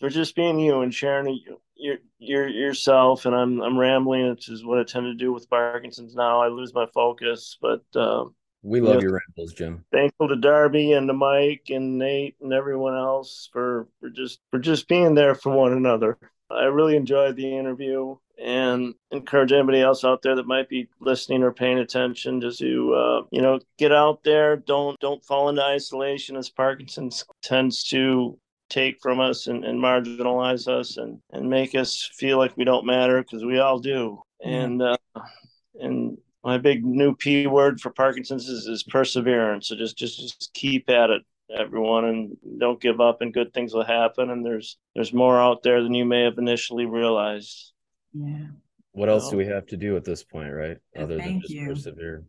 for 0.00 0.08
just 0.08 0.34
being 0.34 0.58
you 0.58 0.80
and 0.80 0.92
sharing 0.92 1.40
your 1.76 1.98
your 2.18 2.48
yourself. 2.48 3.26
And 3.26 3.34
I'm 3.34 3.60
I'm 3.60 3.78
rambling, 3.78 4.30
which 4.30 4.48
is 4.48 4.64
what 4.64 4.78
I 4.78 4.84
tend 4.84 5.06
to 5.06 5.14
do 5.14 5.32
with 5.32 5.48
Parkinson's 5.48 6.14
now. 6.14 6.40
I 6.40 6.48
lose 6.48 6.74
my 6.74 6.86
focus, 6.92 7.56
but 7.60 7.84
uh, 7.94 8.24
we 8.64 8.80
love 8.80 9.02
your 9.02 9.20
rambles, 9.20 9.52
Jim. 9.52 9.84
Thankful 9.92 10.28
to 10.28 10.36
Darby 10.36 10.92
and 10.92 11.06
to 11.08 11.14
Mike 11.14 11.66
and 11.68 11.98
Nate 11.98 12.36
and 12.40 12.52
everyone 12.52 12.96
else 12.96 13.48
for 13.52 13.88
for 14.00 14.10
just 14.10 14.40
for 14.50 14.58
just 14.58 14.88
being 14.88 15.14
there 15.14 15.34
for 15.34 15.52
one 15.52 15.72
another. 15.72 16.18
I 16.50 16.64
really 16.64 16.96
enjoyed 16.96 17.36
the 17.36 17.56
interview 17.56 18.16
and 18.42 18.94
encourage 19.10 19.52
anybody 19.52 19.80
else 19.80 20.04
out 20.04 20.22
there 20.22 20.34
that 20.36 20.46
might 20.46 20.68
be 20.68 20.88
listening 21.00 21.42
or 21.42 21.52
paying 21.52 21.78
attention 21.78 22.40
just 22.40 22.58
to 22.58 22.94
uh, 22.94 23.22
you 23.30 23.40
know 23.40 23.60
get 23.78 23.92
out 23.92 24.24
there 24.24 24.56
don't 24.56 24.98
don't 24.98 25.24
fall 25.24 25.48
into 25.48 25.62
isolation 25.62 26.36
as 26.36 26.50
parkinson's 26.50 27.24
tends 27.42 27.84
to 27.84 28.36
take 28.74 29.00
from 29.00 29.20
us 29.20 29.46
and, 29.46 29.64
and 29.64 29.78
marginalize 29.80 30.66
us 30.68 30.96
and, 30.96 31.20
and 31.32 31.48
make 31.48 31.74
us 31.74 32.10
feel 32.14 32.38
like 32.38 32.56
we 32.56 32.64
don't 32.64 32.86
matter 32.86 33.22
because 33.22 33.44
we 33.44 33.58
all 33.58 33.78
do. 33.78 34.20
And 34.44 34.82
uh, 34.82 34.96
and 35.80 36.18
my 36.44 36.58
big 36.58 36.84
new 36.84 37.16
P 37.16 37.46
word 37.46 37.80
for 37.80 37.90
Parkinson's 37.90 38.48
is, 38.48 38.66
is 38.66 38.82
perseverance. 38.82 39.68
So 39.68 39.76
just, 39.76 39.96
just 39.96 40.18
just 40.18 40.52
keep 40.52 40.90
at 40.90 41.10
it, 41.10 41.22
everyone, 41.56 42.04
and 42.04 42.36
don't 42.58 42.80
give 42.80 43.00
up. 43.00 43.22
And 43.22 43.32
good 43.32 43.52
things 43.54 43.72
will 43.72 43.84
happen. 43.84 44.30
And 44.30 44.44
there's 44.44 44.76
there's 44.94 45.12
more 45.12 45.40
out 45.40 45.62
there 45.62 45.82
than 45.82 45.94
you 45.94 46.04
may 46.04 46.22
have 46.22 46.38
initially 46.38 46.84
realized. 46.84 47.72
Yeah. 48.12 48.48
What 48.92 49.08
else 49.08 49.30
do 49.30 49.36
we 49.36 49.46
have 49.46 49.66
to 49.68 49.76
do 49.76 49.96
at 49.96 50.04
this 50.04 50.22
point, 50.22 50.52
right? 50.52 50.76
Other 50.96 51.16
than 51.16 51.40
just 51.40 51.52
you. 51.52 51.66
persevere. 51.66 52.24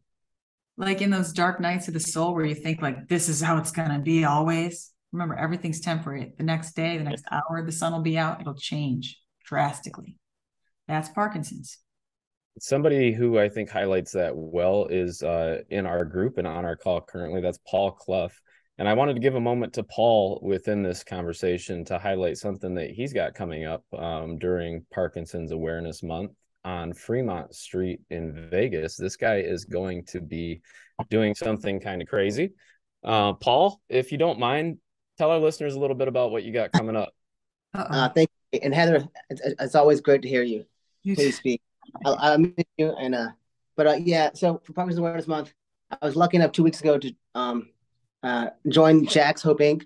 Like 0.77 1.01
in 1.01 1.11
those 1.11 1.31
dark 1.31 1.59
nights 1.59 1.87
of 1.87 1.93
the 1.93 1.99
soul 1.99 2.33
where 2.33 2.45
you 2.45 2.55
think 2.55 2.81
like 2.81 3.07
this 3.07 3.29
is 3.29 3.41
how 3.41 3.57
it's 3.57 3.71
gonna 3.71 3.99
be 3.99 4.23
always. 4.23 4.91
Remember, 5.11 5.35
everything's 5.35 5.79
temporary. 5.79 6.33
The 6.37 6.43
next 6.43 6.75
day, 6.75 6.97
the 6.97 7.03
next 7.03 7.23
hour, 7.31 7.63
the 7.65 7.71
sun 7.71 7.93
will 7.93 8.01
be 8.01 8.17
out. 8.17 8.41
It'll 8.41 8.55
change 8.55 9.19
drastically. 9.45 10.17
That's 10.87 11.07
Parkinson's 11.09 11.77
somebody 12.59 13.11
who 13.11 13.37
I 13.37 13.49
think 13.49 13.69
highlights 13.69 14.11
that 14.13 14.35
well 14.35 14.87
is 14.89 15.21
uh, 15.21 15.61
in 15.69 15.85
our 15.85 16.05
group 16.05 16.37
and 16.37 16.47
on 16.47 16.65
our 16.65 16.75
call 16.75 17.01
currently. 17.01 17.41
That's 17.41 17.59
Paul 17.67 17.91
Clough. 17.91 18.29
And 18.77 18.89
I 18.89 18.93
wanted 18.93 19.13
to 19.13 19.21
give 19.21 19.35
a 19.35 19.39
moment 19.39 19.73
to 19.73 19.83
Paul 19.83 20.39
within 20.41 20.83
this 20.83 21.03
conversation 21.03 21.85
to 21.85 21.97
highlight 21.97 22.37
something 22.37 22.75
that 22.75 22.91
he's 22.91 23.13
got 23.13 23.33
coming 23.33 23.65
up 23.65 23.83
um, 23.97 24.37
during 24.37 24.85
Parkinson's 24.93 25.51
Awareness 25.51 26.03
Month 26.03 26.31
on 26.65 26.93
Fremont 26.93 27.55
Street 27.55 28.01
in 28.09 28.49
Vegas. 28.49 28.97
This 28.97 29.15
guy 29.15 29.37
is 29.37 29.65
going 29.65 30.03
to 30.07 30.19
be 30.19 30.61
doing 31.09 31.35
something 31.35 31.79
kind 31.79 32.01
of 32.01 32.07
crazy. 32.07 32.51
Uh, 33.03 33.33
Paul, 33.33 33.79
if 33.87 34.11
you 34.11 34.17
don't 34.17 34.39
mind, 34.39 34.79
tell 35.17 35.31
our 35.31 35.39
listeners 35.39 35.75
a 35.75 35.79
little 35.79 35.95
bit 35.95 36.07
about 36.07 36.31
what 36.31 36.43
you 36.43 36.51
got 36.51 36.71
coming 36.73 36.95
up. 36.95 37.13
Uh, 37.73 38.09
thank 38.09 38.29
you. 38.51 38.59
And 38.63 38.73
Heather, 38.73 39.05
it's, 39.29 39.41
it's 39.59 39.75
always 39.75 40.01
great 40.01 40.21
to 40.23 40.27
hear 40.27 40.43
you. 40.43 40.65
Please 41.03 41.37
speak. 41.37 41.61
I, 42.05 42.33
I 42.33 42.37
miss 42.37 42.53
you. 42.77 42.91
And 42.99 43.15
uh, 43.15 43.29
but 43.75 43.87
uh, 43.87 43.97
yeah. 43.99 44.31
So 44.33 44.61
for 44.63 44.73
Parkinson's 44.73 44.99
Awareness 44.99 45.27
Month, 45.27 45.53
I 45.89 46.05
was 46.05 46.15
lucky 46.15 46.37
enough 46.37 46.51
two 46.51 46.63
weeks 46.63 46.81
ago 46.81 46.97
to 46.97 47.13
um 47.33 47.69
uh 48.23 48.47
join 48.69 49.05
Jack's 49.05 49.41
Hope 49.41 49.59
Inc. 49.59 49.81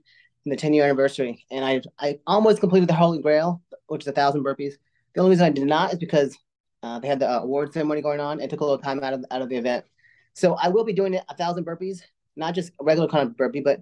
in 0.45 0.49
the 0.49 0.55
10 0.55 0.73
year 0.73 0.85
anniversary, 0.85 1.45
and 1.51 1.63
I 1.65 1.81
I 1.99 2.19
almost 2.27 2.59
completed 2.59 2.89
the 2.89 2.93
Holy 2.95 3.21
Grail, 3.21 3.61
which 3.87 4.03
is 4.03 4.07
a 4.07 4.13
thousand 4.13 4.43
burpees. 4.43 4.73
The 5.13 5.21
only 5.21 5.31
reason 5.31 5.45
I 5.45 5.49
did 5.49 5.65
not 5.65 5.93
is 5.93 5.99
because 5.99 6.37
uh, 6.83 6.99
they 6.99 7.07
had 7.07 7.19
the 7.19 7.29
uh, 7.29 7.39
award 7.39 7.73
ceremony 7.73 8.01
going 8.01 8.19
on 8.19 8.39
and 8.39 8.49
took 8.49 8.61
a 8.61 8.63
little 8.63 8.79
time 8.79 9.03
out 9.03 9.13
of 9.13 9.25
out 9.31 9.41
of 9.41 9.49
the 9.49 9.57
event. 9.57 9.85
So 10.33 10.53
I 10.55 10.69
will 10.69 10.85
be 10.85 10.93
doing 10.93 11.15
a 11.15 11.35
thousand 11.35 11.65
burpees, 11.65 12.01
not 12.35 12.55
just 12.55 12.71
a 12.79 12.83
regular 12.83 13.09
kind 13.09 13.27
of 13.27 13.35
burpee, 13.35 13.61
but 13.61 13.81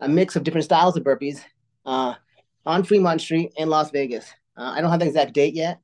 a 0.00 0.08
mix 0.08 0.36
of 0.36 0.44
different 0.44 0.64
styles 0.64 0.96
of 0.96 1.02
burpees 1.02 1.40
uh, 1.84 2.14
on 2.64 2.84
Fremont 2.84 3.20
Street 3.20 3.52
in 3.56 3.68
Las 3.68 3.90
Vegas. 3.90 4.26
Uh, 4.56 4.72
I 4.76 4.80
don't 4.80 4.90
have 4.90 5.00
the 5.00 5.06
exact 5.06 5.32
date 5.32 5.54
yet, 5.54 5.80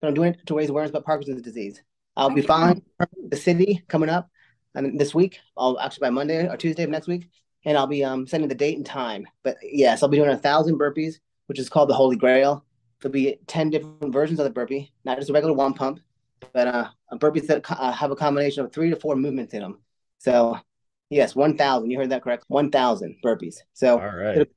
but 0.00 0.08
I'm 0.08 0.14
doing 0.14 0.34
it 0.34 0.46
to 0.46 0.54
raise 0.54 0.70
awareness 0.70 0.90
about 0.90 1.04
Parkinson's 1.04 1.42
disease. 1.42 1.82
I'll 2.16 2.30
be 2.30 2.42
following 2.42 2.82
the 3.28 3.36
city 3.36 3.84
coming 3.88 4.08
up 4.08 4.28
and 4.74 4.98
this 4.98 5.14
week. 5.14 5.38
I'll 5.56 5.78
actually 5.78 6.06
by 6.06 6.10
Monday 6.10 6.48
or 6.48 6.56
Tuesday 6.56 6.82
of 6.82 6.90
next 6.90 7.06
week, 7.06 7.28
and 7.64 7.78
I'll 7.78 7.86
be 7.86 8.04
um 8.04 8.26
sending 8.26 8.48
the 8.48 8.54
date 8.54 8.76
and 8.76 8.84
time. 8.86 9.26
But 9.44 9.56
yes, 9.62 10.02
I'll 10.02 10.08
be 10.08 10.16
doing 10.16 10.30
a 10.30 10.36
thousand 10.36 10.78
burpees, 10.78 11.20
which 11.46 11.58
is 11.58 11.68
called 11.68 11.88
the 11.88 11.94
Holy 11.94 12.16
Grail. 12.16 12.64
There'll 13.00 13.12
be 13.12 13.38
ten 13.46 13.70
different 13.70 14.12
versions 14.12 14.40
of 14.40 14.44
the 14.44 14.50
burpee, 14.50 14.92
not 15.04 15.18
just 15.18 15.30
a 15.30 15.32
regular 15.32 15.54
one 15.54 15.74
pump, 15.74 16.00
but 16.52 16.66
uh, 16.66 16.88
burpees 17.14 17.46
that 17.46 17.64
uh, 17.70 17.92
have 17.92 18.10
a 18.10 18.16
combination 18.16 18.64
of 18.64 18.72
three 18.72 18.90
to 18.90 18.96
four 18.96 19.14
movements 19.14 19.54
in 19.54 19.60
them. 19.60 19.78
So 20.18 20.58
yes, 21.10 21.36
one 21.36 21.56
thousand. 21.56 21.90
You 21.90 21.98
heard 21.98 22.10
that 22.10 22.22
correct. 22.22 22.44
One 22.48 22.70
thousand 22.70 23.16
burpees. 23.24 23.58
So 23.74 24.00
all 24.00 24.16
right. 24.16 24.48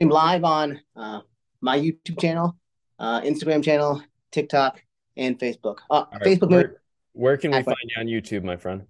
Live 0.00 0.44
on 0.44 0.80
uh, 0.94 1.20
my 1.60 1.78
YouTube 1.78 2.20
channel, 2.20 2.56
uh, 2.98 3.22
Instagram 3.22 3.64
channel, 3.64 4.02
TikTok, 4.30 4.82
and 5.16 5.38
Facebook. 5.38 5.78
Uh, 5.90 6.04
right. 6.12 6.22
Facebook. 6.22 6.50
Where, 6.50 6.80
where 7.12 7.36
can 7.36 7.50
we 7.50 7.62
find 7.62 7.76
you 7.84 8.00
on 8.00 8.06
YouTube, 8.06 8.44
my 8.44 8.56
friend? 8.56 8.82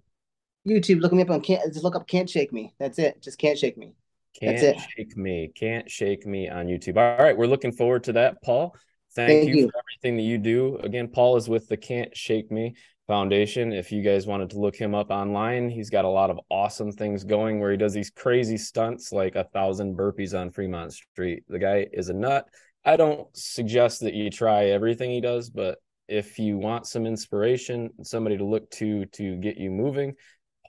YouTube. 0.67 1.01
Look 1.01 1.13
me 1.13 1.21
up 1.21 1.29
on 1.29 1.41
can't 1.41 1.63
just 1.71 1.83
look 1.83 1.95
up 1.95 2.07
can't 2.07 2.29
shake 2.29 2.51
me. 2.51 2.73
That's 2.79 2.99
it. 2.99 3.21
Just 3.21 3.37
can't 3.37 3.57
shake 3.57 3.77
me. 3.77 3.93
Can't 4.39 4.57
That's 4.57 4.77
it. 4.77 4.89
shake 4.95 5.17
me. 5.17 5.51
Can't 5.55 5.89
shake 5.89 6.25
me 6.27 6.47
on 6.47 6.67
YouTube. 6.67 6.97
All 6.97 7.23
right, 7.23 7.35
we're 7.35 7.47
looking 7.47 7.71
forward 7.71 8.03
to 8.03 8.13
that, 8.13 8.41
Paul. 8.43 8.75
Thank, 9.15 9.29
Thank 9.29 9.49
you, 9.49 9.55
you, 9.55 9.67
for 9.69 9.79
everything 9.79 10.17
that 10.17 10.29
you 10.29 10.37
do. 10.37 10.77
Again, 10.83 11.07
Paul 11.07 11.37
is 11.37 11.49
with 11.49 11.67
the 11.67 11.77
Can't 11.77 12.15
Shake 12.15 12.51
Me 12.51 12.75
Foundation. 13.07 13.73
If 13.73 13.91
you 13.91 14.03
guys 14.03 14.27
wanted 14.27 14.51
to 14.51 14.59
look 14.59 14.75
him 14.75 14.93
up 14.93 15.09
online, 15.09 15.69
he's 15.69 15.89
got 15.89 16.05
a 16.05 16.09
lot 16.09 16.29
of 16.29 16.39
awesome 16.51 16.91
things 16.91 17.23
going 17.23 17.59
where 17.59 17.71
he 17.71 17.77
does 17.77 17.93
these 17.93 18.11
crazy 18.11 18.57
stunts 18.57 19.11
like 19.11 19.35
a 19.35 19.45
thousand 19.45 19.97
burpees 19.97 20.39
on 20.39 20.51
Fremont 20.51 20.93
Street. 20.93 21.43
The 21.47 21.57
guy 21.57 21.87
is 21.91 22.09
a 22.09 22.13
nut. 22.13 22.47
I 22.87 22.95
don't 22.95 23.27
suggest 23.35 23.99
that 23.99 24.13
you 24.13 24.29
try 24.29 24.67
everything 24.67 25.11
he 25.11 25.19
does, 25.19 25.49
but 25.49 25.79
if 26.07 26.39
you 26.39 26.57
want 26.57 26.87
some 26.87 27.05
inspiration, 27.05 27.89
somebody 28.01 28.37
to 28.37 28.45
look 28.45 28.71
to 28.71 29.05
to 29.07 29.35
get 29.35 29.57
you 29.57 29.69
moving, 29.69 30.13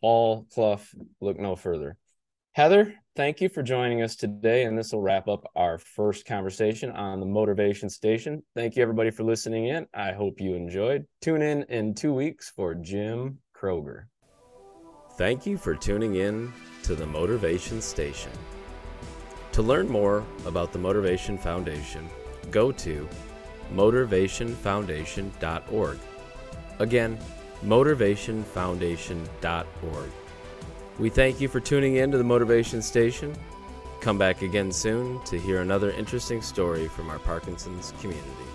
Paul 0.01 0.49
Clough, 0.53 0.81
look 1.21 1.39
no 1.39 1.55
further. 1.55 1.97
Heather, 2.55 2.93
thank 3.15 3.41
you 3.41 3.49
for 3.49 3.63
joining 3.63 4.03
us 4.03 4.17
today, 4.17 4.65
and 4.65 4.77
this 4.77 4.91
will 4.91 5.01
wrap 5.01 5.29
up 5.29 5.45
our 5.55 5.79
first 5.79 6.27
conversation 6.27 6.91
on 6.91 7.21
the 7.21 7.27
Motivation 7.27 7.89
Station. 7.89 8.43
Thank 8.57 8.75
you, 8.75 8.83
everybody, 8.83 9.13
for 9.13 9.23
listening 9.23 9.69
in. 9.69 9.87
I 9.95 10.11
hope 10.11 10.41
you 10.41 10.55
enjoyed. 10.55 11.07
Tune 11.23 11.41
in 11.41 11.63
in 11.69 11.95
two 11.95 12.13
weeks 12.13 12.51
for 12.51 12.75
Jim 12.75 13.39
Kroger. 13.57 14.07
Thank 15.19 15.47
you 15.47 15.57
for 15.57 15.77
tuning 15.77 16.17
in 16.17 16.53
to 16.83 16.97
the 16.97 17.07
Motivation 17.07 17.81
Station. 17.81 18.33
To 19.59 19.63
learn 19.63 19.89
more 19.89 20.25
about 20.47 20.73
the 20.73 20.79
Motivation 20.79 21.37
Foundation, 21.37 22.09
go 22.53 22.71
to 22.71 23.09
motivationfoundation.org. 23.75 25.99
Again, 26.79 27.19
motivationfoundation.org. 27.65 30.11
We 31.01 31.11
thank 31.11 31.41
you 31.41 31.49
for 31.49 31.59
tuning 31.59 31.97
in 31.97 32.13
to 32.13 32.19
the 32.19 32.23
Motivation 32.23 32.81
Station. 32.81 33.35
Come 34.01 34.17
back 34.17 34.43
again 34.43 34.71
soon 34.71 35.21
to 35.25 35.41
hear 35.41 35.61
another 35.61 35.91
interesting 35.91 36.41
story 36.41 36.87
from 36.87 37.11
our 37.11 37.19
Parkinson's 37.19 37.93
community. 38.01 38.48